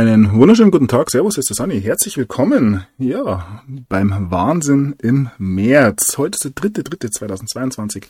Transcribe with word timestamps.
Einen 0.00 0.32
wunderschönen 0.32 0.70
guten 0.70 0.88
Tag. 0.88 1.10
Servus, 1.10 1.36
ist 1.36 1.50
der 1.50 1.56
Sunny. 1.56 1.78
Herzlich 1.78 2.16
willkommen. 2.16 2.86
Ja, 2.96 3.62
beim 3.90 4.30
Wahnsinn 4.30 4.94
im 5.02 5.28
März. 5.36 6.16
Heute 6.16 6.36
ist 6.36 6.44
der 6.44 6.52
dritte, 6.52 6.82
dritte 6.82 7.10
2022. 7.10 8.06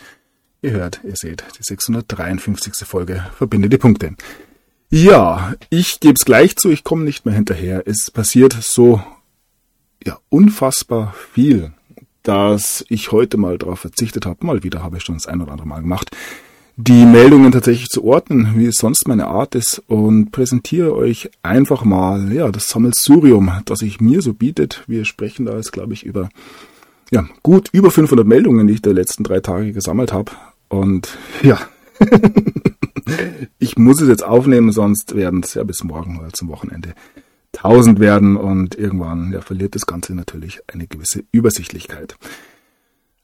Ihr 0.62 0.70
hört, 0.70 1.00
ihr 1.02 1.16
seht, 1.16 1.42
die 1.59 1.64
653. 1.64 2.87
Folge 2.87 3.27
Verbinde 3.37 3.68
die 3.68 3.77
Punkte. 3.77 4.14
Ja, 4.88 5.55
ich 5.68 5.98
gebe 5.98 6.14
es 6.16 6.24
gleich 6.24 6.55
zu, 6.55 6.70
ich 6.70 6.84
komme 6.84 7.02
nicht 7.02 7.27
mehr 7.27 7.34
hinterher. 7.34 7.82
Es 7.87 8.12
passiert 8.12 8.57
so, 8.61 9.02
ja, 10.07 10.16
unfassbar 10.29 11.12
viel, 11.33 11.72
dass 12.22 12.84
ich 12.88 13.11
heute 13.11 13.36
mal 13.36 13.59
darauf 13.59 13.80
verzichtet 13.80 14.27
habe. 14.27 14.47
Mal 14.47 14.62
wieder 14.62 14.84
habe 14.84 14.98
ich 14.98 15.02
schon 15.02 15.16
das 15.16 15.27
ein 15.27 15.41
oder 15.41 15.50
andere 15.50 15.66
Mal 15.66 15.80
gemacht 15.80 16.16
die 16.83 17.05
Meldungen 17.05 17.52
tatsächlich 17.52 17.89
zu 17.89 18.05
ordnen, 18.05 18.52
wie 18.57 18.66
es 18.66 18.77
sonst 18.77 19.07
meine 19.07 19.27
Art 19.27 19.55
ist, 19.55 19.83
und 19.87 20.33
präsentiere 20.33 20.95
euch 20.95 21.30
einfach 21.43 21.84
mal 21.84 22.33
ja 22.33 22.51
das 22.51 22.69
Sammelsurium, 22.69 23.51
das 23.66 23.80
sich 23.80 24.01
mir 24.01 24.23
so 24.23 24.33
bietet. 24.33 24.83
Wir 24.87 25.05
sprechen 25.05 25.47
da 25.47 25.56
jetzt, 25.56 25.73
glaube 25.73 25.93
ich, 25.93 26.05
über 26.05 26.30
ja 27.11 27.29
gut 27.43 27.69
über 27.73 27.91
500 27.91 28.27
Meldungen, 28.27 28.66
die 28.66 28.75
ich 28.75 28.83
der 28.83 28.95
letzten 28.95 29.25
drei 29.25 29.41
Tage 29.41 29.73
gesammelt 29.73 30.12
habe. 30.12 30.33
Und 30.69 31.19
ja, 31.43 31.59
ich 33.59 33.77
muss 33.77 34.01
es 34.01 34.09
jetzt 34.09 34.25
aufnehmen, 34.25 34.73
sonst 34.73 35.15
werden 35.15 35.41
es 35.42 35.55
ja 35.55 35.65
bis 35.65 35.84
morgen 35.84 36.19
oder 36.19 36.33
zum 36.33 36.48
Wochenende 36.48 36.95
1000 37.56 37.98
werden 37.98 38.37
und 38.37 38.75
irgendwann 38.77 39.33
ja, 39.33 39.41
verliert 39.42 39.75
das 39.75 39.87
Ganze 39.87 40.15
natürlich 40.15 40.61
eine 40.69 40.87
gewisse 40.87 41.25
Übersichtlichkeit. 41.33 42.17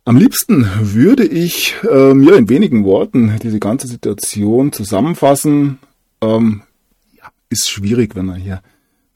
Am 0.08 0.16
liebsten 0.16 0.70
würde 0.80 1.24
ich 1.24 1.74
ähm, 1.90 2.22
ja 2.22 2.36
in 2.36 2.48
wenigen 2.48 2.84
Worten 2.84 3.40
diese 3.42 3.58
ganze 3.58 3.88
Situation 3.88 4.70
zusammenfassen. 4.70 5.80
Ähm, 6.20 6.62
ja, 7.16 7.24
ist 7.48 7.68
schwierig, 7.68 8.14
wenn 8.14 8.26
man 8.26 8.36
hier 8.36 8.62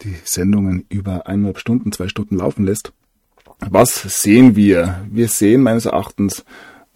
die 0.02 0.16
Sendungen 0.24 0.86
über 0.88 1.28
eineinhalb 1.28 1.60
Stunden, 1.60 1.92
zwei 1.92 2.08
Stunden 2.08 2.38
laufen 2.38 2.64
lässt. 2.64 2.92
Was 3.60 4.02
sehen 4.20 4.56
wir? 4.56 5.06
Wir 5.08 5.28
sehen 5.28 5.62
meines 5.62 5.84
Erachtens, 5.84 6.44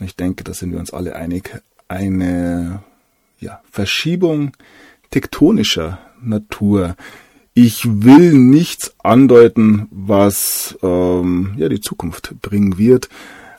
ich 0.00 0.16
denke, 0.16 0.42
da 0.42 0.54
sind 0.54 0.72
wir 0.72 0.80
uns 0.80 0.92
alle 0.92 1.14
einig, 1.14 1.62
eine 1.86 2.82
ja, 3.38 3.60
Verschiebung 3.70 4.56
tektonischer 5.12 6.00
Natur. 6.20 6.96
Ich 7.52 7.84
will 7.86 8.32
nichts 8.32 8.96
andeuten, 8.98 9.86
was 9.92 10.76
ähm, 10.82 11.54
ja 11.56 11.68
die 11.68 11.80
Zukunft 11.80 12.34
bringen 12.42 12.76
wird. 12.76 13.08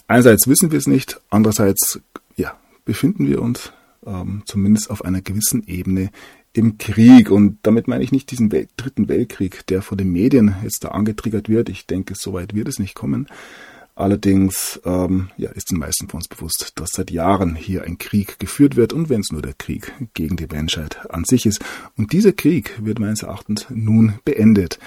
Einerseits 0.08 0.48
wissen 0.48 0.72
wir 0.72 0.78
es 0.78 0.88
nicht, 0.88 1.20
andererseits 1.30 2.00
ja, 2.36 2.58
befinden 2.86 3.28
wir 3.28 3.42
uns 3.42 3.72
ähm, 4.06 4.44
zumindest 4.46 4.90
auf 4.90 5.04
einer 5.04 5.22
gewissen 5.22 5.64
Ebene 5.68 6.12
im 6.54 6.78
Krieg. 6.78 7.32
Und 7.32 7.60
damit 7.64 7.88
meine 7.88 8.04
ich 8.04 8.12
nicht 8.12 8.32
diesen 8.32 8.52
Welt 8.52 8.70
dritten 8.78 9.08
Weltkrieg, 9.08 9.66
der 9.68 9.82
vor 9.82 9.98
den 9.98 10.12
Medien 10.12 10.56
jetzt 10.64 10.84
da 10.84 10.90
angetriggert 10.90 11.50
wird. 11.50 11.70
Ich 11.70 11.86
denke, 11.88 12.16
so 12.16 12.34
weit 12.34 12.54
wird 12.54 12.68
es 12.68 12.80
nicht 12.80 12.96
kommen. 12.96 13.28
Allerdings 13.98 14.80
ähm, 14.84 15.30
ja, 15.38 15.50
ist 15.52 15.72
den 15.72 15.80
meisten 15.80 16.10
von 16.10 16.18
uns 16.18 16.28
bewusst, 16.28 16.74
dass 16.76 16.92
seit 16.92 17.12
Jahren 17.12 17.56
hier 17.56 17.84
ein 17.84 17.98
Krieg 17.98 18.40
geführt 18.40 18.76
wird 18.76 18.92
und 18.92 19.10
wenn 19.10 19.22
es 19.22 19.32
nur 19.32 19.42
der 19.42 19.54
Krieg 19.54 19.94
gegen 20.14 20.36
die 20.36 20.48
Menschheit 20.48 21.10
an 21.10 21.24
sich 21.24 21.46
ist. 21.46 21.64
Und 21.96 22.12
dieser 22.12 22.34
Krieg 22.34 22.74
wird 22.84 23.00
meines 23.00 23.24
Erachtens 23.24 23.68
nun 23.70 24.20
beendet. 24.26 24.80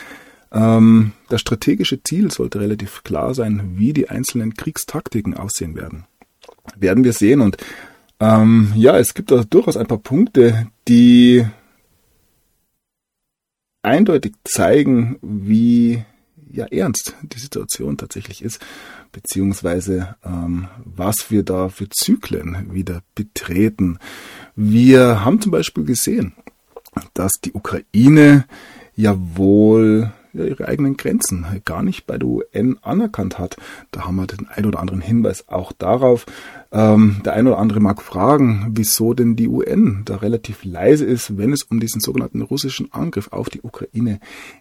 Ähm, 0.52 1.12
das 1.28 1.40
strategische 1.40 2.02
Ziel 2.02 2.30
sollte 2.30 2.60
relativ 2.60 3.02
klar 3.02 3.34
sein, 3.34 3.74
wie 3.76 3.92
die 3.92 4.08
einzelnen 4.08 4.54
Kriegstaktiken 4.54 5.34
aussehen 5.34 5.76
werden. 5.76 6.04
Werden 6.76 7.04
wir 7.04 7.12
sehen. 7.12 7.40
Und 7.40 7.56
ähm, 8.20 8.72
ja, 8.74 8.98
es 8.98 9.14
gibt 9.14 9.30
da 9.30 9.44
durchaus 9.44 9.76
ein 9.76 9.86
paar 9.86 9.98
Punkte, 9.98 10.68
die 10.86 11.46
eindeutig 13.82 14.34
zeigen, 14.44 15.18
wie 15.22 16.04
ja, 16.50 16.66
ernst 16.66 17.14
die 17.22 17.38
Situation 17.38 17.96
tatsächlich 17.96 18.42
ist, 18.42 18.60
beziehungsweise 19.12 20.16
ähm, 20.24 20.68
was 20.84 21.30
wir 21.30 21.42
da 21.42 21.68
für 21.68 21.88
Zyklen 21.88 22.72
wieder 22.72 23.02
betreten. 23.14 23.98
Wir 24.56 25.24
haben 25.24 25.40
zum 25.40 25.52
Beispiel 25.52 25.84
gesehen, 25.84 26.34
dass 27.14 27.32
die 27.44 27.52
Ukraine 27.52 28.46
ja 28.96 29.16
wohl 29.36 30.12
ihre 30.46 30.68
eigenen 30.68 30.96
Grenzen 30.96 31.46
gar 31.64 31.82
nicht 31.82 32.06
bei 32.06 32.18
der 32.18 32.28
UN 32.28 32.78
anerkannt 32.82 33.38
hat. 33.38 33.56
Da 33.90 34.04
haben 34.04 34.16
wir 34.16 34.26
den 34.26 34.46
ein 34.48 34.66
oder 34.66 34.80
anderen 34.80 35.00
Hinweis 35.00 35.48
auch 35.48 35.72
darauf. 35.72 36.26
Ähm, 36.70 37.22
der 37.24 37.32
ein 37.32 37.46
oder 37.46 37.58
andere 37.58 37.80
mag 37.80 38.02
fragen, 38.02 38.72
wieso 38.74 39.14
denn 39.14 39.36
die 39.36 39.48
UN 39.48 40.02
da 40.04 40.16
relativ 40.16 40.64
leise 40.64 41.06
ist, 41.06 41.38
wenn 41.38 41.52
es 41.52 41.62
um 41.62 41.80
diesen 41.80 42.00
sogenannten 42.00 42.42
russischen 42.42 42.92
Angriff 42.92 43.28
auf 43.32 43.48
die 43.48 43.62
Ukraine 43.62 44.20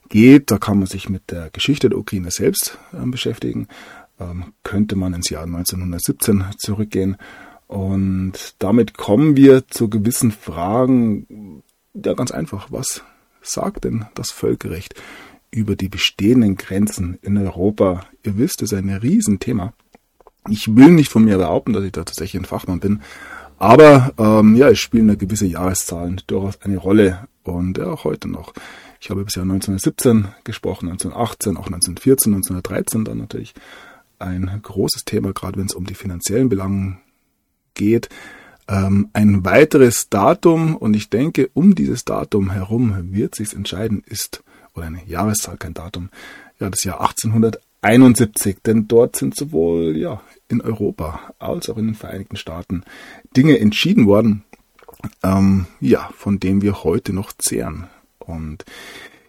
geht. 0.10 0.50
Da 0.52 0.58
kann 0.58 0.78
man 0.78 0.88
sich 0.88 1.10
mit 1.10 1.32
der 1.32 1.50
Geschichte 1.50 1.90
der 1.90 2.00
Ukraine 2.00 2.32
selbst 2.32 2.78
äh, 2.94 3.06
beschäftigen. 3.06 3.68
Ähm, 4.20 4.54
könnte 4.64 4.96
man 4.96 5.14
ins 5.14 5.30
Jahr 5.30 5.44
1917 5.44 6.46
zurückgehen. 6.58 7.18
Und 7.68 8.56
damit 8.60 8.98
kommen 8.98 9.36
wir 9.36 9.68
zu 9.68 9.90
gewissen 9.90 10.32
Fragen. 10.32 11.62
Ja, 11.94 12.14
ganz 12.14 12.32
einfach. 12.32 12.68
Was 12.72 13.04
sagt 13.42 13.84
denn 13.84 14.06
das 14.16 14.32
Völkerrecht 14.32 14.96
über 15.52 15.76
die 15.76 15.90
bestehenden 15.90 16.56
Grenzen 16.56 17.18
in 17.22 17.38
Europa. 17.38 18.06
Ihr 18.24 18.38
wisst, 18.38 18.62
es 18.62 18.72
ist 18.72 18.78
ein 18.78 18.90
Riesenthema. 18.90 19.74
Ich 20.50 20.76
will 20.76 20.92
nicht 20.92 21.10
von 21.10 21.26
mir 21.26 21.38
behaupten, 21.38 21.74
dass 21.74 21.84
ich 21.84 21.92
da 21.92 22.04
tatsächlich 22.04 22.42
ein 22.42 22.46
Fachmann 22.46 22.80
bin, 22.80 23.02
aber 23.60 24.14
ähm, 24.18 24.56
ja, 24.56 24.70
es 24.70 24.80
spielen 24.80 25.08
da 25.08 25.16
gewisse 25.16 25.48
Jahreszahlen 25.48 26.22
durchaus 26.28 26.62
eine 26.62 26.78
Rolle 26.78 27.28
und 27.44 27.78
ja, 27.78 27.88
auch 27.88 28.04
heute 28.04 28.28
noch. 28.28 28.54
Ich 29.00 29.10
habe 29.10 29.24
bisher 29.24 29.44
1917 29.44 30.28
gesprochen, 30.44 30.90
1918, 30.90 31.58
auch 31.58 31.68
1914, 31.68 32.34
1913 32.34 33.06
dann 33.06 33.18
natürlich 33.18 33.54
ein 34.20 34.60
großes 34.62 35.06
Thema, 35.06 35.34
gerade 35.34 35.60
wenn 35.60 35.68
es 35.68 35.76
um 35.76 35.86
die 35.86 35.96
finanziellen 35.96 36.50
Belangen 36.50 37.00
geht. 37.74 38.10
Ähm, 38.68 39.10
ein 39.14 39.46
weiteres 39.46 40.10
Datum, 40.10 40.76
und 40.76 40.96
ich 40.96 41.10
denke, 41.10 41.50
um 41.54 41.76
dieses 41.76 42.06
Datum 42.06 42.52
herum 42.52 43.14
wird 43.14 43.36
sich 43.36 43.54
entscheiden, 43.54 44.04
ist 44.06 44.44
oder 44.78 44.88
eine 44.88 45.06
Jahreszahl, 45.06 45.58
kein 45.58 45.74
Datum, 45.74 46.10
ja, 46.60 46.70
das 46.70 46.84
Jahr 46.84 47.02
1871, 47.02 48.58
denn 48.66 48.88
dort 48.88 49.16
sind 49.16 49.36
sowohl, 49.36 49.98
ja, 49.98 50.22
in 50.48 50.62
Europa 50.62 51.34
als 51.40 51.70
auch 51.70 51.78
in 51.78 51.88
den 51.88 51.96
Vereinigten 51.96 52.38
Staaten 52.38 52.84
Dinge 53.36 53.60
entschieden 53.60 54.08
worden, 54.08 54.44
ähm, 55.24 55.68
ja, 55.82 56.10
von 56.16 56.40
denen 56.40 56.62
wir 56.62 56.84
heute 56.84 57.14
noch 57.14 57.34
zehren. 57.38 57.88
Und 58.20 58.66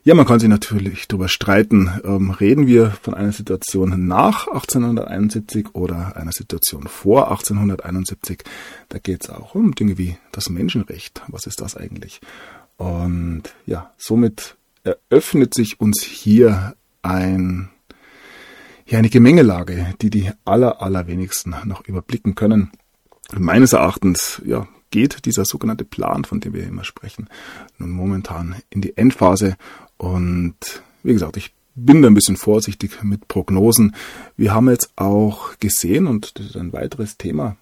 ja, 0.05 0.15
man 0.15 0.27
kann 0.27 0.41
sich 0.41 0.49
natürlich 0.49 1.09
darüber 1.09 1.29
streiten, 1.29 2.01
ähm, 2.05 2.31
reden 2.31 2.67
wir 2.67 2.93
von 3.03 3.15
einer 3.15 3.33
Situation 3.33 4.07
nach 4.07 4.47
1871 4.47 5.75
oder 5.75 6.17
einer 6.17 6.33
Situation 6.33 6.85
vor 6.85 7.31
1871. 7.31 8.43
Da 8.89 8.99
geht 8.99 9.25
es 9.25 9.31
auch 9.31 9.55
um 9.55 9.75
Dinge 9.75 9.99
wie 9.99 10.17
das 10.33 10.49
Menschenrecht. 10.49 11.23
Was 11.29 11.47
ist 11.47 11.61
das 11.61 11.77
eigentlich? 11.77 12.21
Und 12.79 13.43
ja, 13.67 13.93
somit 13.99 14.57
eröffnet 14.85 15.55
sich 15.55 15.81
uns 15.81 16.03
hier 16.03 16.75
ein, 17.03 17.71
ja, 18.87 18.99
eine 18.99 19.09
Gemengelage, 19.09 19.95
die 20.01 20.11
die 20.11 20.31
aller, 20.45 20.83
allerwenigsten 20.83 21.55
noch 21.65 21.87
überblicken 21.87 22.35
können. 22.35 22.71
Meines 23.33 23.73
Erachtens, 23.73 24.43
ja, 24.45 24.67
geht 24.91 25.27
dieser 25.27 25.45
sogenannte 25.45 25.85
Plan, 25.85 26.25
von 26.25 26.41
dem 26.41 26.55
wir 26.55 26.65
immer 26.65 26.85
sprechen, 26.85 27.29
nun 27.79 27.91
momentan 27.91 28.57
in 28.71 28.81
die 28.81 28.97
Endphase. 28.97 29.57
Und 29.97 30.83
wie 31.03 31.13
gesagt, 31.13 31.37
ich 31.37 31.53
bin 31.75 32.03
da 32.03 32.09
ein 32.09 32.15
bisschen 32.15 32.37
vorsichtig 32.37 33.03
mit 33.03 33.29
Prognosen. 33.29 33.95
Wir 34.37 34.55
haben 34.55 34.69
jetzt 34.69 34.93
auch 34.97 35.59
gesehen, 35.59 36.07
und 36.07 36.39
das 36.39 36.47
ist 36.47 36.57
ein 36.57 36.73
weiteres 36.73 37.17
Thema, 37.17 37.57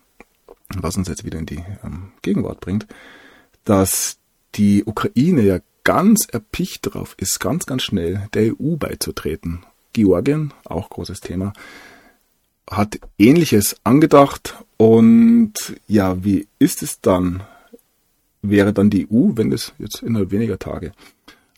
was 0.76 0.96
uns 0.96 1.08
jetzt 1.08 1.24
wieder 1.24 1.38
in 1.38 1.46
die 1.46 1.62
ähm, 1.84 2.12
Gegenwart 2.22 2.60
bringt, 2.60 2.86
dass 3.64 4.18
die 4.54 4.84
Ukraine 4.84 5.42
ja 5.42 5.58
ganz 5.86 6.26
erpicht 6.26 6.84
darauf 6.84 7.14
ist, 7.16 7.38
ganz, 7.38 7.64
ganz 7.64 7.84
schnell 7.84 8.28
der 8.34 8.52
EU 8.52 8.74
beizutreten. 8.76 9.64
Georgien, 9.92 10.52
auch 10.64 10.90
großes 10.90 11.20
Thema, 11.20 11.52
hat 12.68 12.98
ähnliches 13.18 13.76
angedacht 13.84 14.56
und 14.76 15.54
ja, 15.86 16.24
wie 16.24 16.48
ist 16.58 16.82
es 16.82 17.00
dann? 17.00 17.44
Wäre 18.42 18.72
dann 18.72 18.90
die 18.90 19.06
EU, 19.06 19.30
wenn 19.36 19.52
es 19.52 19.74
jetzt 19.78 20.02
innerhalb 20.02 20.32
weniger 20.32 20.58
Tage 20.58 20.92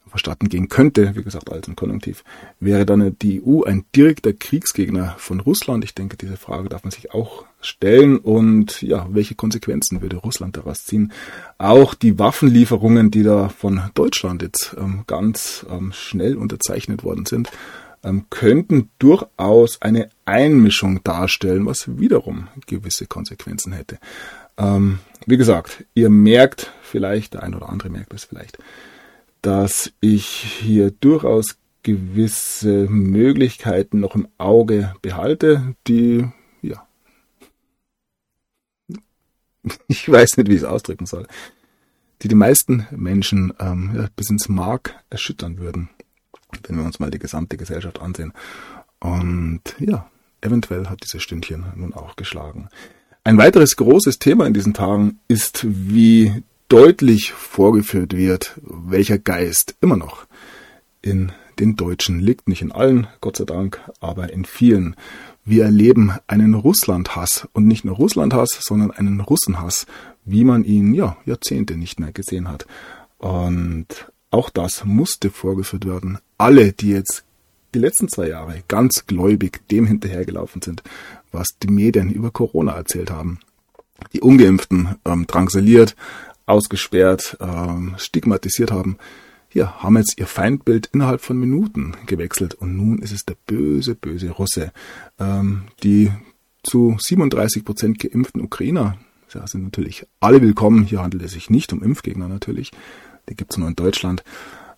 verstatten 0.09 0.49
gehen 0.49 0.69
könnte, 0.69 1.15
wie 1.15 1.23
gesagt, 1.23 1.51
als 1.51 1.69
im 1.69 1.77
Konjunktiv, 1.77 2.25
wäre 2.61 2.87
dann 2.87 3.17
die 3.21 3.43
EU 3.45 3.63
ein 3.63 3.85
direkter 3.95 4.33
Kriegsgegner 4.33 5.15
von 5.19 5.41
Russland? 5.41 5.85
Ich 5.85 5.95
denke, 5.95 6.17
diese 6.17 6.37
Frage 6.37 6.69
darf 6.69 6.85
man 6.85 6.91
sich 6.91 7.13
auch 7.13 7.45
stellen 7.61 8.19
und 8.19 8.83
ja, 8.83 9.07
welche 9.11 9.35
Konsequenzen 9.35 10.01
würde 10.01 10.17
Russland 10.17 10.57
daraus 10.57 10.85
ziehen? 10.85 11.13
Auch 11.59 11.95
die 11.95 12.19
Waffenlieferungen, 12.19 13.11
die 13.11 13.23
da 13.23 13.49
von 13.49 13.83
Deutschland 13.95 14.43
jetzt 14.43 14.77
ähm, 14.79 15.05
ganz 15.07 15.67
ähm, 15.71 15.93
schnell 15.93 16.37
unterzeichnet 16.37 17.05
worden 17.05 17.27
sind, 17.27 17.51
ähm, 18.05 18.27
könnten 18.31 18.91
durchaus 18.99 19.83
eine 19.83 20.09
Einmischung 20.25 21.03
darstellen, 21.03 21.67
was 21.67 21.99
wiederum 21.99 22.49
gewisse 22.67 23.07
Konsequenzen 23.07 23.73
hätte. 23.73 23.99
Ähm, 24.57 25.01
wie 25.27 25.37
gesagt, 25.37 25.85
ihr 25.95 26.11
merkt 26.11 26.73
vielleicht, 26.83 27.35
der 27.35 27.43
ein 27.43 27.55
oder 27.55 27.69
andere 27.69 27.91
merkt 27.91 28.13
es 28.13 28.25
vielleicht, 28.25 28.59
dass 29.43 29.93
ich 30.01 30.27
hier 30.27 30.91
durchaus 30.91 31.59
gewisse 31.83 32.87
Möglichkeiten 32.89 34.01
noch 34.01 34.15
im 34.15 34.29
Auge 34.37 34.95
behalte, 35.01 35.75
die, 35.87 36.27
ja, 36.63 36.87
ich 39.89 40.11
weiß 40.11 40.37
nicht, 40.37 40.49
wie 40.49 40.55
ich 40.55 40.63
es 40.63 40.65
ausdrücken 40.65 41.07
soll, 41.07 41.27
die 42.23 42.29
die 42.29 42.35
meisten 42.35 42.87
Menschen 42.91 43.53
ähm, 43.61 43.93
ja, 43.95 44.09
bis 44.17 44.31
ins 44.31 44.49
Mark 44.49 44.95
erschüttern 45.11 45.59
würden, 45.59 45.89
wenn 46.67 46.77
wir 46.77 46.85
uns 46.85 46.99
mal 46.99 47.11
die 47.11 47.19
gesamte 47.19 47.57
Gesellschaft 47.57 48.01
ansehen. 48.01 48.33
Und 49.01 49.63
ja, 49.79 50.11
eventuell 50.41 50.89
hat 50.89 51.03
dieses 51.05 51.23
Stündchen 51.23 51.67
nun 51.77 51.95
auch 51.95 52.17
geschlagen. 52.17 52.69
Ein 53.25 53.39
weiteres 53.39 53.77
großes 53.77 54.19
Thema 54.19 54.47
in 54.47 54.55
diesen 54.55 54.75
Tagen 54.75 55.21
ist, 55.29 55.65
wie 55.69 56.43
deutlich 56.69 57.33
vorgeführt 57.33 58.17
wird, 58.17 58.61
welcher 58.63 59.19
Geist 59.19 59.77
immer 59.81 59.97
noch 59.97 60.27
in 61.03 61.33
den 61.59 61.77
Deutschen 61.77 62.21
liegt. 62.21 62.49
Nicht 62.49 62.63
in 62.63 62.73
allen, 62.73 63.07
Gott 63.21 63.37
sei 63.37 63.45
Dank, 63.45 63.81
aber 64.01 64.33
in 64.33 64.45
vielen. 64.45 64.97
Wir 65.45 65.65
erleben 65.65 66.13
einen 66.27 66.55
Russlandhass 66.55 67.49
und 67.53 67.67
nicht 67.67 67.85
nur 67.85 67.97
Russlandhass, 67.97 68.59
sondern 68.61 68.91
einen 68.91 69.21
Russenhass, 69.21 69.87
wie 70.25 70.45
man 70.45 70.65
ihn 70.65 70.93
ja 70.93 71.17
Jahrzehnte 71.25 71.77
nicht 71.77 71.99
mehr 72.01 72.13
gesehen 72.13 72.49
hat. 72.49 72.67
Und 73.17 74.13
auch 74.31 74.51
das 74.51 74.85
musste 74.85 75.31
vorgeführt 75.31 75.87
werden. 75.87 76.19
Alle, 76.37 76.73
die 76.73 76.91
jetzt 76.91 77.25
die 77.75 77.79
letzten 77.79 78.09
zwei 78.09 78.29
Jahre 78.29 78.63
ganz 78.69 79.07
gläubig 79.07 79.67
dem 79.69 79.87
hinterhergelaufen 79.87 80.63
sind, 80.63 80.83
was 81.33 81.49
die 81.63 81.69
Medien 81.69 82.11
über 82.11 82.31
Corona 82.31 82.73
erzählt 82.73 83.11
haben. 83.11 83.41
Die 84.13 84.21
Ungeimpften 84.21 84.97
ähm, 85.05 85.27
drangsaliert, 85.27 85.97
ausgesperrt, 86.49 87.37
ähm, 87.41 87.95
stigmatisiert 87.99 88.71
haben, 88.71 88.99
hier 89.51 89.83
haben 89.83 89.97
jetzt 89.97 90.19
ihr 90.19 90.27
Feindbild 90.27 90.91
innerhalb 90.93 91.23
von 91.23 91.39
Minuten 91.39 91.97
gewechselt 92.07 92.55
und 92.55 92.77
nun 92.77 92.99
ist 92.99 93.13
es 93.13 93.25
der 93.25 93.37
böse, 93.47 93.95
böse 93.95 94.31
Russe. 94.31 94.73
Ähm, 95.19 95.63
die 95.83 96.13
zu 96.63 96.97
37 96.99 97.65
Prozent 97.65 97.99
geimpften 97.99 98.43
Ukrainer 98.43 98.99
ja, 99.33 99.47
sind 99.47 99.65
natürlich 99.65 100.07
alle 100.21 100.43
willkommen. 100.43 100.85
Hier 100.85 101.03
handelt 101.03 101.23
es 101.23 101.33
sich 101.33 101.51
nicht 101.51 101.73
um 101.73 101.83
Impfgegner 101.83 102.29
natürlich. 102.29 102.73
Die 103.29 103.35
gibt 103.35 103.53
es 103.53 103.59
nur 103.59 103.69
in 103.69 103.77
Deutschland. 103.77 104.23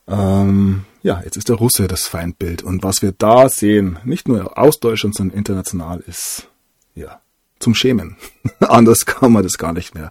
Ähm, 0.06 0.84
ja, 1.02 1.20
jetzt 1.24 1.36
ist 1.36 1.48
der 1.48 1.56
Russe 1.56 1.88
das 1.88 2.06
Feindbild. 2.06 2.62
Und 2.62 2.82
was 2.82 3.02
wir 3.02 3.12
da 3.12 3.48
sehen, 3.48 3.98
nicht 4.04 4.28
nur 4.28 4.58
aus 4.58 4.80
Deutschland, 4.80 5.16
sondern 5.16 5.36
international, 5.36 6.02
ist 6.06 6.48
ja 6.94 7.20
zum 7.58 7.74
Schämen. 7.74 8.16
Anders 8.60 9.06
kann 9.06 9.32
man 9.32 9.42
das 9.42 9.58
gar 9.58 9.72
nicht 9.72 9.94
mehr 9.94 10.10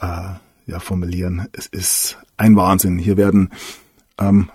äh, 0.00 0.34
ja, 0.66 0.80
formulieren. 0.80 1.48
Es 1.52 1.66
ist 1.66 2.18
ein 2.36 2.56
Wahnsinn. 2.56 2.98
Hier 2.98 3.16
werden 3.16 3.50
ähm, 4.18 4.50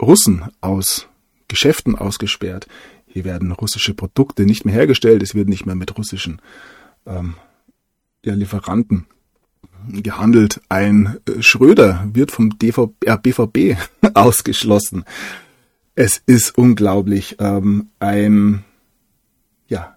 Russen 0.00 0.44
aus 0.60 1.08
Geschäften 1.48 1.96
ausgesperrt. 1.96 2.68
Hier 3.06 3.24
werden 3.24 3.52
russische 3.52 3.94
Produkte 3.94 4.44
nicht 4.44 4.64
mehr 4.64 4.74
hergestellt. 4.74 5.22
Es 5.22 5.34
wird 5.34 5.48
nicht 5.48 5.66
mehr 5.66 5.74
mit 5.74 5.96
russischen 5.96 6.40
ähm, 7.06 7.34
ja, 8.24 8.34
Lieferanten 8.34 9.06
gehandelt. 9.88 10.60
Ein 10.68 11.18
äh, 11.26 11.42
Schröder 11.42 12.08
wird 12.12 12.30
vom 12.30 12.58
DV, 12.58 12.94
äh, 13.04 13.16
BVB 13.16 13.76
ausgeschlossen. 14.14 15.04
Es 15.94 16.22
ist 16.26 16.56
unglaublich. 16.56 17.36
Ähm, 17.40 17.88
ein, 17.98 18.64
ja, 19.68 19.96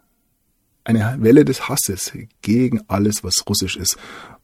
eine 0.84 1.18
Welle 1.20 1.46
des 1.46 1.70
Hasses 1.70 2.12
gegen 2.42 2.82
alles, 2.88 3.24
was 3.24 3.44
russisch 3.48 3.76
ist. 3.76 3.98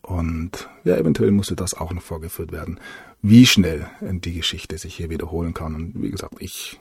Und 0.07 0.69
ja, 0.85 0.95
eventuell 0.95 1.31
musste 1.31 1.55
das 1.55 1.73
auch 1.73 1.91
noch 1.91 2.01
vorgeführt 2.01 2.51
werden, 2.51 2.79
wie 3.21 3.45
schnell 3.45 3.87
die 4.01 4.33
Geschichte 4.33 4.77
sich 4.77 4.95
hier 4.95 5.09
wiederholen 5.09 5.53
kann. 5.53 5.75
Und 5.75 6.01
wie 6.01 6.11
gesagt, 6.11 6.35
ich 6.39 6.79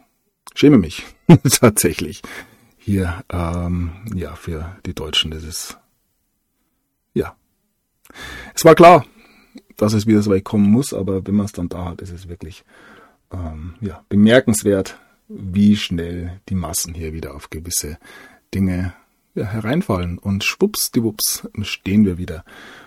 schäme 0.55 0.78
mich 0.78 1.02
tatsächlich 1.61 2.23
hier 2.78 3.25
ähm, 3.31 3.90
ja 4.14 4.37
für 4.37 4.76
die 4.87 4.94
Deutschen. 4.94 5.32
Das 5.32 5.43
ist 5.43 5.76
ja 7.14 7.34
es 8.55 8.64
war 8.64 8.75
klar, 8.75 9.05
dass 9.76 9.93
es 9.93 10.06
wieder 10.06 10.23
so 10.23 10.31
weit 10.31 10.44
kommen 10.44 10.70
muss, 10.70 10.93
aber 10.93 11.26
wenn 11.26 11.34
man 11.34 11.46
es 11.46 11.52
dann 11.52 11.69
da 11.69 11.87
hat, 11.87 12.02
ist 12.02 12.12
es 12.12 12.28
wirklich 12.28 12.64
ähm, 13.32 13.75
ja, 13.81 14.05
bemerkenswert, 14.08 14.99
wie 15.28 15.76
schnell 15.76 16.40
die 16.49 16.55
Massen 16.55 16.94
hier 16.94 17.12
wieder 17.12 17.34
auf 17.34 17.50
gewisse 17.50 17.99
Dinge 18.55 18.94
ja, 19.34 19.44
hereinfallen. 19.44 20.19
Und 20.19 20.44
schwuppsdiwupps 20.44 21.49
stehen 21.62 22.05
wir 22.05 22.19
wieder 22.19 22.44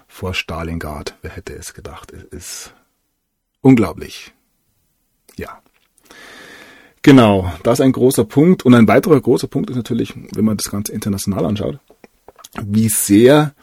vor 0.09 0.33
Stalingrad. 0.33 1.15
Wer 1.21 1.31
hätte 1.31 1.53
es 1.53 1.73
gedacht? 1.73 2.11
Es 2.11 2.23
ist 2.23 2.73
unglaublich. 3.61 4.33
Ja. 5.37 5.61
Genau, 7.01 7.49
das 7.63 7.79
ist 7.79 7.85
ein 7.85 7.93
großer 7.93 8.25
Punkt. 8.25 8.65
Und 8.65 8.73
ein 8.73 8.89
weiterer 8.89 9.21
großer 9.21 9.47
Punkt 9.47 9.69
ist 9.69 9.77
natürlich, 9.77 10.13
wenn 10.33 10.43
man 10.43 10.57
das 10.57 10.69
Ganze 10.69 10.91
international 10.91 11.45
anschaut, 11.45 11.79
wie 12.61 12.89
sehr 12.89 13.53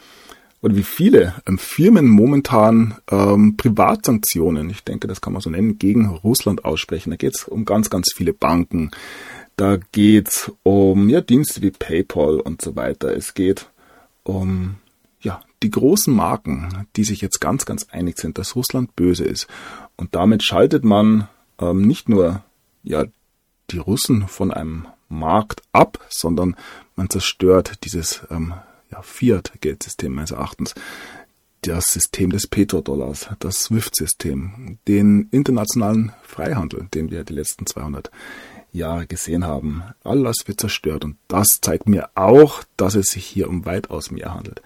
oder 0.61 0.75
wie 0.75 0.83
viele 0.83 1.35
ähm, 1.45 1.59
Firmen 1.59 2.07
momentan 2.07 2.97
ähm, 3.11 3.55
Privatsanktionen, 3.57 4.71
ich 4.71 4.83
denke, 4.83 5.07
das 5.07 5.21
kann 5.21 5.33
man 5.33 5.41
so 5.41 5.51
nennen, 5.51 5.77
gegen 5.77 6.07
Russland 6.09 6.65
aussprechen. 6.65 7.11
Da 7.11 7.17
geht 7.17 7.35
es 7.35 7.43
um 7.43 7.65
ganz, 7.65 7.91
ganz 7.91 8.11
viele 8.15 8.33
Banken. 8.33 8.89
Da 9.55 9.77
geht 9.91 10.29
es 10.29 10.51
um 10.63 11.09
ja, 11.09 11.21
Dienste 11.21 11.61
wie 11.61 11.71
PayPal 11.71 12.39
und 12.39 12.61
so 12.61 12.75
weiter. 12.75 13.15
Es 13.15 13.35
geht 13.35 13.69
um 14.23 14.77
die 15.63 15.71
großen 15.71 16.13
Marken, 16.13 16.87
die 16.95 17.03
sich 17.03 17.21
jetzt 17.21 17.39
ganz, 17.39 17.65
ganz 17.65 17.87
einig 17.89 18.19
sind, 18.19 18.37
dass 18.37 18.55
Russland 18.55 18.95
böse 18.95 19.23
ist. 19.23 19.47
Und 19.95 20.15
damit 20.15 20.43
schaltet 20.43 20.83
man 20.83 21.27
ähm, 21.59 21.81
nicht 21.81 22.09
nur 22.09 22.43
ja, 22.83 23.05
die 23.71 23.79
Russen 23.79 24.27
von 24.27 24.51
einem 24.51 24.87
Markt 25.09 25.61
ab, 25.71 26.05
sondern 26.09 26.55
man 26.95 27.09
zerstört 27.09 27.83
dieses 27.85 28.21
ähm, 28.29 28.53
ja, 28.91 29.01
Fiat-Geldsystem 29.01 30.13
meines 30.13 30.31
Erachtens, 30.31 30.75
das 31.61 31.85
System 31.85 32.29
des 32.29 32.47
Petrodollars, 32.47 33.29
das 33.39 33.63
SWIFT-System, 33.63 34.77
den 34.87 35.27
internationalen 35.31 36.13
Freihandel, 36.21 36.87
den 36.93 37.09
wir 37.09 37.23
die 37.23 37.33
letzten 37.33 37.65
200 37.65 38.11
Jahre 38.71 39.07
gesehen 39.07 39.45
haben. 39.45 39.83
Alles 40.03 40.47
wird 40.47 40.61
zerstört 40.61 41.03
und 41.03 41.17
das 41.27 41.47
zeigt 41.61 41.89
mir 41.89 42.09
auch, 42.15 42.63
dass 42.77 42.95
es 42.95 43.07
sich 43.07 43.25
hier 43.25 43.49
um 43.49 43.65
weitaus 43.65 44.11
mehr 44.11 44.33
handelt 44.33 44.61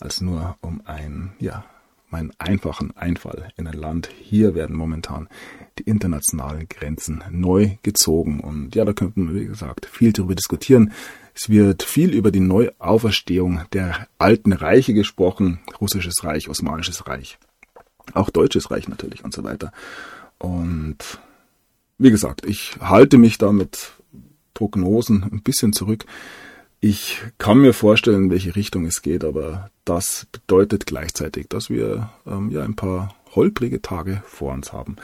als 0.00 0.20
nur 0.20 0.56
um 0.60 0.82
ein, 0.84 1.32
ja, 1.38 1.64
meinen 2.10 2.32
einfachen 2.38 2.96
Einfall 2.96 3.52
in 3.56 3.66
ein 3.66 3.78
Land. 3.78 4.10
Hier 4.20 4.54
werden 4.54 4.76
momentan 4.76 5.28
die 5.78 5.84
internationalen 5.84 6.68
Grenzen 6.68 7.22
neu 7.30 7.76
gezogen 7.82 8.40
und 8.40 8.74
ja, 8.74 8.84
da 8.84 8.92
könnten 8.92 9.32
wir, 9.32 9.40
wie 9.40 9.46
gesagt, 9.46 9.86
viel 9.86 10.12
darüber 10.12 10.34
diskutieren. 10.34 10.92
Es 11.34 11.48
wird 11.48 11.82
viel 11.82 12.12
über 12.12 12.30
die 12.30 12.40
Neuauferstehung 12.40 13.62
der 13.72 14.08
alten 14.18 14.52
Reiche 14.52 14.92
gesprochen, 14.92 15.60
russisches 15.80 16.24
Reich, 16.24 16.48
osmanisches 16.48 17.06
Reich, 17.06 17.38
auch 18.12 18.30
deutsches 18.30 18.70
Reich 18.70 18.88
natürlich 18.88 19.24
und 19.24 19.32
so 19.32 19.44
weiter. 19.44 19.72
Und 20.38 21.20
wie 21.98 22.10
gesagt, 22.10 22.44
ich 22.44 22.76
halte 22.80 23.18
mich 23.18 23.38
da 23.38 23.52
mit 23.52 23.92
Prognosen 24.54 25.22
ein 25.22 25.42
bisschen 25.42 25.72
zurück. 25.72 26.06
Ich 26.82 27.20
kann 27.36 27.58
mir 27.58 27.74
vorstellen, 27.74 28.24
in 28.24 28.30
welche 28.30 28.56
Richtung 28.56 28.86
es 28.86 29.02
geht, 29.02 29.22
aber 29.22 29.70
das 29.84 30.26
bedeutet 30.32 30.86
gleichzeitig, 30.86 31.48
dass 31.48 31.68
wir 31.68 32.10
ähm, 32.26 32.50
ja 32.50 32.62
ein 32.62 32.74
paar 32.74 33.14
holprige 33.34 33.82
Tage 33.82 34.22
vor 34.24 34.54
uns 34.54 34.72
haben. 34.72 34.96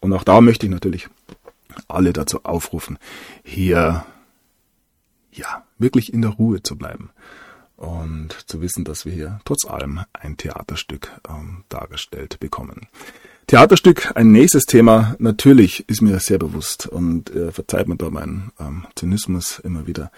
Und 0.00 0.12
auch 0.12 0.24
da 0.24 0.42
möchte 0.42 0.66
ich 0.66 0.72
natürlich 0.72 1.08
alle 1.88 2.12
dazu 2.12 2.44
aufrufen, 2.44 2.98
hier 3.42 4.04
ja 5.32 5.64
wirklich 5.78 6.12
in 6.12 6.20
der 6.20 6.32
Ruhe 6.32 6.62
zu 6.62 6.76
bleiben 6.76 7.10
und 7.76 8.36
zu 8.46 8.60
wissen, 8.60 8.84
dass 8.84 9.06
wir 9.06 9.12
hier 9.12 9.40
trotz 9.46 9.64
allem 9.64 10.00
ein 10.12 10.36
Theaterstück 10.36 11.10
ähm, 11.28 11.64
dargestellt 11.70 12.40
bekommen. 12.40 12.88
Theaterstück, 13.46 14.12
ein 14.14 14.32
nächstes 14.32 14.64
Thema, 14.64 15.16
natürlich 15.18 15.88
ist 15.88 16.00
mir 16.00 16.20
sehr 16.20 16.38
bewusst 16.38 16.86
und 16.86 17.34
äh, 17.34 17.50
verzeiht 17.50 17.88
mir 17.88 17.96
da 17.96 18.08
meinen 18.08 18.52
ähm, 18.60 18.86
Zynismus 18.94 19.58
immer 19.58 19.86
wieder 19.86 20.12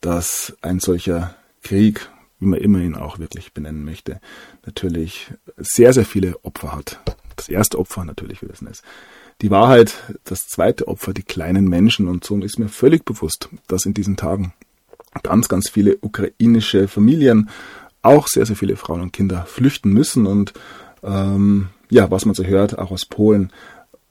dass 0.00 0.56
ein 0.60 0.80
solcher 0.80 1.34
Krieg, 1.62 2.08
wie 2.38 2.46
man 2.46 2.60
immer 2.60 2.78
ihn 2.78 2.94
auch 2.94 3.18
wirklich 3.18 3.52
benennen 3.52 3.84
möchte, 3.84 4.20
natürlich 4.64 5.32
sehr, 5.56 5.92
sehr 5.92 6.04
viele 6.04 6.42
Opfer 6.44 6.74
hat. 6.74 7.00
Das 7.36 7.48
erste 7.48 7.78
Opfer 7.78 8.04
natürlich, 8.04 8.42
wir 8.42 8.48
wissen 8.48 8.68
es. 8.68 8.82
Die 9.40 9.50
Wahrheit, 9.50 9.94
das 10.24 10.48
zweite 10.48 10.88
Opfer, 10.88 11.12
die 11.12 11.22
kleinen 11.22 11.68
Menschen. 11.68 12.08
Und 12.08 12.24
so 12.24 12.36
ist 12.38 12.58
mir 12.58 12.68
völlig 12.68 13.04
bewusst, 13.04 13.48
dass 13.68 13.86
in 13.86 13.94
diesen 13.94 14.16
Tagen 14.16 14.52
ganz, 15.22 15.48
ganz 15.48 15.68
viele 15.68 15.96
ukrainische 16.00 16.88
Familien, 16.88 17.48
auch 18.02 18.28
sehr, 18.28 18.46
sehr 18.46 18.56
viele 18.56 18.76
Frauen 18.76 19.00
und 19.00 19.12
Kinder 19.12 19.44
flüchten 19.46 19.92
müssen. 19.92 20.26
Und 20.26 20.52
ähm, 21.02 21.68
ja, 21.90 22.10
was 22.10 22.24
man 22.24 22.34
so 22.34 22.44
hört, 22.44 22.78
auch 22.78 22.90
aus 22.90 23.04
Polen, 23.06 23.52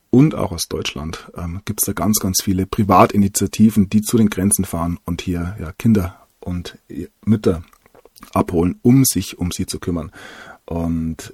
und 0.09 0.35
auch 0.35 0.51
aus 0.51 0.67
Deutschland 0.67 1.31
ähm, 1.37 1.61
gibt 1.65 1.81
es 1.81 1.85
da 1.85 1.93
ganz, 1.93 2.19
ganz 2.19 2.41
viele 2.41 2.65
Privatinitiativen, 2.65 3.89
die 3.89 4.01
zu 4.01 4.17
den 4.17 4.29
Grenzen 4.29 4.65
fahren 4.65 4.99
und 5.05 5.21
hier 5.21 5.55
ja, 5.59 5.71
Kinder 5.73 6.27
und 6.39 6.77
Mütter 7.25 7.63
abholen, 8.33 8.79
um 8.81 9.03
sich 9.05 9.37
um 9.37 9.51
sie 9.51 9.65
zu 9.65 9.79
kümmern. 9.79 10.11
Und 10.65 11.33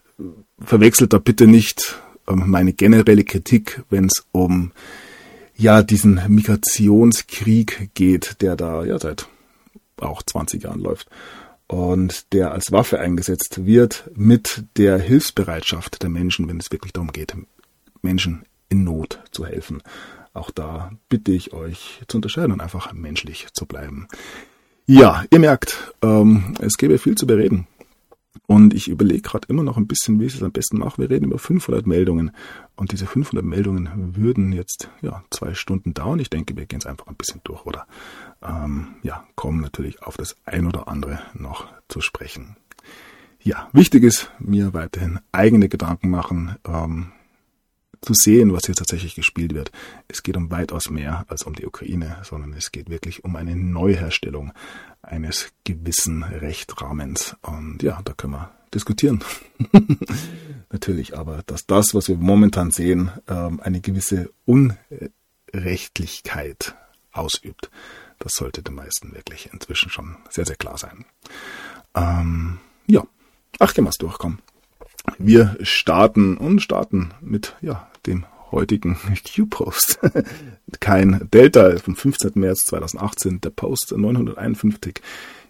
verwechselt 0.59 1.13
da 1.13 1.19
bitte 1.19 1.47
nicht 1.47 1.99
ähm, 2.27 2.49
meine 2.49 2.73
generelle 2.73 3.23
Kritik, 3.23 3.83
wenn 3.89 4.05
es 4.05 4.25
um 4.31 4.71
ja 5.55 5.83
diesen 5.83 6.21
Migrationskrieg 6.27 7.91
geht, 7.93 8.41
der 8.41 8.55
da 8.55 8.83
ja 8.83 8.99
seit 8.99 9.27
auch 9.97 10.23
20 10.23 10.63
Jahren 10.63 10.81
läuft 10.81 11.09
und 11.67 12.33
der 12.33 12.51
als 12.51 12.71
Waffe 12.71 12.99
eingesetzt 12.99 13.65
wird 13.65 14.09
mit 14.15 14.65
der 14.77 14.99
Hilfsbereitschaft 14.99 16.03
der 16.03 16.09
Menschen, 16.09 16.47
wenn 16.47 16.59
es 16.59 16.71
wirklich 16.71 16.93
darum 16.93 17.11
geht, 17.11 17.35
Menschen 18.01 18.43
in 18.73 18.83
Not 18.83 19.19
zu 19.31 19.45
helfen. 19.45 19.83
Auch 20.33 20.49
da 20.49 20.91
bitte 21.09 21.31
ich 21.31 21.53
euch 21.53 22.01
zu 22.07 22.17
unterscheiden 22.17 22.51
und 22.51 22.61
einfach 22.61 22.91
menschlich 22.91 23.47
zu 23.53 23.67
bleiben. 23.67 24.07
Ja, 24.87 25.23
ihr 25.29 25.39
merkt, 25.39 25.93
ähm, 26.01 26.55
es 26.59 26.77
gäbe 26.77 26.97
viel 26.97 27.15
zu 27.15 27.27
bereden. 27.27 27.67
Und 28.47 28.73
ich 28.73 28.87
überlege 28.87 29.21
gerade 29.21 29.47
immer 29.47 29.61
noch 29.61 29.77
ein 29.77 29.87
bisschen, 29.87 30.19
wie 30.19 30.25
ich 30.25 30.35
es 30.35 30.43
am 30.43 30.51
besten 30.51 30.79
mache. 30.79 30.97
Wir 30.97 31.09
reden 31.09 31.25
über 31.25 31.37
500 31.37 31.85
Meldungen. 31.85 32.31
Und 32.75 32.91
diese 32.91 33.05
500 33.05 33.45
Meldungen 33.45 34.15
würden 34.15 34.51
jetzt 34.51 34.89
ja, 35.01 35.23
zwei 35.29 35.53
Stunden 35.53 35.93
dauern. 35.93 36.19
Ich 36.19 36.31
denke, 36.31 36.57
wir 36.57 36.65
gehen 36.65 36.79
es 36.79 36.87
einfach 36.87 37.07
ein 37.07 37.15
bisschen 37.15 37.41
durch 37.43 37.65
oder 37.65 37.85
ähm, 38.41 38.95
ja, 39.03 39.23
kommen 39.35 39.61
natürlich 39.61 40.01
auf 40.01 40.17
das 40.17 40.35
ein 40.45 40.65
oder 40.65 40.87
andere 40.87 41.19
noch 41.35 41.67
zu 41.87 42.01
sprechen. 42.01 42.57
Ja, 43.39 43.69
wichtig 43.71 44.03
ist 44.03 44.31
mir 44.39 44.73
weiterhin 44.73 45.19
eigene 45.31 45.69
Gedanken 45.69 46.09
machen. 46.09 46.55
Ähm, 46.67 47.11
zu 48.03 48.13
sehen, 48.13 48.53
was 48.53 48.65
hier 48.65 48.75
tatsächlich 48.75 49.15
gespielt 49.15 49.53
wird. 49.53 49.71
Es 50.07 50.23
geht 50.23 50.37
um 50.37 50.49
weitaus 50.51 50.89
mehr 50.89 51.25
als 51.29 51.43
um 51.43 51.55
die 51.55 51.65
Ukraine, 51.65 52.17
sondern 52.23 52.53
es 52.53 52.71
geht 52.71 52.89
wirklich 52.89 53.23
um 53.23 53.35
eine 53.35 53.55
Neuherstellung 53.55 54.51
eines 55.01 55.51
gewissen 55.63 56.23
Rechtrahmens. 56.23 57.35
Und 57.41 57.81
ja, 57.81 58.01
da 58.03 58.13
können 58.13 58.33
wir 58.33 58.51
diskutieren. 58.73 59.23
Natürlich, 60.71 61.17
aber 61.17 61.43
dass 61.45 61.65
das, 61.65 61.93
was 61.93 62.09
wir 62.09 62.17
momentan 62.17 62.71
sehen, 62.71 63.11
ähm, 63.27 63.61
eine 63.61 63.79
gewisse 63.79 64.31
Unrechtlichkeit 64.45 66.75
ausübt, 67.11 67.69
das 68.19 68.33
sollte 68.33 68.61
den 68.63 68.75
meisten 68.75 69.13
wirklich 69.13 69.49
inzwischen 69.53 69.89
schon 69.89 70.17
sehr, 70.29 70.45
sehr 70.45 70.55
klar 70.55 70.77
sein. 70.77 71.05
Ähm, 71.95 72.59
ja, 72.87 73.05
ach, 73.59 73.73
gehen 73.73 73.85
wir 73.85 73.89
es 73.89 73.97
durchkommen. 73.97 74.39
Wir 75.17 75.57
starten 75.61 76.37
und 76.37 76.61
starten 76.61 77.11
mit 77.21 77.55
ja, 77.61 77.87
dem 78.07 78.25
heutigen 78.51 78.97
Q-Post. 79.35 79.99
Kein 80.79 81.27
Delta 81.33 81.77
vom 81.77 81.95
15. 81.95 82.31
März 82.35 82.65
2018, 82.65 83.41
der 83.41 83.49
Post 83.49 83.93
951. 83.95 85.01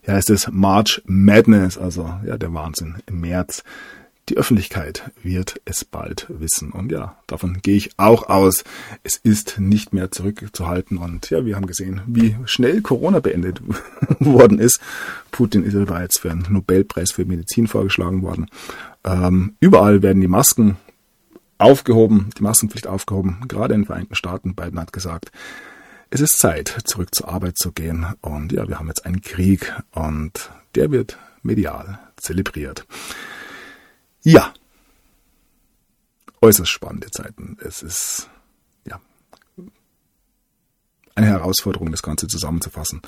Ja, 0.05 0.17
es 0.17 0.29
ist 0.29 0.51
March 0.51 1.01
Madness, 1.05 1.77
also 1.77 2.11
ja, 2.25 2.37
der 2.37 2.53
Wahnsinn 2.53 2.95
im 3.05 3.21
März. 3.21 3.63
Die 4.29 4.37
Öffentlichkeit 4.37 5.11
wird 5.21 5.59
es 5.65 5.83
bald 5.83 6.27
wissen. 6.29 6.71
Und 6.71 6.93
ja, 6.93 7.17
davon 7.27 7.59
gehe 7.61 7.75
ich 7.75 7.91
auch 7.97 8.29
aus. 8.29 8.63
Es 9.03 9.17
ist 9.17 9.59
nicht 9.59 9.91
mehr 9.91 10.11
zurückzuhalten. 10.11 10.97
Und 10.97 11.29
ja, 11.29 11.45
wir 11.45 11.57
haben 11.57 11.67
gesehen, 11.67 12.01
wie 12.07 12.37
schnell 12.45 12.81
Corona 12.81 13.19
beendet 13.19 13.61
worden 14.19 14.59
ist. 14.59 14.79
Putin 15.31 15.63
ist 15.63 15.73
bereits 15.73 16.19
für 16.19 16.31
einen 16.31 16.45
Nobelpreis 16.49 17.11
für 17.11 17.25
Medizin 17.25 17.67
vorgeschlagen 17.67 18.21
worden. 18.21 18.49
Ähm, 19.03 19.55
überall 19.59 20.01
werden 20.01 20.21
die 20.21 20.29
Masken 20.29 20.77
aufgehoben, 21.57 22.29
die 22.37 22.43
Maskenpflicht 22.43 22.87
aufgehoben, 22.87 23.41
gerade 23.47 23.73
in 23.73 23.81
den 23.81 23.87
Vereinigten 23.87 24.15
Staaten. 24.15 24.55
Biden 24.55 24.79
hat 24.79 24.93
gesagt, 24.93 25.31
es 26.09 26.21
ist 26.21 26.37
Zeit, 26.37 26.69
zurück 26.85 27.13
zur 27.13 27.27
Arbeit 27.27 27.57
zu 27.57 27.73
gehen. 27.73 28.05
Und 28.21 28.53
ja, 28.53 28.67
wir 28.69 28.79
haben 28.79 28.87
jetzt 28.87 29.05
einen 29.05 29.21
Krieg 29.21 29.73
und 29.91 30.51
der 30.75 30.91
wird 30.91 31.17
medial 31.41 31.99
zelebriert. 32.17 32.85
Ja, 34.23 34.53
äußerst 36.41 36.69
spannende 36.69 37.09
Zeiten. 37.11 37.57
Es 37.61 37.81
ist 37.83 38.29
ja 38.85 38.99
eine 41.15 41.27
Herausforderung, 41.27 41.91
das 41.91 42.03
Ganze 42.03 42.27
zusammenzufassen. 42.27 43.01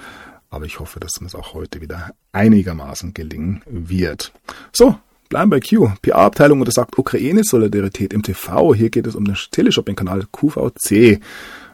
Aber 0.50 0.65
ich 0.65 0.79
hoffe, 0.79 1.00
dass 1.00 1.19
es 1.19 1.36
auch 1.36 1.53
heute 1.53 1.81
wieder 1.81 2.12
einigermaßen 2.31 3.13
gelingen 3.13 3.62
wird. 3.65 4.31
So, 4.72 4.98
Bleiben 5.27 5.50
bei 5.50 5.60
Q. 5.60 5.91
PR-Abteilung 6.03 6.60
untersagt 6.60 7.00
Ukraine-Solidarität 7.00 8.13
im 8.13 8.22
TV. 8.22 8.75
Hier 8.75 8.91
geht 8.91 9.07
es 9.07 9.15
um 9.15 9.25
den 9.25 9.36
Teleshopping-Kanal 9.36 10.27
QVC. 10.31 11.19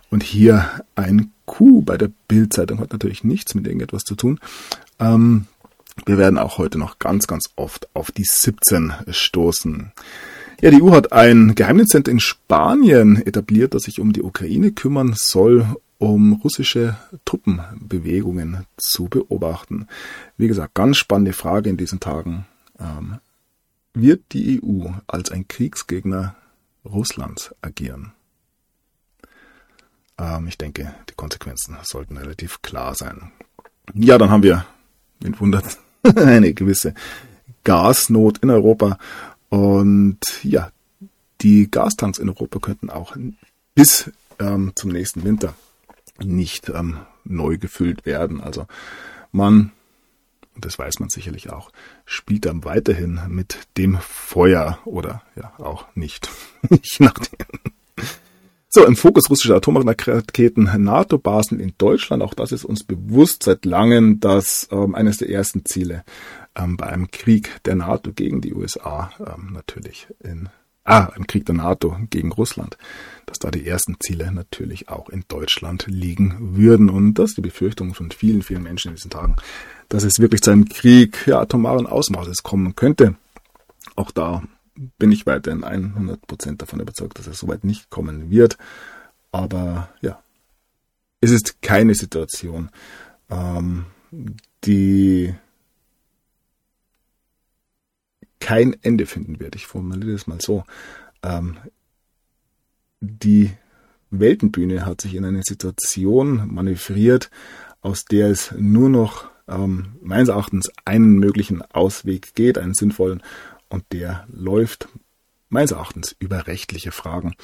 Und 0.09 0.23
hier 0.23 0.69
ein 0.95 1.31
Q 1.45 1.81
bei 1.81 1.97
der 1.97 2.11
Bildzeitung 2.27 2.79
hat 2.79 2.93
natürlich 2.93 3.23
nichts 3.25 3.53
mit 3.53 3.67
irgendetwas 3.67 4.03
zu 4.03 4.15
tun. 4.15 4.39
Ähm, 4.99 5.47
wir 6.05 6.17
werden 6.17 6.37
auch 6.37 6.57
heute 6.57 6.77
noch 6.77 6.99
ganz, 6.99 7.27
ganz 7.27 7.49
oft 7.55 7.87
auf 7.95 8.11
die 8.11 8.23
17 8.23 8.93
stoßen. 9.09 9.91
Ja, 10.61 10.69
die 10.69 10.81
EU 10.81 10.91
hat 10.91 11.11
ein 11.11 11.55
Geheimniszentrum 11.55 12.13
in 12.13 12.19
Spanien 12.19 13.15
etabliert, 13.25 13.73
das 13.73 13.83
sich 13.83 13.99
um 13.99 14.13
die 14.13 14.21
Ukraine 14.21 14.71
kümmern 14.71 15.13
soll, 15.15 15.65
um 15.97 16.33
russische 16.33 16.97
Truppenbewegungen 17.25 18.65
zu 18.77 19.05
beobachten. 19.05 19.87
Wie 20.37 20.47
gesagt, 20.47 20.73
ganz 20.73 20.97
spannende 20.97 21.33
Frage 21.33 21.69
in 21.69 21.77
diesen 21.77 21.99
Tagen. 21.99 22.45
Ähm, 22.79 23.19
wird 23.93 24.21
die 24.31 24.61
EU 24.63 24.87
als 25.07 25.31
ein 25.31 25.47
Kriegsgegner 25.47 26.35
Russlands 26.85 27.53
agieren? 27.61 28.13
Ähm, 30.17 30.47
ich 30.47 30.57
denke, 30.57 30.93
die 31.09 31.15
Konsequenzen 31.15 31.77
sollten 31.83 32.17
relativ 32.17 32.61
klar 32.61 32.95
sein. 32.95 33.31
Ja, 33.93 34.17
dann 34.17 34.29
haben 34.29 34.43
wir, 34.43 34.65
den 35.23 35.39
wundert, 35.39 35.77
eine 36.15 36.53
gewisse 36.53 36.93
Gasnot 37.63 38.39
in 38.39 38.49
Europa. 38.49 38.97
Und 39.49 40.19
ja, 40.43 40.71
die 41.41 41.69
Gastanks 41.69 42.19
in 42.19 42.29
Europa 42.29 42.59
könnten 42.59 42.89
auch 42.89 43.15
bis 43.75 44.11
ähm, 44.39 44.71
zum 44.75 44.91
nächsten 44.91 45.23
Winter 45.23 45.53
nicht 46.19 46.69
ähm, 46.69 46.97
neu 47.23 47.57
gefüllt 47.57 48.05
werden. 48.05 48.41
Also 48.41 48.67
man 49.31 49.71
das 50.55 50.77
weiß 50.77 50.99
man 50.99 51.09
sicherlich 51.09 51.49
auch, 51.49 51.71
spielt 52.05 52.45
dann 52.45 52.63
weiterhin 52.63 53.19
mit 53.29 53.67
dem 53.77 53.97
Feuer 53.99 54.79
oder 54.85 55.23
ja 55.35 55.53
auch 55.57 55.87
nicht. 55.95 56.29
Je 56.69 56.79
nachdem. 56.99 57.47
So, 58.73 58.85
im 58.85 58.95
Fokus 58.95 59.29
russischer 59.29 59.57
Atomraketen 59.57 60.69
NATO-Basen 60.81 61.59
in 61.59 61.73
Deutschland. 61.77 62.23
Auch 62.23 62.33
das 62.33 62.53
ist 62.53 62.63
uns 62.63 62.85
bewusst 62.85 63.43
seit 63.43 63.65
langem, 63.65 64.21
dass 64.21 64.69
ähm, 64.71 64.95
eines 64.95 65.17
der 65.17 65.29
ersten 65.29 65.65
Ziele 65.65 66.05
ähm, 66.55 66.77
bei 66.77 66.85
einem 66.87 67.11
Krieg 67.11 67.61
der 67.65 67.75
NATO 67.75 68.13
gegen 68.13 68.39
die 68.39 68.53
USA 68.53 69.11
ähm, 69.19 69.49
natürlich 69.51 70.07
in 70.23 70.47
ah, 70.85 71.09
im 71.17 71.27
Krieg 71.27 71.45
der 71.45 71.55
NATO 71.55 71.97
gegen 72.09 72.31
Russland, 72.31 72.77
dass 73.25 73.39
da 73.39 73.51
die 73.51 73.67
ersten 73.67 73.97
Ziele 73.99 74.31
natürlich 74.31 74.87
auch 74.87 75.09
in 75.09 75.25
Deutschland 75.27 75.87
liegen 75.87 76.55
würden 76.55 76.89
und 76.89 77.15
dass 77.15 77.33
die 77.33 77.41
Befürchtung 77.41 77.93
von 77.93 78.09
vielen, 78.11 78.41
vielen 78.41 78.63
Menschen 78.63 78.91
in 78.91 78.95
diesen 78.95 79.11
Tagen, 79.11 79.35
dass 79.89 80.05
es 80.05 80.19
wirklich 80.19 80.43
zu 80.43 80.51
einem 80.51 80.69
Krieg 80.69 81.27
ja, 81.27 81.41
atomaren 81.41 81.87
Ausmaßes 81.87 82.41
kommen 82.41 82.73
könnte. 82.77 83.15
Auch 83.97 84.11
da 84.11 84.43
bin 84.97 85.11
ich 85.11 85.25
weiterhin 85.25 85.63
100% 85.63 86.57
davon 86.57 86.79
überzeugt, 86.79 87.19
dass 87.19 87.27
es 87.27 87.39
soweit 87.39 87.63
nicht 87.63 87.89
kommen 87.89 88.29
wird. 88.29 88.57
Aber 89.31 89.89
ja, 90.01 90.21
es 91.21 91.31
ist 91.31 91.61
keine 91.61 91.95
Situation, 91.95 92.69
ähm, 93.29 93.85
die 94.63 95.33
kein 98.39 98.75
Ende 98.81 99.05
finden 99.05 99.39
wird. 99.39 99.55
Ich 99.55 99.67
formuliere 99.67 100.13
das 100.13 100.27
mal 100.27 100.41
so. 100.41 100.65
Ähm, 101.23 101.57
die 102.99 103.51
Weltenbühne 104.09 104.85
hat 104.85 105.01
sich 105.01 105.15
in 105.15 105.25
eine 105.25 105.43
Situation 105.43 106.53
manövriert, 106.53 107.29
aus 107.81 108.03
der 108.05 108.29
es 108.29 108.53
nur 108.57 108.89
noch 108.89 109.29
ähm, 109.47 109.93
meines 110.01 110.29
Erachtens 110.29 110.69
einen 110.85 111.17
möglichen 111.19 111.61
Ausweg 111.61 112.35
geht, 112.35 112.57
einen 112.57 112.73
sinnvollen, 112.73 113.23
und 113.71 113.85
der 113.91 114.27
läuft 114.31 114.89
meines 115.49 115.71
Erachtens 115.71 116.15
über 116.19 116.47
rechtliche 116.47 116.91
Fragen. 116.91 117.35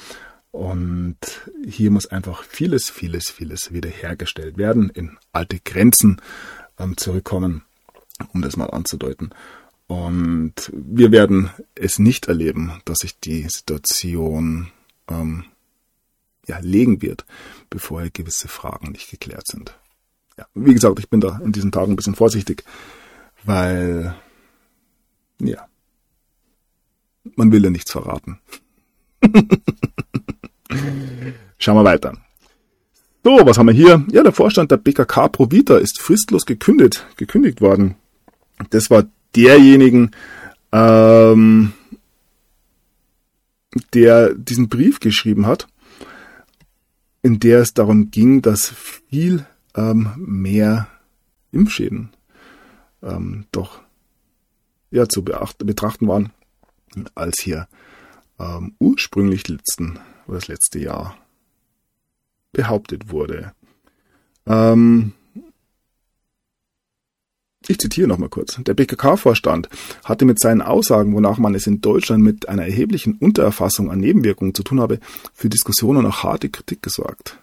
Und 0.50 1.16
hier 1.66 1.90
muss 1.90 2.06
einfach 2.06 2.42
vieles, 2.42 2.90
vieles, 2.90 3.30
vieles 3.30 3.72
wiederhergestellt 3.72 4.56
werden, 4.56 4.90
in 4.90 5.18
alte 5.32 5.58
Grenzen 5.60 6.20
ähm, 6.78 6.96
zurückkommen, 6.96 7.62
um 8.32 8.42
das 8.42 8.56
mal 8.56 8.70
anzudeuten. 8.70 9.30
Und 9.86 10.70
wir 10.72 11.12
werden 11.12 11.50
es 11.74 11.98
nicht 11.98 12.28
erleben, 12.28 12.80
dass 12.84 12.98
sich 12.98 13.18
die 13.18 13.46
Situation 13.48 14.70
ähm, 15.08 15.44
ja, 16.46 16.58
legen 16.58 17.00
wird, 17.00 17.24
bevor 17.70 18.02
gewisse 18.10 18.48
Fragen 18.48 18.92
nicht 18.92 19.10
geklärt 19.10 19.46
sind. 19.46 19.78
Ja, 20.36 20.46
wie 20.54 20.74
gesagt, 20.74 20.98
ich 20.98 21.08
bin 21.08 21.20
da 21.20 21.40
in 21.42 21.52
diesen 21.52 21.72
Tagen 21.72 21.92
ein 21.92 21.96
bisschen 21.96 22.14
vorsichtig, 22.14 22.64
weil 23.44 24.14
ja, 25.40 25.68
man 27.36 27.52
will 27.52 27.64
ja 27.64 27.70
nichts 27.70 27.92
verraten. 27.92 28.38
Schauen 31.58 31.76
wir 31.76 31.84
weiter. 31.84 32.12
So, 33.24 33.40
was 33.44 33.58
haben 33.58 33.66
wir 33.66 33.74
hier? 33.74 34.04
Ja, 34.10 34.22
der 34.22 34.32
Vorstand 34.32 34.70
der 34.70 34.76
BKK 34.76 35.28
Provita 35.28 35.76
ist 35.76 36.00
fristlos 36.00 36.46
gekündigt, 36.46 37.06
gekündigt 37.16 37.60
worden. 37.60 37.96
Das 38.70 38.90
war 38.90 39.04
derjenigen, 39.34 40.12
ähm, 40.72 41.72
der 43.92 44.34
diesen 44.34 44.68
Brief 44.68 45.00
geschrieben 45.00 45.46
hat, 45.46 45.68
in 47.22 47.40
der 47.40 47.60
es 47.60 47.74
darum 47.74 48.10
ging, 48.10 48.40
dass 48.40 48.68
viel 48.68 49.44
ähm, 49.76 50.12
mehr 50.16 50.88
Impfschäden 51.52 52.10
ähm, 53.02 53.46
doch 53.52 53.80
ja, 54.90 55.08
zu 55.08 55.22
beachten, 55.22 55.66
betrachten 55.66 56.08
waren, 56.08 56.30
als 57.14 57.40
hier 57.40 57.68
ähm, 58.38 58.74
ursprünglich 58.78 59.48
letzten 59.48 59.98
oder 60.26 60.38
das 60.38 60.48
letzte 60.48 60.78
Jahr 60.78 61.16
behauptet 62.52 63.10
wurde. 63.10 63.52
Ähm, 64.46 65.12
ich 67.66 67.78
zitiere 67.78 68.08
nochmal 68.08 68.30
kurz. 68.30 68.56
Der 68.62 68.74
BKK-Vorstand 68.74 69.68
hatte 70.04 70.24
mit 70.24 70.40
seinen 70.40 70.62
Aussagen, 70.62 71.14
wonach 71.14 71.38
man 71.38 71.54
es 71.54 71.66
in 71.66 71.80
Deutschland 71.80 72.22
mit 72.22 72.48
einer 72.48 72.64
erheblichen 72.64 73.18
Untererfassung 73.18 73.90
an 73.90 73.98
Nebenwirkungen 73.98 74.54
zu 74.54 74.62
tun 74.62 74.80
habe, 74.80 75.00
für 75.34 75.48
Diskussionen 75.48 75.98
und 75.98 76.06
auch 76.06 76.22
harte 76.22 76.48
Kritik 76.48 76.82
gesorgt. 76.82 77.38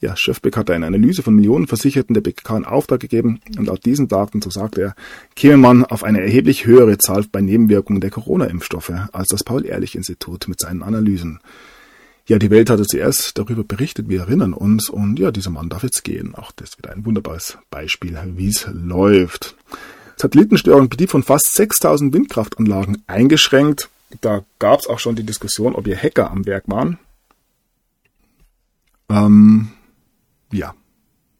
Ja, 0.00 0.16
Schöfbeck 0.16 0.56
hatte 0.56 0.74
eine 0.74 0.86
Analyse 0.86 1.22
von 1.22 1.34
Millionen 1.34 1.66
Versicherten 1.66 2.14
der 2.14 2.22
BKK 2.22 2.56
in 2.56 2.64
Auftrag 2.64 3.00
gegeben 3.00 3.40
und 3.58 3.66
laut 3.66 3.84
diesen 3.84 4.08
Daten, 4.08 4.40
so 4.40 4.48
sagte 4.48 4.80
er, 4.80 4.94
käme 5.36 5.58
man 5.58 5.84
auf 5.84 6.04
eine 6.04 6.22
erheblich 6.22 6.64
höhere 6.64 6.96
Zahl 6.96 7.26
bei 7.30 7.42
Nebenwirkungen 7.42 8.00
der 8.00 8.10
Corona-Impfstoffe 8.10 8.92
als 9.12 9.28
das 9.28 9.44
Paul-Ehrlich-Institut 9.44 10.48
mit 10.48 10.58
seinen 10.58 10.82
Analysen. 10.82 11.40
Ja, 12.26 12.38
die 12.38 12.50
Welt 12.50 12.70
hatte 12.70 12.84
zuerst 12.84 13.36
darüber 13.36 13.62
berichtet, 13.62 14.08
wir 14.08 14.20
erinnern 14.20 14.54
uns, 14.54 14.88
und 14.88 15.18
ja, 15.18 15.30
dieser 15.32 15.50
Mann 15.50 15.68
darf 15.68 15.82
jetzt 15.82 16.02
gehen. 16.02 16.34
Auch 16.34 16.52
das 16.52 16.70
ist 16.70 16.78
wieder 16.78 16.92
ein 16.92 17.04
wunderbares 17.04 17.58
Beispiel, 17.70 18.16
wie 18.36 18.48
es 18.48 18.68
läuft. 18.72 19.56
Satellitenstörung 20.16 20.88
Betrieb 20.88 21.10
von 21.10 21.22
fast 21.22 21.52
6000 21.54 22.14
Windkraftanlagen 22.14 23.02
eingeschränkt. 23.06 23.90
Da 24.20 24.44
gab 24.58 24.80
es 24.80 24.86
auch 24.86 24.98
schon 24.98 25.16
die 25.16 25.24
Diskussion, 25.24 25.74
ob 25.74 25.86
ihr 25.86 25.96
Hacker 25.96 26.30
am 26.30 26.46
Werk 26.46 26.64
waren. 26.68 26.98
Ähm, 29.08 29.70
ja, 30.52 30.74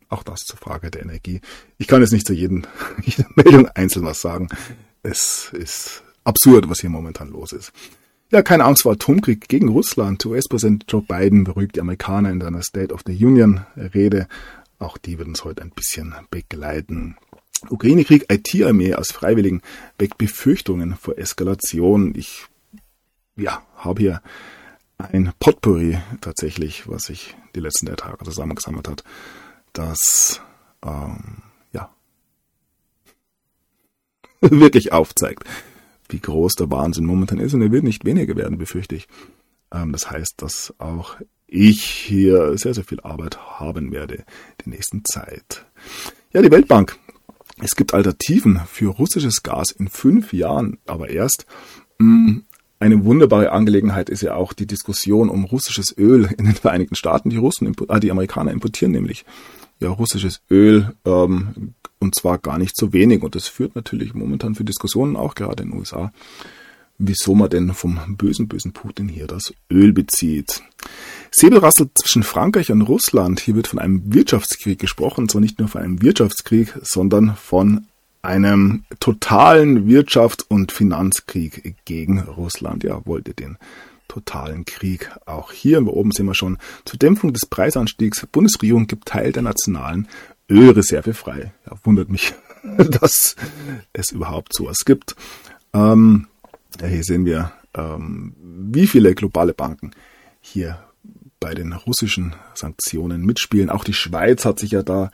auch 0.09 0.23
das 0.23 0.41
zur 0.41 0.59
Frage 0.59 0.91
der 0.91 1.03
Energie. 1.03 1.41
Ich 1.79 1.87
kann 1.87 2.01
jetzt 2.01 2.13
nicht 2.13 2.27
zu 2.27 2.33
jedem, 2.33 2.65
jeder 3.03 3.27
Meldung 3.35 3.69
einzeln 3.69 4.05
was 4.05 4.21
sagen. 4.21 4.49
Es 5.03 5.51
ist 5.53 6.03
absurd, 6.25 6.69
was 6.69 6.81
hier 6.81 6.91
momentan 6.91 7.31
los 7.31 7.53
ist. 7.53 7.73
Ja, 8.33 8.43
keine 8.43 8.65
Angst 8.65 8.83
vor 8.83 8.93
Atomkrieg 8.93 9.49
gegen 9.49 9.69
Russland. 9.69 10.25
US-Präsident 10.25 10.85
Joe 10.89 11.03
Biden 11.03 11.45
beruhigt 11.45 11.77
die 11.77 11.81
Amerikaner 11.81 12.31
in 12.31 12.41
seiner 12.41 12.63
State 12.63 12.95
of 12.95 13.01
the 13.05 13.25
Union 13.25 13.67
Rede. 13.77 14.29
Auch 14.79 14.99
die 14.99 15.19
wird 15.19 15.29
uns 15.29 15.45
heute 15.45 15.63
ein 15.63 15.71
bisschen 15.71 16.15
begleiten. 16.31 17.17
Ukraine-Krieg, 17.69 18.27
IT-Armee 18.33 18.95
aus 18.95 19.11
Freiwilligen 19.11 19.63
weckt 19.99 20.17
Befürchtungen 20.17 20.97
vor 20.97 21.19
Eskalation. 21.19 22.15
Ich, 22.17 22.47
ja, 23.37 23.63
habe 23.77 24.01
hier 24.01 24.23
ein 25.01 25.33
Potpourri 25.39 25.99
tatsächlich, 26.21 26.89
was 26.89 27.05
sich 27.05 27.37
die 27.55 27.61
letzten 27.61 27.87
drei 27.87 27.97
Tage 27.97 28.25
zusammengesammelt 28.25 28.89
hat, 28.89 29.05
das 29.73 30.41
ähm, 30.85 31.43
ja 31.73 31.91
wirklich 34.41 34.93
aufzeigt, 34.93 35.45
wie 36.09 36.21
groß 36.21 36.55
der 36.55 36.71
Wahnsinn 36.71 37.05
momentan 37.05 37.39
ist 37.39 37.55
und 37.55 37.63
er 37.63 37.73
wird 37.73 37.85
nicht 37.85 38.05
weniger 38.05 38.37
werden, 38.37 38.59
befürchte 38.59 38.97
ich. 38.97 39.09
Ähm, 39.73 39.93
das 39.93 40.11
heißt, 40.11 40.35
dass 40.39 40.75
auch 40.79 41.17
ich 41.47 41.83
hier 41.83 42.57
sehr, 42.57 42.75
sehr 42.75 42.85
viel 42.85 43.01
Arbeit 43.01 43.39
haben 43.59 43.93
werde 43.93 44.25
die 44.65 44.71
nächsten 44.71 45.05
Zeit. 45.05 45.67
Ja, 46.33 46.43
die 46.43 46.51
Weltbank. 46.51 46.97
Es 47.63 47.77
gibt 47.77 47.93
Alternativen 47.93 48.61
für 48.67 48.91
russisches 48.91 49.43
Gas 49.43 49.71
in 49.73 49.89
fünf 49.89 50.33
Jahren, 50.33 50.79
aber 50.87 51.11
erst. 51.11 51.45
Mm, 51.99 52.39
eine 52.81 53.05
wunderbare 53.05 53.53
Angelegenheit 53.53 54.09
ist 54.09 54.23
ja 54.23 54.35
auch 54.35 54.55
die 54.55 54.67
Diskussion 54.67 55.29
um 55.29 55.45
russisches 55.45 55.95
Öl 55.97 56.31
in 56.39 56.47
den 56.47 56.55
Vereinigten 56.55 56.95
Staaten. 56.95 57.29
Die 57.29 57.37
Russen, 57.37 57.73
ah, 57.89 58.01
die 58.01 58.11
Amerikaner 58.11 58.53
importieren 58.53 58.93
nämlich 58.93 59.27
ja 59.81 59.91
russisches 59.91 60.41
Öl 60.51 60.95
ähm, 61.05 61.75
und 61.99 62.15
zwar 62.15 62.39
gar 62.39 62.59
nicht 62.59 62.77
so 62.77 62.95
wenig. 62.95 63.23
Und 63.23 63.35
das 63.35 63.49
führt 63.49 63.77
natürlich 63.77 64.15
momentan 64.15 64.55
für 64.55 64.65
Diskussionen 64.65 65.15
auch 65.15 65.35
gerade 65.35 65.63
in 65.63 65.71
den 65.71 65.79
USA, 65.79 66.11
wieso 66.97 67.35
man 67.35 67.51
denn 67.51 67.75
vom 67.75 68.01
bösen, 68.17 68.49
bösen 68.49 68.73
Putin 68.73 69.09
hier 69.09 69.27
das 69.27 69.53
Öl 69.71 69.93
bezieht. 69.93 70.63
Säbelrassel 71.31 71.91
zwischen 71.95 72.23
Frankreich 72.23 72.73
und 72.73 72.81
Russland. 72.81 73.41
Hier 73.41 73.57
wird 73.57 73.67
von 73.67 73.79
einem 73.79 74.15
Wirtschaftskrieg 74.15 74.79
gesprochen, 74.79 75.29
zwar 75.29 75.43
nicht 75.43 75.59
nur 75.59 75.69
von 75.69 75.83
einem 75.83 76.01
Wirtschaftskrieg, 76.01 76.79
sondern 76.83 77.37
von 77.37 77.87
einem 78.23 78.85
totalen 79.01 79.89
Wirtschafts- 79.89 80.45
und 80.47 80.73
Finanzkrieg 80.73 81.77
gegen 81.85 82.21
Russland. 82.21 82.85
Ja, 82.85 83.05
wollte 83.07 83.35
den 83.35 83.57
totalen 84.09 84.65
Krieg. 84.65 85.11
Auch 85.27 85.53
hier 85.53 85.87
oben 85.87 86.11
sehen 86.11 86.27
wir 86.27 86.35
schon, 86.35 86.59
zur 86.85 86.99
Dämpfung 86.99 87.33
des 87.33 87.47
Preisanstiegs, 87.47 88.27
Bundesregierung 88.27 88.87
gibt 88.87 89.07
Teil 89.07 89.33
der 89.33 89.43
nationalen 89.43 90.09
Ölreserve 90.51 91.15
frei. 91.15 91.53
Ja, 91.67 91.77
wundert 91.85 92.11
mich, 92.11 92.35
dass 93.01 93.37
es 93.93 94.11
überhaupt 94.11 94.53
sowas 94.53 94.79
gibt. 94.85 95.15
Ähm, 95.73 96.27
ja, 96.81 96.89
hier 96.89 97.05
sehen 97.05 97.25
wir, 97.25 97.53
ähm, 97.75 98.35
wie 98.43 98.87
viele 98.87 99.15
globale 99.15 99.55
Banken 99.55 99.93
hier 100.41 100.83
bei 101.39 101.55
den 101.55 101.73
russischen 101.73 102.35
Sanktionen 102.55 103.25
mitspielen. 103.25 103.71
Auch 103.71 103.85
die 103.85 103.95
Schweiz 103.95 104.45
hat 104.45 104.59
sich 104.59 104.73
ja 104.73 104.83
da 104.83 105.11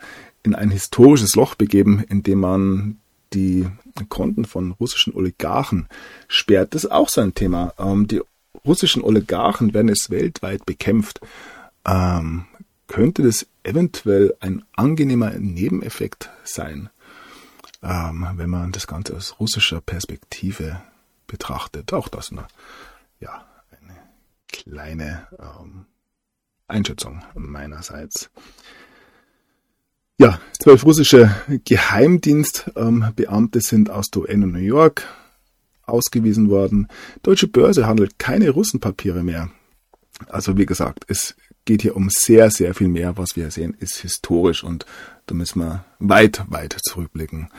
in 0.47 0.55
ein 0.55 0.71
historisches 0.71 1.35
Loch 1.35 1.57
begeben, 1.57 2.03
indem 2.09 2.41
man 2.41 2.99
die 3.33 3.67
Konten 4.09 4.45
von 4.45 4.71
russischen 4.73 5.13
Oligarchen 5.13 5.89
sperrt. 6.29 6.75
Das 6.75 6.85
ist 6.85 6.91
auch 6.91 7.09
so 7.09 7.21
ein 7.21 7.35
Thema. 7.35 7.75
Ähm, 7.79 8.07
die 8.07 8.23
russischen 8.65 9.03
Oligarchen 9.03 9.75
werden 9.75 9.89
es 9.89 10.09
weltweit 10.09 10.65
bekämpft. 10.65 11.21
Ähm, 11.85 12.47
könnte 12.87 13.25
das 13.25 13.47
eventuell 13.65 14.35
ein 14.39 14.65
angenehmer 14.77 15.33
Nebeneffekt 15.33 16.31
sein, 16.45 16.89
ähm, 17.83 18.29
wenn 18.37 18.49
man 18.49 18.71
das 18.71 18.87
Ganze 18.87 19.17
aus 19.17 19.41
russischer 19.41 19.81
Perspektive 19.81 20.81
betrachtet? 21.27 21.93
Auch 21.93 22.07
das 22.07 22.31
eine, 22.31 22.47
ja, 23.19 23.45
eine 23.81 23.97
kleine 24.49 25.27
ähm, 25.41 25.87
Einschätzung 26.69 27.25
meinerseits. 27.35 28.31
Ja, 30.19 30.41
zwölf 30.59 30.85
russische 30.85 31.31
Geheimdienstbeamte 31.67 33.61
sind 33.61 33.91
aus 33.91 34.07
der 34.07 34.23
UN 34.23 34.45
und 34.45 34.53
New 34.53 34.59
York 34.59 35.07
ausgewiesen 35.83 36.49
worden. 36.49 36.89
Deutsche 37.23 37.49
Börse 37.49 37.87
handelt 37.87 38.19
keine 38.19 38.49
Russenpapiere 38.49 39.23
mehr. 39.23 39.51
Also 40.29 40.57
wie 40.57 40.65
gesagt, 40.65 41.05
es 41.09 41.37
geht 41.67 41.83
hier 41.83 41.97
um 41.97 42.09
sehr, 42.09 42.51
sehr 42.51 42.73
viel 42.73 42.89
mehr. 42.89 43.19
Was 43.19 43.37
wir 43.37 43.51
sehen, 43.51 43.77
ist 43.79 43.97
historisch 43.97 44.65
und 44.65 44.87
da 45.27 45.35
müssen 45.35 45.61
wir 45.61 45.85
weit, 45.99 46.45
weit 46.49 46.79
zurückblicken, 46.83 47.51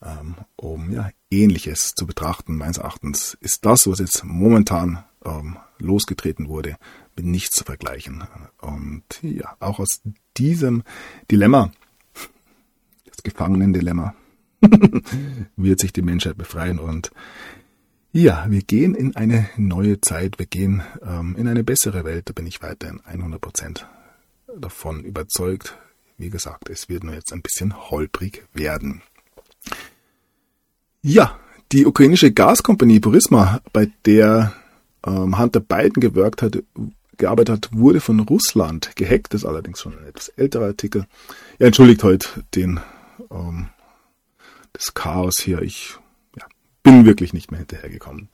ähm, 0.00 0.36
um 0.54 0.92
ja, 0.92 1.10
Ähnliches 1.32 1.94
zu 1.96 2.06
betrachten. 2.06 2.56
Meines 2.56 2.78
Erachtens 2.78 3.36
ist 3.40 3.66
das, 3.66 3.88
was 3.88 3.98
jetzt 3.98 4.22
momentan 4.24 5.02
ähm, 5.24 5.56
losgetreten 5.78 6.48
wurde, 6.48 6.76
mit 7.16 7.26
nichts 7.26 7.56
zu 7.56 7.64
vergleichen. 7.64 8.22
Und 8.60 9.02
ja, 9.22 9.56
auch 9.58 9.80
aus 9.80 10.00
diesem 10.36 10.84
Dilemma 11.28 11.72
Gefangenendilemma 13.24 14.14
wird 15.56 15.80
sich 15.80 15.92
die 15.92 16.02
Menschheit 16.02 16.38
befreien 16.38 16.78
und 16.78 17.10
ja, 18.12 18.46
wir 18.48 18.62
gehen 18.62 18.94
in 18.94 19.16
eine 19.16 19.48
neue 19.56 20.00
Zeit, 20.00 20.38
wir 20.38 20.46
gehen 20.46 20.84
ähm, 21.04 21.34
in 21.36 21.48
eine 21.48 21.64
bessere 21.64 22.04
Welt, 22.04 22.28
da 22.28 22.32
bin 22.32 22.46
ich 22.46 22.62
weiterhin 22.62 23.00
100% 23.00 23.80
davon 24.60 25.02
überzeugt. 25.02 25.76
Wie 26.16 26.30
gesagt, 26.30 26.70
es 26.70 26.88
wird 26.88 27.02
nur 27.02 27.14
jetzt 27.14 27.32
ein 27.32 27.42
bisschen 27.42 27.90
holprig 27.90 28.44
werden. 28.54 29.02
Ja, 31.02 31.36
die 31.72 31.86
ukrainische 31.86 32.30
Gaskompanie 32.30 33.00
Burisma, 33.00 33.60
bei 33.72 33.90
der 34.06 34.52
ähm, 35.04 35.36
Hunter 35.36 35.58
Biden 35.58 36.00
gewirkt 36.00 36.40
hat, 36.42 36.62
gearbeitet 37.16 37.56
hat, 37.56 37.68
wurde 37.72 38.00
von 38.00 38.20
Russland 38.20 38.94
gehackt. 38.94 39.34
Das 39.34 39.42
ist 39.42 39.46
allerdings 39.46 39.80
schon 39.80 39.98
ein 39.98 40.06
etwas 40.06 40.28
älterer 40.28 40.66
Artikel. 40.66 41.06
Er 41.58 41.66
entschuldigt 41.66 42.04
heute 42.04 42.28
den 42.54 42.78
ähm, 43.30 43.68
das 44.72 44.94
Chaos 44.94 45.38
hier. 45.40 45.62
Ich 45.62 45.98
ja, 46.36 46.46
bin 46.82 47.04
wirklich 47.04 47.32
nicht 47.32 47.50
mehr 47.50 47.58
hinterhergekommen. 47.58 48.28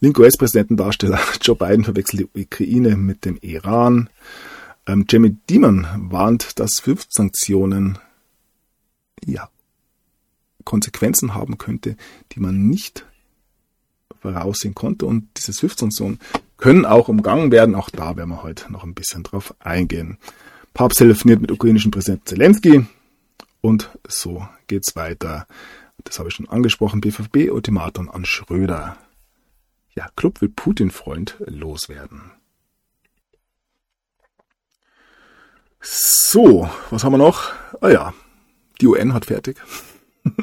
Linke 0.00 0.22
US-Präsidentendarsteller 0.22 1.20
Joe 1.40 1.56
Biden 1.56 1.84
verwechselt 1.84 2.28
die 2.34 2.42
Ukraine 2.42 2.96
mit 2.96 3.24
dem 3.24 3.38
Iran. 3.40 4.10
Ähm, 4.86 5.04
Jamie 5.08 5.36
Dimon 5.50 5.86
warnt, 5.96 6.58
dass 6.60 6.72
SWIFT-Sanktionen 6.76 7.98
ja, 9.24 9.48
Konsequenzen 10.64 11.34
haben 11.34 11.58
könnte, 11.58 11.96
die 12.32 12.40
man 12.40 12.68
nicht 12.68 13.04
voraussehen 14.20 14.74
konnte. 14.74 15.06
Und 15.06 15.28
diese 15.36 15.52
SWIFT-Sanktionen 15.52 16.18
können 16.56 16.84
auch 16.84 17.08
umgangen 17.08 17.50
werden. 17.50 17.74
Auch 17.74 17.90
da 17.90 18.16
werden 18.16 18.30
wir 18.30 18.42
heute 18.42 18.70
noch 18.72 18.84
ein 18.84 18.94
bisschen 18.94 19.22
drauf 19.22 19.54
eingehen. 19.58 20.18
Papst 20.74 20.98
telefoniert 20.98 21.40
mit 21.40 21.50
ukrainischen 21.50 21.90
Präsident 21.90 22.28
Zelensky. 22.28 22.86
Und 23.66 23.90
so 24.06 24.46
geht's 24.68 24.94
weiter. 24.94 25.48
Das 26.04 26.20
habe 26.20 26.28
ich 26.28 26.36
schon 26.36 26.48
angesprochen. 26.48 27.00
BVB-Ultimatum 27.00 28.08
an 28.08 28.24
Schröder. 28.24 28.96
ja, 29.92 30.06
Club 30.14 30.40
will 30.40 30.50
Putin-Freund 30.50 31.34
loswerden. 31.40 32.30
So, 35.80 36.70
was 36.90 37.02
haben 37.02 37.14
wir 37.14 37.18
noch? 37.18 37.54
Ah 37.80 37.88
ja, 37.88 38.14
die 38.80 38.86
UN 38.86 39.14
hat 39.14 39.24
fertig. 39.24 39.56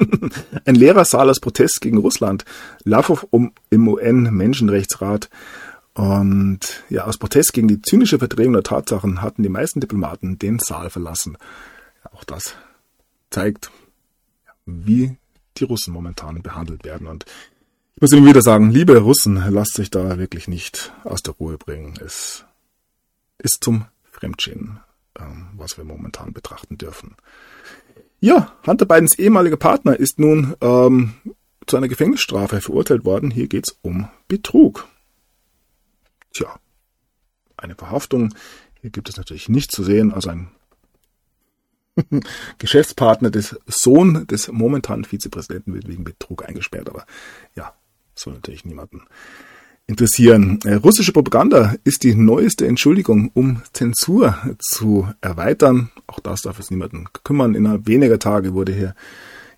Ein 0.66 0.76
Lehrersaal 0.76 1.30
als 1.30 1.40
Protest 1.40 1.80
gegen 1.80 2.00
Russland. 2.00 2.44
Lavrov 2.84 3.26
um, 3.30 3.54
im 3.70 3.88
UN-Menschenrechtsrat. 3.88 5.30
Und 5.94 6.84
ja, 6.90 7.06
aus 7.06 7.18
Protest 7.18 7.54
gegen 7.54 7.70
die 7.70 7.82
zynische 7.82 8.20
Verdrehung 8.20 8.52
der 8.52 8.64
Tatsachen 8.64 9.22
hatten 9.22 9.44
die 9.44 9.50
meisten 9.50 9.80
Diplomaten 9.80 10.40
den 10.40 10.60
Saal 10.60 10.90
verlassen. 10.90 11.38
Auch 12.12 12.26
das 12.26 12.58
zeigt, 13.34 13.72
wie 14.66 15.18
die 15.58 15.64
Russen 15.64 15.94
momentan 15.94 16.42
behandelt 16.42 16.86
werden. 16.86 17.08
Und 17.08 17.26
ich 17.96 18.02
muss 18.02 18.12
immer 18.12 18.30
wieder 18.30 18.42
sagen, 18.42 18.72
liebe 18.72 18.98
Russen, 18.98 19.36
lasst 19.50 19.74
sich 19.76 19.92
da 19.92 20.18
wirklich 20.18 20.48
nicht 20.48 20.94
aus 21.04 21.22
der 21.22 21.34
Ruhe 21.34 21.58
bringen. 21.58 21.96
Es 22.04 22.46
ist 23.38 23.64
zum 23.64 23.86
Fremdschämen, 24.12 24.80
ähm, 25.20 25.48
was 25.58 25.78
wir 25.78 25.84
momentan 25.84 26.34
betrachten 26.34 26.78
dürfen. 26.78 27.16
Ja, 28.20 28.54
Hunter 28.66 28.86
Bidens 28.86 29.20
ehemaliger 29.20 29.58
Partner 29.58 30.00
ist 30.00 30.18
nun 30.18 30.56
ähm, 30.62 31.16
zu 31.68 31.76
einer 31.76 31.88
Gefängnisstrafe 31.88 32.62
verurteilt 32.62 33.04
worden. 33.04 33.32
Hier 33.32 33.48
geht's 33.48 33.78
um 33.82 34.08
Betrug. 34.28 34.88
Tja, 36.34 36.56
eine 37.58 37.76
Verhaftung. 37.76 38.34
Hier 38.82 38.92
gibt 38.92 39.10
es 39.10 39.18
natürlich 39.18 39.50
nichts 39.50 39.76
zu 39.76 39.84
sehen. 39.84 40.14
Also 40.14 40.30
ein 40.30 40.52
Geschäftspartner 42.58 43.30
des 43.30 43.56
Sohn 43.68 44.26
des 44.28 44.52
momentanen 44.52 45.06
Vizepräsidenten 45.06 45.74
wird 45.74 45.88
wegen 45.88 46.04
Betrug 46.04 46.48
eingesperrt. 46.48 46.90
Aber 46.90 47.06
ja, 47.56 47.74
soll 48.16 48.34
natürlich 48.34 48.66
niemanden 48.66 49.02
interessieren. 49.88 50.60
Äh, 50.64 50.76
russische 50.76 51.12
Propaganda 51.12 51.76
ist 51.84 52.04
die 52.04 52.16
neueste 52.16 52.68
Entschuldigung, 52.68 53.32
um 53.34 53.62
Zensur 53.74 54.38
zu 54.60 55.08
erweitern. 55.22 55.92
Auch 56.08 56.20
das 56.20 56.42
darf 56.42 56.60
es 56.60 56.72
niemanden 56.72 57.08
kümmern. 57.24 57.56
Innerhalb 57.56 57.88
weniger 57.88 58.20
Tage 58.20 58.54
wurde 58.54 58.74
hier 58.74 58.96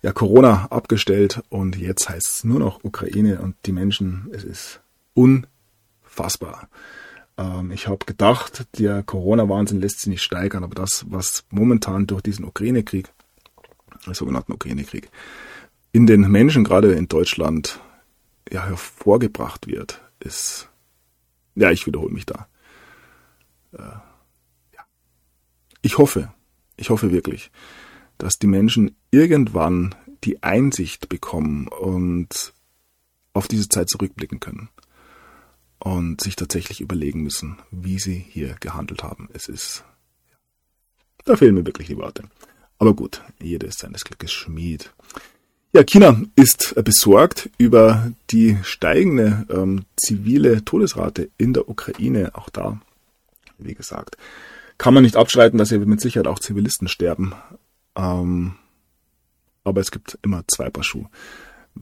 ja 0.02 0.12
Corona 0.12 0.66
abgestellt 0.70 1.42
und 1.48 1.76
jetzt 1.76 2.08
heißt 2.08 2.26
es 2.26 2.44
nur 2.44 2.58
noch 2.58 2.84
Ukraine 2.84 3.40
und 3.40 3.54
die 3.66 3.72
Menschen. 3.72 4.28
Es 4.32 4.44
ist 4.44 4.80
unfassbar. 5.14 6.68
Ähm, 7.38 7.70
ich 7.70 7.88
habe 7.88 8.04
gedacht, 8.06 8.66
der 8.78 9.02
Corona-Wahnsinn 9.02 9.80
lässt 9.80 10.00
sich 10.00 10.08
nicht 10.08 10.22
steigern, 10.22 10.64
aber 10.64 10.74
das, 10.74 11.04
was 11.08 11.44
momentan 11.50 12.06
durch 12.06 12.22
diesen 12.22 12.44
Ukraine-Krieg, 12.44 13.12
den 14.06 14.14
sogenannten 14.14 14.52
Ukraine-Krieg, 14.52 15.10
in 15.92 16.06
den 16.06 16.30
Menschen, 16.30 16.64
gerade 16.64 16.92
in 16.92 17.08
Deutschland, 17.08 17.80
ja, 18.50 18.64
hervorgebracht 18.64 19.66
wird, 19.66 20.02
ist, 20.20 20.68
ja, 21.54 21.70
ich 21.70 21.86
wiederhole 21.86 22.12
mich 22.12 22.26
da. 22.26 22.46
Äh, 23.72 23.82
ja. 24.74 24.86
Ich 25.82 25.98
hoffe, 25.98 26.32
ich 26.76 26.90
hoffe 26.90 27.12
wirklich, 27.12 27.50
dass 28.18 28.38
die 28.38 28.46
Menschen 28.46 28.96
irgendwann 29.10 29.94
die 30.24 30.42
Einsicht 30.42 31.08
bekommen 31.08 31.68
und 31.68 32.54
auf 33.32 33.48
diese 33.48 33.68
Zeit 33.68 33.90
zurückblicken 33.90 34.40
können 34.40 34.70
und 35.86 36.20
sich 36.20 36.34
tatsächlich 36.34 36.80
überlegen 36.80 37.22
müssen, 37.22 37.58
wie 37.70 38.00
sie 38.00 38.18
hier 38.28 38.56
gehandelt 38.58 39.04
haben. 39.04 39.28
Es 39.32 39.46
ist, 39.48 39.84
da 41.24 41.36
fehlen 41.36 41.54
mir 41.54 41.64
wirklich 41.64 41.86
die 41.86 41.96
Worte. 41.96 42.24
Aber 42.80 42.92
gut, 42.92 43.22
jeder 43.40 43.68
ist 43.68 43.78
seines 43.78 44.04
Glückes 44.04 44.32
Schmied. 44.32 44.92
Ja, 45.72 45.84
China 45.84 46.20
ist 46.34 46.74
besorgt 46.82 47.50
über 47.56 48.10
die 48.30 48.58
steigende 48.64 49.46
ähm, 49.48 49.84
zivile 49.96 50.64
Todesrate 50.64 51.30
in 51.38 51.52
der 51.52 51.68
Ukraine. 51.68 52.34
Auch 52.34 52.50
da, 52.50 52.80
wie 53.58 53.74
gesagt, 53.74 54.16
kann 54.78 54.92
man 54.92 55.04
nicht 55.04 55.14
abstreiten, 55.14 55.56
dass 55.56 55.68
hier 55.68 55.78
mit 55.78 56.00
Sicherheit 56.00 56.26
auch 56.26 56.40
Zivilisten 56.40 56.88
sterben. 56.88 57.32
Ähm, 57.94 58.56
aber 59.62 59.80
es 59.80 59.92
gibt 59.92 60.18
immer 60.22 60.42
zwei 60.48 60.68
Paar 60.68 60.82
Schuhe. 60.82 61.08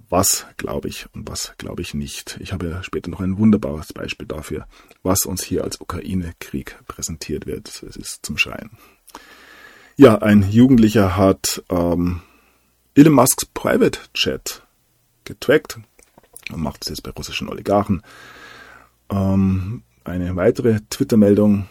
Was 0.09 0.47
glaube 0.57 0.89
ich 0.89 1.07
und 1.15 1.29
was 1.29 1.55
glaube 1.57 1.83
ich 1.83 1.95
nicht. 1.95 2.37
Ich 2.41 2.53
habe 2.53 2.69
ja 2.69 2.83
später 2.83 3.11
noch 3.11 3.21
ein 3.21 3.39
wunderbares 3.39 3.93
Beispiel 3.93 4.27
dafür, 4.27 4.67
was 5.03 5.25
uns 5.25 5.45
hier 5.45 5.63
als 5.63 5.81
Ukraine-Krieg 5.81 6.77
präsentiert 6.89 7.47
wird. 7.47 7.83
Es 7.83 7.97
ist 7.97 8.27
zum 8.27 8.37
Schreien. 8.37 8.71
Ja, 9.97 10.19
ein 10.19 10.51
Jugendlicher 10.51 11.17
hat 11.17 11.63
ähm, 11.71 12.23
Elon 12.97 13.13
Musks 13.13 13.47
Private 13.47 14.01
Chat 14.13 14.63
getrackt 15.23 15.79
und 16.51 16.61
macht 16.61 16.83
es 16.83 16.89
jetzt 16.89 17.03
bei 17.03 17.11
russischen 17.13 17.49
Oligarchen. 17.49 18.03
Ähm, 19.11 19.85
eine 20.03 20.35
weitere 20.35 20.81
Twitter-Meldung. 20.91 21.67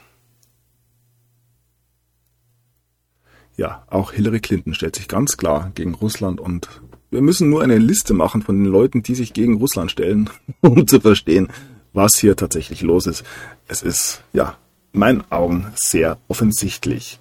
Ja, 3.58 3.86
auch 3.88 4.14
Hillary 4.14 4.40
Clinton 4.40 4.74
stellt 4.74 4.96
sich 4.96 5.08
ganz 5.10 5.36
klar 5.36 5.72
gegen 5.76 5.94
Russland 5.94 6.40
und 6.40 6.82
wir 7.14 7.22
müssen 7.22 7.50
nur 7.50 7.62
eine 7.62 7.78
Liste 7.78 8.14
machen 8.14 8.42
von 8.42 8.58
den 8.58 8.72
Leuten, 8.72 9.04
die 9.04 9.16
sich 9.16 9.34
gegen 9.34 9.58
Russland 9.58 9.92
stellen, 9.92 10.30
um 10.62 10.88
zu 10.88 11.00
verstehen, 11.00 11.50
was 11.94 12.18
hier 12.18 12.36
tatsächlich 12.36 12.82
los 12.82 13.08
ist. 13.08 13.24
Es 13.68 13.82
ist, 13.82 14.24
ja, 14.34 14.58
in 14.92 15.00
meinen 15.00 15.32
Augen 15.32 15.68
sehr 15.76 16.18
offensichtlich. 16.28 17.20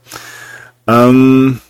Ähm, 0.86 1.60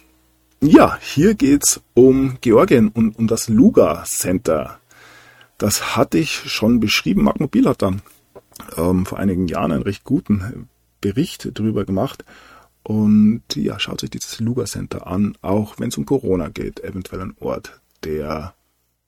ja, 0.61 0.97
hier 1.01 1.35
geht's 1.35 1.81
um 1.95 2.39
Georgien 2.41 2.89
und 2.89 3.19
um 3.19 3.27
das 3.27 3.49
Luga 3.49 4.05
Center. 4.07 4.79
Das 5.59 5.97
hatte 5.97 6.19
ich 6.19 6.33
schon 6.33 6.81
beschrieben. 6.81 7.25
Mark 7.25 7.41
Mobil 7.41 7.69
hat 7.69 7.83
da 7.83 7.93
ähm, 8.77 9.05
vor 9.05 9.19
einigen 9.19 9.49
Jahren 9.49 9.73
einen 9.73 9.83
recht 9.83 10.05
guten 10.05 10.69
Bericht 11.01 11.51
darüber 11.59 11.85
gemacht. 11.85 12.25
Und 12.85 13.43
ja, 13.55 13.79
schaut 13.79 14.01
sich 14.01 14.11
dieses 14.11 14.41
Luga 14.41 14.65
Center 14.65 15.07
an, 15.07 15.37
auch 15.41 15.79
wenn 15.79 15.89
es 15.89 15.99
um 15.99 16.07
Corona 16.07 16.49
geht, 16.49 16.83
eventuell 16.83 17.23
ein 17.23 17.37
Ort, 17.39 17.81
der 18.05 18.55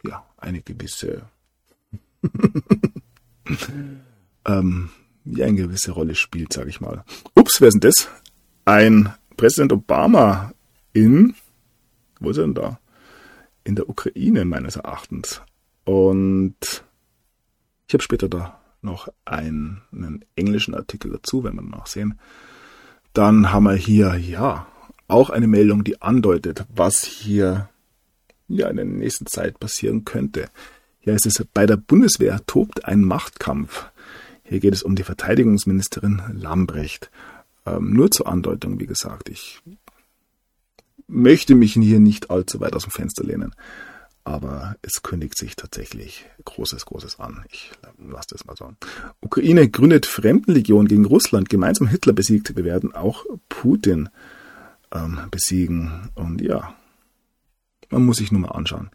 ja 0.05 0.27
eine 0.37 0.63
gewisse 0.63 1.23
ähm, 4.47 4.91
ja, 5.25 5.47
eine 5.47 5.57
gewisse 5.57 5.93
Rolle 5.93 6.15
spielt, 6.15 6.53
sage 6.53 6.71
ich 6.71 6.81
mal. 6.81 7.05
Ups, 7.35 7.61
wer 7.61 7.69
ist 7.69 7.75
denn 7.75 7.81
das? 7.81 8.09
Ein 8.65 9.15
Präsident 9.37 9.73
Obama 9.73 10.53
in 10.93 11.35
wo 12.25 12.31
ist 12.31 12.39
er 12.39 12.45
denn 12.45 12.55
da? 12.55 12.81
In 13.65 13.77
der 13.77 13.89
Ukraine 13.89 14.45
meines 14.45 14.77
Erachtens. 14.77 15.43
Und 15.85 16.85
ich 17.87 17.95
habe 17.95 18.03
später 18.03 18.29
da 18.29 18.61
noch 18.83 19.09
einen, 19.25 19.83
einen 19.93 20.25
englischen 20.37 20.75
Artikel 20.75 21.11
dazu, 21.11 21.45
wenn 21.45 21.55
wir 21.55 21.63
noch 21.63 21.87
sehen. 21.87 22.19
Dann 23.13 23.53
haben 23.53 23.65
wir 23.65 23.75
hier, 23.75 24.17
ja, 24.17 24.67
auch 25.07 25.31
eine 25.31 25.47
Meldung, 25.47 25.85
die 25.85 26.03
andeutet, 26.03 26.67
was 26.75 27.05
hier 27.05 27.69
ja 28.49 28.69
in 28.69 28.77
der 28.77 28.85
nächsten 28.85 29.27
Zeit 29.27 29.59
passieren 29.59 30.05
könnte. 30.05 30.49
Hier 31.01 31.15
ist 31.15 31.27
es, 31.27 31.45
bei 31.53 31.67
der 31.67 31.77
Bundeswehr 31.77 32.41
tobt 32.47 32.85
ein 32.85 33.03
Machtkampf. 33.03 33.87
Hier 34.43 34.61
geht 34.61 34.75
es 34.75 34.83
um 34.83 34.95
die 34.95 35.03
Verteidigungsministerin 35.03 36.23
Lambrecht. 36.33 37.11
Ähm, 37.67 37.93
nur 37.93 38.11
zur 38.11 38.29
Andeutung, 38.29 38.81
wie 38.81 38.87
gesagt, 38.87 39.29
ich 39.29 39.61
möchte 41.07 41.55
mich 41.55 41.75
hier 41.75 42.01
nicht 42.01 42.31
allzu 42.31 42.61
weit 42.61 42.75
aus 42.75 42.85
dem 42.85 42.91
Fenster 42.91 43.25
lehnen. 43.25 43.55
Aber 44.27 44.77
es 44.81 45.03
kündigt 45.03 45.37
sich 45.37 45.55
tatsächlich 45.55 46.25
Großes, 46.47 46.87
Großes 46.87 47.21
an. 47.21 47.45
Ich 47.53 47.73
lasse 47.99 48.29
das 48.31 48.47
mal 48.47 48.57
so. 48.57 48.73
Ukraine 49.21 49.69
gründet 49.69 50.07
Fremdenlegion 50.07 50.89
gegen 50.89 51.05
Russland. 51.05 51.51
Gemeinsam 51.51 51.89
Hitler 51.89 52.15
besiegt. 52.15 52.57
Wir 52.57 52.65
werden 52.65 52.95
auch 52.95 53.27
Putin 53.51 54.09
ähm, 54.95 55.21
besiegen. 55.31 56.11
Und 56.15 56.41
ja, 56.41 56.75
man 57.95 58.07
muss 58.07 58.19
sich 58.19 58.33
nur 58.33 58.41
mal 58.41 58.53
anschauen, 58.53 58.91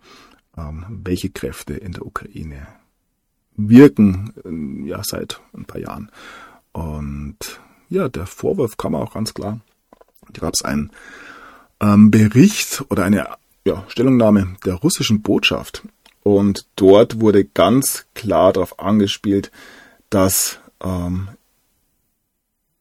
ähm, 0.58 0.86
welche 0.90 1.30
Kräfte 1.30 1.74
in 1.74 1.94
der 1.94 2.06
Ukraine 2.06 2.68
wirken, 3.56 4.34
äh, 4.44 4.90
ja, 4.90 5.02
seit 5.04 5.42
ein 5.54 5.66
paar 5.66 5.82
Jahren. 5.82 6.12
Und 6.72 7.38
ja, 7.90 8.10
der 8.10 8.26
Vorwurf 8.26 8.78
kam 8.78 8.96
auch 8.96 9.14
ganz 9.14 9.34
klar. 9.34 9.60
Da 10.32 10.42
gab 10.42 10.54
es 10.54 10.64
einen 10.64 10.92
ähm, 11.80 12.12
Bericht 12.12 12.84
oder 12.90 13.04
eine 13.04 13.28
ja, 13.66 13.86
Stellungnahme 13.88 14.56
der 14.66 14.76
russischen 14.76 15.22
Botschaft. 15.22 15.84
Und 16.22 16.68
dort 16.76 17.22
wurde 17.22 17.46
ganz 17.46 18.06
klar 18.14 18.54
darauf 18.54 18.80
angespielt, 18.80 19.52
dass 20.10 20.60
ähm, 20.84 21.30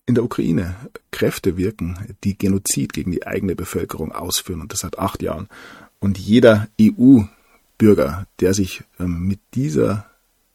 in 0.07 0.14
der 0.14 0.24
Ukraine 0.24 0.74
Kräfte 1.11 1.57
wirken, 1.57 2.16
die 2.24 2.37
Genozid 2.37 2.92
gegen 2.92 3.12
die 3.12 3.26
eigene 3.26 3.54
Bevölkerung 3.54 4.11
ausführen 4.12 4.62
und 4.62 4.72
das 4.72 4.81
seit 4.81 4.98
acht 4.98 5.22
Jahren. 5.22 5.48
Und 6.00 6.18
jeder 6.18 6.68
EU-Bürger, 6.80 8.26
der 8.40 8.54
sich 8.54 8.84
ähm, 8.98 9.26
mit 9.26 9.40
dieser 9.54 10.08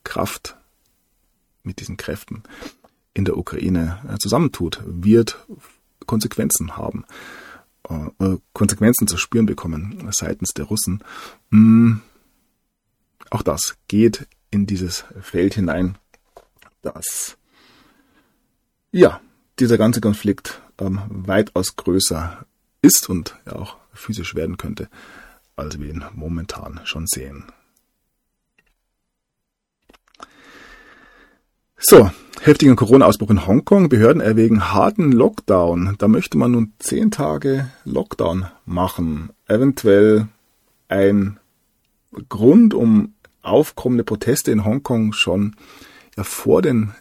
Kraft, 0.03 0.57
mit 1.63 1.79
diesen 1.79 1.97
Kräften 1.97 2.43
in 3.13 3.25
der 3.25 3.37
Ukraine 3.37 3.99
äh, 4.09 4.17
zusammentut, 4.17 4.81
wird 4.85 5.45
Konsequenzen 6.05 6.77
haben. 6.77 7.05
Äh, 7.89 8.37
Konsequenzen 8.53 9.07
zu 9.07 9.17
spüren 9.17 9.45
bekommen 9.45 10.07
seitens 10.11 10.53
der 10.53 10.65
Russen. 10.65 11.03
Hm, 11.51 12.01
auch 13.29 13.41
das 13.41 13.75
geht 13.87 14.27
in 14.51 14.65
dieses 14.65 15.05
Feld 15.21 15.55
hinein, 15.55 15.97
dass 16.81 17.37
ja, 18.91 19.19
dieser 19.59 19.77
ganze 19.77 20.01
Konflikt 20.01 20.61
ähm, 20.79 21.01
weitaus 21.09 21.75
größer 21.75 22.45
ist 22.81 23.09
und 23.09 23.35
ja 23.45 23.53
auch 23.53 23.77
physisch 23.91 24.35
werden 24.35 24.57
könnte, 24.57 24.89
als 25.55 25.79
wir 25.79 25.89
ihn 25.89 26.03
momentan 26.13 26.79
schon 26.83 27.07
sehen. 27.07 27.45
So, 31.77 32.09
heftiger 32.41 32.75
Corona-Ausbruch 32.75 33.29
in 33.29 33.45
Hongkong. 33.45 33.89
Behörden 33.89 34.21
erwägen 34.21 34.73
harten 34.73 35.11
Lockdown. 35.11 35.95
Da 35.97 36.07
möchte 36.07 36.37
man 36.37 36.51
nun 36.51 36.73
zehn 36.79 37.11
Tage 37.11 37.69
Lockdown 37.83 38.47
machen. 38.65 39.31
Eventuell 39.47 40.29
ein 40.87 41.39
Grund, 42.29 42.73
um 42.73 43.15
aufkommende 43.41 44.05
Proteste 44.05 44.51
in 44.51 44.63
Hongkong 44.63 45.11
schon 45.11 45.55
ja, 46.15 46.23
vor, 46.23 46.61
den, 46.61 46.93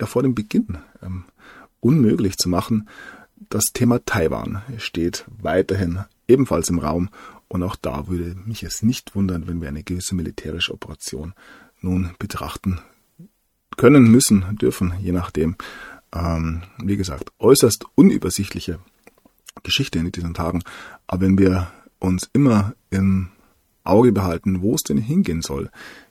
ja, 0.00 0.06
vor 0.06 0.22
dem 0.22 0.34
Beginn 0.34 0.78
ähm, 1.00 1.24
unmöglich 1.80 2.36
zu 2.36 2.48
machen. 2.48 2.88
Das 3.50 3.64
Thema 3.72 4.04
Taiwan 4.04 4.62
steht 4.78 5.24
weiterhin 5.40 6.04
ebenfalls 6.26 6.68
im 6.68 6.78
Raum 6.78 7.08
und 7.48 7.62
auch 7.62 7.76
da 7.76 8.08
würde 8.08 8.36
mich 8.44 8.62
es 8.62 8.82
nicht 8.82 9.14
wundern, 9.14 9.46
wenn 9.46 9.60
wir 9.60 9.68
eine 9.68 9.82
gewisse 9.82 10.14
militärische 10.14 10.72
Operation 10.74 11.34
nun 11.80 12.10
betrachten 12.18 12.80
können, 13.76 14.10
müssen, 14.10 14.56
dürfen, 14.58 14.92
je 15.00 15.12
nachdem. 15.12 15.56
Ähm, 16.12 16.62
wie 16.82 16.96
gesagt, 16.96 17.32
äußerst 17.38 17.84
unübersichtliche 17.94 18.80
Geschichte 19.62 19.98
in 19.98 20.12
diesen 20.12 20.34
Tagen. 20.34 20.62
Aber 21.06 21.22
wenn 21.22 21.38
wir 21.38 21.70
uns 21.98 22.28
immer 22.32 22.74
im 22.90 23.28
Auge 23.84 24.12
behalten, 24.12 24.62
wo 24.62 24.74
es 24.74 24.82
denn 24.82 24.98
hingehen 24.98 25.42
soll, 25.42 25.70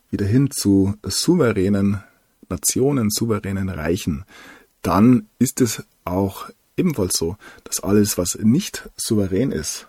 wieder 0.10 0.26
hin 0.26 0.50
zu 0.52 0.96
souveränen 1.04 2.02
Nationen, 2.50 3.10
souveränen 3.10 3.70
Reichen, 3.70 4.24
dann 4.82 5.28
ist 5.38 5.62
es 5.62 5.84
auch 6.06 6.50
ebenfalls 6.78 7.18
so, 7.18 7.38
dass 7.64 7.80
alles, 7.80 8.18
was 8.18 8.38
nicht 8.42 8.90
souverän 8.96 9.52
ist, 9.52 9.88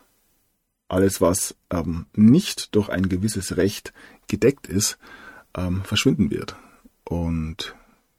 alles, 0.88 1.20
was 1.20 1.54
ähm, 1.70 2.06
nicht 2.14 2.74
durch 2.74 2.88
ein 2.88 3.08
gewisses 3.08 3.56
Recht 3.56 3.92
gedeckt 4.26 4.66
ist, 4.66 4.98
ähm, 5.54 5.82
verschwinden 5.84 6.30
wird. 6.30 6.56
Und 7.04 7.74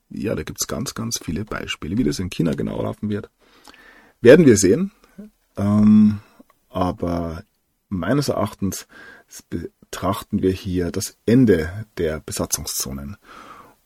ja, 0.10 0.36
da 0.36 0.43
gibt 0.43 0.60
es 0.62 0.67
ganz, 0.67 0.93
ganz 0.93 1.19
viele 1.19 1.45
Beispiele. 1.45 1.97
Wie 1.97 2.03
das 2.03 2.19
in 2.19 2.29
China 2.29 2.53
genau 2.53 2.82
laufen 2.82 3.10
wird, 3.10 3.29
werden 4.21 4.45
wir 4.45 4.58
sehen. 4.58 4.91
Ähm, 5.58 6.19
aber 6.69 7.43
meines 7.89 8.29
Erachtens 8.29 8.88
betrachten 9.49 10.41
wir 10.41 10.51
hier 10.51 10.91
das 10.91 11.17
Ende 11.25 11.86
der 11.97 12.19
Besatzungszonen. 12.19 13.17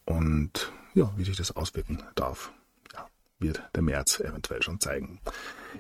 Und 0.05 0.71
ja, 0.93 1.11
wie 1.17 1.23
sich 1.23 1.37
das 1.37 1.55
auswirken 1.55 2.03
darf, 2.15 2.51
wird 3.43 3.61
der 3.75 3.83
März 3.83 4.19
eventuell 4.19 4.63
schon 4.63 4.79
zeigen. 4.79 5.19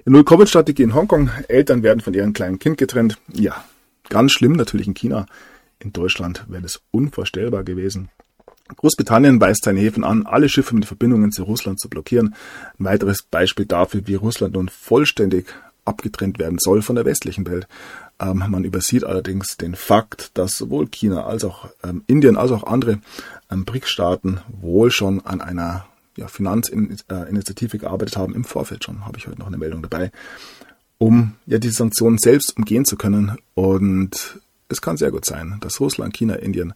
Null-Covid-Strategie 0.05 0.83
in 0.83 0.93
Hongkong. 0.93 1.29
Eltern 1.47 1.81
werden 1.81 2.01
von 2.01 2.13
ihrem 2.13 2.33
kleinen 2.33 2.59
Kind 2.59 2.77
getrennt. 2.77 3.17
Ja, 3.31 3.63
ganz 4.09 4.33
schlimm 4.33 4.53
natürlich 4.53 4.87
in 4.87 4.93
China. 4.93 5.25
In 5.79 5.93
Deutschland 5.93 6.45
wäre 6.47 6.61
das 6.61 6.81
unvorstellbar 6.91 7.63
gewesen. 7.63 8.09
Großbritannien 8.75 9.41
weist 9.41 9.65
seine 9.65 9.81
Häfen 9.81 10.03
an, 10.03 10.25
alle 10.25 10.49
Schiffe 10.49 10.75
mit 10.75 10.85
Verbindungen 10.85 11.31
zu 11.31 11.43
Russland 11.43 11.79
zu 11.79 11.89
blockieren. 11.89 12.35
Ein 12.79 12.85
weiteres 12.85 13.23
Beispiel 13.23 13.65
dafür, 13.65 14.07
wie 14.07 14.15
Russland 14.15 14.53
nun 14.53 14.69
vollständig 14.69 15.47
abgetrennt 15.85 16.39
werden 16.39 16.59
soll 16.59 16.81
von 16.81 16.95
der 16.95 17.05
westlichen 17.05 17.45
Welt. 17.45 17.67
Ähm, 18.19 18.43
man 18.47 18.63
übersieht 18.63 19.03
allerdings 19.03 19.57
den 19.57 19.75
Fakt, 19.75 20.37
dass 20.37 20.57
sowohl 20.57 20.87
China 20.87 21.25
als 21.25 21.43
auch 21.43 21.69
ähm, 21.83 22.03
Indien 22.07 22.37
als 22.37 22.51
auch 22.51 22.63
andere 22.63 22.99
ähm, 23.51 23.65
BRICS-Staaten 23.65 24.39
wohl 24.61 24.91
schon 24.91 25.25
an 25.25 25.41
einer 25.41 25.85
ja, 26.17 26.27
Finanzinitiative 26.27 27.77
gearbeitet 27.77 28.17
haben, 28.17 28.35
im 28.35 28.43
Vorfeld 28.43 28.83
schon, 28.83 29.05
habe 29.05 29.17
ich 29.17 29.27
heute 29.27 29.39
noch 29.39 29.47
eine 29.47 29.57
Meldung 29.57 29.81
dabei, 29.81 30.11
um 30.97 31.33
ja 31.45 31.57
diese 31.57 31.75
Sanktionen 31.75 32.17
selbst 32.17 32.55
umgehen 32.57 32.85
zu 32.85 32.97
können. 32.97 33.37
Und 33.55 34.39
es 34.69 34.81
kann 34.81 34.97
sehr 34.97 35.11
gut 35.11 35.25
sein, 35.25 35.57
dass 35.61 35.79
Russland, 35.79 36.13
China, 36.15 36.35
Indien 36.35 36.73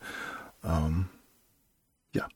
ähm, 0.64 1.06
ja 2.14 2.28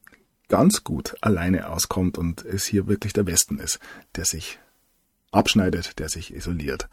ganz 0.48 0.84
gut 0.84 1.16
alleine 1.22 1.70
auskommt 1.70 2.18
und 2.18 2.46
es 2.46 2.66
hier 2.66 2.88
wirklich 2.88 3.14
der 3.14 3.28
Westen 3.28 3.58
ist, 3.60 3.80
der 4.16 4.26
sich 4.26 4.60
abschneidet, 5.32 6.00
der 6.00 6.10
sich 6.10 6.34
isoliert. 6.34 6.90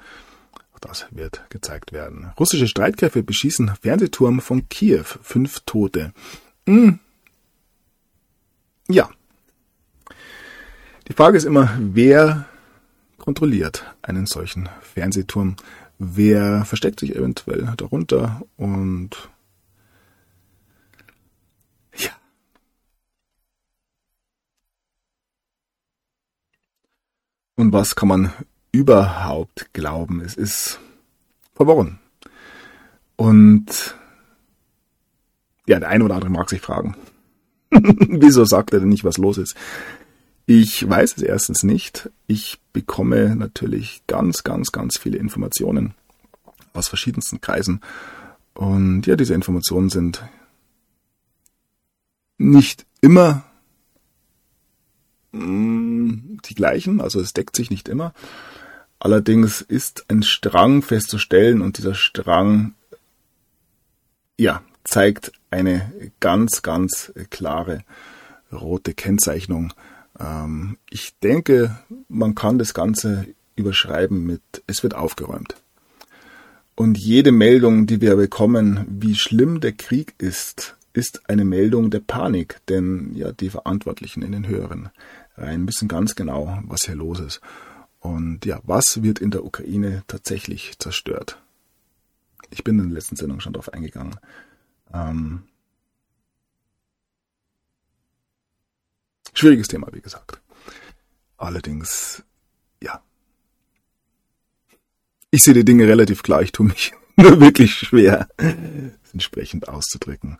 Das 0.80 1.06
wird 1.10 1.42
gezeigt 1.50 1.92
werden. 1.92 2.32
Russische 2.38 2.68
Streitkräfte 2.68 3.22
beschießen 3.22 3.72
Fernsehturm 3.80 4.40
von 4.40 4.68
Kiew. 4.68 5.04
Fünf 5.22 5.60
Tote. 5.66 6.12
Hm. 6.66 7.00
Ja. 8.88 9.10
Die 11.08 11.14
Frage 11.14 11.38
ist 11.38 11.44
immer, 11.44 11.70
wer 11.78 12.44
kontrolliert 13.16 13.94
einen 14.02 14.26
solchen 14.26 14.68
Fernsehturm? 14.82 15.56
Wer 15.98 16.66
versteckt 16.66 17.00
sich 17.00 17.16
eventuell 17.16 17.72
darunter? 17.78 18.42
Und 18.58 19.30
ja. 21.96 22.10
Und 27.56 27.72
was 27.72 27.96
kann 27.96 28.08
man 28.08 28.32
überhaupt 28.70 29.72
glauben? 29.72 30.20
Es 30.20 30.34
ist 30.36 30.78
verworren. 31.54 31.98
Und 33.16 33.96
ja, 35.66 35.80
der 35.80 35.88
eine 35.88 36.04
oder 36.04 36.16
andere 36.16 36.30
mag 36.30 36.50
sich 36.50 36.60
fragen, 36.60 36.96
wieso 37.70 38.44
sagt 38.44 38.74
er 38.74 38.80
denn 38.80 38.90
nicht, 38.90 39.04
was 39.04 39.16
los 39.16 39.38
ist? 39.38 39.56
Ich 40.50 40.88
weiß 40.88 41.18
es 41.18 41.22
erstens 41.22 41.62
nicht. 41.62 42.08
Ich 42.26 42.58
bekomme 42.72 43.36
natürlich 43.36 44.00
ganz, 44.06 44.44
ganz, 44.44 44.72
ganz 44.72 44.96
viele 44.96 45.18
Informationen 45.18 45.92
aus 46.72 46.88
verschiedensten 46.88 47.42
Kreisen. 47.42 47.82
Und 48.54 49.06
ja, 49.06 49.14
diese 49.14 49.34
Informationen 49.34 49.90
sind 49.90 50.22
nicht 52.38 52.86
immer 53.02 53.44
mm, 55.32 56.38
die 56.46 56.54
gleichen, 56.54 57.02
also 57.02 57.20
es 57.20 57.34
deckt 57.34 57.54
sich 57.54 57.68
nicht 57.68 57.86
immer. 57.86 58.14
Allerdings 58.98 59.60
ist 59.60 60.06
ein 60.08 60.22
Strang 60.22 60.80
festzustellen 60.80 61.60
und 61.60 61.76
dieser 61.76 61.94
Strang, 61.94 62.72
ja, 64.38 64.62
zeigt 64.82 65.30
eine 65.50 65.92
ganz, 66.20 66.62
ganz 66.62 67.12
klare 67.28 67.84
rote 68.50 68.94
Kennzeichnung 68.94 69.74
ähm, 70.20 70.78
ich 70.90 71.18
denke, 71.20 71.78
man 72.08 72.34
kann 72.34 72.58
das 72.58 72.74
Ganze 72.74 73.26
überschreiben 73.56 74.24
mit, 74.24 74.42
es 74.66 74.82
wird 74.82 74.94
aufgeräumt. 74.94 75.56
Und 76.74 76.96
jede 76.96 77.32
Meldung, 77.32 77.86
die 77.86 78.00
wir 78.00 78.16
bekommen, 78.16 78.86
wie 78.88 79.16
schlimm 79.16 79.60
der 79.60 79.72
Krieg 79.72 80.14
ist, 80.18 80.76
ist 80.92 81.28
eine 81.28 81.44
Meldung 81.44 81.90
der 81.90 82.00
Panik, 82.00 82.60
denn 82.68 83.14
ja, 83.14 83.32
die 83.32 83.50
Verantwortlichen 83.50 84.22
in 84.22 84.32
den 84.32 84.46
höheren 84.46 84.90
Reihen 85.36 85.66
wissen 85.66 85.88
ganz 85.88 86.14
genau, 86.14 86.60
was 86.66 86.84
hier 86.84 86.94
los 86.94 87.20
ist. 87.20 87.40
Und 88.00 88.46
ja, 88.46 88.60
was 88.62 89.02
wird 89.02 89.18
in 89.18 89.30
der 89.30 89.44
Ukraine 89.44 90.02
tatsächlich 90.06 90.78
zerstört? 90.78 91.40
Ich 92.50 92.64
bin 92.64 92.78
in 92.78 92.88
der 92.88 92.94
letzten 92.94 93.16
Sendung 93.16 93.40
schon 93.40 93.52
darauf 93.52 93.72
eingegangen. 93.72 94.16
Ähm, 94.92 95.42
Schwieriges 99.38 99.68
Thema, 99.68 99.88
wie 99.92 100.00
gesagt. 100.00 100.40
Allerdings, 101.36 102.24
ja. 102.82 103.00
Ich 105.30 105.42
sehe 105.44 105.54
die 105.54 105.64
Dinge 105.64 105.86
relativ 105.86 106.24
klar, 106.24 106.42
ich 106.42 106.50
tue 106.50 106.66
mich 106.66 106.92
nur 107.16 107.40
wirklich 107.40 107.74
schwer, 107.74 108.28
entsprechend 109.12 109.68
auszudrücken. 109.68 110.38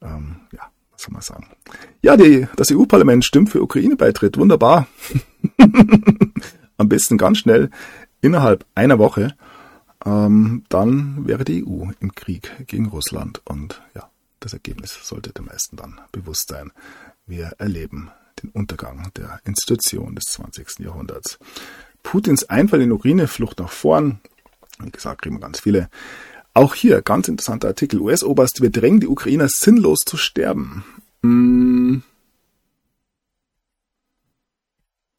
Ähm, 0.00 0.42
ja, 0.52 0.70
was 0.92 1.02
soll 1.02 1.12
man 1.12 1.22
sagen? 1.22 1.48
Ja, 2.02 2.16
die, 2.16 2.46
das 2.54 2.70
EU-Parlament 2.70 3.24
stimmt 3.24 3.50
für 3.50 3.62
Ukraine-Beitritt. 3.62 4.38
Wunderbar. 4.38 4.86
Am 6.76 6.88
besten 6.88 7.18
ganz 7.18 7.38
schnell, 7.38 7.70
innerhalb 8.20 8.64
einer 8.76 9.00
Woche. 9.00 9.36
Ähm, 10.04 10.62
dann 10.68 11.26
wäre 11.26 11.44
die 11.44 11.66
EU 11.66 11.86
im 11.98 12.14
Krieg 12.14 12.52
gegen 12.68 12.86
Russland. 12.86 13.42
Und 13.44 13.82
ja, 13.96 14.08
das 14.38 14.52
Ergebnis 14.52 14.96
sollte 15.02 15.32
den 15.32 15.46
meisten 15.46 15.76
dann 15.76 16.00
bewusst 16.12 16.48
sein. 16.48 16.70
Wir 17.26 17.46
erleben 17.58 18.12
den 18.42 18.50
Untergang 18.50 19.10
der 19.16 19.40
Institution 19.44 20.14
des 20.14 20.24
20. 20.24 20.80
Jahrhunderts. 20.80 21.38
Putins 22.02 22.44
Einfall 22.44 22.82
in 22.82 22.92
Ukraine, 22.92 23.28
Flucht 23.28 23.58
nach 23.58 23.70
vorn, 23.70 24.20
wie 24.78 24.90
gesagt, 24.90 25.22
kriegen 25.22 25.36
wir 25.36 25.40
ganz 25.40 25.60
viele. 25.60 25.88
Auch 26.54 26.74
hier 26.74 27.02
ganz 27.02 27.28
interessanter 27.28 27.68
Artikel. 27.68 28.00
US-Oberst, 28.00 28.62
wir 28.62 28.70
drängen 28.70 29.00
die 29.00 29.08
Ukrainer 29.08 29.48
sinnlos 29.48 29.98
zu 30.06 30.16
sterben. 30.16 30.84
Hm. 31.22 32.02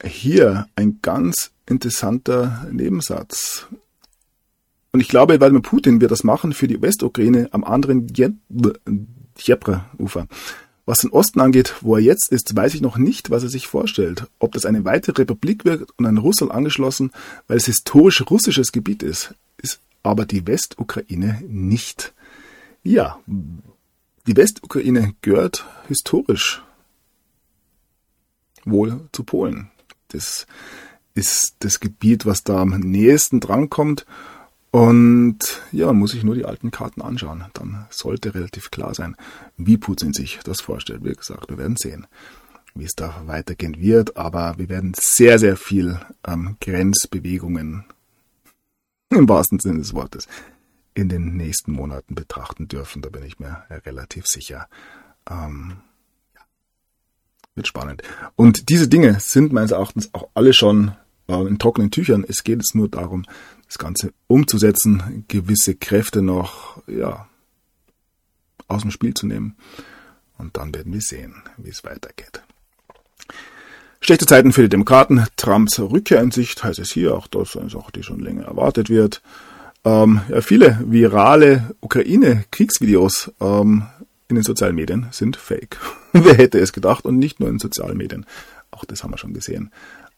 Hier 0.03 0.67
ein 0.75 0.99
ganz 1.01 1.51
interessanter 1.65 2.67
Nebensatz. 2.71 3.67
Und 4.91 5.01
ich 5.01 5.10
glaube, 5.10 5.39
Wladimir 5.39 5.62
Putin 5.62 6.01
wird 6.01 6.12
das 6.12 6.23
machen 6.23 6.53
für 6.53 6.67
die 6.67 6.82
Westukraine 6.82 7.49
am 7.51 7.63
anderen 7.63 8.08
Djepre-Ufer 8.08 10.27
Was 10.88 11.00
den 11.00 11.12
Osten 11.12 11.41
angeht, 11.41 11.76
wo 11.82 11.97
er 11.97 12.02
jetzt 12.02 12.32
ist, 12.32 12.56
weiß 12.56 12.73
ich 12.73 12.80
noch 12.80 12.97
nicht, 12.97 13.30
was 13.30 13.43
er 13.43 13.50
sich 13.50 13.67
vorstellt. 13.67 14.28
Ob 14.39 14.54
das 14.54 14.65
eine 14.65 14.86
weitere 14.86 15.21
Republik 15.21 15.65
wird 15.65 15.89
und 15.97 16.06
an 16.06 16.17
Russland 16.17 16.54
angeschlossen, 16.54 17.12
weil 17.47 17.58
es 17.58 17.65
historisch 17.65 18.23
russisches 18.30 18.71
Gebiet 18.71 19.04
ist, 19.04 19.36
ist 19.58 19.82
aber 20.02 20.26
die 20.26 20.47
Westukraine 20.47 21.43
nicht. 21.45 22.13
Ja, 22.84 23.19
die 23.28 24.38
Westukraine 24.38 25.13
gehört 25.21 25.65
historisch 25.89 26.63
wohl 28.63 29.02
zu 29.12 29.26
Polen. 29.26 29.69
Das 30.08 30.47
ist 31.15 31.56
das 31.60 31.82
Gebiet, 31.82 32.26
was 32.26 32.45
da 32.45 32.62
am 32.62 32.80
nächsten 32.80 33.41
drankommt. 33.41 34.06
Und 34.71 35.62
ja, 35.71 35.93
muss 35.93 36.13
ich 36.13 36.23
nur 36.23 36.36
die 36.36 36.45
alten 36.45 36.71
Karten 36.71 37.01
anschauen. 37.01 37.45
Dann 37.53 37.86
sollte 37.89 38.36
relativ 38.36 38.69
klar 38.69 38.93
sein, 38.93 39.15
wie 39.56 39.77
Putin 39.77 40.13
sich 40.13 40.39
das 40.43 40.62
vorstellt. 40.62 41.03
Wie 41.03 41.13
gesagt, 41.13 41.49
wir 41.49 41.58
werden 41.58 41.77
sehen, 41.77 42.08
wie 42.75 42.84
es 42.84 42.95
da 42.95 43.23
weitergehen 43.25 43.80
wird. 43.80 44.17
Aber 44.17 44.56
wir 44.58 44.69
werden 44.69 44.93
sehr, 44.95 45.39
sehr 45.39 45.58
viel 45.58 45.99
ähm, 46.25 46.58
Grenzbewegungen 46.60 47.86
im 49.10 49.30
wahrsten 49.30 49.60
Sinne 49.60 49.80
des 49.80 49.93
Wortes 49.93 50.27
in 50.93 51.10
den 51.10 51.38
nächsten 51.38 51.71
Monaten 51.71 52.15
betrachten 52.15 52.67
dürfen. 52.67 53.01
Da 53.01 53.10
bin 53.10 53.23
ich 53.23 53.39
mir 53.39 53.63
relativ 53.69 54.25
sicher. 54.25 54.67
Ähm, 55.30 55.77
wird 57.56 57.67
spannend. 57.67 58.01
Und 58.36 58.69
diese 58.69 58.88
Dinge 58.88 59.19
sind 59.19 59.53
meines 59.53 59.71
Erachtens 59.71 60.13
auch 60.13 60.30
alle 60.34 60.53
schon 60.53 60.91
äh, 61.27 61.41
in 61.47 61.60
trockenen 61.60 61.91
Tüchern. 61.91 62.25
Es 62.27 62.43
geht 62.43 62.60
jetzt 62.60 62.75
nur 62.75 62.89
darum, 62.89 63.25
das 63.67 63.77
Ganze 63.77 64.13
umzusetzen, 64.27 65.25
gewisse 65.27 65.75
Kräfte 65.75 66.21
noch, 66.21 66.82
ja, 66.88 67.27
aus 68.67 68.82
dem 68.82 68.91
Spiel 68.91 69.13
zu 69.13 69.27
nehmen. 69.27 69.58
Und 70.38 70.58
dann 70.58 70.73
werden 70.73 70.93
wir 70.93 71.01
sehen, 71.01 71.36
wie 71.58 71.69
es 71.69 71.84
weitergeht. 71.84 72.41
Schlechte 73.99 74.25
Zeiten 74.25 74.53
für 74.53 74.62
die 74.62 74.69
Demokraten. 74.69 75.25
Trumps 75.36 75.80
Rückkehr 75.80 76.21
in 76.21 76.32
Sicht 76.32 76.63
heißt 76.63 76.80
es 76.80 76.91
hier, 76.91 77.15
auch 77.15 77.27
das 77.27 77.56
ist 77.56 77.75
auch 77.75 77.91
die 77.91 78.03
schon 78.03 78.19
länger 78.19 78.45
erwartet 78.45 78.89
wird. 78.89 79.21
Ähm, 79.84 80.21
ja, 80.30 80.41
viele 80.41 80.80
virale 80.86 81.75
Ukraine-Kriegsvideos 81.82 83.32
ähm, 83.41 83.88
in 84.27 84.36
den 84.36 84.43
sozialen 84.43 84.75
Medien 84.75 85.08
sind 85.12 85.38
fake. 85.38 85.77
Wer 86.13 86.36
hätte 86.36 86.60
es 86.60 86.73
gedacht? 86.73 87.06
Und 87.06 87.17
nicht 87.17 87.39
nur 87.39 87.49
in 87.49 87.60
sozialen 87.60 87.97
Medien. 87.97 88.25
Auch 88.71 88.86
das 88.86 89.03
haben 89.03 89.12
wir 89.12 89.17
schon 89.17 89.34
gesehen. 89.34 89.71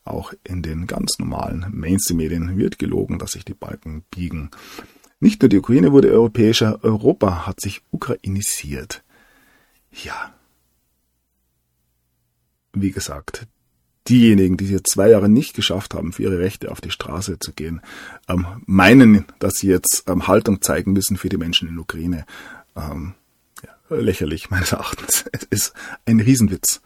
Auch 0.03 0.33
in 0.43 0.61
den 0.61 0.87
ganz 0.87 1.19
normalen 1.19 1.65
Mainstream-Medien 1.71 2.57
wird 2.57 2.79
gelogen, 2.79 3.19
dass 3.19 3.31
sich 3.31 3.45
die 3.45 3.53
Balken 3.53 4.03
biegen. 4.09 4.49
Nicht 5.19 5.41
nur 5.41 5.49
die 5.49 5.57
Ukraine 5.57 5.91
wurde 5.91 6.11
europäischer, 6.11 6.83
Europa 6.83 7.45
hat 7.45 7.59
sich 7.59 7.81
ukrainisiert. 7.91 9.03
Ja. 9.91 10.33
Wie 12.73 12.91
gesagt, 12.91 13.47
diejenigen, 14.07 14.57
die 14.57 14.73
es 14.73 14.83
zwei 14.83 15.09
Jahre 15.09 15.29
nicht 15.29 15.55
geschafft 15.55 15.93
haben, 15.93 16.13
für 16.13 16.23
ihre 16.23 16.39
Rechte 16.39 16.71
auf 16.71 16.81
die 16.81 16.91
Straße 16.91 17.39
zu 17.39 17.53
gehen, 17.53 17.81
ähm, 18.27 18.45
meinen, 18.65 19.25
dass 19.39 19.55
sie 19.55 19.67
jetzt 19.67 20.03
ähm, 20.07 20.27
Haltung 20.27 20.61
zeigen 20.61 20.93
müssen 20.93 21.17
für 21.17 21.29
die 21.29 21.37
Menschen 21.37 21.67
in 21.67 21.75
der 21.75 21.83
Ukraine. 21.83 22.25
Ähm, 22.75 23.13
lächerlich 23.89 24.49
meines 24.49 24.71
Erachtens. 24.71 25.25
Es 25.31 25.43
ist 25.43 25.73
ein 26.05 26.19
Riesenwitz. 26.19 26.81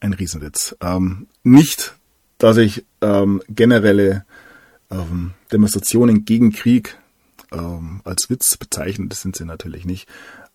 Ein 0.00 0.12
Riesenwitz. 0.12 0.76
Ähm, 0.80 1.28
nicht, 1.42 1.95
dass 2.38 2.56
ich 2.56 2.84
ähm, 3.00 3.42
generelle 3.48 4.24
ähm, 4.90 5.32
Demonstrationen 5.52 6.24
gegen 6.24 6.52
Krieg 6.52 6.98
ähm, 7.52 8.00
als 8.04 8.28
Witz 8.30 8.56
bezeichne, 8.56 9.08
das 9.08 9.22
sind 9.22 9.36
sie 9.36 9.44
natürlich 9.44 9.84
nicht. 9.84 10.08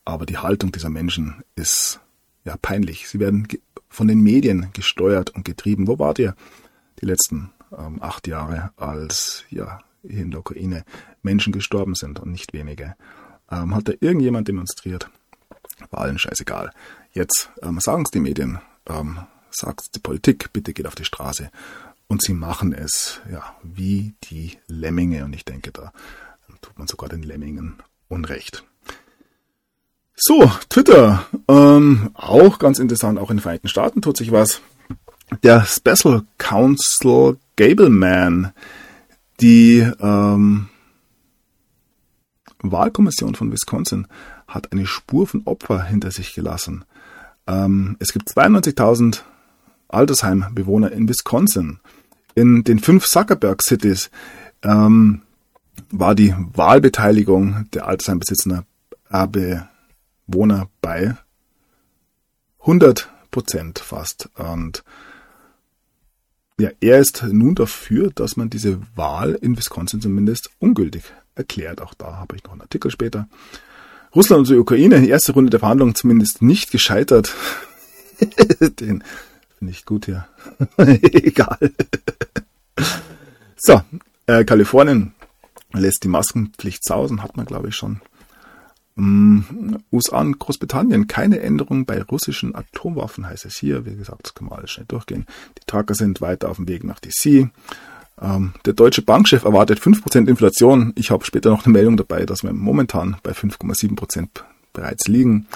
Aber 0.06 0.26
die 0.26 0.38
Haltung 0.38 0.72
dieser 0.72 0.90
Menschen 0.90 1.44
ist 1.56 2.00
ja 2.44 2.56
peinlich. 2.62 3.08
Sie 3.08 3.20
werden 3.20 3.48
von 3.90 4.08
den 4.08 4.22
Medien 4.22 4.70
gesteuert 4.74 5.30
und 5.32 5.46
getrieben. 5.46 5.88
Wo 5.88 6.00
wart 6.00 6.20
ihr 6.20 6.36
die 7.02 7.06
letzten 7.06 7.52
ähm, 7.78 8.02
acht 8.02 8.28
Jahre, 8.28 8.72
als 8.78 9.44
ja 9.50 9.80
in 10.04 10.32
der 10.32 10.40
Ukraine 10.40 10.84
Menschen 11.22 11.54
gestorben 11.54 11.96
sind 11.96 12.20
und 12.20 12.32
nicht 12.32 12.54
wenige? 12.54 12.96
Ähm, 13.50 13.76
hat 13.76 13.88
da 13.88 13.94
irgendjemand 14.00 14.48
demonstriert? 14.48 15.10
War 15.90 16.02
allen 16.02 16.20
scheißegal. 16.20 16.72
Jetzt 17.12 17.52
ähm, 17.62 17.80
sagen 17.80 18.04
es 18.04 18.12
die 18.12 18.20
Medien, 18.20 18.60
ähm, 18.88 19.20
sagt 19.52 19.96
die 19.96 20.00
Politik, 20.00 20.52
bitte 20.54 20.74
geht 20.74 20.88
auf 20.88 20.96
die 20.96 21.06
Straße. 21.06 21.52
Und 22.08 22.22
sie 22.22 22.34
machen 22.34 22.74
es, 22.74 23.22
ja, 23.32 23.56
wie 23.64 24.14
die 24.26 24.58
Lemminge. 24.68 25.24
Und 25.24 25.34
ich 25.34 25.46
denke, 25.46 25.72
da 25.72 25.94
tut 26.62 26.78
man 26.78 26.88
sogar 26.88 27.10
den 27.10 27.24
Lemmingen 27.24 27.76
Unrecht. 28.10 28.64
So, 30.16 30.52
Twitter. 30.70 31.26
Ähm, 31.48 32.12
auch 32.14 32.60
ganz 32.60 32.80
interessant, 32.80 33.18
auch 33.18 33.32
in 33.32 33.38
den 33.38 33.42
Vereinigten 33.42 33.70
Staaten 33.70 34.02
tut 34.02 34.18
sich 34.18 34.32
was. 34.32 34.62
Der 35.44 35.66
Special 35.66 36.24
Counsel 36.38 37.38
Gableman, 37.56 38.52
die 39.40 39.80
ähm, 40.00 40.68
Wahlkommission 42.60 43.36
von 43.36 43.52
Wisconsin, 43.52 44.08
hat 44.48 44.72
eine 44.72 44.86
Spur 44.86 45.26
von 45.26 45.44
Opfer 45.46 45.84
hinter 45.84 46.12
sich 46.12 46.34
gelassen. 46.34 46.84
Ähm, 47.48 47.96
es 48.00 48.14
gibt 48.14 48.30
92.000 48.30 49.22
Altersheimbewohner 49.94 50.92
in 50.92 51.08
Wisconsin. 51.08 51.80
In 52.36 52.64
den 52.64 52.80
fünf 52.80 53.06
Zuckerberg-Cities 53.08 54.10
ähm, 54.64 55.22
war 55.90 56.16
die 56.16 56.34
Wahlbeteiligung 56.54 57.66
der 57.74 57.88
Altersheimbesitzer 57.88 58.66
äh, 59.10 59.28
Bewohner 60.28 60.70
bei 60.82 61.16
100 62.62 63.10
Prozent 63.32 63.80
fast. 63.80 64.30
Und 64.36 64.84
ja, 66.60 66.70
er 66.80 67.00
ist 67.00 67.24
nun 67.24 67.56
dafür, 67.56 68.12
dass 68.14 68.38
man 68.38 68.50
diese 68.50 68.80
Wahl 68.96 69.34
in 69.34 69.58
Wisconsin 69.58 70.02
zumindest 70.02 70.52
ungültig 70.60 71.04
erklärt. 71.36 71.82
Auch 71.82 71.94
da 71.94 72.18
habe 72.18 72.36
ich 72.36 72.44
noch 72.44 72.52
einen 72.52 72.62
Artikel 72.62 72.92
später. 72.92 73.28
Russland 74.14 74.42
und 74.42 74.50
die 74.50 74.60
Ukraine, 74.60 75.06
erste 75.08 75.32
Runde 75.32 75.50
der 75.50 75.62
Verhandlungen 75.62 75.96
zumindest 75.96 76.42
nicht 76.42 76.72
gescheitert. 76.72 77.34
Den 78.80 79.04
ich 79.70 79.86
gut 79.86 80.06
hier. 80.06 80.28
Egal. 80.78 81.58
so, 83.58 83.82
äh, 84.28 84.44
Kalifornien 84.44 85.14
lässt 85.74 86.04
die 86.04 86.10
Maskenpflicht 86.10 86.84
sausen, 86.84 87.24
hat 87.24 87.38
man 87.38 87.46
glaube 87.46 87.70
ich 87.70 87.76
schon. 87.76 88.02
Mm, 88.96 89.42
USA 89.92 90.20
und 90.20 90.40
Großbritannien, 90.40 91.08
keine 91.08 91.40
Änderung 91.40 91.86
bei 91.86 92.02
russischen 92.02 92.56
Atomwaffen, 92.56 93.28
heißt 93.28 93.46
es 93.46 93.58
hier. 93.58 93.86
Wie 93.86 93.96
gesagt, 93.96 94.26
das 94.26 94.34
kann 94.34 94.48
man 94.48 94.60
alles 94.60 94.72
schnell 94.72 94.86
durchgehen. 94.88 95.26
Die 95.58 95.66
Tracker 95.66 95.96
sind 95.96 96.22
weiter 96.22 96.50
auf 96.50 96.58
dem 96.58 96.68
Weg 96.68 96.84
nach 96.84 97.00
DC. 97.00 97.50
Ähm, 98.22 98.54
der 98.66 98.74
deutsche 98.74 99.02
Bankchef 99.02 99.44
erwartet 99.44 99.80
5% 99.80 100.28
Inflation. 100.28 100.94
Ich 100.96 101.10
habe 101.10 101.26
später 101.26 101.50
noch 101.50 101.66
eine 101.66 101.74
Meldung 101.74 101.98
dabei, 101.98 102.26
dass 102.26 102.44
wir 102.44 102.54
momentan 102.54 103.18
bei 103.24 103.32
5,7% 103.32 104.28
bereits 104.74 105.08
liegen. 105.08 105.48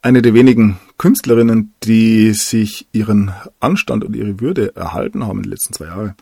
Eine 0.00 0.22
der 0.22 0.32
wenigen 0.32 0.78
Künstlerinnen, 0.96 1.74
die 1.82 2.32
sich 2.32 2.86
ihren 2.92 3.32
Anstand 3.58 4.04
und 4.04 4.14
ihre 4.14 4.40
Würde 4.40 4.76
erhalten 4.76 5.26
haben 5.26 5.38
in 5.38 5.42
den 5.44 5.50
letzten 5.50 5.74
zwei 5.74 5.86
Jahren, 5.86 6.14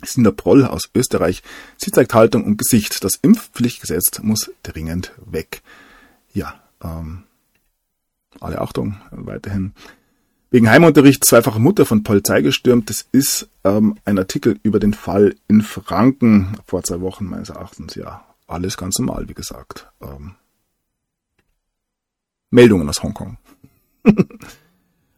ist 0.00 0.16
Nina 0.16 0.30
Proll 0.30 0.64
aus 0.64 0.90
Österreich. 0.94 1.42
Sie 1.76 1.90
zeigt 1.90 2.14
Haltung 2.14 2.44
und 2.44 2.56
Gesicht. 2.56 3.04
Das 3.04 3.16
Impfpflichtgesetz 3.20 4.18
muss 4.22 4.50
dringend 4.62 5.12
weg. 5.24 5.62
Ja, 6.32 6.60
ähm, 6.82 7.24
alle 8.40 8.60
Achtung, 8.60 8.96
weiterhin. 9.10 9.72
Wegen 10.50 10.68
Heimunterricht 10.68 11.24
zweifache 11.24 11.60
Mutter 11.60 11.86
von 11.86 12.02
Polizei 12.02 12.42
gestürmt. 12.42 12.90
Das 12.90 13.06
ist 13.12 13.48
ähm, 13.64 13.98
ein 14.04 14.18
Artikel 14.18 14.58
über 14.62 14.80
den 14.80 14.94
Fall 14.94 15.34
in 15.48 15.62
Franken 15.62 16.56
vor 16.66 16.82
zwei 16.82 17.00
Wochen 17.00 17.26
meines 17.26 17.50
Erachtens. 17.50 17.94
Ja, 17.94 18.24
alles 18.46 18.76
ganz 18.76 18.98
normal, 18.98 19.28
wie 19.28 19.34
gesagt. 19.34 19.88
Ähm, 20.02 20.34
Meldungen 22.52 22.88
aus 22.88 23.02
Hongkong. 23.02 23.38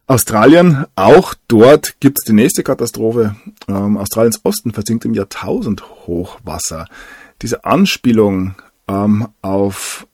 Australien, 0.07 0.85
auch 0.97 1.35
dort 1.49 1.99
gibt's 2.01 2.24
die 2.24 2.32
nächste 2.32 2.62
Katastrophe. 2.62 3.37
Ähm, 3.68 3.97
Australiens 3.97 4.41
Osten 4.45 4.72
versinkt 4.72 5.05
im 5.05 5.14
Jahrtausend 5.14 5.82
Hochwasser. 6.07 6.87
Diese 7.43 7.64
Anspielung 7.64 8.55
ähm, 8.87 9.28
auf 9.43 10.07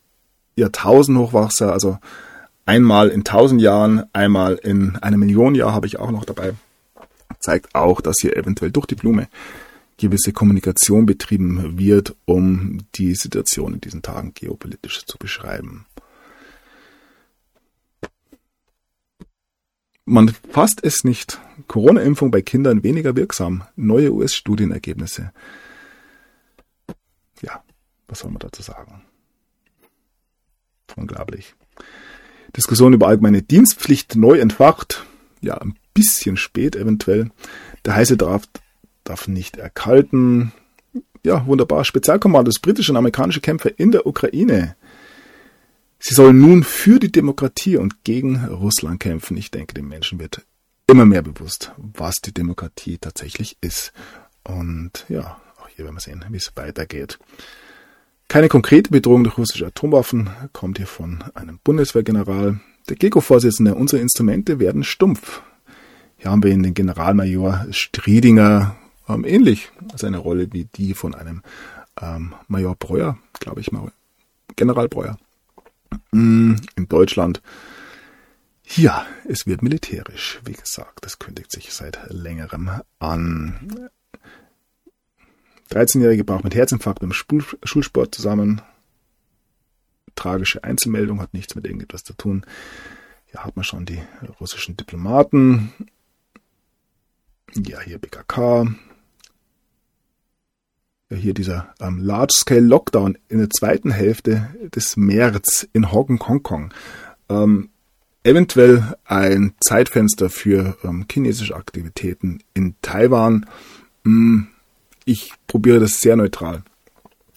Jahrtausend 0.56 1.18
Hochwasser, 1.18 1.72
also 1.72 1.98
einmal 2.66 3.08
in 3.08 3.24
tausend 3.24 3.60
Jahren, 3.60 4.04
einmal 4.12 4.54
in 4.54 4.96
einer 4.96 5.16
Million 5.16 5.54
Jahr 5.54 5.72
habe 5.72 5.86
ich 5.86 5.98
auch 5.98 6.10
noch 6.10 6.24
dabei. 6.24 6.54
Zeigt 7.40 7.74
auch, 7.74 8.00
dass 8.00 8.16
hier 8.20 8.36
eventuell 8.36 8.70
durch 8.70 8.86
die 8.86 8.94
Blume 8.94 9.28
gewisse 9.98 10.32
Kommunikation 10.32 11.04
betrieben 11.04 11.78
wird, 11.78 12.14
um 12.24 12.78
die 12.94 13.14
Situation 13.14 13.74
in 13.74 13.80
diesen 13.80 14.02
Tagen 14.02 14.32
geopolitisch 14.34 15.04
zu 15.04 15.18
beschreiben. 15.18 15.86
Man 20.10 20.34
fasst 20.50 20.82
es 20.82 21.04
nicht. 21.04 21.40
Corona-Impfung 21.68 22.32
bei 22.32 22.42
Kindern 22.42 22.82
weniger 22.82 23.14
wirksam. 23.14 23.62
Neue 23.76 24.12
US-Studienergebnisse. 24.12 25.32
Ja, 27.42 27.62
was 28.08 28.18
soll 28.18 28.32
man 28.32 28.40
dazu 28.40 28.60
sagen? 28.60 29.02
Unglaublich. 30.96 31.54
Diskussion 32.56 32.92
über 32.92 33.06
allgemeine 33.06 33.42
Dienstpflicht 33.42 34.16
neu 34.16 34.40
entfacht. 34.40 35.06
Ja, 35.42 35.58
ein 35.58 35.76
bisschen 35.94 36.36
spät 36.36 36.74
eventuell. 36.74 37.30
Der 37.84 37.94
heiße 37.94 38.16
Draft 38.16 38.50
darf 39.04 39.28
nicht 39.28 39.58
erkalten. 39.58 40.50
Ja, 41.24 41.46
wunderbar. 41.46 41.84
Spezialkommandos, 41.84 42.58
britische 42.58 42.90
und 42.90 42.96
amerikanische 42.98 43.40
Kämpfer 43.40 43.78
in 43.78 43.92
der 43.92 44.08
Ukraine. 44.08 44.74
Sie 46.02 46.14
sollen 46.14 46.40
nun 46.40 46.64
für 46.64 46.98
die 46.98 47.12
Demokratie 47.12 47.76
und 47.76 48.04
gegen 48.04 48.46
Russland 48.46 49.00
kämpfen. 49.00 49.36
Ich 49.36 49.50
denke, 49.50 49.74
den 49.74 49.86
Menschen 49.86 50.18
wird 50.18 50.46
immer 50.86 51.04
mehr 51.04 51.20
bewusst, 51.20 51.72
was 51.76 52.16
die 52.16 52.32
Demokratie 52.32 52.96
tatsächlich 52.96 53.58
ist. 53.60 53.92
Und 54.42 55.04
ja, 55.10 55.38
auch 55.60 55.68
hier 55.68 55.84
werden 55.84 55.96
wir 55.96 56.00
sehen, 56.00 56.24
wie 56.30 56.38
es 56.38 56.52
weitergeht. 56.56 57.18
Keine 58.28 58.48
konkrete 58.48 58.90
Bedrohung 58.90 59.24
durch 59.24 59.36
russische 59.36 59.66
Atomwaffen 59.66 60.30
kommt 60.54 60.78
hier 60.78 60.86
von 60.86 61.22
einem 61.34 61.58
Bundeswehrgeneral. 61.62 62.60
Der 62.88 62.96
GECO-Vorsitzende, 62.96 63.74
unsere 63.74 64.00
Instrumente 64.00 64.58
werden 64.58 64.84
stumpf. 64.84 65.42
Hier 66.16 66.30
haben 66.30 66.42
wir 66.42 66.50
in 66.50 66.62
den 66.62 66.72
Generalmajor 66.72 67.66
Striedinger 67.72 68.74
ähm, 69.06 69.26
ähnlich 69.26 69.70
seine 69.96 70.16
Rolle 70.18 70.48
wie 70.52 70.64
die 70.64 70.94
von 70.94 71.14
einem 71.14 71.42
ähm, 72.00 72.34
Major 72.48 72.74
Breuer, 72.74 73.18
glaube 73.38 73.60
ich 73.60 73.70
mal. 73.70 73.92
General 74.56 74.88
Breuer. 74.88 75.18
Mm, 76.12 76.56
in 76.76 76.88
Deutschland. 76.88 77.42
Ja, 78.76 79.06
es 79.28 79.46
wird 79.46 79.62
militärisch, 79.62 80.40
wie 80.44 80.52
gesagt, 80.52 81.04
das 81.04 81.18
kündigt 81.18 81.50
sich 81.50 81.72
seit 81.72 81.98
längerem 82.08 82.70
an. 83.00 83.90
13-Jährige 85.70 86.24
braucht 86.24 86.44
mit 86.44 86.54
Herzinfarkt 86.54 87.00
beim 87.00 87.12
Schulsport 87.12 88.14
zusammen. 88.14 88.62
Tragische 90.14 90.64
Einzelmeldung, 90.64 91.20
hat 91.20 91.34
nichts 91.34 91.54
mit 91.54 91.64
irgendetwas 91.64 92.04
zu 92.04 92.12
tun. 92.12 92.44
Hier 93.26 93.44
hat 93.44 93.56
man 93.56 93.64
schon 93.64 93.86
die 93.86 94.02
russischen 94.40 94.76
Diplomaten. 94.76 95.72
Ja, 97.54 97.80
hier 97.80 97.98
BKK. 97.98 98.66
Ja, 101.10 101.16
hier 101.16 101.34
dieser 101.34 101.74
ähm, 101.80 101.98
Large-Scale 101.98 102.60
Lockdown 102.60 103.18
in 103.28 103.38
der 103.38 103.50
zweiten 103.50 103.90
Hälfte 103.90 104.48
des 104.74 104.96
März 104.96 105.66
in 105.72 105.90
Hongkong. 105.90 106.72
Ähm, 107.28 107.68
eventuell 108.22 108.94
ein 109.04 109.54
Zeitfenster 109.60 110.30
für 110.30 110.76
ähm, 110.84 111.06
chinesische 111.10 111.56
Aktivitäten 111.56 112.38
in 112.54 112.74
Taiwan. 112.80 113.46
Hm, 114.04 114.48
ich 115.04 115.32
probiere 115.46 115.80
das 115.80 116.00
sehr 116.00 116.16
neutral 116.16 116.62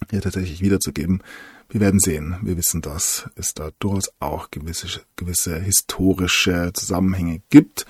hier 0.09 0.21
tatsächlich 0.21 0.61
wiederzugeben. 0.61 1.21
Wir 1.69 1.81
werden 1.81 1.99
sehen. 1.99 2.35
Wir 2.43 2.57
wissen, 2.57 2.81
dass 2.81 3.29
es 3.35 3.53
da 3.55 3.71
durchaus 3.79 4.11
auch 4.19 4.51
gewisse, 4.51 5.01
gewisse 5.15 5.59
historische 5.59 6.71
Zusammenhänge 6.73 7.41
gibt. 7.49 7.87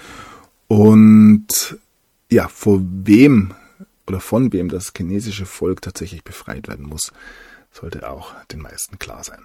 Und 0.68 1.78
ja, 2.32 2.48
vor 2.48 2.82
wem 2.82 3.54
oder 4.08 4.20
von 4.20 4.54
wem 4.54 4.70
das 4.70 4.92
chinesische 4.96 5.46
Volk 5.46 5.82
tatsächlich 5.82 6.24
befreit 6.24 6.68
werden 6.68 6.86
muss, 6.86 7.12
sollte 7.72 8.10
auch 8.10 8.34
den 8.46 8.62
meisten 8.62 9.00
klar 9.00 9.24
sein. 9.24 9.42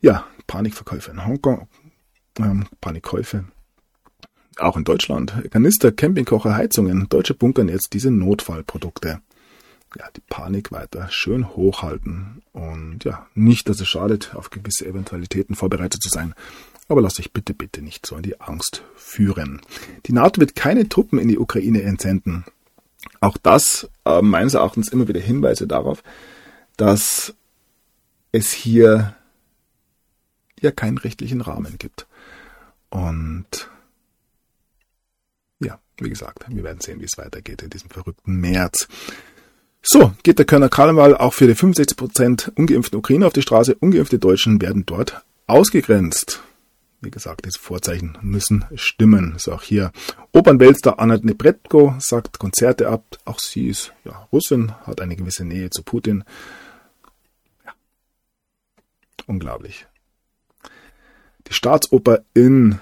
Ja, 0.00 0.26
Panikverkäufe 0.46 1.10
in 1.10 1.26
Hongkong, 1.26 1.68
ähm, 2.38 2.66
Panikkäufe 2.80 3.44
auch 4.58 4.76
in 4.76 4.84
Deutschland. 4.84 5.32
Kanister, 5.50 5.92
Campingkocher, 5.92 6.56
Heizungen. 6.56 7.08
Deutsche 7.08 7.34
bunkern 7.34 7.68
jetzt 7.68 7.92
diese 7.92 8.10
Notfallprodukte. 8.10 9.20
Ja, 9.96 10.04
die 10.16 10.22
Panik 10.28 10.72
weiter 10.72 11.08
schön 11.10 11.48
hochhalten. 11.56 12.42
Und 12.52 13.04
ja, 13.04 13.26
nicht, 13.34 13.68
dass 13.68 13.80
es 13.80 13.88
schadet, 13.88 14.34
auf 14.34 14.50
gewisse 14.50 14.86
Eventualitäten 14.86 15.54
vorbereitet 15.54 16.02
zu 16.02 16.08
sein. 16.08 16.34
Aber 16.88 17.00
lasst 17.00 17.18
euch 17.18 17.32
bitte, 17.32 17.54
bitte 17.54 17.82
nicht 17.82 18.04
so 18.06 18.16
in 18.16 18.22
die 18.22 18.40
Angst 18.40 18.82
führen. 18.94 19.60
Die 20.06 20.12
NATO 20.12 20.40
wird 20.40 20.54
keine 20.54 20.88
Truppen 20.88 21.18
in 21.18 21.28
die 21.28 21.38
Ukraine 21.38 21.82
entsenden. 21.82 22.44
Auch 23.24 23.38
das 23.38 23.88
äh, 24.04 24.20
meines 24.22 24.54
Erachtens 24.54 24.88
immer 24.88 25.08
wieder 25.08 25.20
Hinweise 25.20 25.66
darauf, 25.66 26.02
dass 26.76 27.34
es 28.32 28.52
hier 28.52 29.14
ja 30.60 30.70
keinen 30.70 30.98
rechtlichen 30.98 31.40
Rahmen 31.40 31.78
gibt. 31.78 32.06
Und 32.90 33.68
wie 35.98 36.08
gesagt, 36.08 36.44
wir 36.48 36.64
werden 36.64 36.80
sehen, 36.80 37.00
wie 37.00 37.04
es 37.04 37.16
weitergeht 37.16 37.62
in 37.62 37.70
diesem 37.70 37.90
verrückten 37.90 38.40
März. 38.40 38.88
So, 39.82 40.12
geht 40.22 40.38
der 40.38 40.46
Kölner 40.46 40.68
Karneval 40.68 41.16
auch 41.16 41.34
für 41.34 41.46
die 41.46 41.54
65% 41.54 42.52
ungeimpften 42.56 42.98
Ukrainer 42.98 43.26
auf 43.26 43.32
die 43.32 43.42
Straße. 43.42 43.74
Ungeimpfte 43.76 44.18
Deutschen 44.18 44.60
werden 44.60 44.86
dort 44.86 45.22
ausgegrenzt. 45.46 46.42
Wie 47.04 47.10
gesagt, 47.10 47.44
diese 47.44 47.58
Vorzeichen 47.58 48.16
müssen 48.22 48.64
stimmen. 48.74 49.34
So 49.36 49.52
auch 49.52 49.62
hier. 49.62 49.92
Opernweltstar 50.32 50.98
Anna 50.98 51.18
Nebretko 51.18 51.94
sagt 51.98 52.38
Konzerte 52.38 52.88
ab. 52.88 53.18
Auch 53.26 53.38
sie 53.38 53.68
ist 53.68 53.92
ja, 54.04 54.26
Russin, 54.32 54.72
hat 54.86 55.02
eine 55.02 55.14
gewisse 55.14 55.44
Nähe 55.44 55.68
zu 55.68 55.82
Putin. 55.82 56.24
Ja. 57.66 57.72
Unglaublich. 59.26 59.86
Die 61.46 61.52
Staatsoper 61.52 62.24
in 62.32 62.80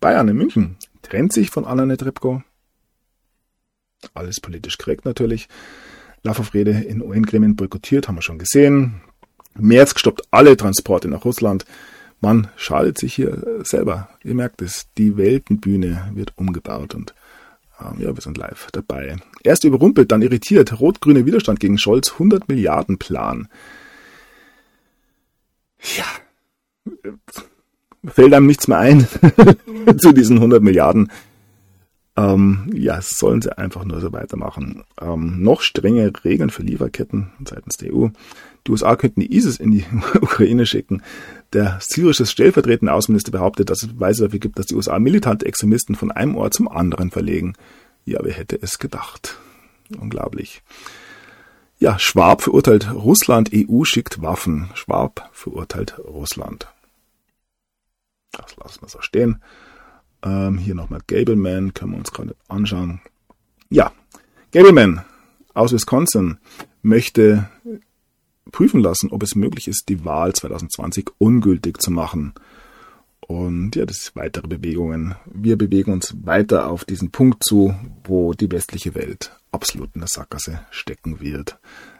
Bayern, 0.00 0.26
in 0.26 0.36
München, 0.36 0.76
trennt 1.02 1.32
sich 1.32 1.50
von 1.50 1.64
Anna 1.64 1.86
Netrebko. 1.86 2.42
Alles 4.12 4.40
politisch 4.40 4.76
korrekt 4.76 5.04
natürlich. 5.04 5.48
Lavrov-Rede 6.24 6.72
in 6.72 7.00
UN-Gremien 7.00 7.54
boykottiert, 7.54 8.08
haben 8.08 8.16
wir 8.16 8.22
schon 8.22 8.40
gesehen. 8.40 9.02
Merz 9.54 9.98
stoppt 9.98 10.22
alle 10.32 10.56
Transporte 10.56 11.06
nach 11.06 11.24
Russland. 11.24 11.64
Man 12.26 12.48
schadet 12.56 12.98
sich 12.98 13.14
hier 13.14 13.62
selber. 13.62 14.08
Ihr 14.24 14.34
merkt 14.34 14.60
es, 14.60 14.88
die 14.98 15.16
Weltenbühne 15.16 16.10
wird 16.12 16.32
umgebaut 16.34 16.96
und 16.96 17.14
ähm, 17.80 18.00
ja, 18.00 18.16
wir 18.16 18.20
sind 18.20 18.36
live 18.36 18.66
dabei. 18.72 19.18
Erst 19.44 19.62
überrumpelt, 19.62 20.10
dann 20.10 20.22
irritiert. 20.22 20.80
Rot-grüne 20.80 21.24
Widerstand 21.24 21.60
gegen 21.60 21.78
Scholz, 21.78 22.14
100 22.14 22.48
Milliarden 22.48 22.98
Plan. 22.98 23.46
Ja, 25.96 26.04
fällt 28.04 28.34
einem 28.34 28.46
nichts 28.46 28.66
mehr 28.66 28.78
ein 28.78 29.06
zu 29.98 30.10
diesen 30.10 30.38
100 30.38 30.64
Milliarden. 30.64 31.12
Ähm, 32.16 32.72
ja, 32.74 33.00
sollen 33.02 33.40
sie 33.40 33.56
einfach 33.56 33.84
nur 33.84 34.00
so 34.00 34.12
weitermachen. 34.12 34.82
Ähm, 35.00 35.44
noch 35.44 35.60
strenge 35.60 36.10
Regeln 36.24 36.50
für 36.50 36.64
Lieferketten 36.64 37.30
seitens 37.44 37.76
der 37.76 37.94
EU. 37.94 38.08
Die 38.66 38.70
USA 38.72 38.96
könnten 38.96 39.20
die 39.20 39.34
ISIS 39.34 39.58
in 39.58 39.70
die 39.70 39.84
Ukraine 40.20 40.66
schicken. 40.66 41.02
Der 41.52 41.78
syrische 41.80 42.26
stellvertretende 42.26 42.92
Außenminister 42.92 43.30
behauptet, 43.30 43.70
dass 43.70 43.82
es 43.82 43.88
Beweise 43.88 44.24
dafür 44.24 44.40
gibt, 44.40 44.58
dass 44.58 44.66
die 44.66 44.74
USA 44.74 44.98
militante 44.98 45.46
Extremisten 45.46 45.94
von 45.94 46.10
einem 46.10 46.36
Ort 46.36 46.54
zum 46.54 46.68
anderen 46.68 47.10
verlegen. 47.10 47.54
Ja, 48.04 48.20
wer 48.22 48.32
hätte 48.32 48.58
es 48.60 48.78
gedacht? 48.78 49.38
Unglaublich. 49.98 50.62
Ja, 51.78 51.98
Schwab 51.98 52.42
verurteilt 52.42 52.92
Russland, 52.92 53.50
EU 53.54 53.84
schickt 53.84 54.22
Waffen. 54.22 54.70
Schwab 54.74 55.28
verurteilt 55.32 55.98
Russland. 55.98 56.66
Das 58.32 58.56
lassen 58.56 58.82
wir 58.82 58.88
so 58.88 59.00
stehen. 59.02 59.42
Ähm, 60.22 60.58
hier 60.58 60.74
nochmal 60.74 61.00
Gableman, 61.06 61.74
können 61.74 61.92
wir 61.92 61.98
uns 61.98 62.12
gerade 62.12 62.34
anschauen. 62.48 63.00
Ja, 63.68 63.92
Gableman 64.52 65.04
aus 65.54 65.72
Wisconsin 65.72 66.38
möchte 66.82 67.48
prüfen 68.52 68.80
lassen, 68.80 69.10
ob 69.10 69.22
es 69.22 69.34
möglich 69.34 69.68
ist, 69.68 69.88
die 69.88 70.04
Wahl 70.04 70.32
2020 70.32 71.10
ungültig 71.18 71.80
zu 71.80 71.90
machen. 71.90 72.34
Und 73.20 73.74
ja, 73.74 73.86
das 73.86 74.04
sind 74.04 74.16
weitere 74.16 74.46
Bewegungen. 74.46 75.16
Wir 75.26 75.58
bewegen 75.58 75.92
uns 75.92 76.14
weiter 76.22 76.68
auf 76.68 76.84
diesen 76.84 77.10
Punkt 77.10 77.42
zu, 77.42 77.74
wo 78.04 78.34
die 78.34 78.50
westliche 78.50 78.94
Welt 78.94 79.36
absolut 79.50 79.90
in 79.94 80.00
der 80.00 80.08
Sackgasse 80.08 80.60
stecken 80.70 81.20
wird. 81.20 81.58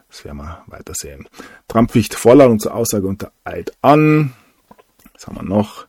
Das 0.09 0.25
werden 0.25 0.39
wir 0.39 0.63
weiter 0.69 0.93
sehen. 0.95 1.29
Trump 1.67 1.91
ficht 1.91 2.15
Vorladung 2.15 2.61
zur 2.61 2.75
Aussage 2.75 3.09
unter 3.09 3.33
Eid 3.45 3.73
an. 3.83 4.33
Was 5.15 5.27
haben 5.27 5.37
wir 5.37 5.43
noch? 5.43 5.87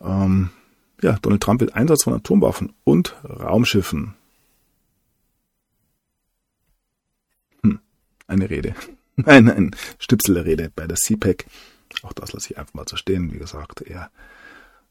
Ähm, 0.00 0.50
ja, 1.02 1.18
Donald 1.20 1.42
Trump 1.42 1.60
will 1.60 1.70
Einsatz 1.72 2.04
von 2.04 2.14
Atomwaffen 2.14 2.72
und 2.84 3.14
Raumschiffen. 3.24 4.14
Hm, 7.62 7.78
eine 8.26 8.48
Rede. 8.48 8.74
Ein, 9.24 9.48
ein 9.48 9.76
Stüpsel 9.98 10.34
der 10.34 10.44
Rede 10.44 10.70
bei 10.74 10.86
der 10.86 10.96
CPAC. 10.96 11.46
Auch 12.02 12.12
das 12.12 12.32
lasse 12.32 12.50
ich 12.50 12.58
einfach 12.58 12.74
mal 12.74 12.84
so 12.86 12.96
stehen. 12.96 13.32
Wie 13.32 13.38
gesagt, 13.38 13.80
er 13.80 14.10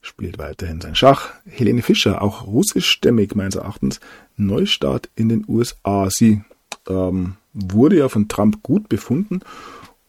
spielt 0.02 0.38
weiterhin 0.38 0.80
sein 0.80 0.96
Schach. 0.96 1.30
Helene 1.46 1.82
Fischer, 1.82 2.22
auch 2.22 2.46
russischstämmig 2.46 3.36
meines 3.36 3.54
Erachtens, 3.54 4.00
Neustart 4.36 5.08
in 5.14 5.28
den 5.28 5.44
USA. 5.46 6.08
Sie 6.10 6.42
ähm, 6.88 7.36
wurde 7.52 7.98
ja 7.98 8.08
von 8.08 8.26
Trump 8.26 8.64
gut 8.64 8.88
befunden 8.88 9.40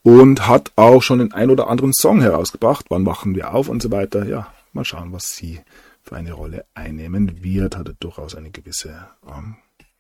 und 0.01 0.47
hat 0.47 0.71
auch 0.75 1.03
schon 1.03 1.19
den 1.19 1.33
ein 1.33 1.51
oder 1.51 1.67
anderen 1.67 1.93
Song 1.93 2.19
herausgebracht. 2.19 2.87
Wann 2.89 3.05
wachen 3.05 3.35
wir 3.35 3.53
auf 3.53 3.69
und 3.69 3.83
so 3.83 3.91
weiter. 3.91 4.25
Ja, 4.25 4.51
Mal 4.77 4.85
schauen, 4.85 5.11
was 5.11 5.35
sie 5.35 5.59
für 6.03 6.17
eine 6.17 6.33
Rolle 6.33 6.63
einnehmen 6.75 7.43
wird. 7.43 7.75
Hat 7.75 7.87
er 7.87 7.95
durchaus 7.95 8.35
eine 8.35 8.51
gewisse 8.51 9.07
ähm, 9.27 9.55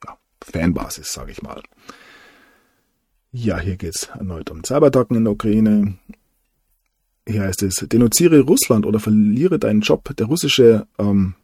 ja, 0.05 0.15
Fanbasis, 0.39 1.11
sage 1.11 1.31
ich 1.31 1.41
mal. 1.41 1.63
Ja, 3.31 3.59
hier 3.59 3.75
geht 3.75 3.95
es 3.95 4.03
erneut 4.05 4.49
um 4.49 4.63
Cyberattacken 4.63 5.17
in 5.17 5.25
der 5.25 5.33
Ukraine. 5.33 5.97
hier 7.27 7.41
heißt 7.41 7.63
es, 7.63 7.75
denunziere 7.75 8.41
Russland 8.41 8.85
oder 8.85 8.99
verliere 8.99 9.59
deinen 9.59 9.81
Job. 9.81 10.15
Der 10.15 10.27
russische 10.27 10.87
ähm, 10.97 11.35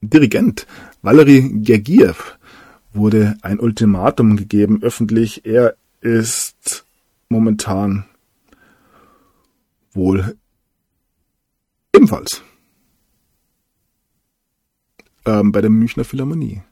Dirigent 0.00 0.66
Valery 1.02 1.50
Gergiev 1.62 2.38
wurde 2.92 3.36
ein 3.42 3.60
Ultimatum 3.60 4.36
gegeben 4.36 4.82
öffentlich. 4.82 5.44
Er 5.44 5.76
ist 6.00 6.84
momentan 7.28 8.04
wohl 9.92 10.36
ebenfalls 11.94 12.42
ähm, 15.24 15.52
bei 15.52 15.60
der 15.60 15.70
Münchner 15.70 16.04
Philharmonie 16.04 16.62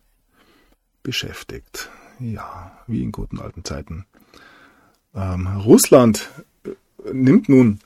beschäftigt. 1.02 1.90
Ja, 2.20 2.73
wie 2.86 3.02
in 3.02 3.12
guten 3.12 3.40
alten 3.40 3.64
Zeiten. 3.64 4.06
Ähm, 5.14 5.46
Russland 5.64 6.30
äh, 6.64 7.12
nimmt 7.12 7.48
nun 7.48 7.80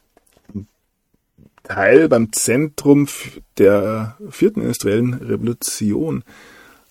teil 1.62 2.08
beim 2.08 2.32
Zentrum 2.32 3.06
der 3.58 4.16
vierten 4.30 4.62
industriellen 4.62 5.14
Revolution 5.14 6.24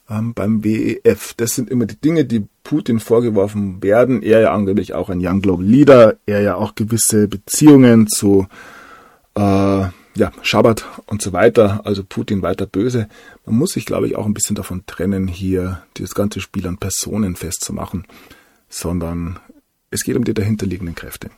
ähm, 0.10 0.34
beim 0.34 0.64
WEF. 0.64 1.34
Das 1.36 1.56
sind 1.56 1.70
immer 1.70 1.86
die 1.86 2.00
Dinge, 2.00 2.26
die 2.26 2.46
Putin 2.64 3.00
vorgeworfen 3.00 3.82
werden. 3.82 4.22
Er 4.22 4.42
ja 4.42 4.54
angeblich 4.54 4.94
auch 4.94 5.10
ein 5.10 5.20
Young 5.22 5.42
Global 5.42 5.66
Leader, 5.66 6.18
er 6.26 6.42
ja 6.42 6.56
auch 6.56 6.76
gewisse 6.76 7.28
Beziehungen 7.28 8.08
zu 8.08 8.48
äh, 9.36 9.86
ja, 10.18 10.32
Schabbat 10.42 10.86
und 11.06 11.22
so 11.22 11.34
weiter, 11.34 11.82
also 11.86 12.04
Putin 12.04 12.42
weiter 12.42 12.66
böse. 12.66 13.08
Man 13.46 13.56
muss 13.56 13.72
sich, 13.72 13.86
glaube 13.86 14.08
ich, 14.08 14.16
auch 14.16 14.26
ein 14.26 14.34
bisschen 14.34 14.56
davon 14.56 14.86
trennen, 14.86 15.28
hier 15.28 15.84
dieses 15.98 16.16
ganze 16.16 16.42
Spiel 16.42 16.68
an 16.68 16.78
Personen 16.78 17.36
festzumachen, 17.36 18.06
sondern 18.70 19.40
es 19.92 20.04
geht 20.04 20.16
um 20.16 20.24
die 20.24 20.34
dahinterliegenden 20.34 20.96
Kräfte 20.96 21.30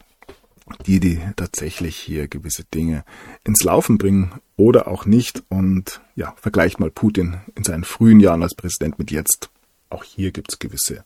die, 0.86 1.00
die 1.00 1.20
tatsächlich 1.36 1.98
hier 1.98 2.28
gewisse 2.28 2.64
Dinge 2.64 3.04
ins 3.44 3.64
Laufen 3.64 3.98
bringen 3.98 4.34
oder 4.56 4.88
auch 4.88 5.06
nicht. 5.06 5.44
Und 5.50 6.02
ja, 6.16 6.34
vergleicht 6.38 6.80
mal 6.80 6.92
Putin 6.92 7.38
in 7.56 7.64
seinen 7.64 7.84
frühen 7.84 8.20
Jahren 8.20 8.44
als 8.44 8.56
Präsident 8.56 9.00
mit 9.00 9.12
jetzt. 9.12 9.50
Auch 9.90 10.04
hier 10.04 10.32
gibt 10.32 10.52
es 10.52 10.60
gewisse 10.60 11.04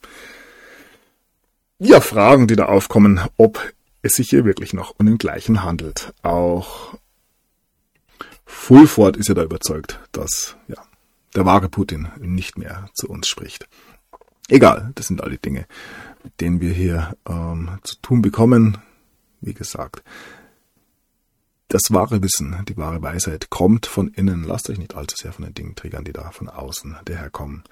ja, 1.80 2.02
Fragen, 2.02 2.48
die 2.48 2.56
da 2.56 2.66
aufkommen, 2.66 3.20
ob 3.38 3.60
es 4.02 4.14
sich 4.14 4.30
hier 4.30 4.46
wirklich 4.46 4.74
noch 4.74 4.96
um 4.98 5.06
den 5.06 5.18
gleichen 5.18 5.64
handelt. 5.64 6.14
Auch 6.22 6.98
Fulford 8.46 9.18
ist 9.18 9.30
ja 9.30 9.36
da 9.36 9.44
überzeugt, 9.44 10.00
dass 10.12 10.56
ja, 10.68 10.78
der 11.36 11.46
wahre 11.46 11.70
Putin 11.70 12.10
nicht 12.20 12.58
mehr 12.58 12.90
zu 12.94 13.10
uns 13.10 13.28
spricht. 13.28 13.68
Egal, 14.50 14.92
das 14.96 15.08
sind 15.08 15.22
alle 15.22 15.38
Dinge, 15.38 15.66
mit 16.24 16.40
denen 16.42 16.62
wir 16.62 16.72
hier 16.72 17.16
ähm, 17.28 17.80
zu 17.84 17.96
tun 18.02 18.22
bekommen 18.22 18.78
wie 19.46 19.54
gesagt. 19.54 20.04
Das 21.68 21.82
wahre 21.90 22.22
Wissen, 22.22 22.56
die 22.68 22.78
wahre 22.78 23.02
Weisheit 23.02 23.50
kommt 23.50 23.86
von 23.86 24.10
innen. 24.10 24.44
Lasst 24.44 24.70
euch 24.70 24.78
nicht 24.78 24.96
allzu 24.96 25.18
sehr 25.18 25.34
von 25.34 25.46
den 25.46 25.54
Dingen 25.54 25.76
triggern, 25.76 26.04
die 26.04 26.14
da 26.14 26.32
von 26.32 26.50
außen 26.50 26.98
daherkommen. 27.06 27.64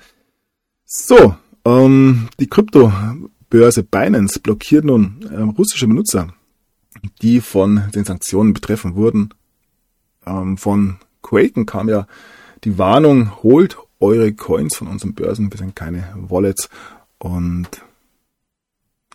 So, 0.86 1.36
ähm, 1.66 2.30
die 2.40 2.48
Kryptobörse 2.48 3.84
Binance 3.84 4.40
blockiert 4.40 4.86
nun 4.86 5.30
ähm, 5.32 5.50
russische 5.50 5.88
Benutzer, 5.88 6.34
die 7.22 7.42
von 7.42 7.90
den 7.94 8.04
Sanktionen 8.04 8.54
betreffen 8.54 8.96
wurden. 8.96 9.34
Ähm, 10.26 10.58
von 10.58 11.00
Quaken 11.22 11.66
kam 11.66 11.90
ja 11.90 12.08
die 12.64 12.78
Warnung, 12.78 13.44
holt 13.44 13.78
eure 14.00 14.34
Coins 14.34 14.76
von 14.76 14.88
unseren 14.88 15.14
Börsen, 15.14 15.52
wir 15.52 15.58
sind 15.58 15.76
keine 15.76 16.14
Wallets 16.16 16.70
und 17.20 17.70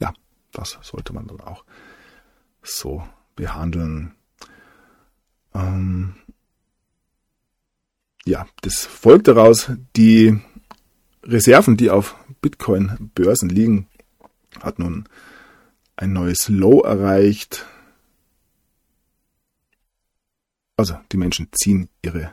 ja, 0.01 0.13
das 0.53 0.79
sollte 0.83 1.13
man 1.13 1.27
dann 1.27 1.41
auch 1.41 1.65
so 2.63 3.03
behandeln. 3.35 4.15
Ähm, 5.55 6.15
ja, 8.25 8.47
das 8.63 8.85
folgt 8.85 9.29
daraus, 9.29 9.71
die 9.97 10.41
Reserven, 11.23 11.77
die 11.77 11.91
auf 11.91 12.17
Bitcoin-Börsen 12.41 13.49
liegen, 13.49 13.89
hat 14.61 14.79
nun 14.79 15.09
ein 15.97 16.13
neues 16.13 16.49
Low 16.49 16.83
erreicht. 16.83 17.67
Also 20.77 20.95
die 21.11 21.17
Menschen 21.17 21.49
ziehen 21.53 21.89
ihre 22.03 22.33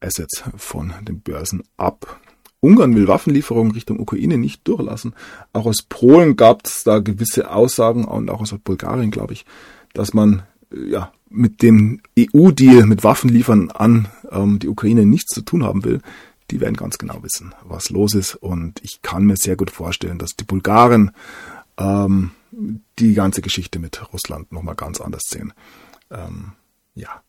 Assets 0.00 0.44
von 0.56 0.94
den 1.02 1.20
Börsen 1.20 1.62
ab. 1.76 2.20
Ungarn 2.60 2.94
will 2.94 3.06
Waffenlieferungen 3.06 3.72
Richtung 3.72 4.00
Ukraine 4.00 4.38
nicht 4.38 4.66
durchlassen. 4.66 5.14
Auch 5.52 5.66
aus 5.66 5.82
Polen 5.88 6.36
gab 6.36 6.66
es 6.66 6.82
da 6.84 6.98
gewisse 6.98 7.50
Aussagen 7.50 8.04
und 8.04 8.30
auch 8.30 8.40
aus 8.40 8.54
Bulgarien, 8.62 9.10
glaube 9.10 9.32
ich, 9.32 9.44
dass 9.92 10.14
man 10.14 10.42
äh, 10.72 10.90
ja 10.90 11.12
mit 11.30 11.62
dem 11.62 12.00
EU-Deal 12.18 12.86
mit 12.86 13.04
Waffenliefern 13.04 13.70
an 13.70 14.08
ähm, 14.30 14.58
die 14.58 14.68
Ukraine 14.68 15.04
nichts 15.04 15.34
zu 15.34 15.42
tun 15.42 15.62
haben 15.62 15.84
will. 15.84 16.00
Die 16.50 16.60
werden 16.60 16.76
ganz 16.76 16.96
genau 16.96 17.22
wissen, 17.22 17.54
was 17.64 17.90
los 17.90 18.14
ist. 18.14 18.34
Und 18.34 18.82
ich 18.82 19.02
kann 19.02 19.24
mir 19.24 19.36
sehr 19.36 19.56
gut 19.56 19.70
vorstellen, 19.70 20.18
dass 20.18 20.36
die 20.36 20.44
Bulgaren 20.44 21.10
ähm, 21.76 22.30
die 22.98 23.12
ganze 23.12 23.42
Geschichte 23.42 23.78
mit 23.78 24.12
Russland 24.12 24.50
nochmal 24.50 24.74
ganz 24.74 25.02
anders 25.02 25.24
sehen. 25.28 25.52
Ähm, 26.10 26.52
ja, 26.98 27.22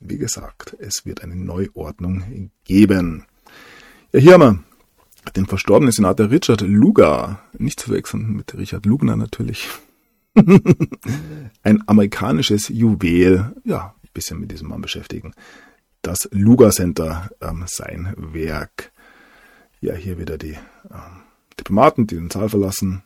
wie 0.00 0.18
gesagt, 0.18 0.76
es 0.78 1.06
wird 1.06 1.22
eine 1.22 1.36
Neuordnung 1.36 2.50
geben. 2.64 3.24
Ja, 4.12 4.20
hier 4.20 4.32
haben 4.34 4.64
wir 5.24 5.32
den 5.32 5.46
verstorbenen 5.46 5.92
Senator 5.92 6.30
Richard 6.30 6.60
Lugar, 6.60 7.42
nicht 7.56 7.80
zu 7.80 7.86
verwechseln 7.86 8.36
mit 8.36 8.54
Richard 8.56 8.86
Lugner 8.86 9.16
natürlich. 9.16 9.68
Ein 11.62 11.82
amerikanisches 11.86 12.68
Juwel, 12.68 13.54
ja, 13.64 13.94
ein 14.02 14.10
bisschen 14.12 14.40
mit 14.40 14.50
diesem 14.52 14.68
Mann 14.68 14.82
beschäftigen. 14.82 15.32
Das 16.02 16.28
Lugar 16.32 16.70
Center, 16.72 17.30
ähm, 17.40 17.64
sein 17.66 18.12
Werk. 18.16 18.92
Ja, 19.80 19.94
hier 19.94 20.18
wieder 20.18 20.36
die 20.36 20.58
ähm, 20.90 21.22
Diplomaten, 21.58 22.06
die 22.06 22.16
den 22.16 22.30
Saal 22.30 22.48
verlassen. 22.48 23.04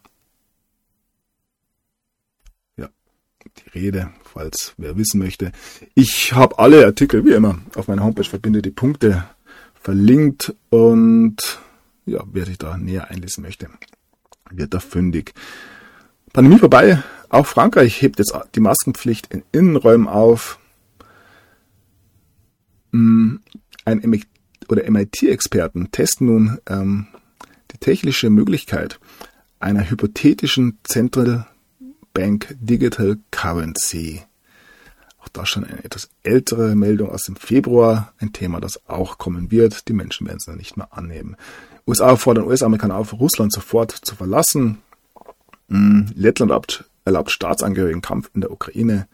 Die 3.65 3.79
Rede, 3.79 4.11
falls 4.25 4.75
wer 4.77 4.97
wissen 4.97 5.19
möchte. 5.19 5.53
Ich 5.95 6.33
habe 6.33 6.59
alle 6.59 6.85
Artikel, 6.85 7.25
wie 7.25 7.33
immer, 7.33 7.59
auf 7.75 7.89
meiner 7.89 8.05
Homepage 8.05 8.25
verbinde 8.25 8.63
die 8.63 8.71
Punkte 8.71 9.25
verlinkt 9.81 10.55
und 10.71 11.37
ja, 12.07 12.23
wer 12.33 12.47
sich 12.47 12.59
da 12.59 12.77
näher 12.77 13.11
einlesen 13.11 13.43
möchte, 13.43 13.69
wird 14.51 14.75
da 14.75 14.81
fündig. 14.81 15.35
Pandemie 16.33 16.59
vorbei. 16.59 17.03
Auch 17.29 17.47
Frankreich 17.47 18.01
hebt 18.01 18.19
jetzt 18.19 18.35
die 18.55 18.61
Maskenpflicht 18.61 19.33
in 19.33 19.43
Innenräumen 19.53 20.09
auf. 20.09 20.59
Hm, 22.93 23.41
ein 23.85 23.99
MIT-Experten 24.01 25.91
testen 25.91 26.27
nun 26.27 26.59
ähm, 26.69 27.07
die 27.71 27.79
technische 27.79 28.31
Möglichkeit 28.31 28.99
einer 29.61 29.89
hypothetischen 29.89 30.79
Central 30.85 31.47
Bank 32.13 32.57
Digital 32.61 33.19
Currency. 33.31 34.23
Auch 35.21 35.29
da 35.29 35.45
schon 35.47 35.65
eine 35.65 35.85
etwas 35.85 36.11
ältere 36.23 36.75
Meldung 36.75 37.11
aus 37.11 37.23
dem 37.23 37.37
Februar, 37.37 38.13
ein 38.19 38.33
Thema, 38.33 38.61
das 38.61 38.89
auch 38.89 39.19
kommen 39.19 39.51
wird. 39.51 39.89
Die 39.89 39.93
Menschen 39.93 40.27
werden 40.27 40.39
es 40.39 40.47
dann 40.47 40.57
nicht 40.57 40.77
mehr 40.77 40.93
annehmen. 40.93 41.37
USA 41.87 42.17
fordern 42.17 42.47
US-Amerikaner 42.47 42.97
auf, 42.97 43.13
Russland 43.15 43.53
sofort 43.53 43.91
zu 43.91 44.15
verlassen. 44.15 44.79
Hm, 45.69 46.13
Lettland 46.15 46.51
erlaubt, 46.51 46.85
erlaubt 47.05 47.31
staatsangehörigen 47.31 48.03
Kampf 48.03 48.31
in 48.35 48.43
der 48.43 48.51
Ukraine. 48.51 49.09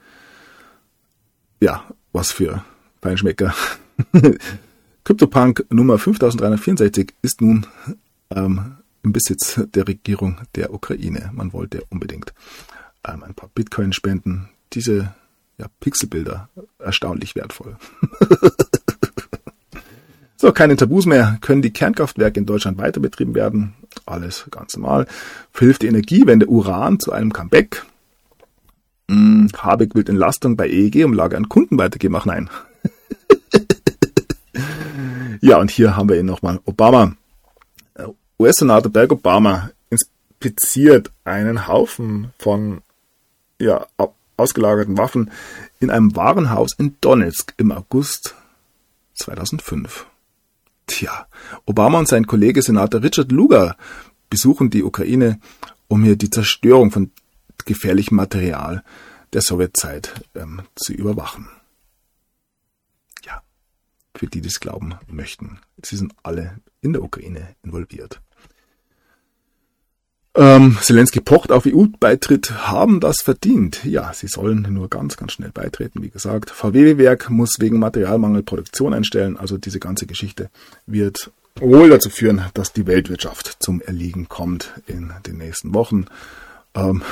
Ja, 1.60 1.84
was 2.12 2.32
für 2.32 2.64
Feinschmecker. 3.00 3.54
CryptoPunk 5.04 5.66
Nummer 5.70 5.98
5364 5.98 7.14
ist 7.22 7.40
nun 7.40 7.66
ähm, 8.30 8.76
im 9.02 9.12
Besitz 9.12 9.60
der 9.74 9.86
Regierung 9.86 10.40
der 10.54 10.72
Ukraine. 10.72 11.30
Man 11.32 11.52
wollte 11.52 11.84
unbedingt 11.90 12.32
ähm, 13.06 13.22
ein 13.22 13.34
paar 13.34 13.50
Bitcoin 13.54 13.92
spenden. 13.92 14.48
Diese 14.72 15.14
ja, 15.58 15.66
Pixelbilder 15.80 16.48
erstaunlich 16.78 17.36
wertvoll. 17.36 17.76
so, 20.36 20.52
keine 20.52 20.76
Tabus 20.76 21.06
mehr. 21.06 21.38
Können 21.40 21.62
die 21.62 21.72
Kernkraftwerke 21.72 22.40
in 22.40 22.46
Deutschland 22.46 22.78
weiter 22.78 23.00
betrieben 23.00 23.34
werden? 23.34 23.74
Alles 24.06 24.46
ganz 24.50 24.76
normal. 24.76 25.06
Verhilft 25.52 25.82
die 25.82 25.86
Energiewende 25.86 26.46
Uran 26.46 26.98
zu 26.98 27.12
einem 27.12 27.32
Comeback? 27.32 27.84
Hm, 29.10 29.48
Habeck 29.56 29.94
will 29.94 30.08
Entlastung 30.08 30.56
bei 30.56 30.68
EEG-Umlage 30.68 31.36
an 31.36 31.48
Kunden 31.48 31.78
weitergeben. 31.78 32.16
Ach 32.16 32.24
nein. 32.24 32.50
ja, 35.40 35.58
und 35.58 35.70
hier 35.70 35.96
haben 35.96 36.08
wir 36.08 36.18
ihn 36.18 36.26
nochmal. 36.26 36.60
Obama. 36.64 37.14
Äh, 37.94 38.06
US-Senator 38.38 38.90
Barack 38.90 39.12
Obama 39.12 39.70
inspiziert 39.90 41.12
einen 41.24 41.68
Haufen 41.68 42.32
von 42.38 42.80
ja, 43.64 43.86
ausgelagerten 44.36 44.98
Waffen 44.98 45.30
in 45.80 45.90
einem 45.90 46.14
Warenhaus 46.14 46.72
in 46.78 46.96
Donetsk 47.00 47.54
im 47.56 47.72
August 47.72 48.34
2005. 49.14 50.06
Tja, 50.86 51.26
Obama 51.64 51.98
und 51.98 52.08
sein 52.08 52.26
Kollege 52.26 52.62
Senator 52.62 53.02
Richard 53.02 53.32
Lugar 53.32 53.76
besuchen 54.28 54.70
die 54.70 54.82
Ukraine, 54.82 55.40
um 55.88 56.02
hier 56.04 56.16
die 56.16 56.30
Zerstörung 56.30 56.90
von 56.90 57.10
gefährlichem 57.64 58.16
Material 58.16 58.84
der 59.32 59.40
Sowjetzeit 59.40 60.28
ähm, 60.34 60.62
zu 60.74 60.92
überwachen. 60.92 61.48
Ja, 63.24 63.42
für 64.14 64.26
die, 64.26 64.40
die 64.40 64.48
es 64.48 64.60
glauben 64.60 64.94
möchten. 65.06 65.58
Sie 65.82 65.96
sind 65.96 66.14
alle 66.22 66.58
in 66.82 66.92
der 66.92 67.02
Ukraine 67.02 67.56
involviert. 67.62 68.20
Ähm, 70.36 70.76
Zelensky 70.80 71.20
pocht 71.20 71.52
auf 71.52 71.64
EU-Beitritt, 71.64 72.66
haben 72.66 72.98
das 72.98 73.22
verdient. 73.22 73.84
Ja, 73.84 74.12
sie 74.12 74.26
sollen 74.26 74.66
nur 74.68 74.90
ganz, 74.90 75.16
ganz 75.16 75.32
schnell 75.32 75.52
beitreten, 75.52 76.02
wie 76.02 76.10
gesagt. 76.10 76.50
VW-Werk 76.50 77.30
muss 77.30 77.56
wegen 77.60 77.78
Materialmangel 77.78 78.42
Produktion 78.42 78.94
einstellen. 78.94 79.36
Also 79.36 79.58
diese 79.58 79.78
ganze 79.78 80.06
Geschichte 80.06 80.50
wird 80.86 81.30
wohl 81.60 81.88
dazu 81.88 82.10
führen, 82.10 82.42
dass 82.54 82.72
die 82.72 82.86
Weltwirtschaft 82.86 83.58
zum 83.60 83.80
Erliegen 83.80 84.28
kommt 84.28 84.72
in 84.86 85.12
den 85.24 85.38
nächsten 85.38 85.72
Wochen. 85.72 86.06
Ähm 86.74 87.02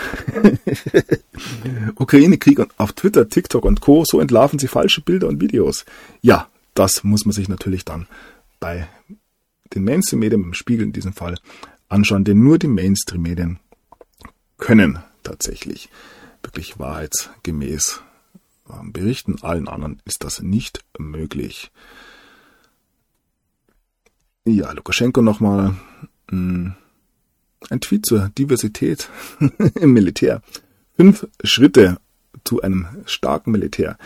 Ukraine-Krieg 1.94 2.66
auf 2.76 2.92
Twitter, 2.92 3.28
TikTok 3.28 3.64
und 3.64 3.80
Co. 3.80 4.04
So 4.04 4.18
entlarven 4.18 4.58
sie 4.58 4.66
falsche 4.66 5.00
Bilder 5.00 5.28
und 5.28 5.40
Videos. 5.40 5.84
Ja, 6.22 6.48
das 6.74 7.04
muss 7.04 7.24
man 7.24 7.32
sich 7.32 7.48
natürlich 7.48 7.84
dann 7.84 8.08
bei 8.58 8.88
den 9.74 9.84
Mainstream-Medien, 9.84 10.42
im 10.42 10.54
Spiegel 10.54 10.86
in 10.86 10.92
diesem 10.92 11.12
Fall, 11.12 11.36
anschauen, 11.92 12.24
denn 12.24 12.42
nur 12.42 12.58
die 12.58 12.68
Mainstream-Medien 12.68 13.58
können 14.58 14.98
tatsächlich 15.22 15.88
wirklich 16.42 16.78
wahrheitsgemäß 16.78 18.00
ähm, 18.70 18.92
berichten. 18.92 19.36
Allen 19.42 19.68
anderen 19.68 20.00
ist 20.04 20.24
das 20.24 20.42
nicht 20.42 20.84
möglich. 20.98 21.70
Ja, 24.44 24.72
Lukaschenko 24.72 25.22
nochmal. 25.22 25.76
Hm, 26.30 26.74
ein 27.70 27.80
Tweet 27.80 28.06
zur 28.06 28.30
Diversität 28.36 29.08
im 29.74 29.92
Militär. 29.92 30.42
Fünf 30.96 31.26
Schritte 31.44 31.98
zu 32.44 32.60
einem 32.60 32.86
starken 33.06 33.52
Militär. 33.52 33.98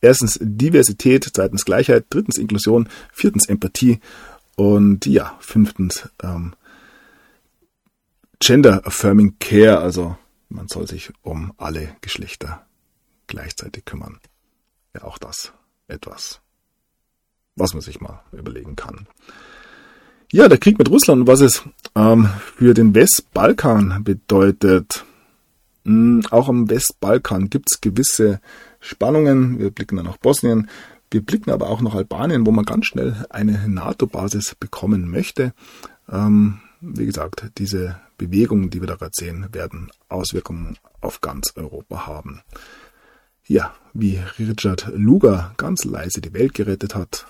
Erstens 0.00 0.38
Diversität, 0.42 1.28
zweitens 1.32 1.64
Gleichheit, 1.64 2.06
drittens 2.10 2.36
Inklusion, 2.36 2.88
viertens 3.12 3.46
Empathie 3.48 4.00
und 4.56 5.06
ja, 5.06 5.36
fünftens 5.40 6.08
ähm, 6.22 6.54
Gender 8.40 8.86
Affirming 8.86 9.38
Care, 9.38 9.78
also 9.78 10.16
man 10.48 10.68
soll 10.68 10.86
sich 10.86 11.12
um 11.22 11.52
alle 11.56 11.96
Geschlechter 12.00 12.66
gleichzeitig 13.26 13.84
kümmern. 13.84 14.20
Ja, 14.94 15.04
auch 15.04 15.18
das 15.18 15.52
etwas, 15.88 16.40
was 17.56 17.74
man 17.74 17.82
sich 17.82 18.00
mal 18.00 18.22
überlegen 18.32 18.76
kann. 18.76 19.06
Ja, 20.32 20.48
der 20.48 20.58
Krieg 20.58 20.78
mit 20.78 20.90
Russland, 20.90 21.26
was 21.26 21.40
es 21.40 21.62
ähm, 21.94 22.28
für 22.56 22.74
den 22.74 22.94
Westbalkan 22.94 24.02
bedeutet. 24.02 25.04
Hm, 25.84 26.22
auch 26.30 26.48
am 26.48 26.68
Westbalkan 26.68 27.50
gibt 27.50 27.70
es 27.70 27.80
gewisse 27.80 28.40
Spannungen. 28.80 29.58
Wir 29.58 29.70
blicken 29.70 29.96
dann 29.96 30.06
nach 30.06 30.16
Bosnien. 30.16 30.68
Wir 31.10 31.24
blicken 31.24 31.50
aber 31.50 31.68
auch 31.68 31.80
nach 31.80 31.94
Albanien, 31.94 32.46
wo 32.46 32.50
man 32.50 32.64
ganz 32.64 32.86
schnell 32.86 33.26
eine 33.30 33.68
NATO-Basis 33.68 34.56
bekommen 34.56 35.08
möchte. 35.08 35.52
Ähm, 36.10 36.58
wie 36.84 37.06
gesagt, 37.06 37.50
diese 37.58 38.00
Bewegungen, 38.18 38.70
die 38.70 38.80
wir 38.80 38.88
da 38.88 38.96
gerade 38.96 39.12
sehen, 39.14 39.48
werden 39.52 39.90
Auswirkungen 40.08 40.76
auf 41.00 41.20
ganz 41.20 41.52
Europa 41.56 42.06
haben. 42.06 42.42
Ja, 43.46 43.74
wie 43.92 44.20
Richard 44.38 44.90
Luger 44.94 45.54
ganz 45.56 45.84
leise 45.84 46.20
die 46.20 46.32
Welt 46.32 46.54
gerettet 46.54 46.94
hat. 46.94 47.26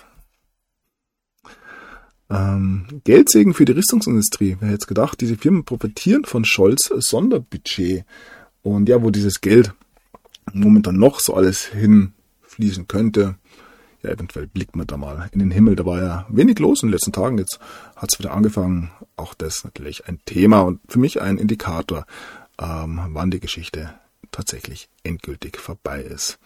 Ähm, 2.30 2.86
Geldsegen 3.04 3.54
für 3.54 3.64
die 3.64 3.72
Rüstungsindustrie. 3.72 4.56
Wer 4.60 4.70
hätte 4.70 4.86
gedacht, 4.86 5.20
diese 5.20 5.36
Firmen 5.36 5.64
profitieren 5.64 6.24
von 6.24 6.44
Scholz 6.44 6.92
Sonderbudget. 6.96 8.04
Und 8.62 8.88
ja, 8.88 9.02
wo 9.02 9.10
dieses 9.10 9.40
Geld 9.40 9.72
momentan 10.52 10.96
noch 10.96 11.20
so 11.20 11.34
alles 11.34 11.66
hinfließen 11.66 12.88
könnte, 12.88 13.36
ja, 14.04 14.10
eventuell 14.10 14.46
blickt 14.46 14.76
man 14.76 14.86
da 14.86 14.96
mal 14.96 15.28
in 15.32 15.38
den 15.38 15.50
Himmel. 15.50 15.76
Da 15.76 15.86
war 15.86 16.02
ja 16.02 16.26
wenig 16.28 16.58
los 16.58 16.82
in 16.82 16.88
den 16.88 16.92
letzten 16.92 17.12
Tagen. 17.12 17.38
Jetzt 17.38 17.58
hat 17.96 18.12
es 18.12 18.18
wieder 18.18 18.32
angefangen. 18.32 18.90
Auch 19.16 19.34
das 19.34 19.64
natürlich 19.64 20.06
ein 20.06 20.20
Thema 20.26 20.60
und 20.60 20.80
für 20.88 20.98
mich 20.98 21.20
ein 21.20 21.38
Indikator, 21.38 22.06
ähm, 22.60 23.00
wann 23.08 23.30
die 23.30 23.40
Geschichte 23.40 23.94
tatsächlich 24.30 24.88
endgültig 25.02 25.56
vorbei 25.56 26.02
ist. 26.02 26.38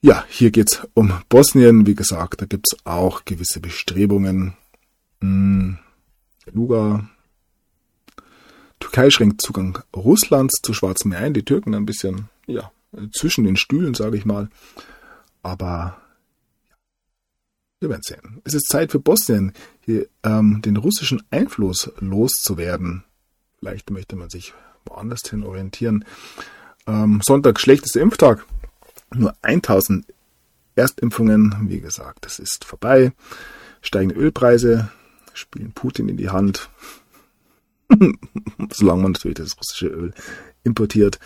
Ja, 0.00 0.24
hier 0.28 0.50
geht's 0.50 0.86
um 0.94 1.12
Bosnien. 1.28 1.86
Wie 1.86 1.94
gesagt, 1.94 2.40
da 2.40 2.46
gibt's 2.46 2.76
auch 2.84 3.24
gewisse 3.24 3.60
Bestrebungen. 3.60 4.54
Hm, 5.20 5.78
Luga. 6.52 7.08
Türkei 8.80 9.10
schränkt 9.10 9.42
Zugang 9.42 9.82
Russlands 9.94 10.60
zu 10.62 10.72
Schwarzem 10.72 11.10
Meer 11.10 11.20
ein. 11.20 11.34
Die 11.34 11.44
Türken 11.44 11.74
ein 11.74 11.86
bisschen, 11.86 12.28
ja, 12.46 12.70
zwischen 13.12 13.44
den 13.44 13.56
Stühlen, 13.56 13.94
sage 13.94 14.16
ich 14.16 14.24
mal. 14.24 14.48
Aber 15.42 15.96
sehen. 17.80 18.40
Es 18.44 18.54
ist 18.54 18.68
Zeit 18.68 18.92
für 18.92 19.00
Bosnien, 19.00 19.52
hier 19.80 20.06
ähm, 20.22 20.62
den 20.62 20.76
russischen 20.76 21.22
Einfluss 21.30 21.92
loszuwerden. 22.00 23.04
Vielleicht 23.58 23.90
möchte 23.90 24.16
man 24.16 24.30
sich 24.30 24.54
woanders 24.84 25.22
hin 25.28 25.44
orientieren. 25.44 26.04
Ähm, 26.86 27.20
Sonntag 27.22 27.60
schlechtester 27.60 28.00
Impftag. 28.00 28.44
Nur 29.14 29.34
1000 29.42 30.06
Erstimpfungen. 30.74 31.68
Wie 31.68 31.80
gesagt, 31.80 32.24
das 32.24 32.38
ist 32.38 32.64
vorbei. 32.64 33.12
Steigende 33.82 34.16
Ölpreise 34.16 34.90
spielen 35.32 35.72
Putin 35.72 36.08
in 36.08 36.16
die 36.16 36.30
Hand. 36.30 36.70
Solange 38.72 39.02
man 39.02 39.12
natürlich 39.12 39.36
das 39.36 39.56
russische 39.58 39.88
Öl 39.88 40.12
importiert. 40.64 41.18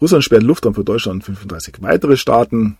Russland 0.00 0.24
sperrt 0.24 0.42
Luftraum 0.42 0.74
für 0.74 0.84
Deutschland 0.84 1.16
und 1.16 1.24
35 1.24 1.82
weitere 1.82 2.16
Staaten. 2.16 2.78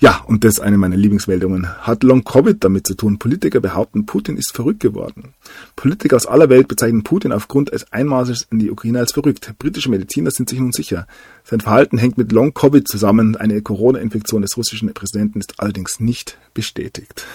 Ja, 0.00 0.22
und 0.26 0.44
das 0.44 0.54
ist 0.54 0.60
eine 0.60 0.78
meiner 0.78 0.96
Lieblingsmeldungen. 0.96 1.66
Hat 1.80 2.04
Long 2.04 2.22
Covid 2.22 2.62
damit 2.62 2.86
zu 2.86 2.94
tun? 2.94 3.18
Politiker 3.18 3.58
behaupten, 3.58 4.06
Putin 4.06 4.36
ist 4.36 4.54
verrückt 4.54 4.78
geworden. 4.78 5.34
Politiker 5.74 6.14
aus 6.14 6.26
aller 6.26 6.48
Welt 6.48 6.68
bezeichnen 6.68 7.02
Putin 7.02 7.32
aufgrund 7.32 7.72
des 7.72 7.92
Einmarsches 7.92 8.46
in 8.50 8.60
die 8.60 8.70
Ukraine 8.70 9.00
als 9.00 9.12
verrückt. 9.12 9.52
Britische 9.58 9.90
Mediziner 9.90 10.30
sind 10.30 10.50
sich 10.50 10.60
nun 10.60 10.70
sicher. 10.70 11.08
Sein 11.42 11.60
Verhalten 11.60 11.98
hängt 11.98 12.16
mit 12.16 12.30
Long 12.30 12.54
Covid 12.54 12.86
zusammen. 12.86 13.34
Eine 13.34 13.60
Corona-Infektion 13.60 14.42
des 14.42 14.56
russischen 14.56 14.92
Präsidenten 14.94 15.40
ist 15.40 15.58
allerdings 15.58 15.98
nicht 15.98 16.38
bestätigt. 16.54 17.26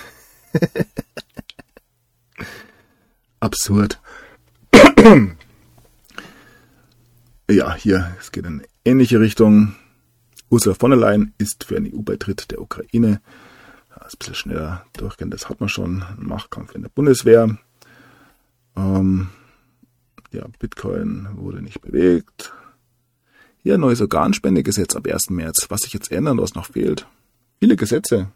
Absurd. 3.42 4.00
ja, 7.52 7.76
hier, 7.76 8.16
es 8.22 8.32
geht 8.32 8.46
in 8.46 8.62
ähnliche 8.86 9.20
Richtung. 9.20 9.76
Ursula 10.54 10.76
von 10.76 10.92
der 10.92 11.00
Leyen 11.00 11.34
ist 11.40 11.64
für 11.64 11.78
einen 11.78 11.92
EU-Beitritt 11.92 12.52
der 12.52 12.62
Ukraine. 12.62 13.22
Ja, 13.90 14.06
ist 14.06 14.14
ein 14.14 14.20
bisschen 14.20 14.36
schneller 14.36 14.86
durchgehen, 14.94 15.32
das 15.32 15.50
hat 15.50 15.60
man 15.60 15.68
schon. 15.68 16.04
Ein 16.04 16.28
Machtkampf 16.28 16.76
in 16.76 16.84
der 16.84 16.90
Bundeswehr. 16.90 17.58
Ähm, 18.76 19.30
ja, 20.32 20.46
Bitcoin 20.60 21.28
wurde 21.34 21.64
nicht 21.64 21.82
bewegt. 21.82 22.54
Hier 23.64 23.80
neues 23.80 24.00
Organspendegesetz 24.00 24.96
ab 24.96 25.08
1. 25.08 25.32
März. 25.32 25.66
Was 25.70 25.82
sich 25.82 25.94
jetzt 25.94 26.12
ändern, 26.12 26.38
was 26.38 26.54
noch 26.54 26.68
fehlt. 26.68 27.08
Viele 27.60 27.76
Gesetze 27.76 28.32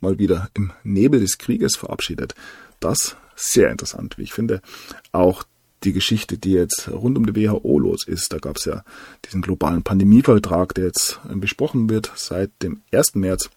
mal 0.00 0.20
wieder 0.20 0.50
im 0.54 0.72
Nebel 0.84 1.18
des 1.18 1.36
Krieges 1.38 1.74
verabschiedet. 1.74 2.36
Das 2.78 3.16
sehr 3.34 3.72
interessant, 3.72 4.18
wie 4.18 4.22
ich 4.22 4.32
finde. 4.32 4.62
Auch 5.10 5.42
die 5.84 5.92
Geschichte, 5.92 6.38
die 6.38 6.52
jetzt 6.52 6.88
rund 6.88 7.16
um 7.16 7.26
die 7.26 7.34
WHO 7.34 7.78
los 7.78 8.06
ist. 8.06 8.32
Da 8.32 8.38
gab 8.38 8.56
es 8.56 8.66
ja 8.66 8.84
diesen 9.24 9.42
globalen 9.42 9.82
Pandemievertrag, 9.82 10.74
der 10.74 10.84
jetzt 10.84 11.20
besprochen 11.34 11.88
wird 11.88 12.12
seit 12.16 12.50
dem 12.62 12.82
1. 12.92 13.14
März. 13.14 13.50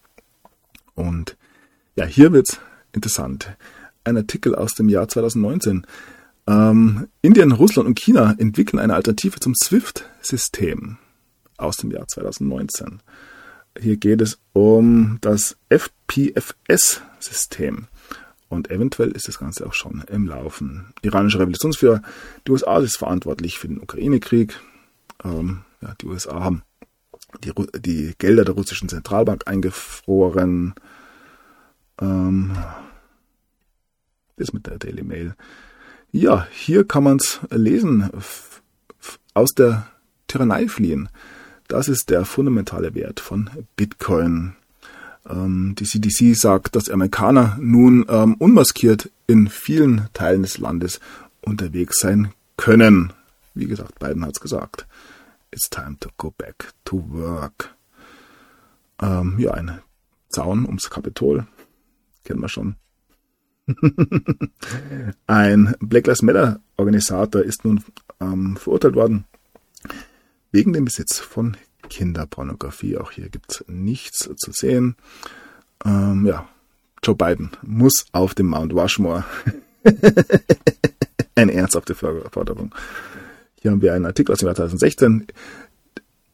Und 0.96 1.38
ja, 1.96 2.06
hier 2.06 2.34
wird's 2.34 2.60
interessant. 2.94 3.56
Ein 4.04 4.18
Artikel 4.18 4.56
aus 4.56 4.74
dem 4.74 4.90
Jahr 4.90 5.08
2019. 5.08 5.86
Ähm, 6.48 7.08
Indien, 7.22 7.54
Russland 7.54 7.88
und 7.88 8.00
China 8.00 8.36
entwickeln 8.38 8.80
eine 8.80 8.96
Alternative 8.96 9.40
zum 9.40 9.56
SWIFT-System 9.56 10.98
aus 11.58 11.78
dem 11.78 11.92
Jahr 11.92 12.08
2019. 12.08 13.02
Hier 13.80 13.98
geht 13.98 14.22
es 14.22 14.40
um 14.52 15.20
das 15.22 15.56
FPFS-System. 15.70 17.88
Und 18.54 18.70
eventuell 18.70 19.12
ist 19.12 19.28
das 19.28 19.40
Ganze 19.40 19.66
auch 19.66 19.74
schon 19.74 20.04
im 20.08 20.28
Laufen. 20.28 20.94
Iranische 21.02 21.40
Revolutionsführer, 21.40 22.04
die 22.46 22.52
USA 22.52 22.78
ist 22.80 22.98
verantwortlich 22.98 23.58
für 23.58 23.68
den 23.68 23.82
Ukraine-Krieg. 23.82 24.60
Ähm, 25.24 25.62
ja, 25.82 25.96
die 26.00 26.06
USA 26.06 26.40
haben 26.42 26.62
die, 27.44 27.52
die, 27.80 28.14
Gelder 28.20 28.46
der 28.46 28.54
russischen 28.54 28.90
Zentralbank 28.90 29.48
eingefroren. 29.48 30.76
Ähm, 32.00 32.56
das 34.38 34.54
mit 34.54 34.68
der 34.68 34.78
Daily 34.78 35.04
Mail. 35.04 35.36
Ja, 36.12 36.48
hier 36.52 36.88
kann 36.88 37.04
man 37.04 37.18
es 37.18 37.40
lesen. 37.50 38.12
Aus 39.34 39.50
der 39.56 39.88
Tyrannei 40.28 40.68
fliehen. 40.68 41.10
Das 41.68 41.88
ist 41.88 42.12
der 42.12 42.24
fundamentale 42.26 42.94
Wert 42.94 43.20
von 43.20 43.50
Bitcoin. 43.76 44.56
Ähm, 45.28 45.76
die 45.78 45.86
CDC 45.86 46.36
sagt, 46.36 46.76
dass 46.76 46.90
Amerikaner 46.90 47.58
nun 47.60 48.06
ähm, 48.10 48.36
unmaskiert 48.36 49.12
in 49.28 49.48
vielen 49.48 50.08
Teilen 50.14 50.44
des 50.44 50.58
Landes 50.58 51.00
unterwegs 51.42 52.00
sein 52.00 52.34
können. 52.58 53.14
Wie 53.54 53.68
gesagt, 53.68 54.00
Biden 54.00 54.26
hat 54.26 54.36
es 54.36 54.42
gesagt. 54.42 54.88
It's 55.52 55.70
time 55.70 55.98
to 56.00 56.10
go 56.18 56.32
back 56.32 56.74
to 56.86 57.04
work. 57.10 57.76
Ähm, 59.02 59.36
ja, 59.38 59.52
ein 59.52 59.80
Zaun 60.30 60.66
ums 60.66 60.90
Kapitol. 60.90 61.46
Kennen 62.24 62.42
wir 62.42 62.50
schon. 62.50 62.76
ein 65.28 65.76
Black 65.80 66.08
Lives 66.08 66.22
Matter 66.22 66.60
Organisator 66.76 67.44
ist 67.44 67.64
nun 67.64 67.82
ähm, 68.20 68.58
verurteilt 68.58 68.96
worden 68.96 69.26
wegen 70.52 70.74
dem 70.74 70.86
Besitz 70.86 71.20
von 71.20 71.58
Kinderpornografie. 71.90 72.98
Auch 72.98 73.12
hier 73.12 73.30
gibt 73.30 73.52
es 73.52 73.66
nichts 73.68 74.30
zu 74.36 74.52
sehen. 74.52 74.96
Ähm, 75.86 76.26
ja, 76.26 76.48
Joe 77.04 77.16
Biden 77.16 77.52
muss 77.62 78.06
auf 78.12 78.34
dem 78.36 78.48
Mount 78.48 78.74
Rushmore. 78.74 79.26
Eine 81.36 81.54
ernsthafte 81.54 81.96
Forderung. 81.96 82.74
Hier 83.62 83.72
haben 83.72 83.82
wir 83.82 83.94
einen 83.94 84.06
Artikel 84.06 84.34
aus 84.34 84.40
dem 84.40 84.48
Jahr 84.48 84.56
2016. 84.56 85.28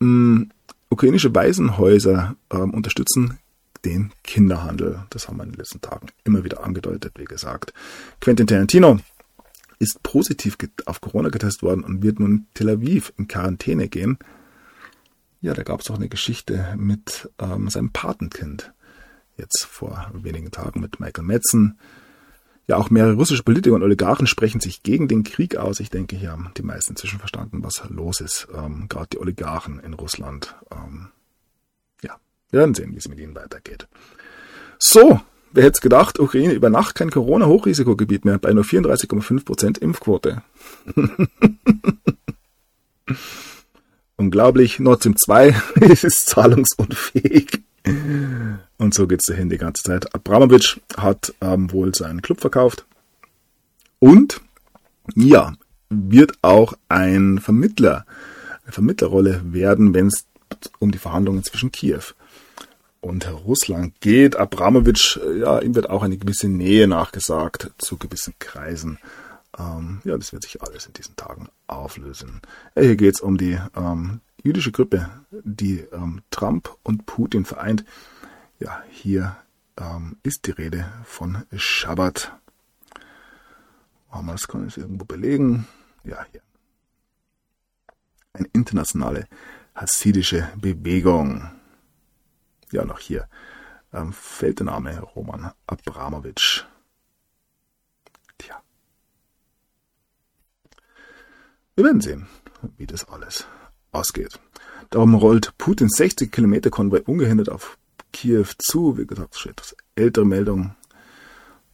Ähm, 0.02 0.52
ukrainische 0.90 1.34
Waisenhäuser 1.34 2.36
ähm, 2.52 2.74
unterstützen 2.74 3.38
den 3.86 4.12
Kinderhandel. 4.24 5.04
Das 5.10 5.28
haben 5.28 5.38
wir 5.38 5.44
in 5.44 5.52
den 5.52 5.58
letzten 5.58 5.82
Tagen 5.82 6.08
immer 6.24 6.44
wieder 6.44 6.64
angedeutet, 6.64 7.14
wie 7.18 7.26
gesagt. 7.26 7.74
Quentin 8.20 8.48
Tarantino 8.48 9.00
ist 9.80 10.04
positiv 10.04 10.58
auf 10.86 11.00
Corona 11.00 11.30
getestet 11.30 11.64
worden 11.64 11.84
und 11.84 12.04
wird 12.04 12.20
nun 12.20 12.32
in 12.32 12.48
Tel 12.54 12.70
Aviv 12.70 13.14
in 13.18 13.28
Quarantäne 13.28 13.88
gehen. 13.88 14.18
Ja, 15.42 15.54
da 15.54 15.64
gab 15.64 15.80
es 15.80 15.90
auch 15.90 15.96
eine 15.96 16.10
Geschichte 16.10 16.76
mit 16.78 17.30
ähm, 17.40 17.70
seinem 17.70 17.92
Patenkind. 17.92 18.74
Jetzt 19.38 19.64
vor 19.64 20.12
wenigen 20.14 20.52
Tagen 20.52 20.82
mit 20.82 21.00
Michael 21.00 21.24
Metzen. 21.24 21.80
Ja, 22.68 22.76
auch 22.76 22.90
mehrere 22.90 23.14
russische 23.14 23.44
Politiker 23.44 23.76
und 23.76 23.84
Oligarchen 23.84 24.28
sprechen 24.28 24.60
sich 24.60 24.84
gegen 24.84 25.08
den 25.08 25.24
Krieg 25.24 25.56
aus. 25.56 25.80
Ich 25.80 25.90
denke, 25.90 26.18
hier 26.18 26.32
haben 26.32 26.52
die 26.58 26.62
meisten 26.62 26.92
inzwischen 26.92 27.20
verstanden, 27.20 27.64
was 27.64 27.82
los 27.90 28.20
ist. 28.20 28.48
Ähm, 28.54 28.88
Gerade 28.90 29.08
die 29.14 29.20
Oligarchen 29.20 29.80
in 29.80 29.94
Russland. 29.94 30.56
Ähm, 30.72 31.08
ja, 32.04 32.18
wir 32.52 32.60
werden 32.60 32.76
sehen, 32.76 32.94
wie 32.94 32.98
es 32.98 33.08
mit 33.08 33.20
ihnen 33.20 33.34
weitergeht. 33.34 33.88
So, 34.78 35.22
wer 35.54 35.64
hätte 35.64 35.82
gedacht, 35.82 36.20
Ukraine 36.20 36.54
über 36.54 36.70
Nacht 36.70 36.96
kein 36.96 37.12
Corona-Hochrisikogebiet 37.12 38.26
mehr 38.26 38.40
bei 38.40 38.52
nur 38.52 38.66
34,5% 38.66 39.80
Impfquote. 39.80 40.44
Unglaublich, 44.20 44.80
Nord 44.80 45.00
Stream 45.00 45.16
2 45.16 45.56
ist 45.94 46.28
zahlungsunfähig. 46.28 47.64
Und 48.78 48.94
so 48.94 49.08
geht's 49.08 49.28
dahin 49.28 49.50
die 49.50 49.58
ganze 49.58 49.82
Zeit. 49.84 50.14
Abramovic 50.14 50.82
hat 50.98 51.34
ähm, 51.40 51.72
wohl 51.72 51.96
seinen 51.96 52.22
Club 52.22 52.42
verkauft. 52.42 52.86
Und 54.00 54.42
ja, 55.16 55.54
wird 55.90 56.34
auch 56.42 56.74
ein 56.90 57.40
Vermittler, 57.40 58.06
eine 58.64 58.74
Vermittlerrolle 58.74 59.42
werden, 59.46 59.94
wenn 59.94 60.08
es 60.08 60.26
um 60.80 60.92
die 60.92 60.98
Verhandlungen 60.98 61.46
zwischen 61.46 61.72
Kiew 61.72 62.04
und 63.00 63.26
Russland 63.46 64.02
geht. 64.02 64.36
Abramovic, 64.36 65.18
ja, 65.40 65.60
ihm 65.60 65.76
wird 65.76 65.90
auch 65.90 66.04
eine 66.04 66.18
gewisse 66.18 66.50
Nähe 66.50 66.90
nachgesagt 66.90 67.72
zu 67.78 67.96
gewissen 67.96 68.34
Kreisen. 68.38 69.00
Ähm, 69.60 70.02
ja, 70.06 70.18
das 70.18 70.34
wird 70.34 70.44
sich 70.44 70.62
alles 70.62 70.86
in 70.88 70.94
diesen 70.94 71.16
Tagen 71.16 71.50
auflösen. 71.68 72.42
Ja, 72.76 72.84
hier 72.84 72.96
geht 72.96 73.16
es 73.16 73.22
um 73.22 73.38
die 73.38 73.60
ähm, 73.76 74.22
jüdische 74.42 74.72
Gruppe, 74.72 75.10
die 75.32 75.80
ähm, 75.92 76.22
Trump 76.32 76.76
und 76.84 77.06
Putin 77.06 77.46
vereint. 77.46 77.84
Ja, 78.60 78.84
hier 78.90 79.36
ähm, 79.78 80.18
ist 80.24 80.48
die 80.48 80.52
Rede 80.52 80.86
von 81.04 81.44
Schabbat. 81.56 82.34
Das 84.26 84.48
kann 84.48 84.68
ich 84.68 84.78
irgendwo 84.78 85.06
belegen. 85.06 85.68
Ja, 86.04 86.26
hier. 86.32 86.42
Eine 88.32 88.48
internationale 88.54 89.28
hasidische 89.76 90.48
Bewegung. 90.56 91.52
Ja, 92.72 92.86
noch 92.86 93.00
hier 93.00 93.28
ähm, 93.92 94.14
fällt 94.14 94.60
der 94.60 94.68
Name 94.68 95.00
Roman 95.02 95.52
Abramowitsch. 95.68 96.66
Wir 101.80 101.86
werden 101.86 102.02
sehen, 102.02 102.28
wie 102.76 102.88
das 102.88 103.08
alles 103.08 103.48
ausgeht. 103.94 104.38
Darum 104.90 105.16
rollt 105.16 105.58
Putins 105.58 105.96
60 105.96 106.30
Kilometer 106.30 106.70
Konvoi 106.70 107.00
ungehindert 107.06 107.48
auf 107.48 107.78
Kiew 108.12 108.48
zu. 108.58 108.98
Wie 108.98 109.08
gesagt, 109.08 109.34
das 109.36 109.68
ist 109.68 109.78
ältere 109.96 110.26
Meldung. 110.26 110.76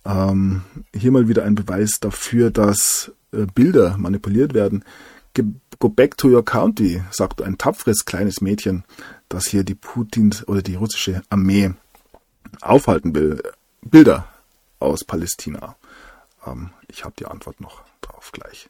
Ähm, 0.05 0.61
hier 0.93 1.11
mal 1.11 1.27
wieder 1.27 1.43
ein 1.43 1.55
Beweis 1.55 1.99
dafür, 1.99 2.51
dass 2.51 3.13
äh, 3.31 3.47
Bilder 3.47 3.97
manipuliert 3.97 4.53
werden. 4.53 4.85
Go 5.79 5.89
back 5.89 6.15
to 6.17 6.27
your 6.27 6.45
county, 6.45 7.01
sagt 7.09 7.41
ein 7.41 7.57
tapferes 7.57 8.05
kleines 8.05 8.41
Mädchen, 8.41 8.83
das 9.27 9.47
hier 9.47 9.63
die 9.63 9.73
Putin 9.73 10.35
oder 10.45 10.61
die 10.61 10.75
russische 10.75 11.23
Armee 11.29 11.73
aufhalten 12.61 13.15
will. 13.15 13.41
Bilder 13.81 14.27
aus 14.77 15.03
Palästina. 15.03 15.75
Ähm, 16.45 16.69
ich 16.89 17.03
habe 17.05 17.15
die 17.17 17.25
Antwort 17.25 17.59
noch 17.59 17.81
drauf 18.01 18.31
gleich. 18.31 18.69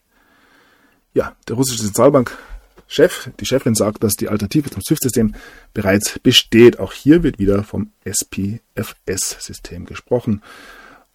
Ja, 1.16 1.34
der 1.48 1.56
russische 1.56 1.82
Zentralbank-Chef, 1.82 3.30
die 3.40 3.46
Chefin 3.46 3.74
sagt, 3.74 4.04
dass 4.04 4.16
die 4.16 4.28
Alternative 4.28 4.68
zum 4.68 4.82
SWIFT-System 4.82 5.34
bereits 5.72 6.18
besteht. 6.18 6.78
Auch 6.78 6.92
hier 6.92 7.22
wird 7.22 7.38
wieder 7.38 7.64
vom 7.64 7.90
SPFS-System 8.04 9.86
gesprochen. 9.86 10.42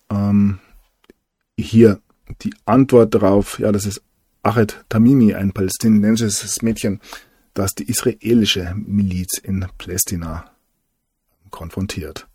Ähm, 0.10 0.58
hier 1.56 2.02
die 2.42 2.52
Antwort 2.66 3.14
darauf, 3.14 3.60
ja, 3.60 3.72
das 3.72 3.86
ist 3.86 4.02
Achet 4.42 4.84
Tamimi, 4.90 5.36
ein 5.36 5.52
palästinensisches 5.52 6.64
Mädchen, 6.64 7.00
das 7.54 7.76
die 7.76 7.88
israelische 7.88 8.74
Miliz 8.76 9.38
in 9.38 9.68
Palästina 9.78 10.50
konfrontiert. 11.52 12.28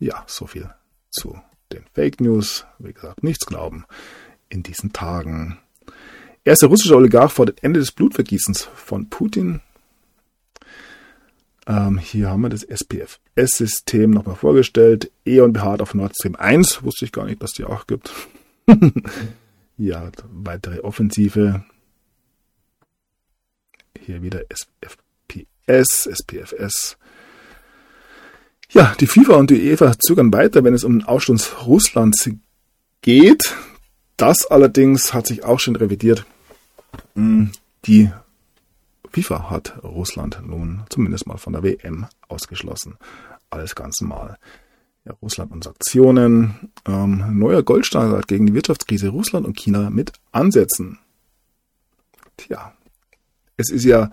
Ja, 0.00 0.24
so 0.26 0.48
viel 0.48 0.68
zu 1.12 1.40
den 1.70 1.84
Fake 1.92 2.20
News. 2.20 2.66
Wie 2.80 2.92
gesagt, 2.92 3.22
nichts 3.22 3.46
glauben 3.46 3.84
in 4.48 4.64
diesen 4.64 4.92
Tagen. 4.92 5.58
Erster 6.44 6.66
russischer 6.66 6.96
Oligarch 6.96 7.32
fordert 7.32 7.62
Ende 7.62 7.80
des 7.80 7.92
Blutvergießens 7.92 8.68
von 8.74 9.08
Putin. 9.08 9.62
Ähm, 11.66 11.98
hier 11.98 12.28
haben 12.28 12.42
wir 12.42 12.50
das 12.50 12.62
SPFS-System 12.64 14.10
nochmal 14.10 14.36
vorgestellt. 14.36 15.10
E.ON 15.24 15.54
beharrt 15.54 15.80
auf 15.80 15.94
Nord 15.94 16.14
Stream 16.14 16.36
1. 16.36 16.82
Wusste 16.82 17.06
ich 17.06 17.12
gar 17.12 17.24
nicht, 17.24 17.42
dass 17.42 17.52
die 17.52 17.64
auch 17.64 17.86
gibt. 17.86 18.12
ja, 19.78 20.10
weitere 20.30 20.80
Offensive. 20.80 21.64
Hier 23.98 24.22
wieder 24.22 24.42
SFPS, 24.50 26.06
SPFS. 26.06 26.98
Ja, 28.70 28.94
die 29.00 29.06
FIFA 29.06 29.36
und 29.36 29.50
die 29.50 29.70
UEFA 29.70 29.98
zögern 29.98 30.32
weiter, 30.32 30.64
wenn 30.64 30.74
es 30.74 30.84
um 30.84 30.98
den 30.98 31.06
Ausstoß 31.06 31.64
Russlands 31.66 32.28
geht. 33.00 33.54
Das 34.16 34.46
allerdings 34.46 35.12
hat 35.12 35.26
sich 35.26 35.44
auch 35.44 35.60
schon 35.60 35.76
revidiert. 35.76 36.24
Mm, 37.14 37.46
die 37.86 38.10
FIFA 39.10 39.50
hat 39.50 39.82
Russland 39.82 40.40
nun 40.44 40.84
zumindest 40.88 41.26
mal 41.26 41.36
von 41.36 41.52
der 41.52 41.62
WM 41.62 42.06
ausgeschlossen. 42.28 42.96
Alles 43.50 43.74
ganz 43.74 44.00
normal. 44.00 44.38
Ja, 45.04 45.12
Russland 45.20 45.52
und 45.52 45.64
Sanktionen. 45.64 46.70
Ähm, 46.86 47.38
neuer 47.38 47.62
Goldstandard 47.62 48.26
gegen 48.26 48.46
die 48.46 48.54
Wirtschaftskrise 48.54 49.08
Russland 49.08 49.46
und 49.46 49.56
China 49.56 49.90
mit 49.90 50.12
Ansätzen. 50.32 50.98
Tja, 52.36 52.72
es 53.56 53.70
ist 53.70 53.84
ja 53.84 54.10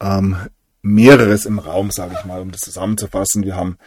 ähm, 0.00 0.36
mehreres 0.82 1.46
im 1.46 1.58
Raum, 1.58 1.90
sage 1.90 2.16
ich 2.18 2.24
mal, 2.24 2.40
um 2.40 2.50
das 2.50 2.60
zusammenzufassen. 2.60 3.44
Wir 3.44 3.56
haben 3.56 3.78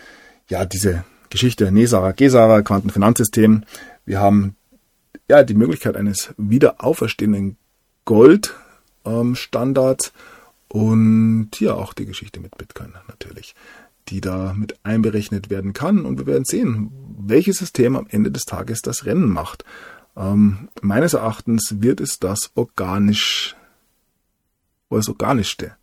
ja 0.49 0.65
diese 0.65 1.03
Geschichte 1.29 1.71
Nesara, 1.71 2.11
Gesara, 2.11 2.61
Quantenfinanzsystem. 2.61 3.63
Wir 4.05 4.19
haben 4.19 4.55
ja 5.27 5.43
die 5.43 5.53
Möglichkeit 5.53 5.95
eines 5.95 6.33
wieder 6.37 6.83
auferstehenden 6.83 7.57
Goldstandard 8.05 10.13
und 10.67 11.49
ja 11.59 11.73
auch 11.73 11.93
die 11.93 12.05
Geschichte 12.05 12.39
mit 12.39 12.57
Bitcoin 12.57 12.93
natürlich, 13.07 13.55
die 14.07 14.21
da 14.21 14.53
mit 14.53 14.79
einberechnet 14.83 15.49
werden 15.49 15.73
kann. 15.73 16.05
Und 16.05 16.19
wir 16.19 16.25
werden 16.25 16.45
sehen, 16.45 16.91
welches 17.17 17.57
System 17.57 17.95
am 17.95 18.07
Ende 18.09 18.31
des 18.31 18.43
Tages 18.43 18.81
das 18.81 19.05
Rennen 19.05 19.29
macht. 19.29 19.65
Ähm, 20.15 20.69
meines 20.81 21.13
Erachtens 21.13 21.81
wird 21.81 22.01
es 22.01 22.19
das 22.19 22.51
organisch 22.55 23.55
das 24.89 25.07
organischste 25.07 25.77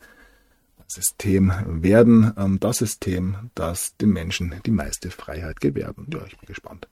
System 0.86 1.52
werden, 1.66 2.32
ähm, 2.36 2.60
das 2.60 2.78
System, 2.78 3.50
das 3.54 3.96
den 3.96 4.10
Menschen 4.10 4.54
die 4.64 4.70
meiste 4.70 5.10
Freiheit 5.10 5.60
gewähren. 5.60 6.06
Ja, 6.12 6.20
ich 6.26 6.38
bin 6.38 6.46
gespannt, 6.46 6.88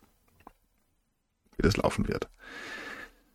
wie 1.57 1.63
das 1.63 1.77
laufen 1.77 2.09
wird. 2.09 2.29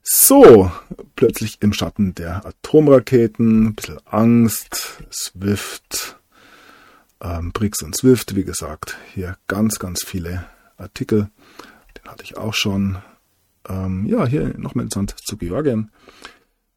So, 0.04 0.72
plötzlich 1.16 1.62
im 1.62 1.74
Schatten 1.74 2.16
der 2.16 2.46
Atomraketen, 2.46 3.68
ein 3.68 3.76
bisschen 3.76 4.00
Angst, 4.06 5.04
Swift, 5.12 6.18
ähm, 7.22 7.52
BRICS 7.52 7.84
und 7.84 7.96
Swift, 7.96 8.36
wie 8.36 8.44
gesagt, 8.44 8.98
hier 9.14 9.38
ganz, 9.48 9.78
ganz 9.78 10.04
viele 10.04 10.46
Artikel. 10.78 11.30
Den 11.98 12.12
hatte 12.12 12.24
ich 12.24 12.38
auch 12.38 12.54
schon. 12.54 12.98
Ähm, 13.70 14.08
ja, 14.08 14.26
hier 14.26 14.58
nochmal 14.58 14.86
interessant 14.86 15.16
zu 15.24 15.38
Georgien. 15.38 15.92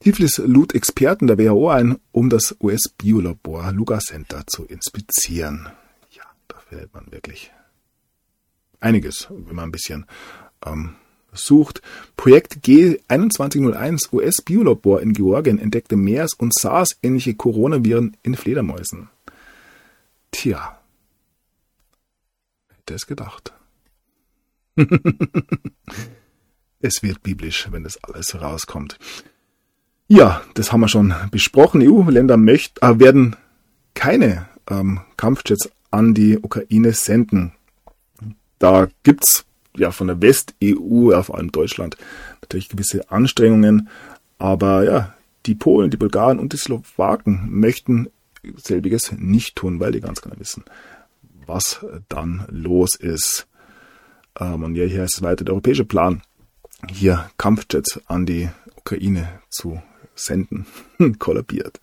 Tiflis 0.01 0.36
lud 0.36 0.74
Experten 0.74 1.26
der 1.26 1.38
WHO 1.38 1.70
ein, 1.70 1.97
um 2.12 2.28
das 2.28 2.55
US-Biolabor 2.61 3.72
Luga 3.72 4.01
Center 4.01 4.45
zu 4.47 4.66
inspizieren. 4.66 5.70
Ja, 6.11 6.24
da 6.47 6.59
findet 6.68 6.92
man 6.92 7.11
wirklich 7.11 7.53
einiges, 8.80 9.28
wenn 9.30 9.57
man 9.57 9.70
ein 9.70 9.72
bisschen 9.72 10.05
ähm, 10.66 10.97
sucht. 11.35 11.82
Projekt 12.16 12.64
G2101 12.64 14.12
US-Biolabor 14.12 15.01
in 15.01 15.12
Georgien 15.12 15.59
entdeckte 15.59 15.97
MERS- 15.97 16.35
und 16.35 16.55
SARS-ähnliche 16.55 17.35
Coronaviren 17.35 18.16
in 18.22 18.35
Fledermäusen. 18.35 19.09
Tja, 20.30 20.78
hätte 22.68 22.95
es 22.95 23.07
gedacht. 23.07 23.53
es 26.80 27.03
wird 27.03 27.22
biblisch, 27.22 27.68
wenn 27.70 27.85
das 27.85 28.03
alles 28.03 28.41
rauskommt. 28.41 28.99
Ja, 30.09 30.43
das 30.55 30.72
haben 30.72 30.80
wir 30.80 30.89
schon 30.89 31.14
besprochen. 31.30 31.82
EU-Länder 31.82 32.35
äh, 32.35 32.99
werden 32.99 33.37
keine 33.95 34.49
ähm, 34.68 35.01
Kampfjets 35.16 35.70
an 35.91 36.14
die 36.14 36.39
Ukraine 36.39 36.93
senden. 36.93 37.53
Da 38.59 38.89
gibt's 39.03 39.45
ja 39.76 39.90
von 39.90 40.06
der 40.06 40.20
West-EU, 40.20 41.10
ja, 41.10 41.22
vor 41.22 41.36
allem 41.36 41.52
Deutschland, 41.52 41.96
natürlich 42.42 42.68
gewisse 42.68 43.10
Anstrengungen. 43.10 43.88
Aber 44.38 44.84
ja, 44.84 45.14
die 45.46 45.54
Polen, 45.54 45.90
die 45.90 45.96
Bulgaren 45.96 46.38
und 46.38 46.52
die 46.52 46.56
Slowaken 46.56 47.48
möchten 47.50 48.08
selbiges 48.56 49.12
nicht 49.12 49.56
tun, 49.56 49.80
weil 49.80 49.92
die 49.92 50.00
ganz 50.00 50.20
genau 50.20 50.38
wissen, 50.38 50.64
was 51.46 51.84
dann 52.08 52.44
los 52.48 52.94
ist. 52.94 53.46
Ähm, 54.38 54.62
und 54.62 54.74
ja, 54.76 54.84
hier 54.84 55.04
ist 55.04 55.22
weiter 55.22 55.44
der 55.44 55.54
europäische 55.54 55.84
Plan, 55.84 56.22
hier 56.90 57.30
Kampfjets 57.38 58.00
an 58.06 58.26
die 58.26 58.50
Ukraine 58.76 59.40
zu 59.48 59.80
senden, 60.14 60.66
kollabiert. 61.18 61.80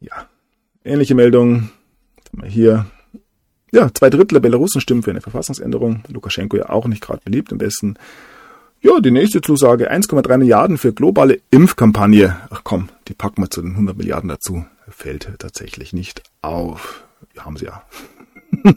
Ja, 0.00 0.28
ähnliche 0.84 1.14
Meldung 1.14 1.70
hier. 2.44 2.86
Ja, 3.70 3.92
zwei 3.92 4.10
Drittel 4.10 4.34
der 4.34 4.40
Belarusen 4.40 4.80
stimmen 4.80 5.02
für 5.02 5.10
eine 5.10 5.20
Verfassungsänderung. 5.20 6.02
Lukaschenko 6.08 6.56
ja 6.56 6.70
auch 6.70 6.86
nicht 6.86 7.02
gerade 7.02 7.20
beliebt 7.24 7.52
im 7.52 7.60
Westen. 7.60 7.96
Ja, 8.80 9.00
die 9.00 9.10
nächste 9.10 9.40
Zusage, 9.40 9.90
1,3 9.92 10.38
Milliarden 10.38 10.78
für 10.78 10.92
globale 10.92 11.40
Impfkampagne. 11.50 12.36
Ach 12.50 12.60
komm, 12.64 12.88
die 13.08 13.14
packen 13.14 13.42
wir 13.42 13.50
zu 13.50 13.60
den 13.60 13.72
100 13.72 13.96
Milliarden 13.96 14.28
dazu. 14.28 14.64
Fällt 14.88 15.28
tatsächlich 15.38 15.92
nicht 15.92 16.22
auf. 16.42 17.04
Wir 17.32 17.44
haben 17.44 17.56
sie 17.56 17.66
ja. 17.66 17.82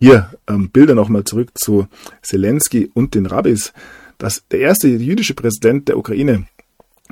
Hier 0.00 0.30
ähm, 0.48 0.70
Bilder 0.70 0.94
nochmal 0.94 1.24
zurück 1.24 1.50
zu 1.54 1.86
Zelensky 2.22 2.90
und 2.92 3.14
den 3.14 3.26
Rabbis. 3.26 3.72
Das, 4.18 4.42
der 4.50 4.60
erste 4.60 4.88
jüdische 4.88 5.34
Präsident 5.34 5.88
der 5.88 5.96
Ukraine 5.96 6.46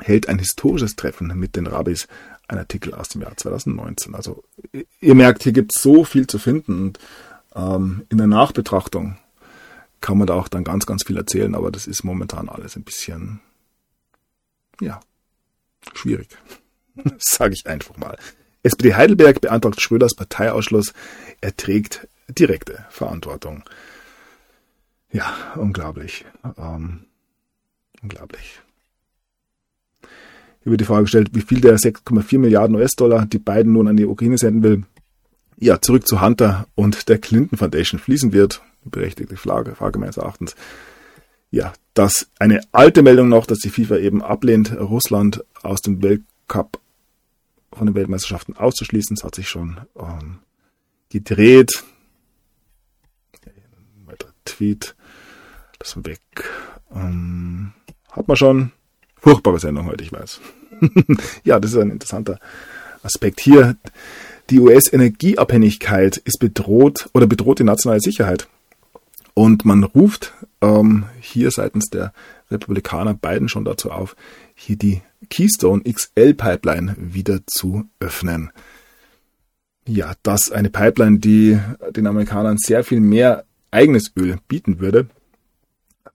hält 0.01 0.29
ein 0.29 0.39
historisches 0.39 0.97
Treffen 0.97 1.33
mit 1.39 1.57
den 1.57 1.67
Rabbis. 1.67 2.09
Ein 2.49 2.59
Artikel 2.59 2.95
aus 2.95 3.11
dem 3.11 3.23
Jahr 3.23 3.37
2019. 3.37 4.15
Also 4.15 4.43
ihr 5.01 5.15
merkt, 5.15 5.43
hier 5.43 5.53
gibt 5.53 5.75
es 5.75 5.83
so 5.83 6.05
viel 6.05 6.27
zu 6.27 6.39
finden. 6.39 6.83
Und 6.83 6.99
ähm, 7.55 8.07
in 8.09 8.19
der 8.19 8.27
Nachbetrachtung 8.27 9.19
kann 10.01 10.19
man 10.19 10.27
da 10.27 10.35
auch 10.35 10.49
dann 10.49 10.65
ganz, 10.65 10.87
ganz 10.87 11.05
viel 11.05 11.17
erzählen, 11.17 11.55
aber 11.55 11.71
das 11.71 11.87
ist 11.87 12.05
momentan 12.05 12.49
alles 12.49 12.77
ein 12.77 12.85
bisschen, 12.85 13.41
ja, 14.81 15.01
schwierig. 15.95 16.29
Sage 17.19 17.55
ich 17.55 17.67
einfach 17.67 17.97
mal. 17.97 18.17
SPD 18.63 18.95
Heidelberg 18.95 19.41
beantragt 19.41 19.81
Schröders 19.81 20.15
Parteiausschluss. 20.15 20.93
Er 21.41 21.57
trägt 21.57 22.09
direkte 22.29 22.85
Verantwortung. 22.91 23.65
Ja, 25.11 25.55
unglaublich. 25.57 26.25
Ähm, 26.57 27.07
unglaublich. 28.03 28.61
Wird 30.71 30.81
die 30.81 30.85
Frage 30.85 31.03
gestellt, 31.03 31.31
wie 31.33 31.41
viel 31.41 31.61
der 31.61 31.77
6,4 31.77 32.39
Milliarden 32.39 32.77
US-Dollar 32.77 33.27
die 33.27 33.39
beiden 33.39 33.73
nun 33.73 33.89
an 33.89 33.97
die 33.97 34.07
Ukraine 34.07 34.39
senden 34.39 34.63
will. 34.63 34.85
Ja, 35.57 35.81
zurück 35.81 36.07
zu 36.07 36.21
Hunter 36.21 36.67
und 36.75 37.09
der 37.09 37.19
Clinton 37.19 37.59
Foundation 37.59 37.99
fließen 37.99 38.33
wird. 38.33 38.63
Berechtigte 38.85 39.37
Frage, 39.37 39.75
Frage 39.75 39.99
meines 39.99 40.17
Erachtens. 40.17 40.55
Ja, 41.51 41.73
das 41.95 42.29
eine 42.39 42.61
alte 42.73 43.03
Meldung 43.03 43.29
noch, 43.29 43.47
dass 43.47 43.59
die 43.59 43.71
FIFA 43.71 43.97
eben 43.97 44.23
ablehnt, 44.23 44.79
Russland 44.79 45.45
aus 45.63 45.81
dem 45.81 46.03
Weltcup 46.03 46.81
von 47.73 47.87
den 47.87 47.95
Weltmeisterschaften 47.95 48.57
auszuschließen. 48.57 49.17
Das 49.17 49.25
hat 49.25 49.35
sich 49.35 49.49
schon 49.49 49.79
ähm, 49.99 50.39
gedreht. 51.09 51.83
Ein 53.45 54.07
weiterer 54.07 54.33
Tweet. 54.45 54.95
Das 55.79 55.97
weg. 56.05 56.21
Ähm, 56.95 57.73
hat 58.11 58.29
man 58.29 58.37
schon. 58.37 58.73
Furchtbare 59.17 59.59
Sendung 59.59 59.87
heute, 59.87 60.05
ich 60.05 60.13
weiß. 60.13 60.41
ja, 61.45 61.61
das 61.61 61.73
ist 61.73 61.79
ein 61.79 61.91
interessanter 61.91 62.39
Aspekt 63.03 63.41
hier. 63.41 63.77
Die 64.51 64.61
US-Energieabhängigkeit 64.61 66.17
ist 66.17 66.39
bedroht 66.39 67.09
oder 67.13 67.27
bedroht 67.27 67.59
die 67.59 67.65
nationale 67.65 68.01
Sicherheit. 68.01 68.49
Und 69.35 69.65
man 69.65 69.85
ruft 69.85 70.33
ähm, 70.63 71.05
hier 71.21 71.51
seitens 71.51 71.91
der 71.91 72.13
Republikaner 72.51 73.15
Biden 73.15 73.49
schon 73.49 73.65
dazu 73.65 73.91
auf, 73.91 74.17
hier 74.55 74.77
die 74.77 75.03
Keystone 75.31 75.83
XL 75.85 76.35
Pipeline 76.35 76.97
wieder 76.99 77.41
zu 77.47 77.85
öffnen. 78.01 78.51
Ja, 79.87 80.15
das 80.23 80.51
eine 80.51 80.71
Pipeline, 80.71 81.19
die 81.19 81.59
den 81.91 82.07
Amerikanern 82.07 82.59
sehr 82.59 82.85
viel 82.85 83.01
mehr 83.01 83.45
eigenes 83.71 84.13
Öl 84.17 84.39
bieten 84.49 84.81
würde. 84.81 85.09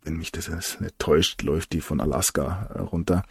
Wenn 0.04 0.18
mich 0.18 0.32
das 0.32 0.50
nicht 0.80 1.00
täuscht, 1.00 1.42
läuft 1.44 1.74
die 1.74 1.82
von 1.82 2.02
Alaska 2.02 2.70
äh, 2.74 2.80
runter. 2.80 3.24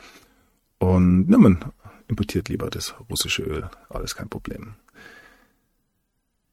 Und 0.82 1.28
na, 1.28 1.38
man 1.38 1.64
importiert 2.08 2.48
lieber 2.48 2.68
das 2.68 2.96
russische 3.08 3.44
Öl. 3.44 3.70
Alles 3.88 4.16
kein 4.16 4.28
Problem. 4.28 4.74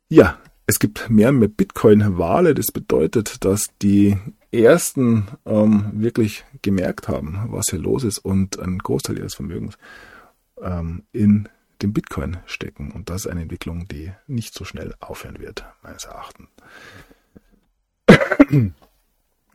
Ja, 0.08 0.38
es 0.68 0.78
gibt 0.78 1.10
mehr 1.10 1.30
und 1.30 1.40
mehr 1.40 1.48
Bitcoin-Wale. 1.48 2.54
Das 2.54 2.68
bedeutet, 2.68 3.44
dass 3.44 3.70
die 3.82 4.20
ersten 4.52 5.30
ähm, 5.48 5.90
wirklich 5.94 6.46
gemerkt 6.62 7.08
haben, 7.08 7.48
was 7.48 7.72
hier 7.72 7.80
los 7.80 8.04
ist 8.04 8.20
und 8.20 8.60
einen 8.60 8.78
Großteil 8.78 9.18
ihres 9.18 9.34
Vermögens 9.34 9.80
ähm, 10.62 11.06
in 11.12 11.50
dem 11.82 11.94
Bitcoin 11.94 12.38
stecken. 12.46 12.92
Und 12.92 13.10
das 13.10 13.26
ist 13.26 13.32
eine 13.32 13.42
Entwicklung, 13.42 13.88
die 13.88 14.12
nicht 14.28 14.54
so 14.54 14.64
schnell 14.64 14.94
aufhören 15.00 15.40
wird, 15.40 15.66
meines 15.82 16.04
Erachtens. 16.04 16.50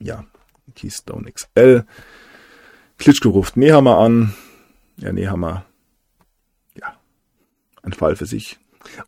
ja, 0.01 0.25
Keystone 0.75 1.31
XL. 1.31 1.85
Klitschko 2.99 3.31
ruft 3.31 3.57
Nehammer 3.57 3.99
an. 3.99 4.35
Ja, 4.97 5.12
Nehammer, 5.12 5.64
ja, 6.78 6.95
ein 7.82 7.92
Fall 7.92 8.16
für 8.16 8.26
sich. 8.26 8.59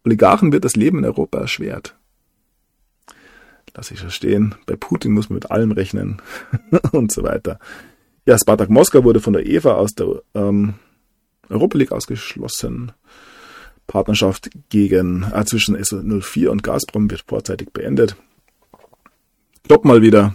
Oligarchen 0.04 0.52
wird 0.52 0.64
das 0.64 0.76
Leben 0.76 0.98
in 0.98 1.04
Europa 1.04 1.38
erschwert. 1.38 1.96
Lass 3.74 3.90
ich 3.90 4.00
verstehen. 4.00 4.54
Bei 4.64 4.74
Putin 4.74 5.12
muss 5.12 5.28
man 5.28 5.34
mit 5.34 5.50
allem 5.50 5.70
rechnen 5.70 6.22
und 6.92 7.12
so 7.12 7.22
weiter. 7.22 7.58
Ja, 8.24 8.38
Spartak 8.38 8.70
Moskau 8.70 9.04
wurde 9.04 9.20
von 9.20 9.34
der 9.34 9.46
EVA 9.46 9.74
aus 9.74 9.94
der 9.94 10.22
ähm, 10.34 10.74
Europa 11.48 11.78
League 11.78 11.92
ausgeschlossen. 11.92 12.92
Partnerschaft 13.86 14.50
gegen, 14.68 15.30
äh, 15.32 15.44
zwischen 15.44 15.76
S04 15.76 16.48
und 16.48 16.62
Gazprom 16.62 17.10
wird 17.10 17.24
vorzeitig 17.26 17.72
beendet. 17.72 18.16
Klopp 19.64 19.84
mal 19.84 20.02
wieder. 20.02 20.34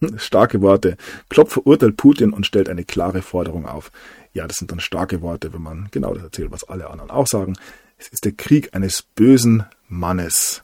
Starke 0.16 0.62
Worte. 0.62 0.96
Klopp 1.28 1.50
verurteilt 1.50 1.96
Putin 1.96 2.32
und 2.32 2.46
stellt 2.46 2.68
eine 2.68 2.84
klare 2.84 3.22
Forderung 3.22 3.66
auf. 3.66 3.90
Ja, 4.38 4.46
das 4.46 4.58
sind 4.58 4.70
dann 4.70 4.78
starke 4.78 5.20
Worte, 5.20 5.52
wenn 5.52 5.62
man 5.62 5.88
genau 5.90 6.14
das 6.14 6.22
erzählt, 6.22 6.52
was 6.52 6.62
alle 6.62 6.90
anderen 6.90 7.10
auch 7.10 7.26
sagen. 7.26 7.56
Es 7.96 8.06
ist 8.06 8.24
der 8.24 8.30
Krieg 8.30 8.72
eines 8.72 9.02
bösen 9.02 9.64
Mannes. 9.88 10.62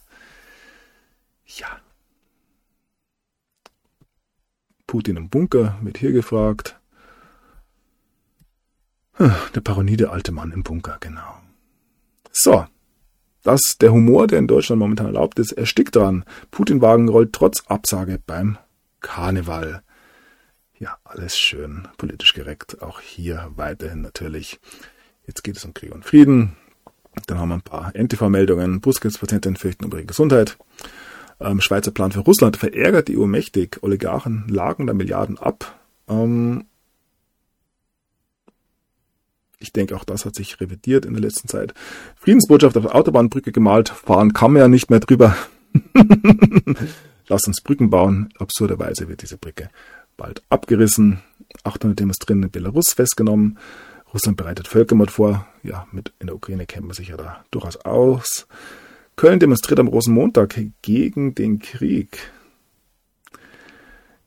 Ja, 1.44 1.80
Putin 4.86 5.16
im 5.16 5.28
Bunker 5.28 5.76
wird 5.82 5.98
hier 5.98 6.12
gefragt. 6.12 6.78
Der 9.18 9.60
paranoide 9.60 10.10
alte 10.10 10.30
Mann 10.30 10.52
im 10.52 10.62
Bunker, 10.62 10.98
genau. 11.00 11.40
So. 12.30 12.66
Das, 13.42 13.76
der 13.80 13.90
Humor, 13.90 14.28
der 14.28 14.38
in 14.38 14.46
Deutschland 14.46 14.78
momentan 14.78 15.06
erlaubt 15.06 15.40
ist, 15.40 15.50
erstickt 15.50 15.96
dran. 15.96 16.24
Putin-Wagen 16.52 17.08
rollt 17.08 17.32
trotz 17.32 17.64
Absage 17.66 18.20
beim 18.24 18.56
Karneval. 19.00 19.82
Ja, 20.84 20.98
alles 21.04 21.38
schön 21.38 21.88
politisch 21.96 22.34
korrekt. 22.34 22.82
Auch 22.82 23.00
hier 23.00 23.50
weiterhin 23.56 24.02
natürlich. 24.02 24.60
Jetzt 25.26 25.42
geht 25.42 25.56
es 25.56 25.64
um 25.64 25.72
Krieg 25.72 25.94
und 25.94 26.04
Frieden. 26.04 26.56
Dann 27.26 27.38
haben 27.38 27.48
wir 27.48 27.54
ein 27.54 27.62
paar 27.62 27.94
NTV-Meldungen. 27.96 28.82
Brustkrebspatienten 28.82 29.56
fürchten 29.56 29.86
um 29.86 29.92
ihre 29.92 30.04
Gesundheit 30.04 30.58
ähm, 31.40 31.62
Schweizer 31.62 31.90
Plan 31.90 32.12
für 32.12 32.20
Russland 32.20 32.58
verärgert 32.58 33.08
die 33.08 33.16
EU 33.16 33.24
mächtig. 33.24 33.78
Oligarchen 33.80 34.44
lagen 34.48 34.86
da 34.86 34.92
Milliarden 34.92 35.38
ab. 35.38 35.80
Ähm, 36.06 36.66
ich 39.58 39.72
denke, 39.72 39.96
auch 39.96 40.04
das 40.04 40.26
hat 40.26 40.34
sich 40.34 40.60
revidiert 40.60 41.06
in 41.06 41.14
der 41.14 41.22
letzten 41.22 41.48
Zeit. 41.48 41.72
Friedensbotschaft 42.16 42.76
auf 42.76 42.84
der 42.84 42.94
Autobahnbrücke 42.94 43.52
gemalt. 43.52 43.88
Fahren 43.88 44.34
kann 44.34 44.52
man 44.52 44.60
ja 44.60 44.68
nicht 44.68 44.90
mehr 44.90 45.00
drüber. 45.00 45.34
Lass 47.26 47.46
uns 47.46 47.62
Brücken 47.62 47.88
bauen. 47.88 48.28
Absurderweise 48.38 49.08
wird 49.08 49.22
diese 49.22 49.38
Brücke 49.38 49.70
bald 50.16 50.42
abgerissen. 50.48 51.20
800 51.62 51.98
Demonstrierende 52.00 52.46
in 52.48 52.52
Belarus 52.52 52.92
festgenommen. 52.94 53.58
Russland 54.12 54.36
bereitet 54.36 54.68
Völkermord 54.68 55.10
vor. 55.10 55.46
Ja, 55.62 55.86
mit 55.92 56.12
in 56.18 56.28
der 56.28 56.36
Ukraine 56.36 56.66
kennt 56.66 56.86
man 56.86 56.94
sich 56.94 57.08
ja 57.08 57.16
da 57.16 57.44
durchaus 57.50 57.76
aus. 57.78 58.46
Köln 59.16 59.40
demonstriert 59.40 59.80
am 59.80 59.88
Rosenmontag 59.88 60.60
gegen 60.82 61.34
den 61.34 61.58
Krieg. 61.58 62.18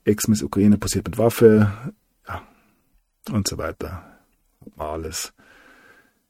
Ex-Miss 0.05 0.43
Ukraine 0.43 0.77
passiert 0.77 1.05
mit 1.05 1.17
Waffe. 1.17 1.71
Ja, 2.27 2.41
und 3.31 3.47
so 3.47 3.57
weiter. 3.57 4.03
Alles. 4.77 5.33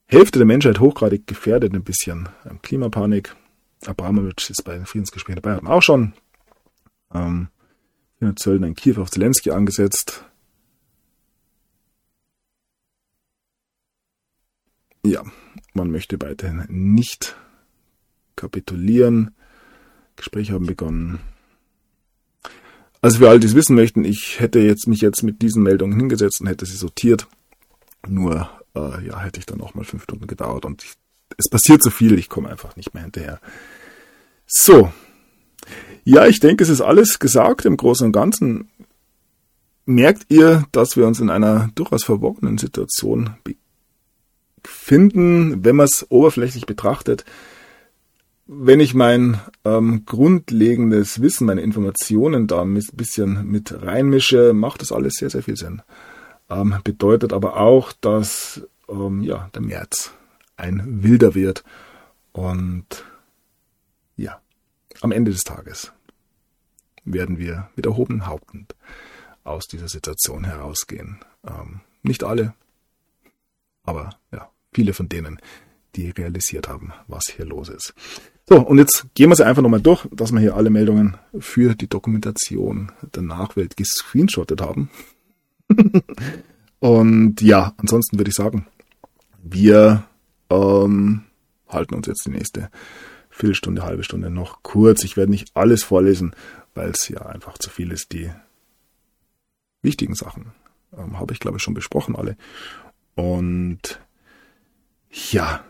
Hälfte 0.07 0.39
der 0.39 0.45
Menschheit 0.45 0.79
hochgradig 0.79 1.27
gefährdet, 1.27 1.73
ein 1.73 1.83
bisschen 1.83 2.29
Klimapanik. 2.61 3.35
Abramowitsch 3.85 4.49
ist 4.49 4.63
bei 4.63 4.73
den 4.73 4.85
Friedensgesprächen 4.85 5.41
dabei, 5.41 5.55
haben 5.55 5.67
auch 5.67 5.81
schon. 5.81 6.13
Ähm, 7.13 7.49
Zöllner 8.35 8.67
in 8.67 8.75
Kiew 8.75 8.99
auf 8.99 9.11
Zelensky 9.11 9.51
angesetzt. 9.51 10.25
Ja, 15.05 15.23
man 15.73 15.91
möchte 15.91 16.19
weiterhin 16.21 16.65
nicht 16.67 17.35
kapitulieren. 18.35 19.31
Gespräche 20.15 20.53
haben 20.53 20.65
begonnen. 20.65 21.19
Also 23.01 23.19
für 23.19 23.29
alle, 23.29 23.39
die 23.39 23.47
es 23.47 23.55
wissen 23.55 23.75
möchten, 23.75 24.03
ich 24.03 24.39
hätte 24.39 24.59
jetzt 24.59 24.87
mich 24.87 25.01
jetzt 25.01 25.23
mit 25.23 25.41
diesen 25.41 25.63
Meldungen 25.63 25.97
hingesetzt 25.97 26.41
und 26.41 26.47
hätte 26.47 26.65
sie 26.65 26.75
sortiert. 26.75 27.27
Nur 28.07 28.49
äh, 28.75 29.05
ja, 29.05 29.19
hätte 29.19 29.39
ich 29.39 29.45
dann 29.45 29.61
auch 29.61 29.75
mal 29.75 29.85
fünf 29.85 30.03
Stunden 30.03 30.27
gedauert 30.27 30.65
und 30.65 30.83
ich, 30.83 30.93
es 31.37 31.49
passiert 31.49 31.83
so 31.83 31.89
viel, 31.89 32.17
ich 32.17 32.29
komme 32.29 32.49
einfach 32.49 32.75
nicht 32.75 32.93
mehr 32.93 33.03
hinterher. 33.03 33.39
So. 34.45 34.91
Ja, 36.09 36.25
ich 36.25 36.39
denke, 36.39 36.63
es 36.63 36.69
ist 36.69 36.79
alles 36.79 37.19
gesagt 37.19 37.65
im 37.65 37.75
Großen 37.75 38.05
und 38.05 38.13
Ganzen. 38.13 38.69
Merkt 39.85 40.27
ihr, 40.29 40.65
dass 40.71 40.95
wir 40.95 41.05
uns 41.05 41.19
in 41.19 41.29
einer 41.29 41.69
durchaus 41.75 42.05
verworrenen 42.05 42.57
Situation 42.57 43.31
befinden, 44.63 45.65
wenn 45.65 45.75
man 45.75 45.83
es 45.83 46.09
oberflächlich 46.09 46.65
betrachtet? 46.65 47.25
Wenn 48.45 48.79
ich 48.79 48.93
mein 48.93 49.41
ähm, 49.65 50.03
grundlegendes 50.05 51.21
Wissen, 51.21 51.45
meine 51.45 51.59
Informationen 51.59 52.47
da 52.47 52.61
ein 52.61 52.81
bisschen 52.93 53.45
mit 53.45 53.83
reinmische, 53.83 54.53
macht 54.53 54.81
das 54.81 54.93
alles 54.93 55.15
sehr, 55.15 55.29
sehr 55.29 55.43
viel 55.43 55.57
Sinn. 55.57 55.81
Ähm, 56.49 56.75
bedeutet 56.85 57.33
aber 57.33 57.59
auch, 57.59 57.91
dass 57.91 58.61
ähm, 58.87 59.23
ja, 59.23 59.49
der 59.53 59.61
März 59.61 60.13
ein 60.55 61.03
wilder 61.03 61.35
wird. 61.35 61.65
Und 62.31 63.03
ja, 64.15 64.39
am 65.01 65.11
Ende 65.11 65.31
des 65.31 65.43
Tages 65.43 65.91
werden 67.13 67.37
wir 67.37 67.69
mit 67.75 67.85
erhobenen 67.85 68.27
Haupten 68.27 68.67
aus 69.43 69.67
dieser 69.67 69.87
Situation 69.87 70.43
herausgehen. 70.43 71.19
Ähm, 71.47 71.81
nicht 72.03 72.23
alle, 72.23 72.53
aber 73.83 74.11
ja, 74.31 74.49
viele 74.73 74.93
von 74.93 75.09
denen, 75.09 75.39
die 75.95 76.09
realisiert 76.09 76.67
haben, 76.67 76.93
was 77.07 77.23
hier 77.35 77.45
los 77.45 77.69
ist. 77.69 77.93
So, 78.49 78.59
und 78.59 78.77
jetzt 78.77 79.07
gehen 79.13 79.29
wir 79.29 79.35
sie 79.35 79.45
einfach 79.45 79.61
nochmal 79.61 79.81
durch, 79.81 80.07
dass 80.11 80.31
wir 80.31 80.39
hier 80.39 80.55
alle 80.55 80.69
Meldungen 80.69 81.17
für 81.39 81.75
die 81.75 81.89
Dokumentation 81.89 82.91
der 83.15 83.23
Nachwelt 83.23 83.75
gescreenshottet 83.75 84.61
haben. 84.61 84.89
Und 86.79 87.41
ja, 87.41 87.73
ansonsten 87.77 88.17
würde 88.19 88.29
ich 88.29 88.35
sagen, 88.35 88.67
wir 89.43 90.03
ähm, 90.49 91.23
halten 91.67 91.95
uns 91.95 92.07
jetzt 92.07 92.25
die 92.25 92.31
nächste 92.31 92.69
Viertelstunde, 93.29 93.83
halbe 93.83 94.03
Stunde 94.03 94.29
noch 94.29 94.63
kurz. 94.63 95.03
Ich 95.03 95.17
werde 95.17 95.31
nicht 95.31 95.49
alles 95.55 95.83
vorlesen, 95.83 96.35
weil 96.77 96.91
es 96.91 97.09
ja 97.09 97.25
einfach 97.25 97.57
zu 97.57 97.69
viel 97.69 97.91
ist. 97.91 98.13
Die 98.13 98.31
wichtigen 99.81 100.15
Sachen 100.15 100.53
ähm, 100.95 101.19
habe 101.19 101.33
ich, 101.33 101.39
glaube 101.39 101.57
ich, 101.57 101.63
schon 101.63 101.73
besprochen 101.73 102.15
alle. 102.15 102.37
Und 103.15 103.99
ja, 105.09 105.65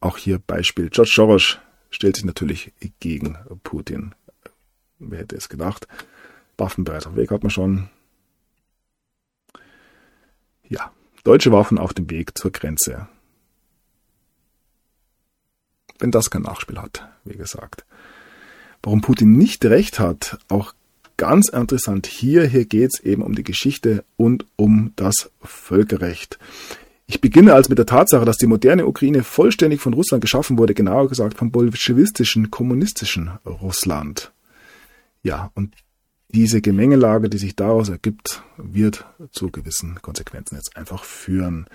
auch 0.00 0.16
hier 0.16 0.38
Beispiel. 0.38 0.88
George 0.88 1.12
Soros 1.14 1.58
stellt 1.90 2.16
sich 2.16 2.24
natürlich 2.24 2.72
gegen 3.00 3.36
Putin. 3.62 4.14
Wer 4.98 5.20
hätte 5.20 5.36
es 5.36 5.48
gedacht? 5.48 5.86
Waffen 6.56 6.84
bereits 6.84 7.06
auf 7.06 7.16
Weg 7.16 7.30
hat 7.30 7.42
man 7.42 7.50
schon. 7.50 7.90
Ja, 10.68 10.90
deutsche 11.22 11.52
Waffen 11.52 11.78
auf 11.78 11.92
dem 11.92 12.08
Weg 12.08 12.36
zur 12.36 12.50
Grenze. 12.50 13.08
Wenn 15.98 16.10
das 16.10 16.30
kein 16.30 16.42
Nachspiel 16.42 16.80
hat, 16.80 17.06
wie 17.24 17.36
gesagt. 17.36 17.84
Warum 18.86 19.00
Putin 19.00 19.32
nicht 19.32 19.64
recht 19.64 19.98
hat, 19.98 20.38
auch 20.46 20.72
ganz 21.16 21.48
interessant 21.48 22.06
hier. 22.06 22.46
Hier 22.46 22.66
geht's 22.66 23.00
eben 23.00 23.22
um 23.22 23.34
die 23.34 23.42
Geschichte 23.42 24.04
und 24.16 24.46
um 24.54 24.92
das 24.94 25.32
Völkerrecht. 25.42 26.38
Ich 27.08 27.20
beginne 27.20 27.54
also 27.54 27.68
mit 27.68 27.78
der 27.78 27.86
Tatsache, 27.86 28.24
dass 28.24 28.36
die 28.36 28.46
moderne 28.46 28.86
Ukraine 28.86 29.24
vollständig 29.24 29.80
von 29.80 29.92
Russland 29.92 30.20
geschaffen 30.20 30.56
wurde, 30.56 30.72
genauer 30.72 31.08
gesagt 31.08 31.36
vom 31.36 31.50
bolschewistischen, 31.50 32.52
kommunistischen 32.52 33.32
Russland. 33.44 34.30
Ja, 35.24 35.50
und 35.56 35.74
diese 36.28 36.60
Gemengelage, 36.60 37.28
die 37.28 37.38
sich 37.38 37.56
daraus 37.56 37.88
ergibt, 37.88 38.44
wird 38.56 39.04
zu 39.32 39.50
gewissen 39.50 40.00
Konsequenzen 40.00 40.54
jetzt 40.54 40.76
einfach 40.76 41.02
führen. 41.02 41.66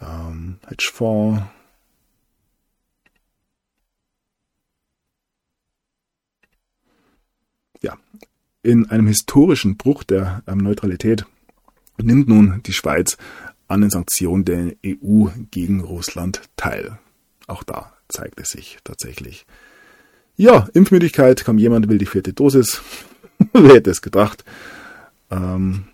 Ähm, 0.00 0.56
Hedgefonds. 0.66 1.44
Ja, 7.86 7.96
in 8.64 8.90
einem 8.90 9.06
historischen 9.06 9.76
Bruch 9.76 10.02
der 10.02 10.42
ähm, 10.48 10.58
Neutralität 10.58 11.24
nimmt 11.98 12.26
nun 12.26 12.60
die 12.66 12.72
Schweiz 12.72 13.16
an 13.68 13.80
den 13.80 13.90
Sanktionen 13.90 14.44
der 14.44 14.72
EU 14.84 15.28
gegen 15.52 15.82
Russland 15.82 16.42
teil. 16.56 16.98
Auch 17.46 17.62
da 17.62 17.92
zeigt 18.08 18.40
es 18.40 18.48
sich 18.48 18.78
tatsächlich. 18.82 19.46
Ja, 20.34 20.66
Impfmüdigkeit, 20.74 21.44
kam 21.44 21.58
jemand, 21.58 21.88
will 21.88 21.98
die 21.98 22.06
vierte 22.06 22.32
Dosis. 22.32 22.82
Wer 23.52 23.74
hätte 23.74 23.90
es 23.90 24.02
gedacht? 24.02 24.44
Ähm, 25.30 25.86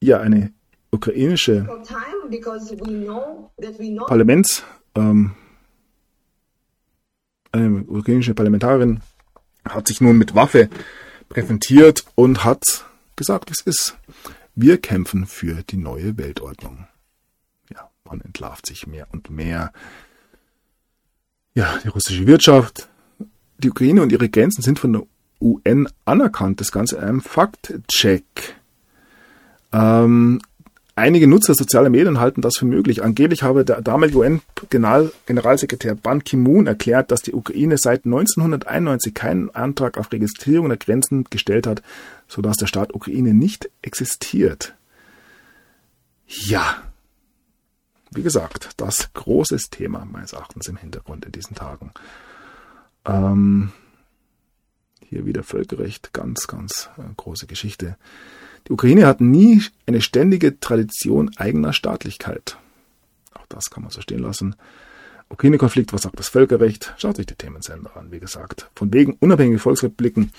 ja, 0.00 0.18
eine 0.18 0.50
ukrainische 0.90 1.68
Parlaments, 4.06 4.64
ähm, 4.94 5.32
eine 7.52 7.84
ukrainische 7.84 8.32
Parlamentarin 8.32 9.00
hat 9.68 9.88
sich 9.88 10.00
nun 10.00 10.18
mit 10.18 10.34
Waffe 10.34 10.68
präsentiert 11.28 12.04
und 12.14 12.44
hat 12.44 12.64
gesagt, 13.16 13.50
es 13.50 13.60
ist. 13.60 13.96
Wir 14.54 14.78
kämpfen 14.78 15.26
für 15.26 15.62
die 15.62 15.78
neue 15.78 16.18
Weltordnung. 16.18 16.86
Ja, 17.70 17.90
man 18.04 18.20
entlarvt 18.20 18.66
sich 18.66 18.86
mehr 18.86 19.06
und 19.12 19.30
mehr. 19.30 19.72
Ja, 21.54 21.78
die 21.82 21.88
russische 21.88 22.26
Wirtschaft, 22.26 22.88
die 23.58 23.70
Ukraine 23.70 24.02
und 24.02 24.12
ihre 24.12 24.28
Grenzen 24.28 24.62
sind 24.62 24.78
von 24.78 24.92
der 24.92 25.02
UN 25.40 25.88
anerkannt. 26.04 26.60
Das 26.60 26.72
Ganze 26.72 27.00
ein 27.00 27.20
Faktcheck. 27.20 28.56
Ähm, 29.72 30.40
einige 30.94 31.26
Nutzer 31.26 31.54
sozialer 31.54 31.90
Medien 31.90 32.20
halten 32.20 32.40
das 32.40 32.54
für 32.58 32.64
möglich. 32.64 33.02
Angeblich 33.02 33.42
habe 33.42 33.64
der 33.64 33.80
damalige 33.80 34.18
UN-Generalsekretär 34.18 35.94
Ban 35.94 36.24
Ki-moon 36.24 36.66
erklärt, 36.66 37.10
dass 37.10 37.22
die 37.22 37.32
Ukraine 37.32 37.78
seit 37.78 38.04
1991 38.04 39.14
keinen 39.14 39.50
Antrag 39.54 39.98
auf 39.98 40.12
Registrierung 40.12 40.68
der 40.68 40.78
Grenzen 40.78 41.24
gestellt 41.24 41.66
hat, 41.66 41.82
sodass 42.28 42.56
der 42.56 42.66
Staat 42.66 42.94
Ukraine 42.94 43.34
nicht 43.34 43.70
existiert. 43.82 44.74
Ja, 46.26 46.76
wie 48.10 48.22
gesagt, 48.22 48.70
das 48.76 49.12
großes 49.14 49.70
Thema 49.70 50.04
meines 50.04 50.32
Erachtens 50.32 50.68
im 50.68 50.76
Hintergrund 50.76 51.24
in 51.24 51.32
diesen 51.32 51.54
Tagen. 51.54 51.92
Ähm, 53.04 53.72
hier 55.08 55.26
wieder 55.26 55.42
Völkerrecht, 55.42 56.12
ganz, 56.12 56.46
ganz 56.46 56.88
äh, 56.96 57.02
große 57.16 57.46
Geschichte. 57.46 57.96
Die 58.68 58.72
Ukraine 58.72 59.06
hat 59.06 59.20
nie 59.20 59.62
eine 59.86 60.00
ständige 60.00 60.60
Tradition 60.60 61.30
eigener 61.36 61.72
Staatlichkeit. 61.72 62.56
Auch 63.34 63.46
das 63.48 63.70
kann 63.70 63.82
man 63.82 63.90
so 63.90 64.00
stehen 64.00 64.20
lassen. 64.20 64.54
Ukraine-Konflikt, 65.28 65.92
was 65.92 66.02
sagt 66.02 66.18
das 66.18 66.28
Völkerrecht? 66.28 66.92
Schaut 66.98 67.16
sich 67.16 67.26
die 67.26 67.34
Themensender 67.34 67.96
an, 67.96 68.12
wie 68.12 68.20
gesagt. 68.20 68.70
Von 68.76 68.92
wegen 68.92 69.16
unabhängige 69.18 69.58
Volksrepubliken. 69.58 70.30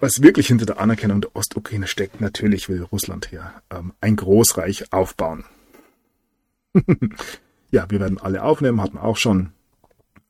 Was 0.00 0.22
wirklich 0.22 0.48
hinter 0.48 0.66
der 0.66 0.80
Anerkennung 0.80 1.20
der 1.20 1.36
Ostukraine 1.36 1.86
steckt, 1.86 2.20
natürlich 2.20 2.68
will 2.68 2.82
Russland 2.82 3.26
hier 3.26 3.52
ähm, 3.70 3.92
ein 4.00 4.16
Großreich 4.16 4.92
aufbauen. 4.92 5.44
ja, 7.70 7.88
wir 7.90 8.00
werden 8.00 8.18
alle 8.18 8.42
aufnehmen, 8.42 8.80
hatten 8.80 8.94
wir 8.94 9.04
auch 9.04 9.18
schon. 9.18 9.50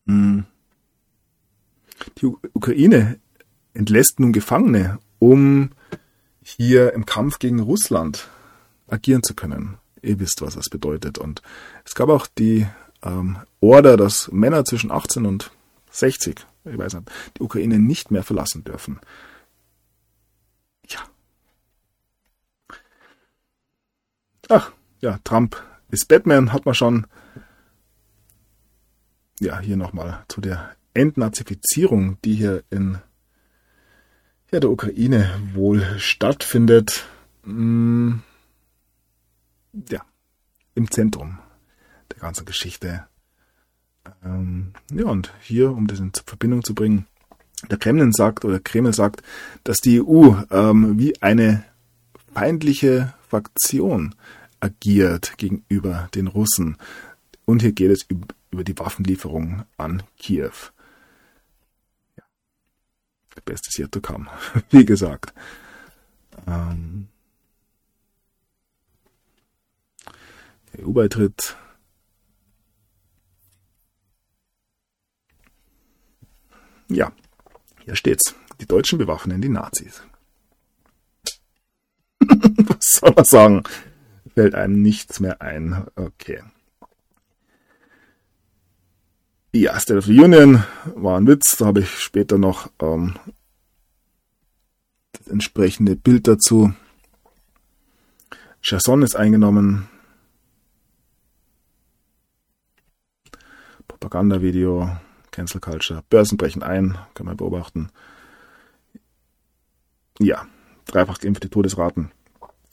Hm. 0.07 0.45
Die 2.19 2.27
Ukraine 2.27 3.19
entlässt 3.75 4.21
nun 4.21 4.33
Gefangene, 4.33 4.99
um 5.19 5.71
hier 6.43 6.93
im 6.93 7.07
Kampf 7.07 7.39
gegen 7.39 7.61
Russland 7.61 8.29
agieren 8.89 9.23
zu 9.23 9.35
können. 9.35 9.79
Ihr 10.03 10.19
wisst, 10.19 10.43
was 10.43 10.55
das 10.55 10.69
bedeutet. 10.69 11.19
Und 11.19 11.43
es 11.85 11.95
gab 11.95 12.09
auch 12.09 12.27
die 12.27 12.67
ähm, 13.03 13.39
Order, 13.61 13.97
dass 13.97 14.31
Männer 14.33 14.65
zwischen 14.65 14.91
18 14.91 15.27
und 15.27 15.51
60, 15.91 16.47
ich 16.65 16.79
weiß 16.79 16.95
nicht, 16.95 17.11
die 17.37 17.43
Ukraine 17.43 17.79
nicht 17.79 18.11
mehr 18.11 18.23
verlassen 18.23 18.65
dürfen. 18.65 19.01
Ja. 20.89 21.01
Ach, 24.49 24.73
ja, 25.01 25.19
Trump 25.25 25.63
ist 25.91 26.09
Batman, 26.09 26.53
hat 26.53 26.67
man 26.67 26.75
schon. 26.75 27.07
Ja, 29.41 29.59
hier 29.59 29.77
nochmal 29.77 30.25
zu 30.29 30.41
der 30.41 30.77
Entnazifizierung, 30.93 32.19
die 32.25 32.35
hier 32.35 32.63
in 32.71 32.99
ja, 34.51 34.61
der 34.61 34.71
Ukraine 34.71 35.31
wohl 35.55 35.85
stattfindet. 35.99 37.07
Hm, 37.45 38.23
ja, 39.91 40.01
im 40.75 40.91
Zentrum 40.91 41.39
der 42.11 42.19
ganzen 42.19 42.45
Geschichte. 42.45 43.07
Ähm, 44.25 44.73
ja, 44.93 45.07
und 45.07 45.33
hier, 45.41 45.71
um 45.71 45.87
das 45.87 46.01
in 46.01 46.13
Verbindung 46.27 46.65
zu 46.65 46.75
bringen, 46.75 47.07
der 47.71 47.79
Kreml 47.79 48.11
sagt 48.13 48.45
oder 48.45 48.59
Kreml 48.59 48.95
sagt, 48.95 49.23
dass 49.65 49.79
die 49.79 50.01
EU 50.01 50.35
ähm, 50.51 50.99
wie 50.99 51.21
eine 51.23 51.65
feindliche 52.35 53.15
Fraktion 53.29 54.15
agiert 54.61 55.37
gegenüber 55.37 56.09
den 56.15 56.27
Russen. 56.27 56.77
Und 57.45 57.63
hier 57.63 57.73
geht 57.73 57.91
es 57.91 58.07
über 58.51 58.65
die 58.65 58.79
Waffenlieferung 58.79 59.65
an 59.77 60.03
Kiew. 60.19 60.53
Ja. 63.31 63.35
Der 63.37 63.43
Beste 63.43 63.69
ist 63.69 63.79
yet 63.79 63.93
to 63.93 64.01
come, 64.01 64.27
wie 64.71 64.85
gesagt. 64.85 65.33
Ähm, 66.47 67.09
EU-Beitritt 70.79 71.57
Ja, 76.91 77.13
hier 77.85 77.95
steht's. 77.95 78.35
Die 78.61 78.67
Deutschen 78.67 78.99
bewaffnen 78.99 79.41
die 79.41 79.49
Nazis. 79.49 80.03
Was 82.21 82.99
soll 82.99 83.13
man 83.15 83.25
sagen? 83.25 83.63
Fällt 84.35 84.57
einem 84.57 84.83
nichts 84.83 85.21
mehr 85.21 85.41
ein. 85.41 85.87
Okay. 85.95 86.43
Ja, 89.53 89.79
State 89.81 89.99
of 89.99 90.05
the 90.05 90.21
Union 90.21 90.63
war 90.95 91.19
ein 91.19 91.27
Witz. 91.27 91.57
Da 91.57 91.67
habe 91.67 91.81
ich 91.81 91.99
später 91.99 92.39
noch 92.39 92.71
ähm, 92.81 93.17
das 95.13 95.27
entsprechende 95.27 95.97
Bild 95.97 96.29
dazu. 96.29 96.73
Cherson 98.63 99.03
ist 99.03 99.17
eingenommen. 99.17 99.89
Propagandavideo. 103.89 104.97
Cancel 105.33 105.61
Culture. 105.61 106.05
Börsen 106.11 106.39
brechen 106.39 106.63
ein, 106.63 106.99
kann 107.15 107.27
man 107.27 107.37
beobachten. 107.37 107.91
Ja, 110.19 110.47
dreifach 110.87 111.19
geimpfte 111.19 111.51
Todesraten 111.51 112.13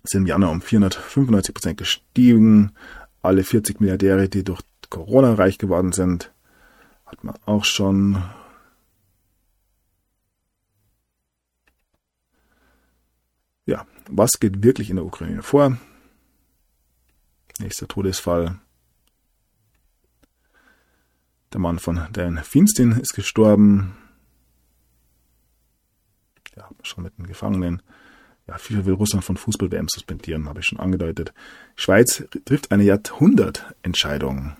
sind 0.04 0.22
im 0.22 0.28
Januar 0.28 0.52
um 0.52 0.62
495 0.62 1.54
Prozent 1.54 1.78
gestiegen. 1.78 2.72
Alle 3.22 3.44
40 3.44 3.80
Milliardäre, 3.80 4.30
die 4.30 4.44
durch 4.44 4.62
Corona 4.90 5.34
reich 5.34 5.58
geworden 5.58 5.92
sind, 5.92 6.32
hat 7.08 7.24
man 7.24 7.36
auch 7.46 7.66
schon. 7.66 8.24
Ja, 13.66 13.86
was 14.08 14.40
geht 14.40 14.64
wirklich 14.64 14.90
in 14.90 14.96
der 14.98 15.06
Ukraine 15.06 15.42
vor? 15.42 15.78
Nächster 17.60 17.88
Todesfall 17.88 18.60
der 21.54 21.62
Mann 21.62 21.80
von 21.80 22.00
Dan 22.12 22.38
Finstin 22.44 22.92
ist 22.92 23.14
gestorben. 23.14 23.98
Ja, 26.56 26.70
schon 26.82 27.04
mit 27.04 27.18
den 27.18 27.28
Gefangenen. 27.28 27.82
Ja, 28.48 28.58
FIFA 28.58 28.86
will 28.86 28.94
Russland 28.94 29.26
von 29.26 29.38
Fußball-WM 29.38 29.88
suspendieren, 29.90 30.48
habe 30.48 30.60
ich 30.60 30.66
schon 30.66 30.80
angedeutet. 30.80 31.34
Schweiz 31.76 32.24
trifft 32.46 32.72
eine 32.72 32.84
Jahrhundertentscheidung. 32.84 34.56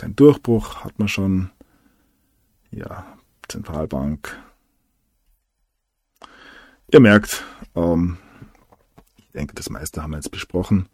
Kein 0.00 0.16
Durchbruch 0.16 0.82
hat 0.82 0.98
man 0.98 1.08
schon. 1.08 1.50
Ja, 2.70 3.18
Zentralbank. 3.46 4.34
Ihr 6.90 7.00
merkt, 7.00 7.44
ähm, 7.74 8.16
ich 9.18 9.28
denke, 9.32 9.54
das 9.54 9.68
meiste 9.68 10.02
haben 10.02 10.12
wir 10.12 10.16
jetzt 10.16 10.30
besprochen. 10.30 10.88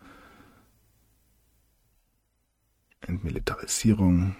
Entmilitarisierung. 3.01 4.35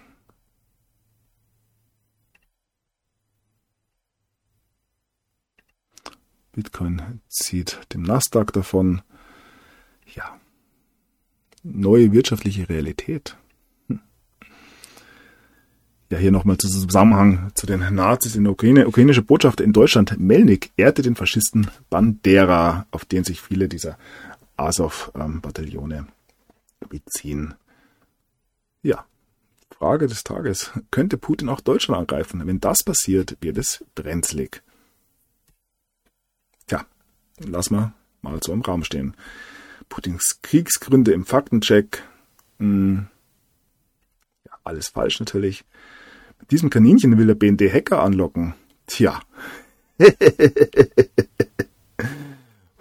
Bitcoin 6.51 7.21
zieht 7.29 7.79
dem 7.93 8.01
Nasdaq 8.01 8.51
davon. 8.51 9.01
Ja, 10.13 10.37
neue 11.63 12.11
wirtschaftliche 12.11 12.67
Realität. 12.67 13.37
Ja, 16.09 16.17
hier 16.17 16.31
nochmal 16.31 16.57
zu 16.57 16.69
Zusammenhang 16.69 17.51
zu 17.53 17.65
den 17.67 17.93
Nazis 17.93 18.35
in 18.35 18.45
der 18.45 18.53
Ukraine. 18.53 18.87
Ukrainische 18.87 19.21
Botschafter 19.21 19.63
in 19.63 19.73
Deutschland, 19.73 20.17
Melnik, 20.19 20.71
ehrte 20.77 21.01
den 21.01 21.15
Faschisten 21.15 21.69
Bandera, 21.89 22.85
auf 22.91 23.03
den 23.03 23.25
sich 23.25 23.41
viele 23.41 23.67
dieser 23.67 23.97
Azov-Bataillone 24.55 26.07
beziehen. 26.87 27.55
Ja, 28.83 29.05
Frage 29.77 30.07
des 30.07 30.23
Tages. 30.23 30.71
Könnte 30.91 31.17
Putin 31.17 31.49
auch 31.49 31.59
Deutschland 31.59 31.99
angreifen? 31.99 32.47
Wenn 32.47 32.61
das 32.61 32.83
passiert, 32.83 33.37
wird 33.41 33.57
es 33.57 33.83
brenzlig. 33.93 34.63
Tja, 36.67 36.85
lass 37.39 37.69
mal 37.69 37.93
mal 38.21 38.39
so 38.43 38.53
im 38.53 38.61
Raum 38.61 38.83
stehen. 38.83 39.15
Putins 39.89 40.39
Kriegsgründe 40.41 41.11
im 41.11 41.25
Faktencheck. 41.25 42.03
Hm, 42.59 43.07
alles 44.67 44.89
falsch 44.89 45.19
natürlich. 45.19 45.63
Mit 46.39 46.51
diesem 46.51 46.69
Kaninchen 46.69 47.17
will 47.17 47.25
der 47.27 47.35
BND 47.35 47.73
Hacker 47.73 48.03
anlocken. 48.03 48.53
Tja. 48.85 49.21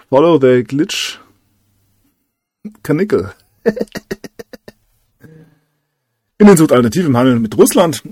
Follow 0.09 0.39
the 0.41 0.63
glitch. 0.65 1.19
Kanickel. 2.83 3.33
Indien 6.39 6.57
sucht 6.57 6.73
Alternativen 6.73 7.17
Handel 7.17 7.39
mit 7.39 7.57
Russland. 7.57 8.03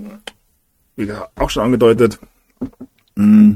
Wie 0.95 1.11
auch 1.35 1.49
schon 1.49 1.63
angedeutet. 1.63 2.19
Mm. 3.15 3.55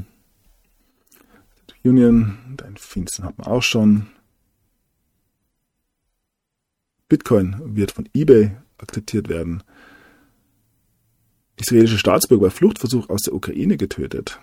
Union, 1.83 2.37
dein 2.57 2.77
Finsten 2.77 3.25
hat 3.25 3.37
man 3.37 3.47
auch 3.47 3.63
schon. 3.63 4.07
Bitcoin 7.07 7.75
wird 7.75 7.91
von 7.91 8.07
eBay 8.13 8.51
akzeptiert 8.77 9.29
werden. 9.29 9.63
Israelische 11.59 11.97
Staatsbürger 11.97 12.47
bei 12.47 12.49
Fluchtversuch 12.49 13.09
aus 13.09 13.21
der 13.21 13.33
Ukraine 13.33 13.77
getötet. 13.77 14.39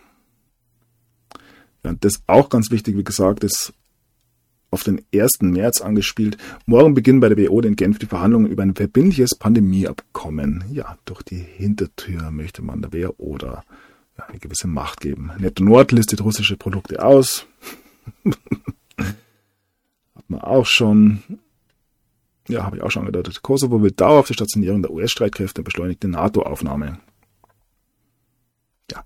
Ja, 1.85 1.95
das 2.01 2.23
auch 2.27 2.49
ganz 2.49 2.71
wichtig, 2.71 2.97
wie 2.97 3.05
gesagt, 3.05 3.45
ist 3.45 3.73
auf 4.71 4.83
den 4.83 5.01
1. 5.15 5.41
März 5.41 5.81
angespielt. 5.81 6.37
Morgen 6.67 6.95
beginnen 6.95 7.21
bei 7.21 7.29
der 7.29 7.49
BO 7.49 7.61
in 7.61 7.77
Genf 7.77 7.99
die 7.99 8.07
Verhandlungen 8.07 8.51
über 8.51 8.63
ein 8.63 8.75
verbindliches 8.75 9.37
Pandemieabkommen. 9.39 10.65
Ja, 10.71 10.99
durch 11.05 11.23
die 11.23 11.39
Hintertür 11.39 12.31
möchte 12.31 12.63
man 12.63 12.83
der 12.83 12.91
da 12.91 13.63
ja, 14.19 14.25
eine 14.27 14.39
gewisse 14.39 14.67
Macht 14.67 15.01
geben. 15.01 15.31
Netto 15.39 15.63
Nord 15.63 15.93
listet 15.93 16.23
russische 16.23 16.57
Produkte 16.57 17.03
aus. 17.05 17.47
Hat 18.99 20.29
man 20.29 20.41
auch 20.41 20.67
schon. 20.67 21.23
Ja, 22.49 22.65
habe 22.65 22.77
ich 22.77 22.83
auch 22.83 22.91
schon 22.91 23.03
angedeutet. 23.03 23.43
Kosovo 23.43 23.83
will 23.83 23.91
die 23.91 24.35
Stationierung 24.35 24.83
der 24.83 24.93
US-Streitkräfte 24.93 25.61
und 25.61 25.65
beschleunigte 25.65 26.09
NATO-Aufnahme. 26.09 26.99
Ja, 28.91 29.05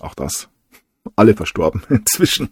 auch 0.00 0.14
das. 0.14 0.48
Alle 1.16 1.34
verstorben 1.34 1.82
inzwischen. 1.88 2.48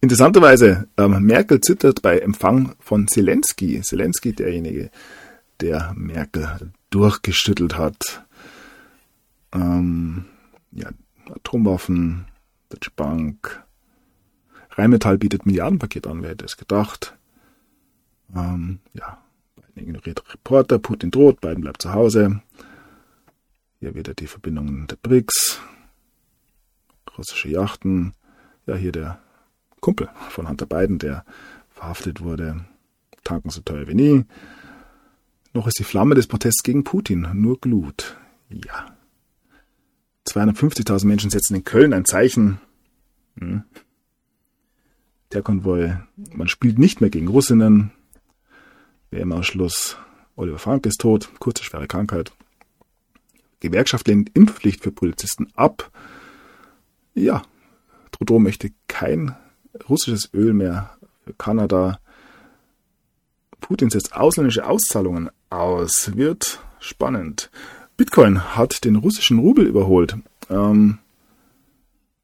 Interessanterweise, 0.00 0.88
ähm, 0.96 1.22
Merkel 1.22 1.60
zittert 1.60 2.02
bei 2.02 2.18
Empfang 2.18 2.74
von 2.80 3.06
Zelensky. 3.06 3.80
Zelensky, 3.82 4.32
derjenige, 4.32 4.90
der 5.60 5.94
Merkel 5.96 6.72
durchgeschüttelt 6.90 7.78
hat. 7.78 8.24
Ähm, 9.52 10.26
ja, 10.72 10.90
Atomwaffen, 11.30 12.26
Deutsche 12.68 12.90
Bank, 12.94 13.64
Rheinmetall 14.70 15.18
bietet 15.18 15.46
Milliardenpaket 15.46 16.06
an, 16.06 16.22
wer 16.22 16.30
hätte 16.30 16.44
es 16.44 16.56
gedacht. 16.56 17.16
Ähm, 18.34 18.80
ja, 18.92 19.22
Biden 19.54 19.88
ignoriert 19.88 20.22
Reporter, 20.32 20.78
Putin 20.78 21.10
droht, 21.10 21.40
Biden 21.40 21.60
bleibt 21.60 21.82
zu 21.82 21.92
Hause. 21.92 22.42
Hier 23.80 23.94
wieder 23.94 24.14
die 24.14 24.26
Verbindungen 24.26 24.86
der 24.86 24.96
BRICS, 24.96 25.60
russische 27.16 27.48
Yachten. 27.48 28.14
Ja, 28.66 28.74
hier 28.74 28.92
der 28.92 29.20
Kumpel 29.80 30.08
von 30.30 30.48
Hunter 30.48 30.66
Biden, 30.66 30.98
der 30.98 31.24
verhaftet 31.70 32.20
wurde. 32.20 32.64
Tanken 33.22 33.50
so 33.50 33.60
teuer 33.60 33.86
wie 33.88 33.94
nie. 33.94 34.24
Noch 35.52 35.66
ist 35.66 35.78
die 35.78 35.84
Flamme 35.84 36.14
des 36.14 36.26
Protests 36.26 36.62
gegen 36.62 36.84
Putin 36.84 37.28
nur 37.34 37.60
Glut. 37.60 38.16
Ja. 38.48 38.96
250.000 40.28 41.06
Menschen 41.06 41.30
setzen 41.30 41.56
in 41.56 41.64
Köln 41.64 41.92
ein 41.92 42.04
Zeichen. 42.04 42.60
Hm. 43.38 43.62
Militärkonvoi. 45.36 45.98
Man 46.32 46.48
spielt 46.48 46.78
nicht 46.78 47.00
mehr 47.00 47.10
gegen 47.10 47.28
Russinnen. 47.28 47.92
WM-Ausschluss. 49.10 49.96
Oliver 50.36 50.58
Frank 50.58 50.86
ist 50.86 51.00
tot. 51.00 51.30
Kurze, 51.38 51.64
schwere 51.64 51.86
Krankheit. 51.86 52.32
Gewerkschaft 53.60 54.06
lehnt 54.08 54.30
Impfpflicht 54.34 54.82
für 54.82 54.92
Polizisten 54.92 55.48
ab. 55.54 55.90
Ja, 57.14 57.42
Trudeau 58.12 58.38
möchte 58.38 58.70
kein 58.88 59.34
russisches 59.88 60.30
Öl 60.34 60.52
mehr 60.52 60.90
für 61.24 61.32
Kanada. 61.34 61.98
Putin 63.60 63.90
setzt 63.90 64.14
ausländische 64.14 64.66
Auszahlungen 64.66 65.30
aus. 65.50 66.16
Wird 66.16 66.60
spannend. 66.78 67.50
Bitcoin 67.96 68.56
hat 68.56 68.84
den 68.84 68.96
russischen 68.96 69.38
Rubel 69.38 69.66
überholt. 69.66 70.16
Ähm, 70.50 70.98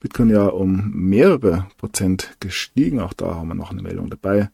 Bitcoin 0.00 0.30
ja 0.30 0.46
um 0.46 0.90
mehrere 0.92 1.66
Prozent 1.78 2.36
gestiegen. 2.40 3.00
Auch 3.00 3.12
da 3.12 3.34
haben 3.34 3.48
wir 3.48 3.54
noch 3.54 3.70
eine 3.70 3.82
Meldung 3.82 4.10
dabei. 4.10 4.50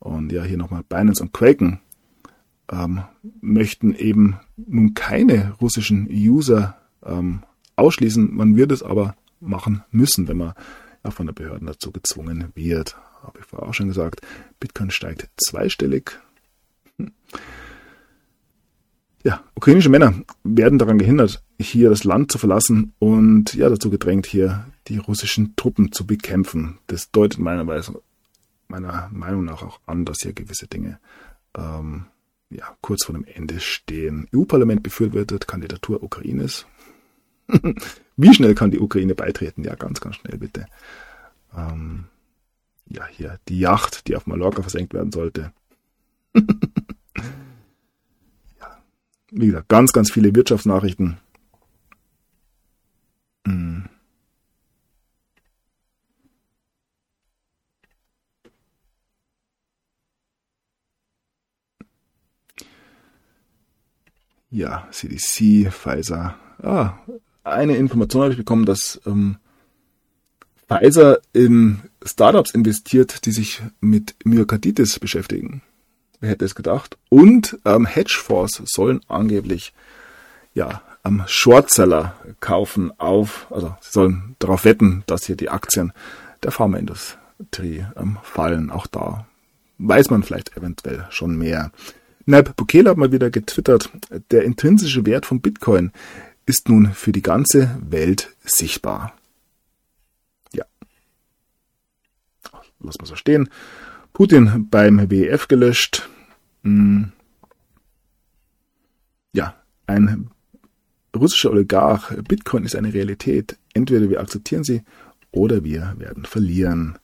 Und 0.00 0.32
ja, 0.32 0.42
hier 0.42 0.56
nochmal 0.56 0.82
Binance 0.82 1.22
und 1.22 1.32
Quaken 1.32 1.80
ähm, 2.70 3.02
möchten 3.40 3.94
eben 3.94 4.40
nun 4.56 4.94
keine 4.94 5.52
russischen 5.60 6.08
User 6.10 6.76
ähm, 7.04 7.42
ausschließen. 7.76 8.34
Man 8.34 8.56
wird 8.56 8.72
es 8.72 8.82
aber 8.82 9.14
machen 9.40 9.82
müssen, 9.90 10.26
wenn 10.28 10.38
man 10.38 10.54
ja, 11.04 11.10
von 11.10 11.26
der 11.26 11.34
Behörden 11.34 11.66
dazu 11.66 11.92
gezwungen 11.92 12.50
wird. 12.54 12.96
Habe 13.22 13.40
ich 13.40 13.44
vorher 13.44 13.68
auch 13.68 13.74
schon 13.74 13.88
gesagt. 13.88 14.20
Bitcoin 14.58 14.90
steigt 14.90 15.28
zweistellig. 15.36 16.18
Hm. 16.98 17.12
Ja, 19.22 19.44
ukrainische 19.54 19.90
Männer 19.90 20.14
werden 20.44 20.78
daran 20.78 20.98
gehindert, 20.98 21.42
hier 21.60 21.90
das 21.90 22.04
Land 22.04 22.32
zu 22.32 22.38
verlassen 22.38 22.94
und 22.98 23.52
ja, 23.52 23.68
dazu 23.68 23.90
gedrängt, 23.90 24.24
hier 24.24 24.64
die 24.88 24.96
russischen 24.96 25.56
Truppen 25.56 25.92
zu 25.92 26.06
bekämpfen. 26.06 26.78
Das 26.86 27.10
deutet 27.10 27.38
meiner, 27.38 27.66
Weise, 27.66 28.00
meiner 28.70 29.10
Meinung 29.12 29.44
nach 29.44 29.62
auch 29.62 29.80
an, 29.86 30.04
dass 30.04 30.20
hier 30.22 30.32
gewisse 30.32 30.66
Dinge 30.66 30.98
ähm, 31.56 32.06
ja, 32.50 32.76
kurz 32.80 33.04
vor 33.04 33.14
dem 33.14 33.24
Ende 33.24 33.60
stehen. 33.60 34.28
EU-Parlament 34.34 34.82
befürwortet 34.82 35.46
Kandidatur 35.46 36.02
Ukraines. 36.02 36.66
Wie 38.16 38.34
schnell 38.34 38.54
kann 38.54 38.70
die 38.70 38.80
Ukraine 38.80 39.14
beitreten? 39.14 39.64
Ja, 39.64 39.74
ganz, 39.74 40.00
ganz 40.00 40.16
schnell 40.16 40.38
bitte. 40.38 40.66
Ähm, 41.56 42.06
ja, 42.86 43.06
hier 43.06 43.38
die 43.48 43.60
Yacht, 43.60 44.08
die 44.08 44.16
auf 44.16 44.26
Mallorca 44.26 44.62
versenkt 44.62 44.94
werden 44.94 45.12
sollte. 45.12 45.52
ja, 46.34 46.42
wie 49.30 49.46
gesagt, 49.46 49.68
ganz, 49.68 49.92
ganz 49.92 50.10
viele 50.10 50.34
Wirtschaftsnachrichten. 50.34 51.18
Hm. 53.46 53.79
Ja, 64.50 64.88
CDC, 64.90 65.72
Pfizer. 65.72 66.34
Ah, 66.62 66.94
eine 67.44 67.76
Information 67.76 68.22
habe 68.22 68.32
ich 68.32 68.38
bekommen, 68.38 68.66
dass 68.66 69.00
ähm, 69.06 69.36
Pfizer 70.68 71.20
in 71.32 71.80
Startups 72.04 72.50
investiert, 72.50 73.24
die 73.26 73.32
sich 73.32 73.62
mit 73.80 74.14
Myokarditis 74.24 74.98
beschäftigen. 74.98 75.62
Wer 76.20 76.30
hätte 76.30 76.44
es 76.44 76.54
gedacht? 76.54 76.98
Und 77.08 77.58
ähm, 77.64 77.86
Hedgefonds 77.86 78.62
sollen 78.66 79.00
angeblich 79.08 79.72
ja 80.52 80.82
am 81.02 81.22
Shortseller 81.26 82.14
kaufen 82.40 82.92
auf, 82.98 83.46
also 83.50 83.74
sie 83.80 83.92
sollen 83.92 84.36
darauf 84.38 84.64
wetten, 84.64 85.02
dass 85.06 85.24
hier 85.24 85.36
die 85.36 85.48
Aktien 85.48 85.92
der 86.42 86.50
Pharmaindustrie 86.50 87.86
ähm, 87.96 88.18
fallen. 88.22 88.70
Auch 88.70 88.86
da 88.86 89.26
weiß 89.78 90.10
man 90.10 90.22
vielleicht 90.22 90.56
eventuell 90.56 91.06
schon 91.10 91.36
mehr. 91.36 91.70
Nab 92.30 92.54
Bukele 92.54 92.90
hat 92.90 92.96
mal 92.96 93.10
wieder 93.10 93.28
getwittert, 93.28 93.90
der 94.30 94.44
intrinsische 94.44 95.04
Wert 95.04 95.26
von 95.26 95.40
Bitcoin 95.40 95.90
ist 96.46 96.68
nun 96.68 96.92
für 96.92 97.10
die 97.10 97.22
ganze 97.22 97.76
Welt 97.82 98.36
sichtbar. 98.44 99.16
Ja. 100.54 100.64
Lass 102.78 102.98
mal 102.98 103.06
so 103.06 103.16
stehen. 103.16 103.50
Putin 104.12 104.68
beim 104.70 105.10
WEF 105.10 105.48
gelöscht. 105.48 106.08
Hm. 106.62 107.10
Ja, 109.32 109.56
ein 109.88 110.30
russischer 111.16 111.50
Oligarch. 111.50 112.14
Bitcoin 112.28 112.64
ist 112.64 112.76
eine 112.76 112.94
Realität. 112.94 113.58
Entweder 113.74 114.08
wir 114.08 114.20
akzeptieren 114.20 114.62
sie 114.62 114.82
oder 115.32 115.64
wir 115.64 115.94
werden 115.98 116.26
verlieren. 116.26 116.96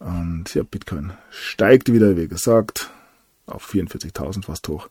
Und 0.00 0.52
ja, 0.52 0.64
Bitcoin 0.64 1.12
steigt 1.30 1.92
wieder, 1.92 2.16
wie 2.16 2.26
gesagt 2.26 2.90
auf 3.46 3.72
44.000 3.72 4.44
fast 4.44 4.68
hoch. 4.68 4.88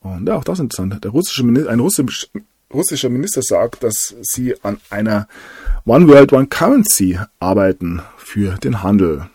Und 0.00 0.26
ja, 0.26 0.36
auch 0.36 0.44
das 0.44 0.58
ist 0.58 0.64
interessant. 0.64 1.04
Der 1.04 1.10
russische 1.10 1.44
Minister, 1.44 1.70
ein 1.70 1.80
russisch, 1.80 2.28
russischer 2.72 3.08
Minister 3.08 3.42
sagt, 3.42 3.82
dass 3.82 4.14
sie 4.22 4.54
an 4.62 4.80
einer 4.90 5.28
One 5.84 6.08
World, 6.08 6.32
One 6.32 6.46
Currency 6.46 7.18
arbeiten 7.38 8.02
für 8.16 8.56
den 8.56 8.82
Handel. 8.82 9.28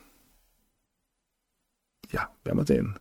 Ja, 2.12 2.30
werden 2.44 2.58
wir 2.58 2.66
sehen. 2.66 3.00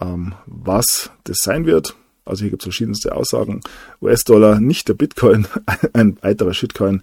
Ähm, 0.00 0.34
was 0.46 1.10
das 1.24 1.38
sein 1.38 1.66
wird, 1.66 1.94
also 2.24 2.42
hier 2.42 2.50
gibt 2.50 2.62
es 2.62 2.66
verschiedenste 2.66 3.14
Aussagen. 3.14 3.60
US-Dollar, 4.00 4.60
nicht 4.60 4.88
der 4.88 4.94
Bitcoin, 4.94 5.46
ein 5.92 6.18
weiterer 6.22 6.54
Shitcoin. 6.54 7.02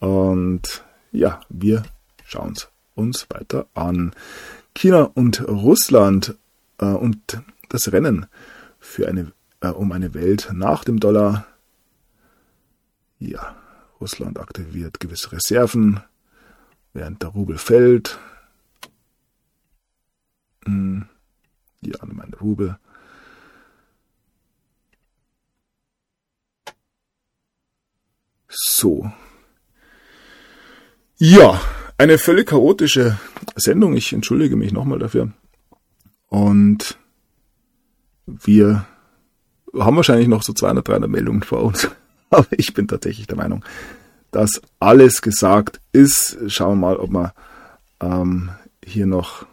Und 0.00 0.84
ja, 1.12 1.40
wir 1.48 1.84
schauen 2.24 2.52
es 2.56 2.68
uns 2.94 3.26
weiter 3.30 3.66
an. 3.74 4.12
China 4.74 5.10
und 5.14 5.46
Russland 5.48 6.34
und 6.86 7.42
das 7.68 7.92
Rennen 7.92 8.26
für 8.78 9.08
eine, 9.08 9.32
äh, 9.60 9.68
um 9.68 9.92
eine 9.92 10.14
Welt 10.14 10.50
nach 10.52 10.84
dem 10.84 11.00
Dollar. 11.00 11.46
Ja, 13.18 13.56
Russland 14.00 14.38
aktiviert 14.38 15.00
gewisse 15.00 15.32
Reserven, 15.32 16.00
während 16.92 17.22
der 17.22 17.30
Rubel 17.30 17.58
fällt. 17.58 18.18
Hm, 20.64 21.06
ja, 21.80 21.98
meine 22.04 22.36
Rubel. 22.36 22.78
So. 28.48 29.10
Ja, 31.18 31.60
eine 31.98 32.18
völlig 32.18 32.48
chaotische 32.48 33.18
Sendung. 33.56 33.96
Ich 33.96 34.12
entschuldige 34.12 34.56
mich 34.56 34.72
nochmal 34.72 34.98
dafür. 34.98 35.32
Und 36.28 36.98
wir 38.26 38.86
haben 39.78 39.96
wahrscheinlich 39.96 40.28
noch 40.28 40.42
so 40.42 40.52
200, 40.52 40.86
300 40.86 41.10
Meldungen 41.10 41.42
vor 41.42 41.62
uns. 41.62 41.88
Aber 42.30 42.46
ich 42.50 42.74
bin 42.74 42.88
tatsächlich 42.88 43.26
der 43.26 43.36
Meinung, 43.36 43.64
dass 44.30 44.60
alles 44.80 45.22
gesagt 45.22 45.80
ist. 45.92 46.38
Schauen 46.48 46.80
wir 46.80 46.88
mal, 46.88 46.96
ob 46.96 47.10
wir 47.10 47.34
ähm, 48.00 48.50
hier 48.84 49.06
noch 49.06 49.46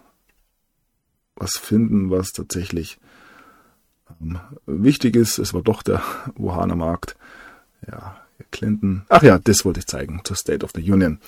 was 1.35 1.57
finden, 1.57 2.11
was 2.11 2.31
tatsächlich 2.31 2.97
ähm, 4.21 4.39
wichtig 4.65 5.15
ist. 5.15 5.37
Es 5.37 5.53
war 5.53 5.61
doch 5.61 5.83
der 5.83 6.01
Wuhaner 6.35 6.75
Markt. 6.75 7.15
Ja, 7.87 8.17
Clinton. 8.51 9.05
Ach 9.09 9.23
ja, 9.23 9.37
das 9.39 9.63
wollte 9.63 9.79
ich 9.79 9.87
zeigen 9.87 10.21
zur 10.23 10.35
State 10.35 10.65
of 10.65 10.71
the 10.75 10.91
Union. 10.91 11.19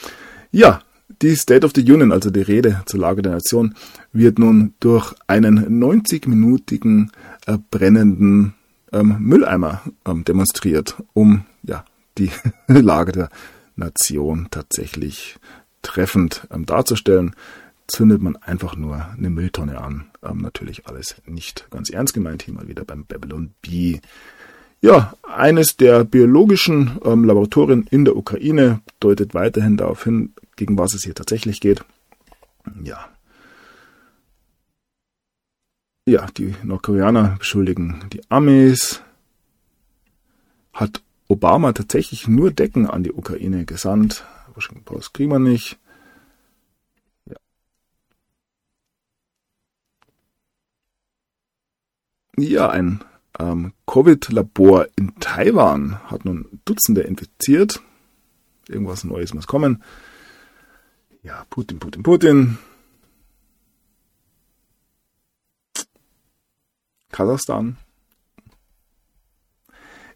Ja, 0.51 0.81
die 1.21 1.35
State 1.35 1.65
of 1.65 1.71
the 1.75 1.81
Union, 1.81 2.11
also 2.11 2.29
die 2.29 2.41
Rede 2.41 2.81
zur 2.85 2.99
Lage 2.99 3.21
der 3.21 3.33
Nation, 3.33 3.75
wird 4.11 4.39
nun 4.39 4.73
durch 4.79 5.13
einen 5.27 5.81
90-minütigen 5.81 7.09
äh, 7.45 7.57
brennenden 7.71 8.53
ähm, 8.91 9.17
Mülleimer 9.19 9.81
ähm, 10.05 10.23
demonstriert, 10.23 10.95
um 11.13 11.45
ja 11.63 11.85
die 12.17 12.31
Lage 12.67 13.11
der 13.11 13.29
Nation 13.75 14.47
tatsächlich 14.51 15.37
treffend 15.81 16.47
ähm, 16.51 16.65
darzustellen. 16.65 17.35
Zündet 17.87 18.21
man 18.21 18.35
einfach 18.35 18.75
nur 18.75 19.05
eine 19.17 19.29
Mülltonne 19.29 19.79
an. 19.79 20.07
Ähm, 20.21 20.39
natürlich 20.39 20.87
alles 20.87 21.15
nicht 21.25 21.67
ganz 21.71 21.89
ernst 21.89 22.13
gemeint. 22.13 22.43
Hier 22.43 22.53
mal 22.53 22.67
wieder 22.67 22.83
beim 22.83 23.05
Babylon 23.05 23.51
B. 23.61 23.99
Ja, 24.81 25.13
eines 25.23 25.77
der 25.77 26.03
biologischen 26.03 26.99
ähm, 27.03 27.23
Laboratorien 27.23 27.87
in 27.89 28.03
der 28.03 28.17
Ukraine 28.17 28.81
deutet 28.99 29.33
weiterhin 29.33 29.77
darauf 29.77 30.03
hin, 30.03 30.33
gegen 30.57 30.77
was 30.77 30.93
es 30.93 31.03
hier 31.03 31.15
tatsächlich 31.15 31.61
geht. 31.61 31.85
Ja. 32.83 33.09
Ja, 36.05 36.25
die 36.37 36.55
Nordkoreaner 36.63 37.35
beschuldigen 37.37 38.05
die 38.11 38.21
Amis. 38.29 39.01
Hat 40.73 41.01
Obama 41.27 41.73
tatsächlich 41.73 42.27
nur 42.27 42.51
Decken 42.51 42.87
an 42.87 43.03
die 43.03 43.11
Ukraine 43.11 43.65
gesandt? 43.65 44.25
Washington 44.53 44.83
Post 44.83 45.13
kriegen 45.13 45.31
wir 45.31 45.39
nicht. 45.39 45.77
Ja. 47.25 47.35
Ja, 52.37 52.69
ein 52.69 53.03
ähm, 53.39 53.73
Covid-Labor 53.85 54.87
in 54.95 55.15
Taiwan 55.19 55.99
hat 56.05 56.25
nun 56.25 56.61
Dutzende 56.65 57.01
infiziert. 57.01 57.81
Irgendwas 58.67 59.03
Neues 59.03 59.33
muss 59.33 59.47
kommen. 59.47 59.83
Ja, 61.27 61.45
Putin, 61.49 61.77
Putin, 61.77 62.03
Putin. 62.03 62.57
Kasachstan. 67.11 67.75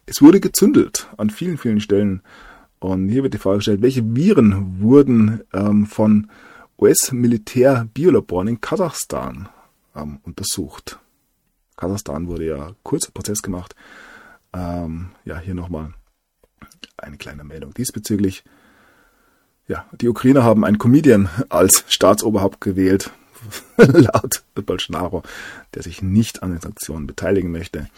Es 0.06 0.22
wurde 0.22 0.40
gezündelt 0.40 1.10
an 1.18 1.28
vielen, 1.28 1.58
vielen 1.58 1.80
Stellen. 1.80 2.22
Und 2.78 3.10
hier 3.10 3.22
wird 3.22 3.34
die 3.34 3.38
Frage 3.38 3.58
gestellt, 3.58 3.82
welche 3.82 4.16
Viren 4.16 4.80
wurden 4.80 5.42
ähm, 5.52 5.84
von 5.84 6.30
US-Militär-Biolaboren 6.78 8.48
in 8.48 8.62
Kasachstan 8.62 9.50
ähm, 9.94 10.18
untersucht? 10.22 10.98
Kasachstan 11.76 12.26
wurde 12.26 12.46
ja 12.46 12.74
kurzer 12.84 13.12
Prozess 13.12 13.42
gemacht. 13.42 13.76
Ähm, 14.54 15.10
ja, 15.26 15.38
hier 15.38 15.54
nochmal 15.54 15.92
eine 16.96 17.18
kleine 17.18 17.44
Meldung 17.44 17.74
diesbezüglich. 17.74 18.44
Ja, 19.68 19.86
die 19.92 20.08
Ukrainer 20.08 20.42
haben 20.42 20.64
einen 20.64 20.78
Comedian 20.78 21.28
als 21.48 21.84
Staatsoberhaupt 21.88 22.60
gewählt, 22.60 23.10
laut 23.76 24.42
Bolsonaro, 24.54 25.22
der 25.74 25.82
sich 25.82 26.02
nicht 26.02 26.42
an 26.42 26.50
den 26.50 26.60
Sanktionen 26.60 27.06
beteiligen 27.06 27.50
möchte. 27.50 27.88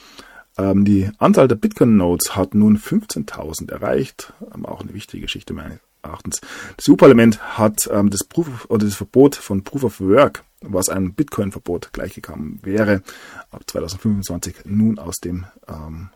Ähm, 0.57 0.85
die 0.85 1.11
Anzahl 1.19 1.49
der 1.49 1.57
Bitcoin-Nodes 1.57 2.37
hat 2.37 2.55
nun 2.55 2.79
15.000 2.79 3.71
erreicht. 3.71 4.33
Ähm, 4.55 4.67
auch 4.67 4.81
eine 4.81 4.95
wichtige 4.95 5.23
Geschichte 5.23 5.53
meines 5.53 5.79
Erachtens. 6.03 6.41
Das 6.77 6.89
EU-Parlament 6.89 7.59
hat 7.59 7.89
ähm, 7.93 8.11
das, 8.11 8.25
Proof 8.25 8.67
oder 8.69 8.85
das 8.85 8.95
Verbot 8.95 9.35
von 9.35 9.65
Proof 9.65 9.85
of 9.85 10.01
Work, 10.01 10.45
was 10.61 10.89
einem 10.89 11.15
Bitcoin-Verbot 11.15 11.93
gleichgekommen 11.93 12.61
wäre, 12.63 13.03
ab 13.51 13.63
2025 13.67 14.65
nun 14.65 14.99
aus 14.99 15.17
dem 15.17 15.47
ähm, 15.69 16.11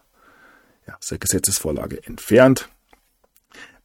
ja, 0.86 0.96
der 1.10 1.18
Gesetzesvorlage 1.18 2.04
entfernt. 2.04 2.68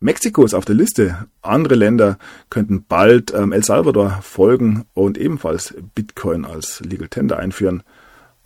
Mexiko 0.04 0.44
ist 0.44 0.54
auf 0.54 0.66
der 0.66 0.76
Liste. 0.76 1.28
Andere 1.42 1.76
Länder 1.76 2.18
könnten 2.50 2.84
bald 2.84 3.34
ähm, 3.34 3.54
El 3.54 3.64
Salvador 3.64 4.20
folgen 4.22 4.84
und 4.94 5.18
ebenfalls 5.18 5.74
Bitcoin 5.96 6.44
als 6.44 6.82
Legal 6.82 7.08
Tender 7.08 7.40
einführen. 7.40 7.84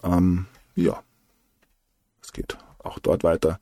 Ähm, 0.03 0.45
ja, 0.75 1.01
es 2.21 2.31
geht 2.31 2.59
auch 2.77 2.99
dort 2.99 3.23
weiter. 3.23 3.59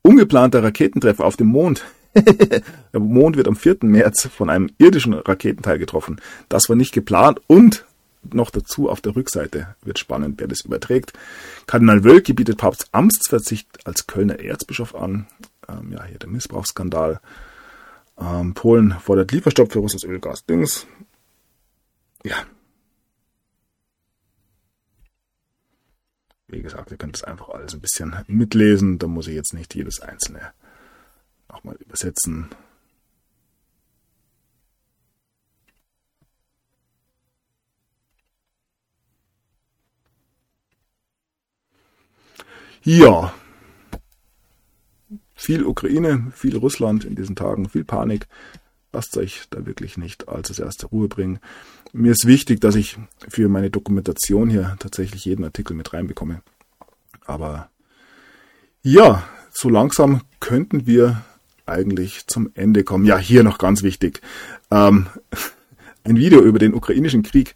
Ungeplanter 0.00 0.62
Raketentreffer 0.62 1.26
auf 1.26 1.36
dem 1.36 1.48
Mond. 1.48 1.84
der 2.14 3.00
Mond 3.00 3.36
wird 3.36 3.46
am 3.46 3.56
4. 3.56 3.76
März 3.82 4.26
von 4.34 4.48
einem 4.48 4.70
irdischen 4.78 5.12
Raketenteil 5.12 5.78
getroffen. 5.78 6.22
Das 6.48 6.70
war 6.70 6.76
nicht 6.76 6.92
geplant 6.92 7.42
und 7.46 7.84
noch 8.32 8.48
dazu 8.48 8.88
auf 8.88 9.02
der 9.02 9.16
Rückseite 9.16 9.76
wird 9.82 9.98
spannend, 9.98 10.40
wer 10.40 10.48
das 10.48 10.62
überträgt. 10.62 11.12
Kardinal 11.66 12.04
Wölki 12.04 12.32
bietet 12.32 12.56
Papst 12.56 12.88
Amtsverzicht 12.92 13.68
als 13.84 14.06
Kölner 14.06 14.40
Erzbischof 14.40 14.94
an. 14.94 15.26
Ähm, 15.68 15.92
ja, 15.92 16.04
hier 16.04 16.18
der 16.18 16.28
Missbrauchsskandal. 16.28 17.20
Ähm, 18.18 18.54
Polen 18.54 18.92
fordert 19.00 19.32
Lieferstopp 19.32 19.72
für 19.72 19.80
russisches 19.80 20.08
Öl, 20.08 20.20
Gas, 20.20 20.44
Dings. 20.46 20.86
Ja, 22.24 22.44
Wie 26.54 26.62
gesagt, 26.62 26.92
ihr 26.92 26.96
könnt 26.96 27.16
es 27.16 27.24
einfach 27.24 27.48
alles 27.48 27.74
ein 27.74 27.80
bisschen 27.80 28.14
mitlesen. 28.28 28.98
Da 28.98 29.08
muss 29.08 29.26
ich 29.26 29.34
jetzt 29.34 29.54
nicht 29.54 29.74
jedes 29.74 30.00
einzelne 30.00 30.52
nochmal 31.48 31.74
übersetzen. 31.76 32.48
Ja, 42.84 43.34
viel 45.44 45.64
Ukraine, 45.64 46.32
viel 46.34 46.56
Russland 46.56 47.04
in 47.04 47.14
diesen 47.14 47.36
Tagen, 47.36 47.68
viel 47.68 47.84
Panik. 47.84 48.26
Lasst 48.92 49.16
euch 49.16 49.42
da 49.50 49.66
wirklich 49.66 49.98
nicht 49.98 50.28
allzu 50.28 50.52
sehr 50.54 50.66
aus 50.66 50.76
Ruhe 50.90 51.08
bringen. 51.08 51.38
Mir 51.92 52.12
ist 52.12 52.26
wichtig, 52.26 52.60
dass 52.60 52.74
ich 52.74 52.96
für 53.28 53.48
meine 53.48 53.70
Dokumentation 53.70 54.48
hier 54.48 54.76
tatsächlich 54.78 55.24
jeden 55.24 55.44
Artikel 55.44 55.74
mit 55.74 55.92
reinbekomme. 55.92 56.42
Aber 57.26 57.68
ja, 58.82 59.24
so 59.50 59.68
langsam 59.68 60.22
könnten 60.40 60.86
wir 60.86 61.22
eigentlich 61.66 62.26
zum 62.26 62.50
Ende 62.54 62.84
kommen. 62.84 63.04
Ja, 63.04 63.18
hier 63.18 63.42
noch 63.42 63.58
ganz 63.58 63.82
wichtig. 63.82 64.20
Ähm, 64.70 65.06
ein 66.04 66.16
Video 66.16 66.40
über 66.40 66.58
den 66.58 66.74
ukrainischen 66.74 67.22
Krieg, 67.22 67.54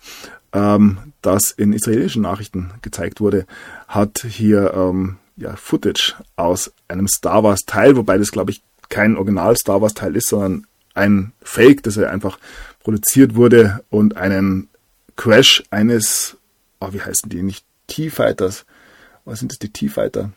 ähm, 0.52 0.98
das 1.22 1.50
in 1.50 1.72
israelischen 1.72 2.22
Nachrichten 2.22 2.70
gezeigt 2.82 3.20
wurde, 3.20 3.46
hat 3.86 4.24
hier 4.26 4.72
ähm, 4.74 5.16
ja, 5.38 5.56
Footage 5.56 6.14
aus 6.36 6.72
einem 6.88 7.08
Star 7.08 7.42
Wars 7.44 7.60
Teil, 7.66 7.96
wobei 7.96 8.18
das 8.18 8.30
glaube 8.30 8.50
ich 8.50 8.62
kein 8.88 9.16
Original 9.16 9.56
Star 9.56 9.80
Wars 9.80 9.94
Teil 9.94 10.16
ist, 10.16 10.28
sondern 10.28 10.66
ein 10.94 11.32
Fake, 11.42 11.82
das 11.82 11.96
er 11.96 12.10
einfach 12.10 12.38
produziert 12.80 13.34
wurde 13.36 13.84
und 13.90 14.16
einen 14.16 14.68
Crash 15.16 15.62
eines, 15.70 16.36
oh, 16.80 16.88
wie 16.92 17.00
heißen 17.00 17.28
die, 17.28 17.42
nicht 17.42 17.64
T-Fighters, 17.86 18.66
was 19.24 19.40
sind 19.40 19.52
das, 19.52 19.58
die 19.58 19.72
T-Fighter? 19.72 20.32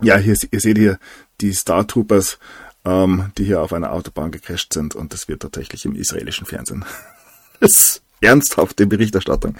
Ja, 0.00 0.16
hier, 0.16 0.36
ihr 0.50 0.60
seht 0.60 0.78
hier 0.78 0.98
die 1.40 1.52
Star 1.52 1.86
Troopers, 1.86 2.38
ähm, 2.84 3.32
die 3.36 3.44
hier 3.44 3.60
auf 3.60 3.72
einer 3.72 3.92
Autobahn 3.92 4.30
gecrasht 4.30 4.72
sind 4.72 4.94
und 4.94 5.12
das 5.12 5.28
wird 5.28 5.42
tatsächlich 5.42 5.84
im 5.84 5.96
israelischen 5.96 6.46
Fernsehen. 6.46 6.84
das 7.60 7.70
ist 7.70 8.02
ernsthafte 8.20 8.86
Berichterstattung 8.86 9.56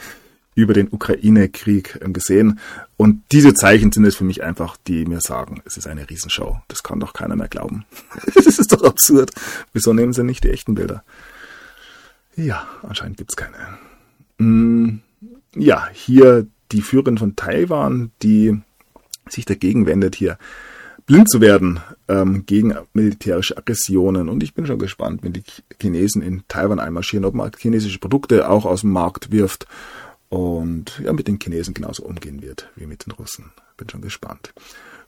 über 0.59 0.75
den 0.75 0.89
Ukraine-Krieg 0.91 2.01
ähm, 2.03 2.13
gesehen. 2.13 2.59
Und 2.97 3.23
diese 3.31 3.55
Zeichen 3.55 3.93
sind 3.93 4.05
es 4.05 4.17
für 4.17 4.25
mich 4.25 4.43
einfach, 4.43 4.77
die 4.89 5.05
mir 5.05 5.21
sagen, 5.21 5.63
es 5.65 5.77
ist 5.77 5.87
eine 5.87 6.11
Riesenshow. 6.11 6.57
Das 6.67 6.83
kann 6.83 6.99
doch 6.99 7.13
keiner 7.13 7.37
mehr 7.37 7.47
glauben. 7.47 7.85
das 8.35 8.59
ist 8.59 8.73
doch 8.73 8.83
absurd. 8.83 9.31
Wieso 9.73 9.93
nehmen 9.93 10.13
sie 10.13 10.25
nicht 10.25 10.43
die 10.43 10.51
echten 10.51 10.75
Bilder? 10.75 11.05
Ja, 12.35 12.67
anscheinend 12.83 13.19
gibt's 13.19 13.37
keine. 13.37 13.57
Mm, 14.39 14.99
ja, 15.55 15.89
hier 15.93 16.49
die 16.73 16.83
Führerin 16.83 17.19
von 17.19 17.37
Taiwan, 17.37 18.11
die 18.23 18.61
sich 19.29 19.45
dagegen 19.45 19.87
wendet, 19.87 20.17
hier 20.17 20.39
blind 21.07 21.31
zu 21.31 21.41
werden 21.41 21.79
ähm, 22.09 22.47
gegen 22.47 22.75
militärische 22.95 23.57
Aggressionen. 23.57 24.29
Und 24.29 24.43
ich 24.43 24.55
bin 24.55 24.67
schon 24.67 24.81
gespannt, 24.81 25.23
wenn 25.23 25.35
die 25.35 25.45
Chinesen 25.81 26.21
in 26.21 26.43
Taiwan 26.49 26.81
einmarschieren, 26.81 27.25
ob 27.25 27.35
man 27.35 27.53
chinesische 27.57 28.01
Produkte 28.01 28.51
auch 28.51 28.65
aus 28.65 28.81
dem 28.81 28.91
Markt 28.91 29.31
wirft 29.31 29.69
und 30.29 31.01
ja, 31.03 31.13
mit 31.13 31.29
den 31.29 31.39
Chinesen 31.41 31.75
genauso 31.75 32.05
umgehen 32.05 32.43
wird 32.43 32.71
wie 32.77 32.87
mit 32.87 33.07
den 33.07 33.13
Russen. 33.13 33.53
Bin 33.77 33.89
schon 33.89 34.03
gespannt. 34.03 34.53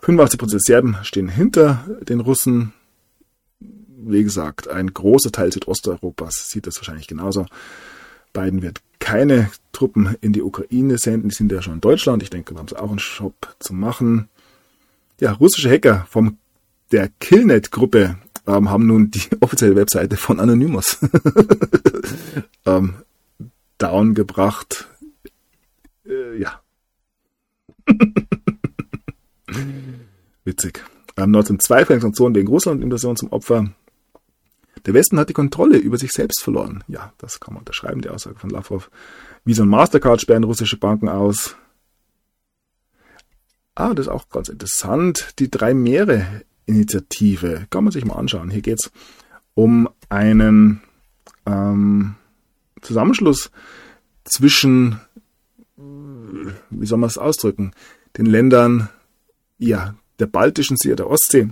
85% 0.02 0.50
der 0.50 0.60
Serben 0.60 0.96
stehen 1.02 1.28
hinter 1.28 1.86
den 2.02 2.20
Russen. 2.20 2.72
Wie 3.58 4.24
gesagt, 4.24 4.68
ein 4.68 4.94
großer 4.94 5.30
Teil 5.30 5.52
Südosteuropas 5.52 6.48
sieht 6.48 6.66
das 6.66 6.76
wahrscheinlich 6.76 7.06
genauso. 7.06 7.46
Biden 8.32 8.62
wird 8.62 8.80
keine 8.98 9.50
Truppen 9.72 10.16
in 10.20 10.32
die 10.32 10.42
Ukraine 10.42 10.96
senden, 10.96 11.28
die 11.28 11.34
sind 11.34 11.52
ja 11.52 11.60
schon 11.60 11.74
in 11.74 11.80
Deutschland. 11.80 12.22
Ich 12.22 12.30
denke, 12.30 12.54
da 12.54 12.60
haben 12.60 12.68
sie 12.68 12.78
auch 12.78 12.90
einen 12.90 12.98
Shop 12.98 13.54
zu 13.58 13.74
machen. 13.74 14.28
Ja, 15.20 15.32
russische 15.32 15.70
Hacker 15.70 16.06
vom 16.08 16.38
der 16.92 17.08
Killnet-Gruppe 17.20 18.16
ähm, 18.46 18.70
haben 18.70 18.86
nun 18.86 19.10
die 19.10 19.22
offizielle 19.40 19.76
Webseite 19.76 20.16
von 20.16 20.40
Anonymous 20.40 20.98
ähm, 22.66 22.94
down 23.78 24.14
gebracht 24.14 24.88
äh, 26.10 26.36
ja. 26.38 26.60
Witzig. 30.44 30.84
Ähm, 31.16 31.34
1902 31.34 31.84
fällt 31.86 32.02
Sanktionen 32.02 32.34
wegen 32.34 32.48
Russland-Invasion 32.48 33.16
zum 33.16 33.32
Opfer. 33.32 33.70
Der 34.86 34.94
Westen 34.94 35.18
hat 35.18 35.28
die 35.28 35.34
Kontrolle 35.34 35.76
über 35.76 35.98
sich 35.98 36.12
selbst 36.12 36.42
verloren. 36.42 36.82
Ja, 36.88 37.12
das 37.18 37.40
kann 37.40 37.54
man 37.54 37.60
unterschreiben, 37.60 38.00
die 38.00 38.08
Aussage 38.08 38.38
von 38.38 38.50
Lavrov. 38.50 38.90
Visa 39.44 39.62
und 39.62 39.68
Mastercard 39.68 40.20
sperren 40.20 40.44
russische 40.44 40.78
Banken 40.78 41.08
aus. 41.08 41.56
Ah, 43.74 43.94
das 43.94 44.06
ist 44.06 44.12
auch 44.12 44.28
ganz 44.28 44.48
interessant. 44.48 45.38
Die 45.38 45.50
Drei 45.50 45.74
Meere 45.74 46.42
Initiative. 46.66 47.66
Kann 47.70 47.84
man 47.84 47.92
sich 47.92 48.04
mal 48.04 48.16
anschauen. 48.16 48.50
Hier 48.50 48.62
geht 48.62 48.78
es 48.80 48.90
um 49.54 49.88
einen 50.08 50.80
ähm, 51.46 52.14
Zusammenschluss 52.80 53.50
zwischen 54.24 55.00
wie 56.70 56.86
soll 56.86 56.98
man 56.98 57.08
es 57.08 57.18
ausdrücken, 57.18 57.72
den 58.16 58.26
Ländern 58.26 58.88
ja, 59.58 59.94
der 60.18 60.26
Baltischen 60.26 60.76
See, 60.76 60.94
der 60.94 61.08
Ostsee 61.08 61.48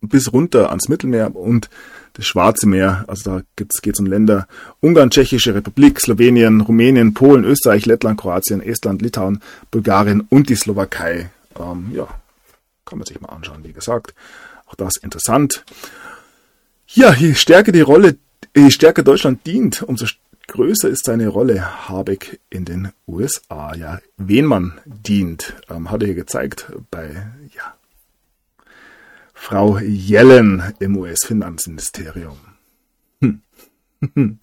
bis 0.00 0.32
runter 0.32 0.70
ans 0.70 0.88
Mittelmeer 0.88 1.34
und 1.36 1.68
das 2.14 2.26
Schwarze 2.26 2.66
Meer. 2.66 3.04
Also 3.06 3.30
da 3.30 3.42
geht 3.56 3.72
es 3.72 4.00
um 4.00 4.06
Länder 4.06 4.48
Ungarn, 4.80 5.10
Tschechische 5.10 5.54
Republik, 5.54 6.00
Slowenien, 6.00 6.62
Rumänien, 6.62 7.14
Polen, 7.14 7.44
Österreich, 7.44 7.86
Lettland, 7.86 8.18
Kroatien, 8.18 8.62
Estland, 8.62 9.02
Litauen, 9.02 9.40
Bulgarien 9.70 10.26
und 10.28 10.48
die 10.48 10.56
Slowakei. 10.56 11.30
Ähm, 11.58 11.90
ja, 11.94 12.08
kann 12.84 12.98
man 12.98 13.06
sich 13.06 13.20
mal 13.20 13.28
anschauen, 13.28 13.62
wie 13.62 13.72
gesagt. 13.72 14.14
Auch 14.66 14.74
das 14.74 14.96
interessant. 14.96 15.64
Ja, 16.88 17.12
je 17.12 17.34
stärker 17.34 17.72
die 17.72 17.80
Rolle, 17.80 18.16
je 18.56 18.70
stärker 18.70 19.02
Deutschland 19.02 19.46
dient, 19.46 19.82
umso 19.82 20.06
größer 20.50 20.88
ist 20.88 21.04
seine 21.04 21.28
Rolle 21.28 21.88
Habeck 21.88 22.40
in 22.50 22.64
den 22.64 22.92
USA. 23.06 23.74
Ja, 23.74 24.00
wen 24.16 24.44
man 24.44 24.80
dient, 24.84 25.54
ähm, 25.70 25.90
hat 25.90 26.02
er 26.02 26.06
hier 26.06 26.16
gezeigt 26.16 26.72
bei 26.90 27.30
ja, 27.54 27.74
Frau 29.32 29.78
Yellen 29.78 30.74
im 30.80 30.96
US-Finanzministerium. 30.96 32.36
Hm. 33.20 33.40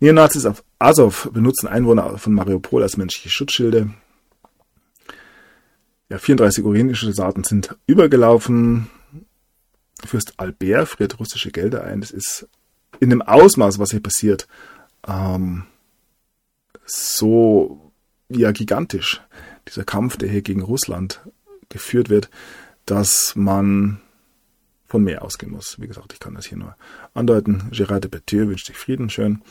Neonazis 0.00 0.46
auf 0.46 0.62
Azov 0.78 1.30
benutzen 1.32 1.66
Einwohner 1.66 2.18
von 2.18 2.32
Mariupol 2.32 2.82
als 2.82 2.96
menschliche 2.96 3.30
Schutzschilde. 3.30 3.90
Ja, 6.08 6.18
34 6.18 6.64
ukrainische 6.64 7.12
Soldaten 7.12 7.42
sind 7.42 7.76
übergelaufen. 7.86 8.88
Fürst 10.04 10.34
Albert 10.36 10.88
friert 10.88 11.18
russische 11.18 11.50
Gelder 11.50 11.82
ein. 11.82 12.00
Das 12.00 12.12
ist 12.12 12.48
in 13.00 13.10
dem 13.10 13.22
Ausmaß, 13.22 13.78
was 13.78 13.90
hier 13.90 14.02
passiert, 14.02 14.46
ähm, 15.06 15.64
so 16.84 17.92
ja 18.28 18.52
gigantisch. 18.52 19.22
Dieser 19.68 19.84
Kampf, 19.84 20.16
der 20.16 20.28
hier 20.28 20.42
gegen 20.42 20.62
Russland 20.62 21.20
geführt 21.68 22.08
wird, 22.08 22.30
dass 22.84 23.34
man 23.34 24.00
von 24.86 25.02
mehr 25.02 25.22
ausgehen 25.22 25.52
muss. 25.52 25.80
Wie 25.80 25.88
gesagt, 25.88 26.12
ich 26.12 26.20
kann 26.20 26.34
das 26.34 26.46
hier 26.46 26.58
nur 26.58 26.76
andeuten. 27.14 27.70
Gérard 27.72 28.00
de 28.00 28.10
Petier 28.10 28.48
wünscht 28.48 28.66
sich 28.66 28.76
Frieden, 28.76 29.10
schön. 29.10 29.42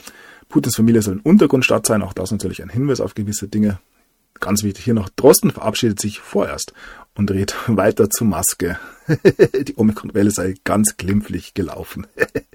Putins 0.47 0.75
Familie 0.75 1.01
soll 1.01 1.15
ein 1.15 1.19
Untergrundstaat 1.19 1.85
sein, 1.85 2.01
auch 2.01 2.13
das 2.13 2.31
natürlich 2.31 2.63
ein 2.63 2.69
Hinweis 2.69 3.01
auf 3.01 3.15
gewisse 3.15 3.47
Dinge. 3.47 3.79
Ganz 4.39 4.63
wichtig 4.63 4.83
hier 4.83 4.93
noch, 4.93 5.09
Drosten 5.09 5.51
verabschiedet 5.51 5.99
sich 5.99 6.19
vorerst 6.19 6.73
und 7.15 7.29
dreht 7.29 7.55
weiter 7.67 8.09
zur 8.09 8.27
Maske. 8.27 8.77
Die 9.67 9.75
Omikron-Welle 9.75 10.31
sei 10.31 10.55
ganz 10.63 10.97
glimpflich 10.97 11.53
gelaufen. 11.53 12.07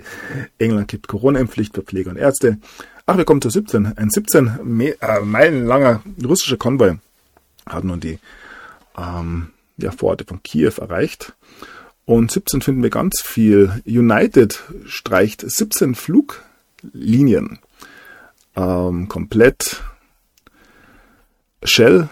England 0.59 0.89
gibt 0.89 1.09
Corona-Impfpflicht 1.09 1.75
für 1.75 1.83
Pfleger 1.83 2.11
und 2.11 2.17
Ärzte. 2.17 2.59
Ach, 3.07 3.17
wir 3.17 3.25
kommen 3.25 3.43
zu 3.43 3.51
17. 3.51 3.99
Ein 3.99 4.11
17 4.11 4.81
äh, 4.81 5.21
Meilen 5.21 5.67
langer 5.67 6.03
russischer 6.23 6.57
Konvoi 6.57 6.99
hat 7.67 7.85
nun 7.85 8.01
die 8.01 8.19
ähm, 8.97 9.51
ja, 9.77 9.91
Vororte 9.91 10.25
von 10.25 10.43
Kiew 10.43 10.73
erreicht. 10.79 11.35
Und 12.05 12.31
17 12.31 12.61
finden 12.63 12.83
wir 12.83 12.91
ganz 12.91 13.21
viel. 13.23 13.83
United 13.87 14.63
streicht 14.87 15.49
17 15.49 15.95
Fluglinien 15.95 17.59
ähm, 18.57 19.09
komplett. 19.09 19.83
Shell 21.63 22.09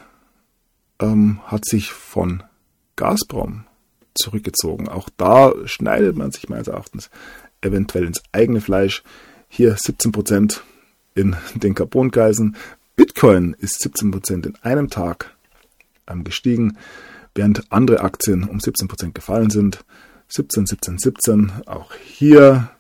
ähm, 1.00 1.40
hat 1.46 1.64
sich 1.64 1.92
von 1.92 2.42
Gazprom 2.96 3.64
zurückgezogen. 4.14 4.88
Auch 4.88 5.08
da 5.16 5.54
schneidet 5.64 6.16
man 6.16 6.32
sich 6.32 6.48
meines 6.48 6.68
Erachtens 6.68 7.10
eventuell 7.60 8.06
ins 8.06 8.22
eigene 8.32 8.60
Fleisch. 8.60 9.02
Hier 9.48 9.76
17% 9.76 10.60
in 11.14 11.36
den 11.54 11.74
Carbongleisen. 11.74 12.56
Bitcoin 12.96 13.54
ist 13.58 13.80
17% 13.82 14.46
in 14.46 14.56
einem 14.56 14.90
Tag 14.90 15.36
ähm, 16.08 16.24
gestiegen, 16.24 16.76
während 17.34 17.70
andere 17.72 18.00
Aktien 18.00 18.44
um 18.44 18.58
17% 18.58 19.12
gefallen 19.12 19.50
sind. 19.50 19.84
17, 20.28 20.66
17, 20.66 20.98
17. 20.98 21.52
Auch 21.66 21.94
hier 21.94 22.70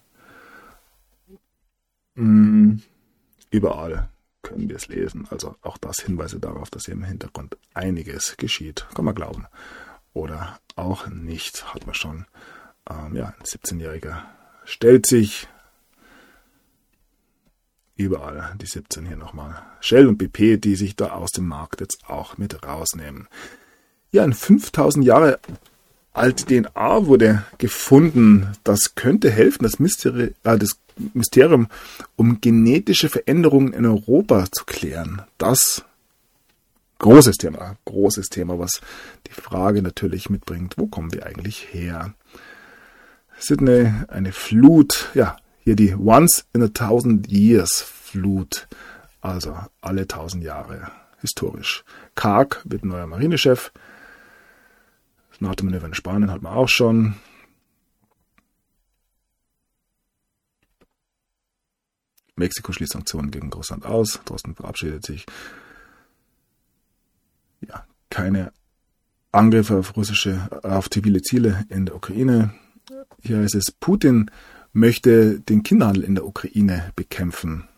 mh, 2.14 2.24
hm, 2.24 2.82
überall 3.50 4.10
können 4.42 4.68
wir 4.68 4.76
es 4.76 4.88
lesen. 4.88 5.26
Also 5.30 5.56
auch 5.62 5.78
das 5.78 6.00
Hinweise 6.00 6.40
darauf, 6.40 6.70
dass 6.70 6.86
hier 6.86 6.94
im 6.94 7.04
Hintergrund 7.04 7.56
einiges 7.74 8.36
geschieht. 8.36 8.86
Kann 8.94 9.04
man 9.04 9.14
glauben. 9.14 9.46
Oder 10.12 10.58
auch 10.76 11.06
nicht, 11.08 11.74
hat 11.74 11.86
man 11.86 11.94
schon. 11.94 12.26
Ähm, 12.88 13.14
ja, 13.14 13.34
ein 13.38 13.44
17-Jähriger 13.44 14.22
stellt 14.64 15.06
sich 15.06 15.48
überall 17.96 18.54
die 18.60 18.66
17 18.66 19.06
hier 19.06 19.16
nochmal. 19.16 19.62
Shell 19.80 20.06
und 20.06 20.18
BP, 20.18 20.58
die 20.58 20.76
sich 20.76 20.96
da 20.96 21.10
aus 21.10 21.30
dem 21.32 21.46
Markt 21.46 21.80
jetzt 21.80 22.08
auch 22.08 22.38
mit 22.38 22.64
rausnehmen. 22.64 23.28
Ja, 24.10 24.22
ein 24.24 24.32
5000 24.32 25.04
Jahre 25.04 25.38
alte 26.18 26.44
DNA 26.44 27.06
wurde 27.06 27.44
gefunden. 27.58 28.52
Das 28.64 28.94
könnte 28.94 29.30
helfen, 29.30 29.62
das, 29.62 29.78
Mysteri 29.78 30.34
äh, 30.44 30.58
das 30.58 30.78
Mysterium 31.14 31.68
um 32.16 32.40
genetische 32.40 33.08
Veränderungen 33.08 33.72
in 33.72 33.86
Europa 33.86 34.46
zu 34.50 34.64
klären. 34.64 35.22
Das 35.38 35.84
großes 36.98 37.36
Thema, 37.36 37.76
großes 37.84 38.28
Thema, 38.28 38.58
was 38.58 38.80
die 39.28 39.40
Frage 39.40 39.82
natürlich 39.82 40.30
mitbringt, 40.30 40.74
wo 40.76 40.86
kommen 40.86 41.12
wir 41.12 41.26
eigentlich 41.26 41.68
her? 41.72 42.14
Sydney, 43.38 43.92
eine 44.08 44.32
Flut, 44.32 45.10
ja, 45.14 45.36
hier 45.60 45.76
die 45.76 45.94
Once 45.94 46.44
in 46.52 46.62
a 46.62 46.68
Thousand 46.68 47.30
Years 47.30 47.80
Flut, 47.82 48.66
also 49.20 49.56
alle 49.80 50.08
tausend 50.08 50.42
Jahre, 50.42 50.90
historisch. 51.20 51.84
Karg 52.16 52.62
wird 52.64 52.84
neuer 52.84 53.06
Marinechef. 53.06 53.70
NATO-Manöver 55.40 55.86
in 55.86 55.94
Spanien 55.94 56.30
hat 56.30 56.42
man 56.42 56.52
auch 56.52 56.68
schon. 56.68 57.14
Mexiko 62.36 62.72
schließt 62.72 62.92
Sanktionen 62.92 63.30
gegen 63.30 63.52
Russland 63.52 63.84
aus. 63.84 64.20
Drosten 64.24 64.54
verabschiedet 64.54 65.04
sich. 65.04 65.26
Ja, 67.60 67.84
keine 68.10 68.52
Angriffe 69.32 69.78
auf 69.78 69.96
russische, 69.96 70.48
auf 70.62 70.88
zivile 70.88 71.20
Ziele 71.22 71.66
in 71.68 71.86
der 71.86 71.96
Ukraine. 71.96 72.54
Hier 73.22 73.38
heißt 73.38 73.56
es, 73.56 73.72
Putin 73.72 74.30
möchte 74.72 75.40
den 75.40 75.62
Kinderhandel 75.62 76.04
in 76.04 76.14
der 76.14 76.26
Ukraine 76.26 76.92
bekämpfen. 76.94 77.68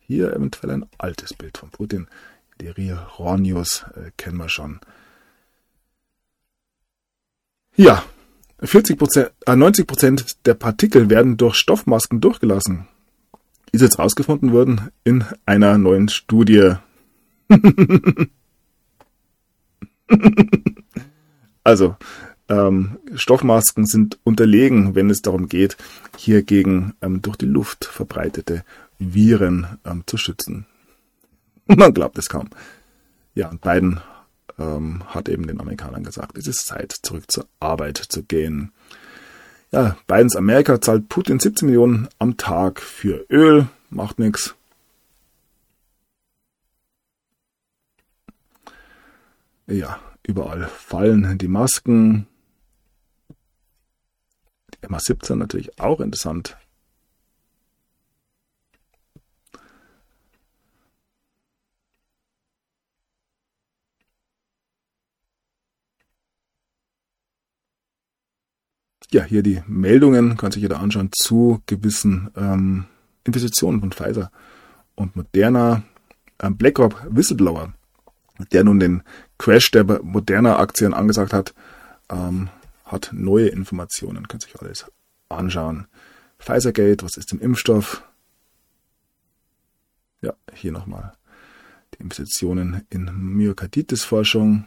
Hier 0.00 0.34
eventuell 0.34 0.70
ein 0.72 0.86
altes 0.98 1.34
Bild 1.34 1.58
von 1.58 1.70
Putin. 1.70 2.08
Die 2.60 2.68
Rironius 2.68 3.84
äh, 3.94 4.10
kennen 4.16 4.38
wir 4.38 4.48
schon. 4.48 4.80
Ja, 7.76 8.04
40 8.62 9.00
äh, 9.46 9.56
90 9.56 9.86
Prozent 9.86 10.46
der 10.46 10.54
Partikel 10.54 11.08
werden 11.10 11.36
durch 11.36 11.56
Stoffmasken 11.56 12.20
durchgelassen 12.20 12.86
ist 13.72 13.82
jetzt 13.82 13.98
rausgefunden 13.98 14.52
worden 14.52 14.90
in 15.04 15.24
einer 15.46 15.78
neuen 15.78 16.08
Studie. 16.08 16.74
also, 21.64 21.96
ähm, 22.48 22.98
Stoffmasken 23.14 23.86
sind 23.86 24.18
unterlegen, 24.24 24.94
wenn 24.94 25.10
es 25.10 25.22
darum 25.22 25.48
geht, 25.48 25.76
hier 26.16 26.42
gegen 26.42 26.94
ähm, 27.00 27.22
durch 27.22 27.36
die 27.36 27.46
Luft 27.46 27.84
verbreitete 27.84 28.64
Viren 28.98 29.78
ähm, 29.84 30.02
zu 30.06 30.16
schützen. 30.16 30.66
Man 31.66 31.94
glaubt 31.94 32.18
es 32.18 32.28
kaum. 32.28 32.50
Ja, 33.34 33.48
und 33.48 33.60
Biden 33.60 34.00
ähm, 34.60 35.02
hat 35.06 35.28
eben 35.28 35.46
den 35.46 35.60
Amerikanern 35.60 36.04
gesagt, 36.04 36.36
es 36.38 36.46
ist 36.46 36.66
Zeit, 36.66 36.92
zurück 36.92 37.24
zur 37.28 37.48
Arbeit 37.58 37.96
zu 37.96 38.22
gehen. 38.22 38.72
Ja, 39.72 39.96
Bidens 40.06 40.36
Amerika 40.36 40.80
zahlt 40.80 41.08
Putin 41.08 41.40
17 41.40 41.66
Millionen 41.66 42.08
am 42.18 42.36
Tag 42.36 42.80
für 42.80 43.24
Öl, 43.30 43.68
macht 43.88 44.18
nichts. 44.18 44.54
Ja, 49.66 50.00
überall 50.24 50.66
fallen 50.66 51.38
die 51.38 51.48
Masken. 51.48 52.26
Die 54.74 54.88
MA17 54.88 55.36
natürlich 55.36 55.78
auch 55.78 56.00
interessant. 56.00 56.56
Ja, 69.12 69.24
hier 69.24 69.42
die 69.42 69.62
Meldungen, 69.66 70.36
kann 70.36 70.52
sich 70.52 70.62
jeder 70.62 70.80
anschauen, 70.80 71.10
zu 71.12 71.62
gewissen 71.66 72.30
ähm, 72.36 72.86
Investitionen 73.24 73.80
von 73.80 73.92
Pfizer 73.92 74.30
und 74.94 75.16
Moderna. 75.16 75.82
Ähm, 76.38 76.56
BlackRock 76.56 77.06
Whistleblower, 77.10 77.74
der 78.52 78.64
nun 78.64 78.80
den 78.80 79.02
Crash 79.38 79.70
der 79.70 79.84
Moderna-Aktien 79.84 80.94
angesagt 80.94 81.32
hat, 81.32 81.54
ähm, 82.08 82.48
hat 82.84 83.10
neue 83.12 83.48
Informationen, 83.48 84.28
kann 84.28 84.40
sich 84.40 84.60
alles 84.60 84.86
anschauen. 85.28 85.86
Pfizergate, 86.38 87.04
was 87.04 87.16
ist 87.16 87.32
im 87.32 87.40
Impfstoff? 87.40 88.02
Ja, 90.22 90.34
hier 90.54 90.72
nochmal 90.72 91.12
die 91.94 92.02
Investitionen 92.02 92.82
in 92.90 93.10
Myokarditis-Forschung. 93.36 94.66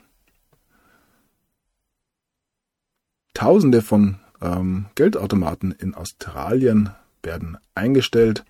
Tausende 3.34 3.82
von 3.82 4.20
ähm, 4.44 4.88
Geldautomaten 4.96 5.72
in 5.72 5.96
Australien 5.96 6.92
werden 7.24 7.58
eingestellt. 7.74 8.44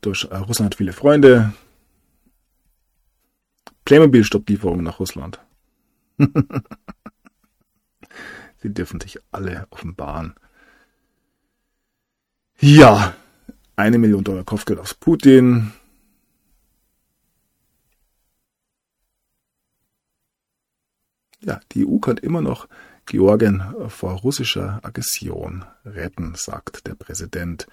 Durch 0.00 0.24
äh, 0.30 0.36
Russland 0.36 0.74
viele 0.76 0.92
Freunde. 0.92 1.52
Playmobil 3.84 4.24
stoppt 4.24 4.48
Lieferungen 4.50 4.84
nach 4.84 4.98
Russland. 4.98 5.40
Sie 8.56 8.74
dürfen 8.74 9.00
sich 9.00 9.18
alle 9.30 9.66
offenbaren. 9.70 10.34
Ja, 12.60 13.14
eine 13.76 13.98
Million 13.98 14.24
Dollar 14.24 14.44
Kopfgeld 14.44 14.80
aus 14.80 14.94
Putin. 14.94 15.72
Ja, 21.40 21.60
die 21.72 21.86
EU 21.86 21.98
kann 21.98 22.16
immer 22.16 22.40
noch 22.42 22.68
Georgien 23.08 23.62
vor 23.88 24.12
russischer 24.12 24.80
Aggression 24.82 25.64
retten, 25.84 26.34
sagt 26.36 26.86
der 26.86 26.94
Präsident. 26.94 27.66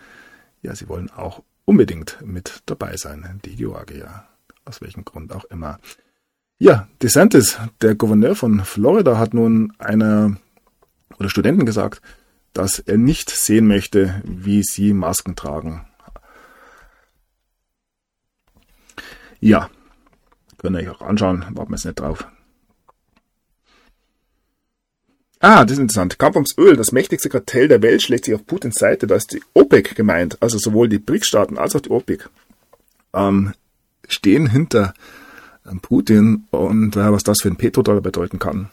Ja, 0.62 0.76
sie 0.76 0.88
wollen 0.88 1.10
auch 1.12 1.44
unbedingt 1.66 2.18
mit 2.24 2.64
dabei 2.66 2.98
sein, 2.98 3.40
die 3.44 3.56
Georgier. 3.56 4.24
Aus 4.64 4.82
welchem 4.82 5.06
Grund 5.06 5.34
auch 5.34 5.46
immer. 5.46 5.80
Ja, 6.58 6.88
DeSantis, 7.02 7.58
der 7.82 7.96
Gouverneur 7.96 8.36
von 8.36 8.64
Florida, 8.64 9.18
hat 9.18 9.34
nun 9.34 9.74
einer 9.78 10.38
oder 11.20 11.30
Studenten 11.30 11.66
gesagt, 11.66 12.02
dass 12.54 12.80
er 12.80 12.98
nicht 12.98 13.30
sehen 13.30 13.68
möchte, 13.68 14.22
wie 14.24 14.64
sie 14.64 14.94
Masken 14.94 15.36
tragen. 15.36 15.86
Ja, 19.42 19.70
könnt 20.58 20.78
ihr 20.78 20.84
euch 20.84 20.90
auch 20.90 21.02
anschauen, 21.02 21.46
warten 21.52 21.72
wir 21.72 21.76
jetzt 21.76 21.86
nicht 21.86 22.00
drauf. 22.00 22.26
Ah, 25.48 25.64
das 25.64 25.74
ist 25.74 25.80
interessant. 25.80 26.18
Kampf 26.18 26.38
ums 26.38 26.58
Öl. 26.58 26.76
Das 26.76 26.92
mächtigste 26.92 27.30
Kartell 27.30 27.68
der 27.68 27.84
Welt 27.84 28.02
schlägt 28.02 28.26
sich 28.26 28.34
auf 28.34 28.48
Putins 28.48 28.80
Seite. 28.80 29.06
Da 29.06 29.14
ist 29.14 29.32
die 29.32 29.44
OPEC 29.54 29.94
gemeint. 29.94 30.42
Also 30.42 30.58
sowohl 30.58 30.90
die 30.90 30.98
BRICS-Staaten 30.98 31.60
als 31.60 31.76
auch 31.76 31.82
die 31.82 31.92
OPEC 31.92 32.32
ähm, 33.14 33.54
stehen 34.08 34.50
hinter 34.50 34.96
ähm, 35.70 35.82
Putin. 35.82 36.48
Und 36.50 36.96
äh, 36.96 37.12
was 37.12 37.22
das 37.22 37.44
für 37.44 37.50
ein 37.50 37.58
Petrodollar 37.58 38.02
bedeuten 38.02 38.40
kann, 38.40 38.72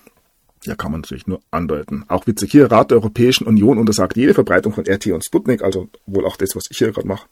ja, 0.65 0.75
kann 0.75 0.93
man 0.93 1.03
natürlich 1.03 1.27
nur 1.27 1.43
andeuten. 1.51 2.07
Auch 2.09 2.27
witzig 2.27 2.53
hier, 2.53 2.73
Rat 2.73 2.91
der 2.91 2.97
Europäischen 2.97 3.47
Union 3.47 3.77
untersagt 3.77 4.17
jede 4.17 4.33
Verbreitung 4.33 4.73
von 4.73 4.87
RT 4.89 5.09
und 5.09 5.27
Sputnik, 5.27 5.61
also 5.61 5.91
wohl 6.07 6.25
auch 6.25 6.39
das, 6.39 6.57
was 6.57 6.65
ich 6.71 6.79
hier 6.79 6.91
gerade 6.91 7.07
mache. 7.07 7.27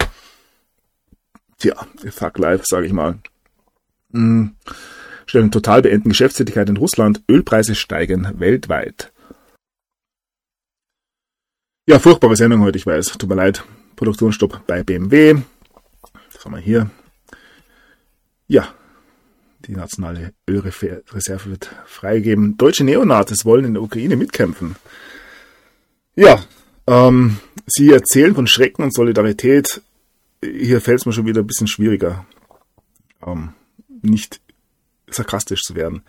Tja, 1.56 1.76
fuck 2.10 2.36
life, 2.36 2.64
sage 2.66 2.84
ich 2.84 2.92
mal. 2.92 3.16
Hm. 4.12 4.50
Stellen 5.24 5.50
total 5.50 5.80
beenden 5.80 6.10
Geschäftstätigkeit 6.10 6.68
in 6.68 6.76
Russland, 6.76 7.22
Ölpreise 7.26 7.74
steigen 7.74 8.28
weltweit. 8.38 9.10
Ja, 11.86 11.98
furchtbare 11.98 12.36
Sendung 12.36 12.60
heute, 12.60 12.78
ich 12.78 12.86
weiß. 12.86 13.06
Tut 13.18 13.28
mir 13.28 13.36
leid. 13.36 13.64
Produktionsstopp 13.96 14.66
bei 14.66 14.82
BMW. 14.82 15.36
Das 16.32 16.44
haben 16.44 16.54
wir 16.54 16.60
hier. 16.60 16.90
Ja, 18.46 18.74
die 19.66 19.72
nationale 19.72 20.32
Ölreserve 20.48 21.50
wird 21.50 21.70
freigegeben. 21.86 22.56
Deutsche 22.56 22.84
Neonazis 22.84 23.44
wollen 23.44 23.64
in 23.64 23.74
der 23.74 23.82
Ukraine 23.82 24.16
mitkämpfen. 24.16 24.76
Ja, 26.16 26.44
ähm, 26.86 27.38
sie 27.66 27.90
erzählen 27.90 28.34
von 28.34 28.46
Schrecken 28.46 28.82
und 28.82 28.94
Solidarität. 28.94 29.80
Hier 30.42 30.80
fällt 30.80 31.00
es 31.00 31.06
mir 31.06 31.12
schon 31.12 31.26
wieder 31.26 31.42
ein 31.42 31.46
bisschen 31.46 31.66
schwieriger, 31.68 32.26
ähm, 33.26 33.52
nicht 34.02 34.40
sarkastisch 35.08 35.62
zu 35.62 35.74
werden. 35.74 36.02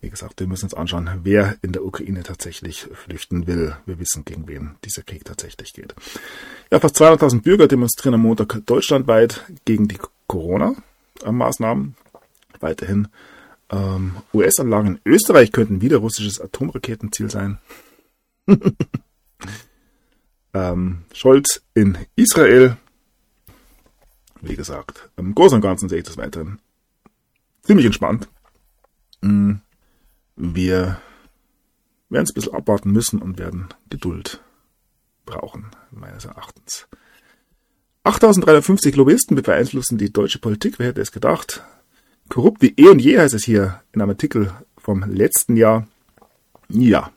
Wie 0.00 0.10
gesagt, 0.10 0.40
wir 0.40 0.46
müssen 0.46 0.66
uns 0.66 0.74
anschauen, 0.74 1.08
wer 1.22 1.56
in 1.62 1.72
der 1.72 1.84
Ukraine 1.84 2.22
tatsächlich 2.22 2.86
flüchten 2.92 3.46
will. 3.46 3.76
Wir 3.86 3.98
wissen, 3.98 4.24
gegen 4.24 4.46
wen 4.46 4.76
dieser 4.84 5.02
Krieg 5.02 5.24
tatsächlich 5.24 5.72
geht. 5.72 5.94
Ja, 6.70 6.80
fast 6.80 7.00
200.000 7.00 7.42
Bürger 7.42 7.66
demonstrieren 7.66 8.14
am 8.14 8.22
Montag 8.22 8.60
deutschlandweit 8.66 9.44
gegen 9.64 9.88
die 9.88 9.98
Corona-Maßnahmen. 10.26 11.96
Weiterhin 12.60 13.08
ähm, 13.70 14.16
US-Anlagen 14.32 14.88
in 14.88 15.00
Österreich 15.04 15.50
könnten 15.50 15.80
wieder 15.80 15.98
russisches 15.98 16.40
Atomraketenziel 16.40 17.30
sein. 17.30 17.58
ähm, 20.54 21.02
Scholz 21.12 21.62
in 21.74 21.98
Israel. 22.16 22.76
Wie 24.40 24.56
gesagt, 24.56 25.08
im 25.16 25.34
Großen 25.34 25.56
und 25.56 25.62
Ganzen 25.62 25.88
sehe 25.88 25.98
ich 25.98 26.04
das 26.04 26.16
weiterhin 26.16 26.58
ziemlich 27.62 27.86
entspannt. 27.86 28.28
Mhm. 29.20 29.60
Wir 30.36 31.00
werden 32.08 32.24
es 32.24 32.30
ein 32.30 32.34
bisschen 32.34 32.54
abwarten 32.54 32.92
müssen 32.92 33.20
und 33.20 33.38
werden 33.38 33.68
Geduld 33.90 34.40
brauchen, 35.24 35.70
meines 35.90 36.24
Erachtens. 36.26 36.86
8350 38.04 38.94
Lobbyisten 38.94 39.34
beeinflussen 39.42 39.98
die 39.98 40.12
deutsche 40.12 40.38
Politik. 40.38 40.78
Wer 40.78 40.88
hätte 40.88 41.00
es 41.00 41.10
gedacht? 41.10 41.64
Korrupt 42.28 42.62
wie 42.62 42.74
eh 42.76 42.88
und 42.88 43.00
je 43.00 43.18
heißt 43.18 43.34
es 43.34 43.44
hier 43.44 43.82
in 43.92 44.00
einem 44.00 44.10
Artikel 44.10 44.52
vom 44.78 45.02
letzten 45.02 45.56
Jahr. 45.56 45.88
Ja. 46.68 47.10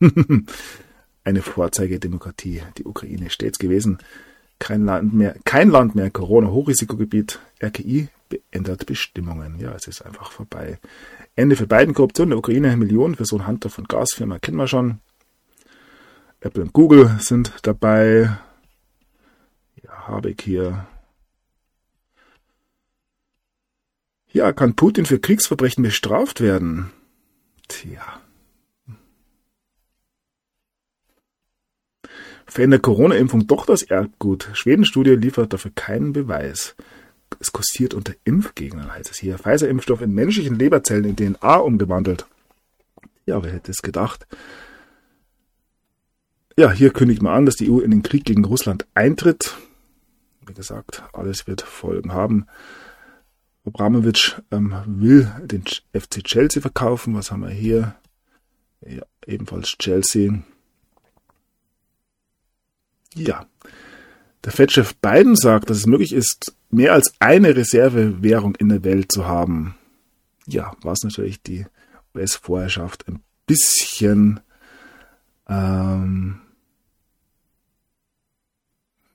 Eine 1.24 1.42
Vorzeigedemokratie, 1.42 2.62
die 2.76 2.84
Ukraine 2.84 3.30
stets 3.30 3.58
gewesen. 3.58 3.98
Kein 4.58 4.84
Land 4.84 5.14
mehr, 5.14 5.36
kein 5.44 5.70
Land 5.70 5.94
mehr 5.94 6.10
Corona-Hochrisikogebiet. 6.10 7.38
RKI 7.62 8.08
beändert 8.28 8.86
Bestimmungen. 8.86 9.58
Ja, 9.58 9.72
es 9.72 9.86
ist 9.86 10.02
einfach 10.02 10.30
vorbei. 10.32 10.78
Ende 11.34 11.56
für 11.56 11.66
beiden 11.66 11.94
Korruption 11.94 12.30
der 12.30 12.38
Ukraine, 12.38 12.76
Millionen 12.76 13.14
für 13.14 13.24
so 13.24 13.36
ein 13.38 13.46
Hunter 13.46 13.70
von 13.70 13.84
Gasfirma 13.84 14.38
kennen 14.38 14.56
wir 14.56 14.68
schon. 14.68 15.00
Apple 16.40 16.62
und 16.62 16.72
Google 16.72 17.16
sind 17.18 17.52
dabei. 17.62 18.38
Ja, 19.82 20.08
habe 20.08 20.30
ich 20.30 20.40
hier. 20.40 20.86
Ja, 24.30 24.52
kann 24.52 24.76
Putin 24.76 25.06
für 25.06 25.18
Kriegsverbrechen 25.18 25.82
bestraft 25.82 26.40
werden? 26.40 26.90
Tja. 27.66 28.20
Verändert 32.46 32.82
Corona-Impfung 32.82 33.46
doch 33.46 33.66
das 33.66 33.82
Erbgut? 33.82 34.48
Schweden-Studie 34.54 35.10
liefert 35.10 35.52
dafür 35.52 35.70
keinen 35.74 36.12
Beweis 36.12 36.76
es 37.40 37.52
kursiert 37.52 37.94
unter 37.94 38.14
Impfgegnern, 38.24 38.92
heißt 38.92 39.10
es 39.10 39.18
hier. 39.18 39.38
Pfizer-Impfstoff 39.38 40.00
in 40.00 40.14
menschlichen 40.14 40.58
Leberzellen 40.58 41.04
in 41.04 41.16
DNA 41.16 41.56
umgewandelt. 41.56 42.26
Ja, 43.26 43.42
wer 43.42 43.52
hätte 43.52 43.70
es 43.70 43.82
gedacht? 43.82 44.26
Ja, 46.56 46.72
hier 46.72 46.90
kündigt 46.90 47.22
man 47.22 47.34
an, 47.34 47.46
dass 47.46 47.56
die 47.56 47.70
EU 47.70 47.78
in 47.78 47.90
den 47.90 48.02
Krieg 48.02 48.24
gegen 48.24 48.44
Russland 48.44 48.86
eintritt. 48.94 49.56
Wie 50.44 50.54
gesagt, 50.54 51.04
alles 51.12 51.46
wird 51.46 51.62
Folgen 51.62 52.12
haben. 52.12 52.46
Abramovic 53.64 54.42
ähm, 54.50 54.74
will 54.86 55.30
den 55.44 55.62
FC 55.92 56.24
Chelsea 56.24 56.60
verkaufen. 56.60 57.14
Was 57.14 57.30
haben 57.30 57.42
wir 57.42 57.50
hier? 57.50 57.94
Ja, 58.80 59.02
ebenfalls 59.26 59.76
Chelsea. 59.78 60.42
Ja. 63.14 63.46
Der 64.44 64.52
Fettchef 64.52 64.94
Biden 64.96 65.36
sagt, 65.36 65.70
dass 65.70 65.78
es 65.78 65.86
möglich 65.86 66.12
ist, 66.12 66.54
mehr 66.70 66.92
als 66.92 67.12
eine 67.18 67.56
Reservewährung 67.56 68.54
in 68.54 68.68
der 68.68 68.84
Welt 68.84 69.10
zu 69.10 69.26
haben, 69.26 69.74
ja, 70.46 70.72
was 70.82 71.02
natürlich 71.02 71.42
die 71.42 71.66
US-Vorherrschaft 72.14 73.08
ein 73.08 73.20
bisschen 73.46 74.40
ähm, 75.48 76.40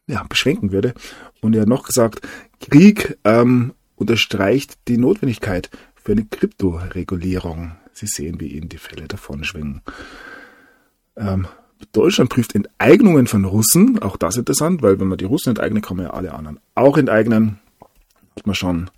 ja, 0.08 0.24
beschränken 0.24 0.72
würde. 0.72 0.94
Und 1.42 1.56
er 1.56 1.62
hat 1.62 1.70
noch 1.70 1.84
gesagt, 1.84 2.28
Krieg 2.60 3.18
ähm, 3.24 3.74
unterstreicht 3.96 4.78
die 4.88 4.98
Notwendigkeit 4.98 5.70
für 5.96 6.14
eine 6.14 6.26
Kryptoregulierung. 6.26 7.76
Sie 7.94 8.08
sehen, 8.08 8.40
wie 8.40 8.48
ihnen 8.48 8.70
die 8.70 8.78
Fälle 8.78 9.08
davon 9.08 9.44
schwingen. 9.44 9.82
Ähm, 11.16 11.48
Deutschland 11.92 12.30
prüft 12.30 12.56
Enteignungen 12.56 13.28
von 13.28 13.46
Russen. 13.46 14.02
Auch 14.02 14.18
das 14.18 14.38
interessant, 14.38 14.82
weil 14.82 15.00
wenn 15.00 15.08
man 15.08 15.18
die 15.18 15.26
Russen 15.26 15.50
enteignet, 15.50 15.86
kann 15.86 15.98
man 15.98 16.08
ja 16.08 16.14
alle 16.14 16.34
anderen 16.34 16.60
auch 16.76 16.98
enteignen. 16.98 17.60
Hat 18.36 18.46
man 18.46 18.56
schon. 18.56 18.90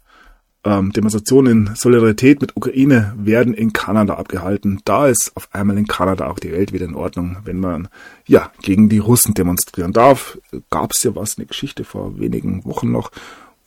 Ähm, 0.64 0.92
Demonstrationen 0.92 1.68
in 1.68 1.76
Solidarität 1.76 2.42
mit 2.42 2.58
Ukraine 2.58 3.14
werden 3.18 3.54
in 3.54 3.72
Kanada 3.72 4.16
abgehalten. 4.16 4.82
Da 4.84 5.08
ist 5.08 5.32
auf 5.36 5.48
einmal 5.54 5.78
in 5.78 5.86
Kanada 5.86 6.28
auch 6.28 6.40
die 6.40 6.52
Welt 6.52 6.74
wieder 6.74 6.86
in 6.86 6.96
Ordnung, 6.96 7.38
wenn 7.46 7.60
man 7.60 7.88
ja 8.26 8.52
gegen 8.64 8.90
die 8.90 8.98
Russen 8.98 9.36
demonstrieren 9.36 9.94
darf. 9.94 10.40
Gab 10.72 10.92
es 10.92 11.04
ja 11.04 11.16
was, 11.16 11.38
eine 11.38 11.46
Geschichte 11.46 11.84
vor 11.84 12.20
wenigen 12.20 12.66
Wochen 12.66 12.92
noch, 12.92 13.12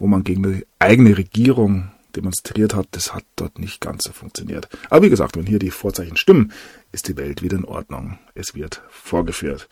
wo 0.00 0.08
man 0.08 0.24
gegen 0.24 0.42
die 0.42 0.66
eigene 0.80 1.16
Regierung 1.16 1.92
demonstriert 2.16 2.74
hat. 2.74 2.88
Das 2.90 3.14
hat 3.14 3.24
dort 3.36 3.60
nicht 3.60 3.80
ganz 3.80 4.02
so 4.04 4.12
funktioniert. 4.12 4.68
Aber 4.90 5.02
wie 5.04 5.10
gesagt, 5.10 5.36
wenn 5.36 5.46
hier 5.46 5.60
die 5.60 5.70
Vorzeichen 5.70 6.16
stimmen, 6.16 6.52
ist 6.92 7.08
die 7.08 7.16
Welt 7.16 7.42
wieder 7.42 7.56
in 7.56 7.64
Ordnung. 7.64 8.18
Es 8.34 8.54
wird 8.54 8.82
vorgeführt. 8.88 9.68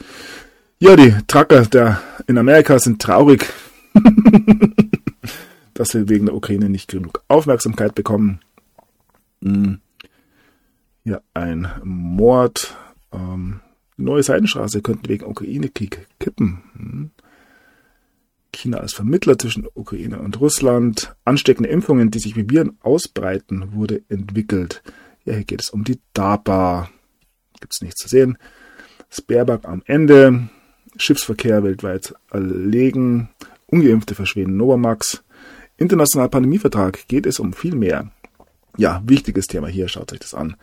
Ja, 0.78 0.96
die 0.96 1.14
Trucker 1.26 1.62
der 1.62 2.02
in 2.26 2.36
Amerika 2.36 2.78
sind 2.78 3.00
traurig, 3.00 3.46
dass 5.74 5.90
sie 5.90 6.08
wegen 6.08 6.26
der 6.26 6.34
Ukraine 6.34 6.68
nicht 6.68 6.90
genug 6.90 7.24
Aufmerksamkeit 7.28 7.94
bekommen. 7.94 8.40
Hm. 9.42 9.80
Ja, 11.04 11.20
ein 11.34 11.68
Mord. 11.82 12.76
Ähm, 13.12 13.60
neue 13.96 14.22
Seidenstraße 14.22 14.82
könnte 14.82 15.08
wegen 15.08 15.24
Ukraine-Krieg 15.24 16.06
kippen. 16.18 16.62
Hm. 16.74 17.10
China 18.52 18.78
als 18.78 18.92
Vermittler 18.92 19.38
zwischen 19.38 19.66
Ukraine 19.74 20.18
und 20.18 20.40
Russland. 20.40 21.14
Ansteckende 21.24 21.68
Impfungen, 21.68 22.10
die 22.10 22.18
sich 22.18 22.36
wie 22.36 22.50
Viren 22.50 22.76
ausbreiten, 22.80 23.72
wurde 23.72 24.02
entwickelt. 24.08 24.82
Ja, 25.24 25.34
hier 25.34 25.44
geht 25.44 25.62
es 25.62 25.70
um 25.70 25.84
die 25.84 26.00
DARPA. 26.12 26.90
Gibt 27.60 27.74
es 27.74 27.80
nichts 27.80 28.02
zu 28.02 28.08
sehen. 28.08 28.38
Spareback 29.10 29.64
am 29.64 29.82
Ende. 29.86 30.48
Schiffsverkehr 30.96 31.62
weltweit 31.62 32.14
erlegen. 32.30 33.28
Ungeimpfte 33.66 34.14
verschwinden. 34.14 34.56
Novamax. 34.56 35.22
Internationaler 35.76 36.30
Pandemievertrag 36.30 37.06
geht 37.08 37.26
es 37.26 37.38
um 37.38 37.52
viel 37.52 37.74
mehr. 37.74 38.10
Ja, 38.76 39.02
wichtiges 39.04 39.46
Thema 39.46 39.68
hier. 39.68 39.88
Schaut 39.88 40.12
euch 40.12 40.20
das 40.20 40.34
an. 40.34 40.56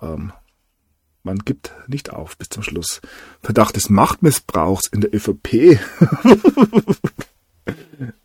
Ähm, 0.00 0.32
man 1.24 1.38
gibt 1.38 1.72
nicht 1.86 2.12
auf 2.12 2.36
bis 2.36 2.48
zum 2.48 2.62
Schluss. 2.62 3.00
Verdacht 3.42 3.76
des 3.76 3.88
Machtmissbrauchs 3.88 4.88
in 4.88 5.00
der 5.00 5.14
ÖVP. 5.14 5.78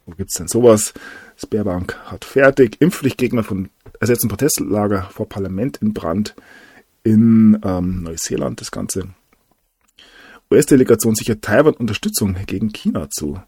Wo 0.06 0.14
gibt's 0.14 0.36
denn 0.36 0.48
sowas? 0.48 0.94
Sperrbank 1.36 1.96
hat 2.06 2.26
fertig. 2.26 2.78
Impfpflichtgegner 2.80 3.44
von 3.44 3.70
ersetzen 4.00 4.30
Protestlager 4.30 5.04
vor 5.12 5.30
Parlament 5.30 5.78
in 5.78 5.94
Brand 5.94 6.36
in 7.08 7.60
ähm, 7.64 8.04
Neuseeland. 8.04 8.60
Das 8.60 8.72
Ganze. 8.72 9.10
US-Delegation 10.52 11.16
sichert 11.16 11.42
Taiwan 11.42 11.74
Unterstützung 11.74 12.36
gegen 12.46 12.72
China 12.72 13.10
zu. 13.10 13.42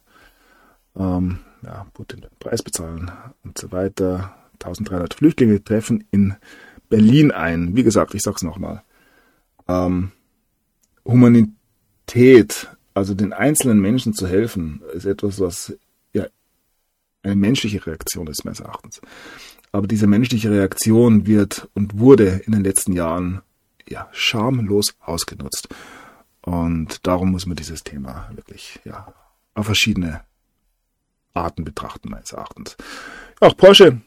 Ähm, 0.96 1.40
ja, 1.64 1.86
Putin 1.94 2.22
den 2.22 2.30
Preis 2.40 2.64
bezahlen 2.64 3.12
und 3.44 3.58
so 3.58 3.72
weiter. 3.72 4.36
1300 4.54 5.14
Flüchtlinge 5.14 5.64
treffen 5.64 6.06
in 6.12 6.36
Berlin 6.90 7.32
ein. 7.32 7.76
Wie 7.76 7.84
gesagt, 7.84 8.14
ich 8.14 8.22
sag's 8.22 8.44
nochmal. 8.44 8.84
Ähm, 9.68 10.12
Humanität, 11.06 12.70
also 12.94 13.14
den 13.14 13.34
einzelnen 13.34 13.80
Menschen 13.80 14.14
zu 14.14 14.28
helfen, 14.28 14.82
ist 14.94 15.06
etwas, 15.06 15.40
was 15.40 15.78
ja 16.14 16.26
eine 17.24 17.36
menschliche 17.36 17.86
Reaktion 17.86 18.28
ist, 18.28 18.44
meines 18.44 18.60
Erachtens. 18.60 19.02
Aber 19.72 19.88
diese 19.88 20.08
menschliche 20.08 20.50
Reaktion 20.50 21.28
wird 21.28 21.70
und 21.74 22.00
wurde 22.00 22.42
in 22.46 22.52
den 22.54 22.64
letzten 22.64 22.94
Jahren 22.94 23.42
ja 23.90 24.08
schamlos 24.12 24.96
ausgenutzt. 25.00 25.70
Und 26.42 27.06
darum 27.06 27.32
muss 27.32 27.46
man 27.46 27.58
dieses 27.58 27.84
Thema 27.84 28.30
wirklich 28.34 28.80
ja 28.86 29.14
auf 29.54 29.66
verschiedene 29.66 30.22
Arten 31.34 31.64
betrachten, 31.64 32.10
meines 32.10 32.32
Erachtens. 32.32 32.78
Auch 33.40 33.56
Porsche 33.56 34.02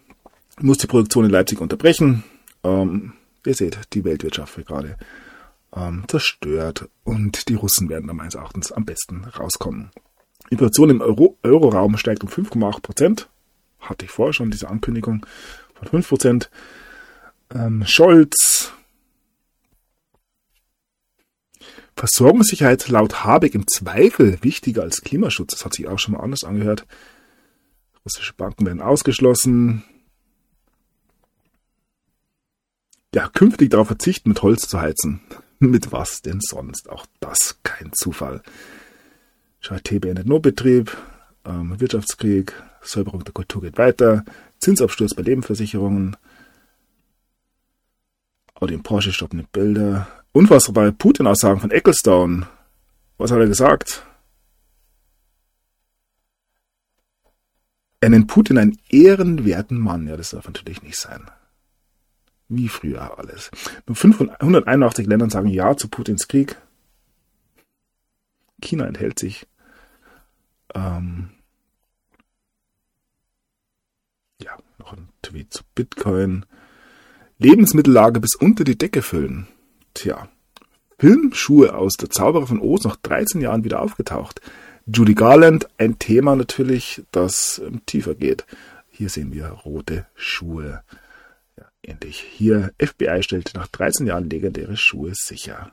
muss 0.61 0.79
die 0.79 0.87
Produktion 0.87 1.25
in 1.25 1.31
Leipzig 1.31 1.61
unterbrechen. 1.61 2.25
Ähm, 2.65 3.15
ihr 3.47 3.55
seht, 3.55 3.79
die 3.93 4.05
Weltwirtschaft 4.05 4.57
wird 4.57 4.69
gerade 4.69 4.97
ähm, 5.75 6.05
zerstört 6.09 6.89
und 7.05 7.49
die 7.49 7.55
Russen 7.55 7.89
werden 7.89 8.07
da 8.07 8.15
meines 8.15 8.35
Erachtens 8.35 8.73
am 8.73 8.85
besten 8.85 9.25
rauskommen. 9.25 9.91
Inflation 10.51 10.91
im 10.91 11.01
Euro 11.01 11.39
Euroraum 11.43 11.97
steigt 11.97 12.23
um 12.23 12.29
5,8 12.29 12.83
Prozent. 12.83 13.29
Hatte 13.81 14.05
ich 14.05 14.11
vorher 14.11 14.33
schon 14.33 14.51
diese 14.51 14.69
Ankündigung 14.69 15.25
von 15.75 15.89
5 15.89 16.09
Prozent. 16.09 16.51
Ähm, 17.55 17.85
Scholz. 17.87 18.73
Versorgungssicherheit 21.97 22.89
laut 22.89 23.25
Habeck 23.25 23.55
im 23.55 23.67
Zweifel 23.67 24.39
wichtiger 24.43 24.83
als 24.83 25.03
Klimaschutz. 25.03 25.53
Das 25.53 25.65
hat 25.65 25.75
sich 25.75 25.87
auch 25.87 25.99
schon 25.99 26.15
mal 26.15 26.21
anders 26.21 26.45
angehört. 26.45 26.87
Russische 28.05 28.35
Banken 28.35 28.67
werden 28.67 28.81
ausgeschlossen. 28.81 29.85
Ja, 33.15 33.29
künftig 33.29 33.71
darauf 33.71 33.89
verzichten, 33.89 34.31
mit 34.31 34.43
Holz 34.43 34.69
zu 34.69 34.81
heizen. 34.81 35.21
Mit 35.59 35.93
was 35.93 36.23
denn 36.23 36.41
sonst? 36.41 36.89
Auch 36.89 37.07
das 37.21 37.61
kein 37.63 37.93
Zufall. 37.93 38.43
Charité 39.63 40.01
beendet 40.01 40.27
Notbetrieb, 40.27 40.97
ähm, 41.45 41.79
Wirtschaftskrieg, 41.79 42.53
Säuberung 42.81 43.23
der 43.23 43.33
Kultur 43.33 43.63
geht 43.63 43.79
weiter, 43.79 44.25
Zinsabsturz 44.59 45.15
bei 45.15 45.23
Lebensversicherungen, 45.23 46.17
Audi 48.55 48.75
und 48.75 48.83
Porsche 48.83 49.13
stoppen 49.13 49.39
die 49.39 49.47
Bilder, 49.53 50.09
unfassbare 50.33 50.93
Putin-Aussagen 50.93 51.61
von 51.61 51.71
Ecclestone. 51.71 52.47
Was 53.19 53.31
hat 53.31 53.39
er 53.39 53.47
gesagt? 53.47 54.05
Er 58.01 58.09
nennt 58.09 58.27
Putin 58.27 58.59
einen 58.59 58.79
ehrenwerten 58.89 59.79
Mann. 59.79 60.09
Ja, 60.09 60.17
das 60.17 60.31
darf 60.31 60.47
natürlich 60.47 60.83
nicht 60.83 60.99
sein. 60.99 61.31
Wie 62.49 62.69
früher 62.69 63.17
alles. 63.19 63.51
Nur 63.87 63.95
581 63.95 65.07
Länder 65.07 65.31
sagen 65.31 65.47
Ja 65.47 65.77
zu 65.77 65.89
Putins 65.89 66.27
Krieg. 66.27 66.57
China 68.61 68.87
enthält 68.87 69.19
sich. 69.19 69.47
Ähm 70.75 71.31
ja, 74.43 74.59
noch 74.79 74.95
ein 74.95 75.09
Tweet 75.23 75.53
zu 75.53 75.63
Bitcoin. 75.75 76.45
Lebensmittellage 77.39 78.21
bis 78.21 78.35
unter 78.35 78.65
die 78.65 78.77
Decke 78.77 79.03
füllen. 79.03 79.47
Tja, 79.95 80.29
Filmschuhe 80.99 81.75
aus 81.75 81.95
Der 81.95 82.11
Zauberer 82.11 82.47
von 82.47 82.61
Oz 82.61 82.85
nach 82.85 82.97
13 82.97 83.41
Jahren 83.41 83.65
wieder 83.65 83.83
aufgetaucht. 83.83 84.41
Judy 84.87 85.15
Garland, 85.15 85.69
ein 85.79 85.99
Thema 85.99 86.37
natürlich, 86.37 87.03
das 87.11 87.61
ähm, 87.65 87.85
tiefer 87.87 88.15
geht. 88.15 88.47
Hier 88.89 89.09
sehen 89.09 89.33
wir 89.33 89.49
rote 89.49 90.07
Schuhe. 90.15 90.83
Ja, 91.57 91.65
ähnlich. 91.83 92.21
Hier, 92.21 92.73
FBI 92.79 93.23
stellt 93.23 93.53
nach 93.55 93.69
13 93.69 94.07
Jahren 94.07 94.31
legendäre 94.31 94.77
Schuhe 94.77 95.13
sicher. 95.15 95.73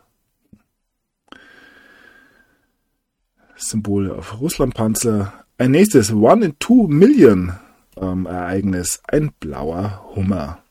Symbole 3.56 4.16
auf 4.16 4.40
Russlandpanzer. 4.40 5.34
Ein 5.58 5.72
nächstes 5.72 6.12
One 6.12 6.46
in 6.46 6.60
Two 6.60 6.88
Million 6.88 7.54
ähm, 7.98 8.26
Ereignis. 8.26 9.02
Ein 9.08 9.32
blauer 9.40 10.10
Hummer. 10.16 10.64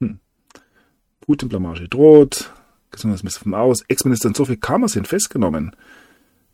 Hm. 0.00 0.20
Putin-Blamage 1.20 1.88
droht. 1.88 2.52
Gesundheitsminister 2.90 3.42
vom 3.42 3.54
Aus. 3.54 3.82
Ex-Ministerin 3.88 4.34
Sophie 4.34 4.56
Kammer 4.56 4.88
sind 4.88 5.08
festgenommen. 5.08 5.74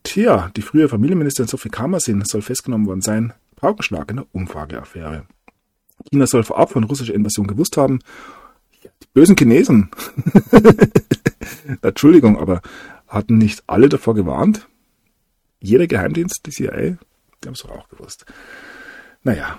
Tja, 0.03 0.51
die 0.57 0.63
frühere 0.63 0.89
Familienministerin 0.89 1.49
Sophie 1.49 1.69
Kammersin 1.69 2.25
soll 2.25 2.43
festgenommen 2.43 2.87
worden 2.87 3.03
sein. 3.03 3.33
Paukenschlag 3.57 4.11
in 4.11 4.17
der 4.17 4.27
Umfrageaffäre. 4.33 5.27
China 6.11 6.27
soll 6.27 6.45
vorab 6.45 6.71
von 6.71 6.85
russischer 6.85 7.15
Invasion 7.15 7.47
gewusst 7.47 7.77
haben. 7.77 8.01
Die 8.85 9.07
bösen 9.15 9.37
Chinesen. 9.37 9.91
Entschuldigung, 11.83 12.39
aber 12.39 12.61
hatten 13.09 13.39
nicht 13.39 13.65
alle 13.67 13.89
davor 13.89 14.15
gewarnt? 14.15 14.69
Jeder 15.61 15.87
Geheimdienst, 15.87 16.43
die 16.47 16.51
CIA, 16.51 16.77
die 16.77 17.47
haben 17.47 17.55
es 17.55 17.63
doch 17.63 17.71
auch 17.71 17.89
gewusst. 17.89 18.27
Naja, 19.23 19.59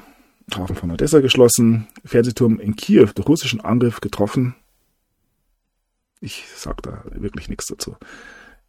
Hafen 0.55 0.75
von 0.75 0.91
Odessa 0.91 1.19
geschlossen, 1.19 1.87
Fernsehturm 2.05 2.59
in 2.59 2.75
Kiew 2.75 3.07
durch 3.13 3.27
russischen 3.27 3.59
Angriff 3.59 3.99
getroffen. 3.99 4.55
Ich 6.21 6.45
sag 6.55 6.81
da 6.81 7.03
wirklich 7.11 7.49
nichts 7.49 7.67
dazu. 7.67 7.95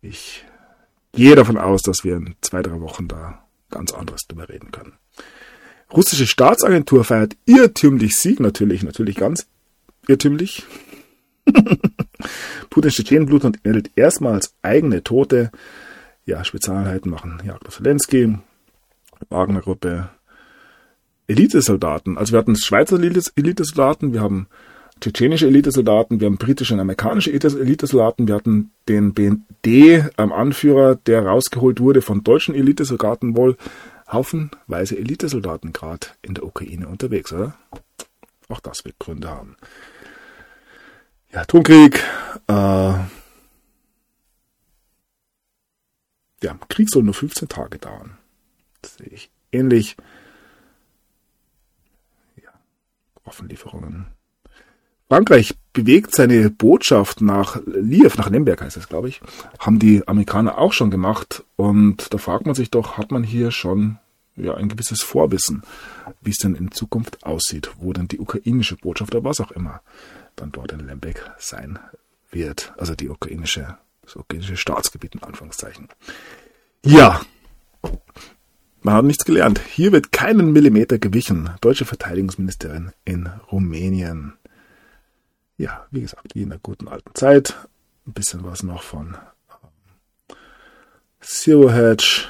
Ich 0.02 0.44
gehe 1.12 1.34
davon 1.34 1.58
aus, 1.58 1.82
dass 1.82 2.04
wir 2.04 2.16
in 2.16 2.36
zwei, 2.40 2.62
drei 2.62 2.80
Wochen 2.80 3.08
da 3.08 3.44
ganz 3.70 3.92
anderes 3.92 4.26
drüber 4.26 4.48
reden 4.48 4.70
können. 4.70 4.94
Russische 5.92 6.26
Staatsagentur 6.26 7.04
feiert 7.04 7.36
irrtümlich 7.46 8.16
Sieg, 8.16 8.40
natürlich, 8.40 8.82
natürlich 8.82 9.16
ganz 9.16 9.46
irrtümlich. 10.06 10.64
Putins 12.70 12.94
Tschetschenenblut 12.94 13.64
meldet 13.64 13.90
erstmals 13.96 14.54
eigene 14.60 15.02
Tote. 15.02 15.50
Ja, 16.26 16.44
Spezialeinheiten 16.44 17.10
machen 17.10 17.40
Jagd 17.44 17.66
auf 17.66 17.78
Zelensky, 17.78 18.38
Wagner-Gruppe, 19.30 20.10
Elitesoldaten. 21.26 22.18
Also 22.18 22.32
wir 22.32 22.38
hatten 22.38 22.56
Schweizer 22.56 23.00
Elitesoldaten, 23.00 24.12
wir 24.12 24.20
haben 24.20 24.46
tschetschenische 25.00 25.46
Elitesoldaten, 25.46 26.20
wir 26.20 26.26
haben 26.26 26.38
britische 26.38 26.74
und 26.74 26.80
amerikanische 26.80 27.32
Elitesoldaten, 27.32 28.28
wir 28.28 28.34
hatten 28.34 28.70
den 28.88 29.14
BND-Anführer, 29.14 30.92
ähm, 30.92 30.98
der 31.06 31.26
rausgeholt 31.26 31.80
wurde 31.80 32.02
von 32.02 32.24
deutschen 32.24 32.54
Elitesoldaten 32.54 33.36
wohl. 33.36 33.56
Haufenweise 34.10 34.96
Elitesoldaten 34.96 35.72
gerade 35.72 36.08
in 36.22 36.34
der 36.34 36.44
Ukraine 36.44 36.88
unterwegs, 36.88 37.32
oder? 37.32 37.54
Auch 38.48 38.60
das 38.60 38.84
wird 38.84 38.98
Gründe 38.98 39.28
haben. 39.28 39.56
Ja, 41.32 41.42
Atomkrieg. 41.42 42.02
Äh, 42.46 42.52
ja, 46.42 46.58
Krieg 46.68 46.88
soll 46.88 47.02
nur 47.02 47.14
15 47.14 47.48
Tage 47.48 47.78
dauern. 47.78 48.16
Das 48.80 48.96
sehe 48.96 49.08
ich 49.08 49.30
ähnlich. 49.52 49.96
Ja, 52.42 52.50
Waffenlieferungen 53.24 54.06
Frankreich 55.08 55.54
bewegt 55.72 56.14
seine 56.14 56.50
Botschaft 56.50 57.22
nach 57.22 57.60
Liev, 57.66 58.18
nach 58.18 58.28
Lemberg 58.28 58.60
heißt 58.60 58.76
es, 58.76 58.88
glaube 58.88 59.08
ich, 59.08 59.20
haben 59.58 59.78
die 59.78 60.06
Amerikaner 60.06 60.58
auch 60.58 60.72
schon 60.72 60.90
gemacht. 60.90 61.44
Und 61.56 62.12
da 62.12 62.18
fragt 62.18 62.44
man 62.44 62.54
sich 62.54 62.70
doch, 62.70 62.98
hat 62.98 63.10
man 63.10 63.24
hier 63.24 63.50
schon 63.50 63.98
ja, 64.36 64.54
ein 64.54 64.68
gewisses 64.68 65.02
Vorwissen, 65.02 65.62
wie 66.20 66.30
es 66.30 66.38
denn 66.38 66.54
in 66.54 66.72
Zukunft 66.72 67.24
aussieht, 67.24 67.70
wo 67.78 67.92
denn 67.92 68.08
die 68.08 68.18
ukrainische 68.18 68.76
Botschaft 68.76 69.14
oder 69.14 69.24
was 69.24 69.40
auch 69.40 69.50
immer 69.50 69.80
dann 70.36 70.52
dort 70.52 70.72
in 70.72 70.86
Lemberg 70.86 71.34
sein 71.38 71.78
wird. 72.30 72.72
Also 72.76 72.94
die 72.94 73.08
ukrainische, 73.08 73.78
das 74.02 74.14
ukrainische 74.14 74.56
Staatsgebiet 74.56 75.14
in 75.14 75.22
Anführungszeichen. 75.22 75.88
Ja, 76.84 77.20
man 78.82 78.94
hat 78.94 79.04
nichts 79.04 79.24
gelernt. 79.24 79.60
Hier 79.68 79.90
wird 79.92 80.12
keinen 80.12 80.52
Millimeter 80.52 80.98
gewichen. 80.98 81.50
Deutsche 81.60 81.84
Verteidigungsministerin 81.84 82.92
in 83.04 83.26
Rumänien 83.50 84.34
ja, 85.58 85.86
wie 85.90 86.00
gesagt, 86.00 86.34
wie 86.34 86.42
in 86.42 86.50
der 86.50 86.60
guten 86.60 86.88
alten 86.88 87.14
Zeit. 87.14 87.54
Ein 88.06 88.12
bisschen 88.12 88.44
was 88.44 88.62
noch 88.62 88.82
von 88.82 89.18
ähm, 89.50 90.36
Zero 91.20 91.70
Hedge. 91.70 92.26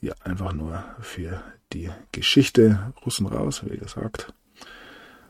Ja, 0.00 0.14
einfach 0.24 0.52
nur 0.52 0.82
für 1.00 1.42
die 1.72 1.90
Geschichte. 2.12 2.92
Russen 3.04 3.26
raus, 3.26 3.62
wie 3.64 3.76
gesagt. 3.76 4.32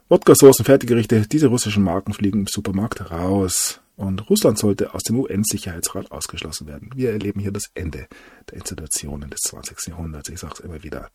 Wodka-Soßen, 0.08 0.64
Fertiggerichte, 0.64 1.26
diese 1.26 1.48
russischen 1.48 1.82
Marken 1.82 2.12
fliegen 2.12 2.40
im 2.40 2.46
Supermarkt 2.46 3.10
raus. 3.10 3.80
Und 3.96 4.28
Russland 4.30 4.58
sollte 4.58 4.94
aus 4.94 5.02
dem 5.02 5.18
UN-Sicherheitsrat 5.18 6.12
ausgeschlossen 6.12 6.66
werden. 6.66 6.90
Wir 6.94 7.10
erleben 7.12 7.40
hier 7.40 7.50
das 7.50 7.70
Ende 7.74 8.06
der 8.50 8.58
Institutionen 8.58 9.30
des 9.30 9.40
20. 9.40 9.88
Jahrhunderts. 9.88 10.28
Ich 10.28 10.38
sage 10.38 10.54
es 10.54 10.60
immer 10.60 10.82
wieder. 10.82 11.10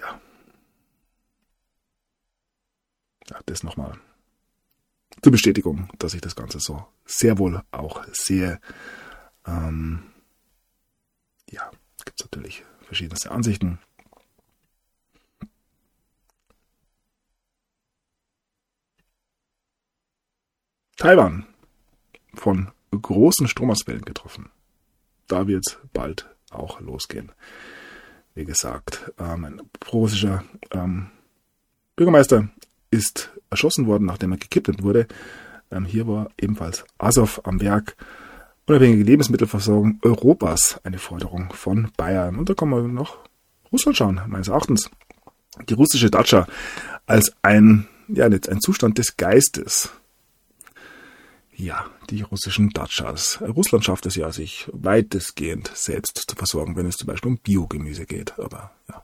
Ja. 0.00 0.20
ja 3.28 3.40
das 3.46 3.62
nochmal 3.62 3.98
zur 5.22 5.32
Bestätigung, 5.32 5.88
dass 5.98 6.14
ich 6.14 6.20
das 6.20 6.36
Ganze 6.36 6.60
so 6.60 6.86
sehr 7.04 7.38
wohl 7.38 7.62
auch 7.70 8.04
sehe. 8.12 8.60
Ähm, 9.46 10.02
ja, 11.50 11.70
gibt 12.04 12.20
es 12.20 12.24
natürlich 12.24 12.64
verschiedenste 12.82 13.30
Ansichten. 13.30 13.78
Taiwan 20.96 21.46
von 22.34 22.72
großen 22.90 23.48
Stromausfällen 23.48 24.04
getroffen. 24.04 24.50
Da 25.28 25.46
wird 25.46 25.64
es 25.66 25.78
bald 25.92 26.28
auch 26.50 26.80
losgehen. 26.80 27.32
Wie 28.34 28.44
gesagt, 28.44 29.12
ähm, 29.18 29.44
ein 29.44 29.62
russischer 29.92 30.44
ähm, 30.72 31.10
Bürgermeister 31.96 32.48
ist 32.90 33.30
erschossen 33.50 33.86
worden, 33.86 34.06
nachdem 34.06 34.32
er 34.32 34.38
gekidnappt 34.38 34.82
wurde. 34.82 35.06
Ähm, 35.70 35.84
hier 35.84 36.06
war 36.06 36.30
ebenfalls 36.40 36.84
Azov 36.98 37.40
am 37.44 37.60
Werk. 37.60 37.96
Unabhängige 38.66 39.02
Lebensmittelversorgung 39.02 39.98
Europas 40.02 40.80
eine 40.84 40.98
Forderung 40.98 41.52
von 41.52 41.90
Bayern. 41.96 42.36
Und 42.36 42.48
da 42.48 42.54
kann 42.54 42.68
man 42.68 42.94
noch 42.94 43.18
Russland 43.72 43.96
schauen, 43.96 44.20
meines 44.28 44.48
Erachtens. 44.48 44.90
Die 45.68 45.74
russische 45.74 46.10
Datscha 46.10 46.46
als 47.06 47.32
ein, 47.42 47.88
ja, 48.08 48.26
ein 48.26 48.60
Zustand 48.60 48.98
des 48.98 49.16
Geistes. 49.16 49.90
Ja, 51.60 51.84
die 52.08 52.22
russischen 52.22 52.70
Datschas. 52.70 53.38
Russland 53.42 53.84
schafft 53.84 54.06
es 54.06 54.16
ja, 54.16 54.32
sich 54.32 54.66
weitestgehend 54.72 55.70
selbst 55.74 56.24
zu 56.26 56.34
versorgen, 56.34 56.74
wenn 56.74 56.86
es 56.86 56.96
zum 56.96 57.06
Beispiel 57.06 57.32
um 57.32 57.36
Biogemüse 57.36 58.06
geht. 58.06 58.38
Aber 58.38 58.70
ja, 58.88 59.02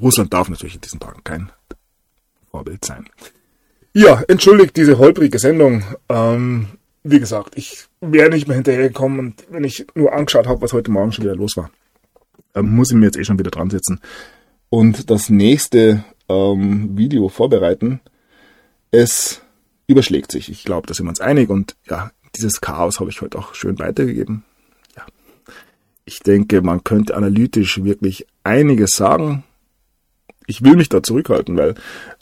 Russland 0.00 0.32
darf 0.32 0.48
natürlich 0.48 0.76
in 0.76 0.80
diesen 0.80 1.00
Tagen 1.00 1.22
kein 1.22 1.52
Vorbild 2.50 2.82
sein. 2.82 3.10
Ja, 3.92 4.22
entschuldigt 4.26 4.74
diese 4.78 4.96
holprige 4.96 5.38
Sendung. 5.38 5.84
Ähm, 6.08 6.68
wie 7.02 7.20
gesagt, 7.20 7.58
ich 7.58 7.88
wäre 8.00 8.30
nicht 8.30 8.48
mehr 8.48 8.56
hinterhergekommen 8.56 9.18
und 9.18 9.44
wenn 9.50 9.64
ich 9.64 9.86
nur 9.94 10.14
angeschaut 10.14 10.46
habe, 10.46 10.62
was 10.62 10.72
heute 10.72 10.90
Morgen 10.90 11.12
schon 11.12 11.24
wieder 11.24 11.36
los 11.36 11.58
war, 11.58 11.70
ähm, 12.54 12.74
muss 12.74 12.90
ich 12.90 12.96
mir 12.96 13.06
jetzt 13.06 13.18
eh 13.18 13.24
schon 13.24 13.38
wieder 13.38 13.50
dran 13.50 13.68
setzen 13.68 14.00
und 14.70 15.10
das 15.10 15.28
nächste 15.28 16.04
ähm, 16.30 16.96
Video 16.96 17.28
vorbereiten. 17.28 18.00
Es 18.90 19.42
überschlägt 19.88 20.30
sich. 20.30 20.48
Ich 20.50 20.62
glaube, 20.62 20.86
da 20.86 20.94
sind 20.94 21.06
wir 21.06 21.10
uns 21.10 21.20
einig 21.20 21.48
und 21.50 21.74
ja, 21.88 22.12
dieses 22.36 22.60
Chaos 22.60 23.00
habe 23.00 23.10
ich 23.10 23.20
heute 23.20 23.38
auch 23.38 23.54
schön 23.54 23.78
weitergegeben. 23.80 24.44
Ja. 24.94 25.04
Ich 26.04 26.20
denke, 26.20 26.62
man 26.62 26.84
könnte 26.84 27.16
analytisch 27.16 27.82
wirklich 27.82 28.26
einiges 28.44 28.90
sagen. 28.90 29.42
Ich 30.46 30.62
will 30.62 30.76
mich 30.76 30.88
da 30.88 31.02
zurückhalten, 31.02 31.56
weil 31.56 31.74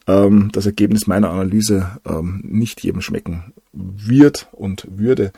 ähm, 0.06 0.50
das 0.52 0.66
Ergebnis 0.66 1.06
meiner 1.06 1.30
Analyse 1.30 1.98
ähm, 2.06 2.40
nicht 2.44 2.82
jedem 2.82 3.00
schmecken 3.00 3.52
wird 3.72 4.48
und 4.52 4.86
würde. 4.88 5.32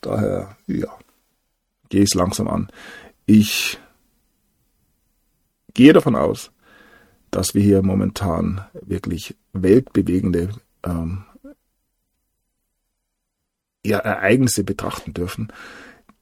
Daher, 0.00 0.56
ja, 0.66 0.88
gehe 1.90 2.02
ich 2.02 2.10
es 2.10 2.14
langsam 2.14 2.48
an. 2.48 2.68
Ich 3.26 3.78
gehe 5.74 5.92
davon 5.92 6.16
aus, 6.16 6.50
dass 7.30 7.54
wir 7.54 7.62
hier 7.62 7.82
momentan 7.82 8.64
wirklich 8.82 9.34
weltbewegende 9.52 10.50
ähm, 10.84 11.24
ja, 13.84 13.98
Ereignisse 13.98 14.64
betrachten 14.64 15.14
dürfen, 15.14 15.52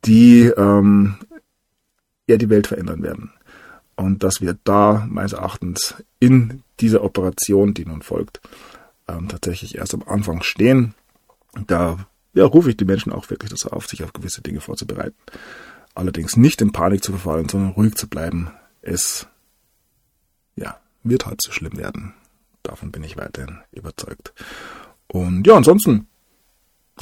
die 0.04 0.46
ähm, 0.56 1.16
ja 2.26 2.36
die 2.36 2.50
Welt 2.50 2.66
verändern 2.66 3.02
werden. 3.02 3.32
Und 3.94 4.22
dass 4.24 4.40
wir 4.40 4.58
da 4.64 5.06
meines 5.08 5.32
Erachtens 5.32 5.94
in 6.18 6.62
dieser 6.80 7.04
Operation, 7.04 7.74
die 7.74 7.84
nun 7.84 8.02
folgt, 8.02 8.40
ähm, 9.08 9.28
tatsächlich 9.28 9.76
erst 9.76 9.94
am 9.94 10.02
Anfang 10.06 10.42
stehen. 10.42 10.94
Da 11.66 12.06
ja, 12.34 12.44
rufe 12.44 12.70
ich 12.70 12.76
die 12.76 12.84
Menschen 12.84 13.12
auch 13.12 13.28
wirklich 13.30 13.50
dazu 13.50 13.70
auf, 13.70 13.86
sich 13.86 14.02
auf 14.02 14.12
gewisse 14.12 14.40
Dinge 14.40 14.60
vorzubereiten. 14.60 15.16
Allerdings 15.94 16.36
nicht 16.36 16.62
in 16.62 16.72
Panik 16.72 17.04
zu 17.04 17.12
verfallen, 17.12 17.48
sondern 17.48 17.72
ruhig 17.72 17.94
zu 17.94 18.08
bleiben. 18.08 18.50
Es 18.80 19.26
ja, 20.56 20.80
wird 21.02 21.26
halt 21.26 21.42
so 21.42 21.52
schlimm 21.52 21.76
werden. 21.76 22.14
Davon 22.62 22.90
bin 22.90 23.04
ich 23.04 23.16
weiterhin 23.16 23.58
überzeugt. 23.72 24.32
Und 25.08 25.46
ja, 25.46 25.54
ansonsten 25.54 26.06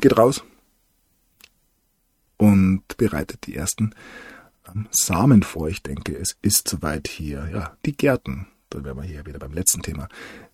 geht 0.01 0.19
raus 0.19 0.43
und 2.41 2.97
bereitet 2.97 3.47
die 3.47 3.55
ersten 3.55 3.95
ähm, 4.67 4.89
Samen 4.91 5.43
vor. 5.43 5.69
Ich 5.69 5.83
denke, 5.83 6.17
es 6.17 6.39
ist 6.41 6.69
soweit 6.69 7.07
hier. 7.07 7.49
Ja, 7.53 7.77
die 7.85 7.95
Gärten. 7.97 8.47
Da 8.71 8.83
wären 8.83 8.97
wir 8.97 9.03
hier 9.03 9.27
wieder 9.27 9.39
beim 9.39 9.53
letzten 9.53 9.83
Thema. 9.83 10.09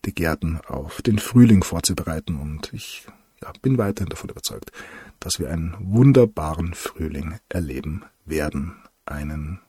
Die 0.04 0.14
Gärten 0.14 0.60
auf 0.66 1.00
den 1.00 1.20
Frühling 1.20 1.62
vorzubereiten. 1.62 2.40
Und 2.40 2.72
ich 2.72 3.06
ja, 3.40 3.52
bin 3.62 3.78
weiterhin 3.78 4.08
davon 4.08 4.30
überzeugt, 4.30 4.72
dass 5.20 5.38
wir 5.38 5.48
einen 5.48 5.76
wunderbaren 5.78 6.74
Frühling 6.74 7.38
erleben 7.48 8.04
werden. 8.24 8.74
Einen, 9.04 9.60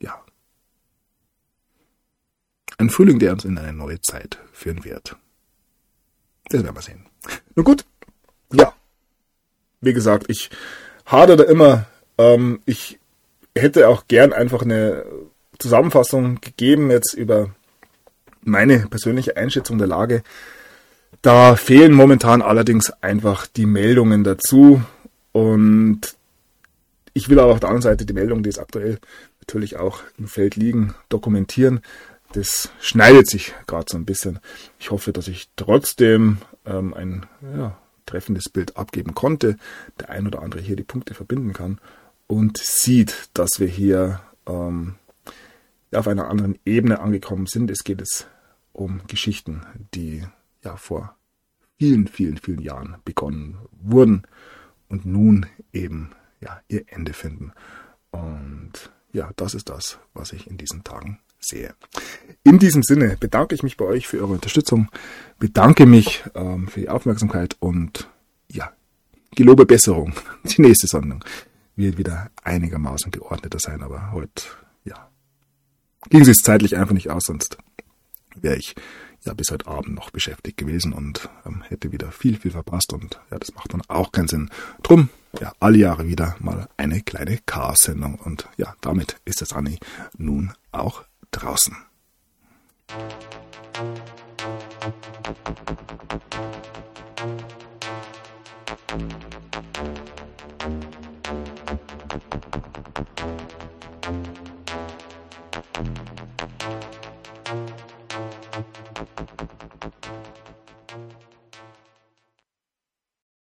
ja, 0.00 0.24
ein 2.78 2.88
Frühling, 2.88 3.18
der 3.18 3.32
uns 3.32 3.44
in 3.44 3.58
eine 3.58 3.74
neue 3.74 4.00
Zeit 4.00 4.38
führen 4.52 4.84
wird. 4.84 5.16
Das 6.48 6.62
werden 6.62 6.74
wir 6.74 6.82
sehen. 6.82 7.06
Nun 7.54 7.64
gut, 7.64 7.84
ja. 8.54 8.72
Wie 9.82 9.92
gesagt, 9.92 10.30
ich 10.30 10.48
hadere 11.12 11.44
immer. 11.44 11.86
Ähm, 12.18 12.60
ich 12.66 12.98
hätte 13.56 13.88
auch 13.88 14.08
gern 14.08 14.32
einfach 14.32 14.62
eine 14.62 15.04
Zusammenfassung 15.58 16.40
gegeben 16.40 16.90
jetzt 16.90 17.14
über 17.14 17.50
meine 18.42 18.86
persönliche 18.88 19.36
Einschätzung 19.36 19.78
der 19.78 19.86
Lage. 19.86 20.22
Da 21.20 21.54
fehlen 21.54 21.92
momentan 21.92 22.42
allerdings 22.42 22.90
einfach 23.00 23.46
die 23.46 23.66
Meldungen 23.66 24.24
dazu 24.24 24.82
und 25.30 26.16
ich 27.14 27.28
will 27.28 27.38
aber 27.38 27.52
auf 27.52 27.60
der 27.60 27.68
anderen 27.68 27.82
Seite 27.82 28.06
die 28.06 28.12
Meldungen, 28.12 28.42
die 28.42 28.50
es 28.50 28.58
aktuell 28.58 28.98
natürlich 29.40 29.76
auch 29.76 30.00
im 30.18 30.26
Feld 30.26 30.56
liegen, 30.56 30.94
dokumentieren. 31.08 31.80
Das 32.32 32.70
schneidet 32.80 33.28
sich 33.28 33.54
gerade 33.66 33.86
so 33.88 33.98
ein 33.98 34.06
bisschen. 34.06 34.40
Ich 34.78 34.90
hoffe, 34.90 35.12
dass 35.12 35.28
ich 35.28 35.50
trotzdem 35.56 36.38
ähm, 36.64 36.94
ein 36.94 37.26
ja, 37.56 37.76
treffendes 38.06 38.48
Bild 38.48 38.76
abgeben 38.76 39.14
konnte. 39.14 39.56
Der 40.00 40.10
ein 40.10 40.26
oder 40.26 40.42
andere 40.42 40.60
hier 40.60 40.76
die 40.76 40.84
Punkte 40.84 41.14
verbinden 41.14 41.52
kann 41.52 41.80
und 42.26 42.58
sieht, 42.58 43.30
dass 43.34 43.58
wir 43.58 43.68
hier 43.68 44.20
ähm, 44.46 44.94
auf 45.92 46.08
einer 46.08 46.28
anderen 46.28 46.58
Ebene 46.64 47.00
angekommen 47.00 47.46
sind. 47.46 47.70
Es 47.70 47.84
geht 47.84 48.00
es 48.00 48.26
um 48.72 49.02
Geschichten, 49.06 49.62
die 49.94 50.24
ja 50.62 50.76
vor 50.76 51.16
vielen, 51.78 52.06
vielen, 52.06 52.38
vielen 52.38 52.60
Jahren 52.60 52.96
begonnen 53.04 53.58
wurden 53.72 54.22
und 54.88 55.04
nun 55.04 55.46
eben 55.72 56.12
ja 56.40 56.60
ihr 56.68 56.84
Ende 56.86 57.12
finden. 57.12 57.52
Und 58.10 58.92
ja, 59.12 59.30
das 59.36 59.54
ist 59.54 59.68
das, 59.68 59.98
was 60.14 60.32
ich 60.32 60.46
in 60.46 60.56
diesen 60.56 60.84
Tagen 60.84 61.18
sehe. 61.44 61.74
In 62.44 62.58
diesem 62.58 62.82
Sinne 62.82 63.16
bedanke 63.18 63.54
ich 63.54 63.62
mich 63.62 63.76
bei 63.76 63.84
euch 63.84 64.06
für 64.06 64.18
eure 64.18 64.32
Unterstützung, 64.32 64.88
bedanke 65.38 65.86
mich 65.86 66.24
ähm, 66.34 66.68
für 66.68 66.80
die 66.80 66.88
Aufmerksamkeit 66.88 67.56
und 67.60 68.08
ja, 68.48 68.72
gelobe 69.34 69.66
Besserung. 69.66 70.14
Die 70.44 70.62
nächste 70.62 70.86
Sendung 70.86 71.24
wird 71.76 71.98
wieder 71.98 72.30
einigermaßen 72.42 73.10
geordneter 73.10 73.58
sein, 73.60 73.82
aber 73.82 74.12
heute, 74.12 74.44
ja, 74.84 75.08
ging 76.10 76.20
es 76.22 76.38
zeitlich 76.38 76.76
einfach 76.76 76.94
nicht 76.94 77.10
aus, 77.10 77.24
sonst 77.26 77.58
wäre 78.34 78.56
ich 78.56 78.74
ja 79.24 79.34
bis 79.34 79.50
heute 79.50 79.66
Abend 79.68 79.94
noch 79.94 80.10
beschäftigt 80.10 80.56
gewesen 80.56 80.92
und 80.92 81.28
ähm, 81.46 81.62
hätte 81.62 81.92
wieder 81.92 82.10
viel, 82.10 82.36
viel 82.36 82.50
verpasst 82.50 82.92
und 82.92 83.20
ja, 83.30 83.38
das 83.38 83.54
macht 83.54 83.72
dann 83.72 83.82
auch 83.88 84.12
keinen 84.12 84.28
Sinn. 84.28 84.50
Drum, 84.82 85.08
ja, 85.40 85.52
alle 85.60 85.78
Jahre 85.78 86.06
wieder 86.06 86.36
mal 86.40 86.68
eine 86.76 87.02
kleine 87.02 87.38
Chaos-Sendung 87.46 88.16
und 88.16 88.48
ja, 88.56 88.74
damit 88.80 89.20
ist 89.24 89.40
das 89.40 89.52
Anni 89.52 89.78
nun 90.16 90.52
auch 90.72 91.04
draußen. 91.32 91.76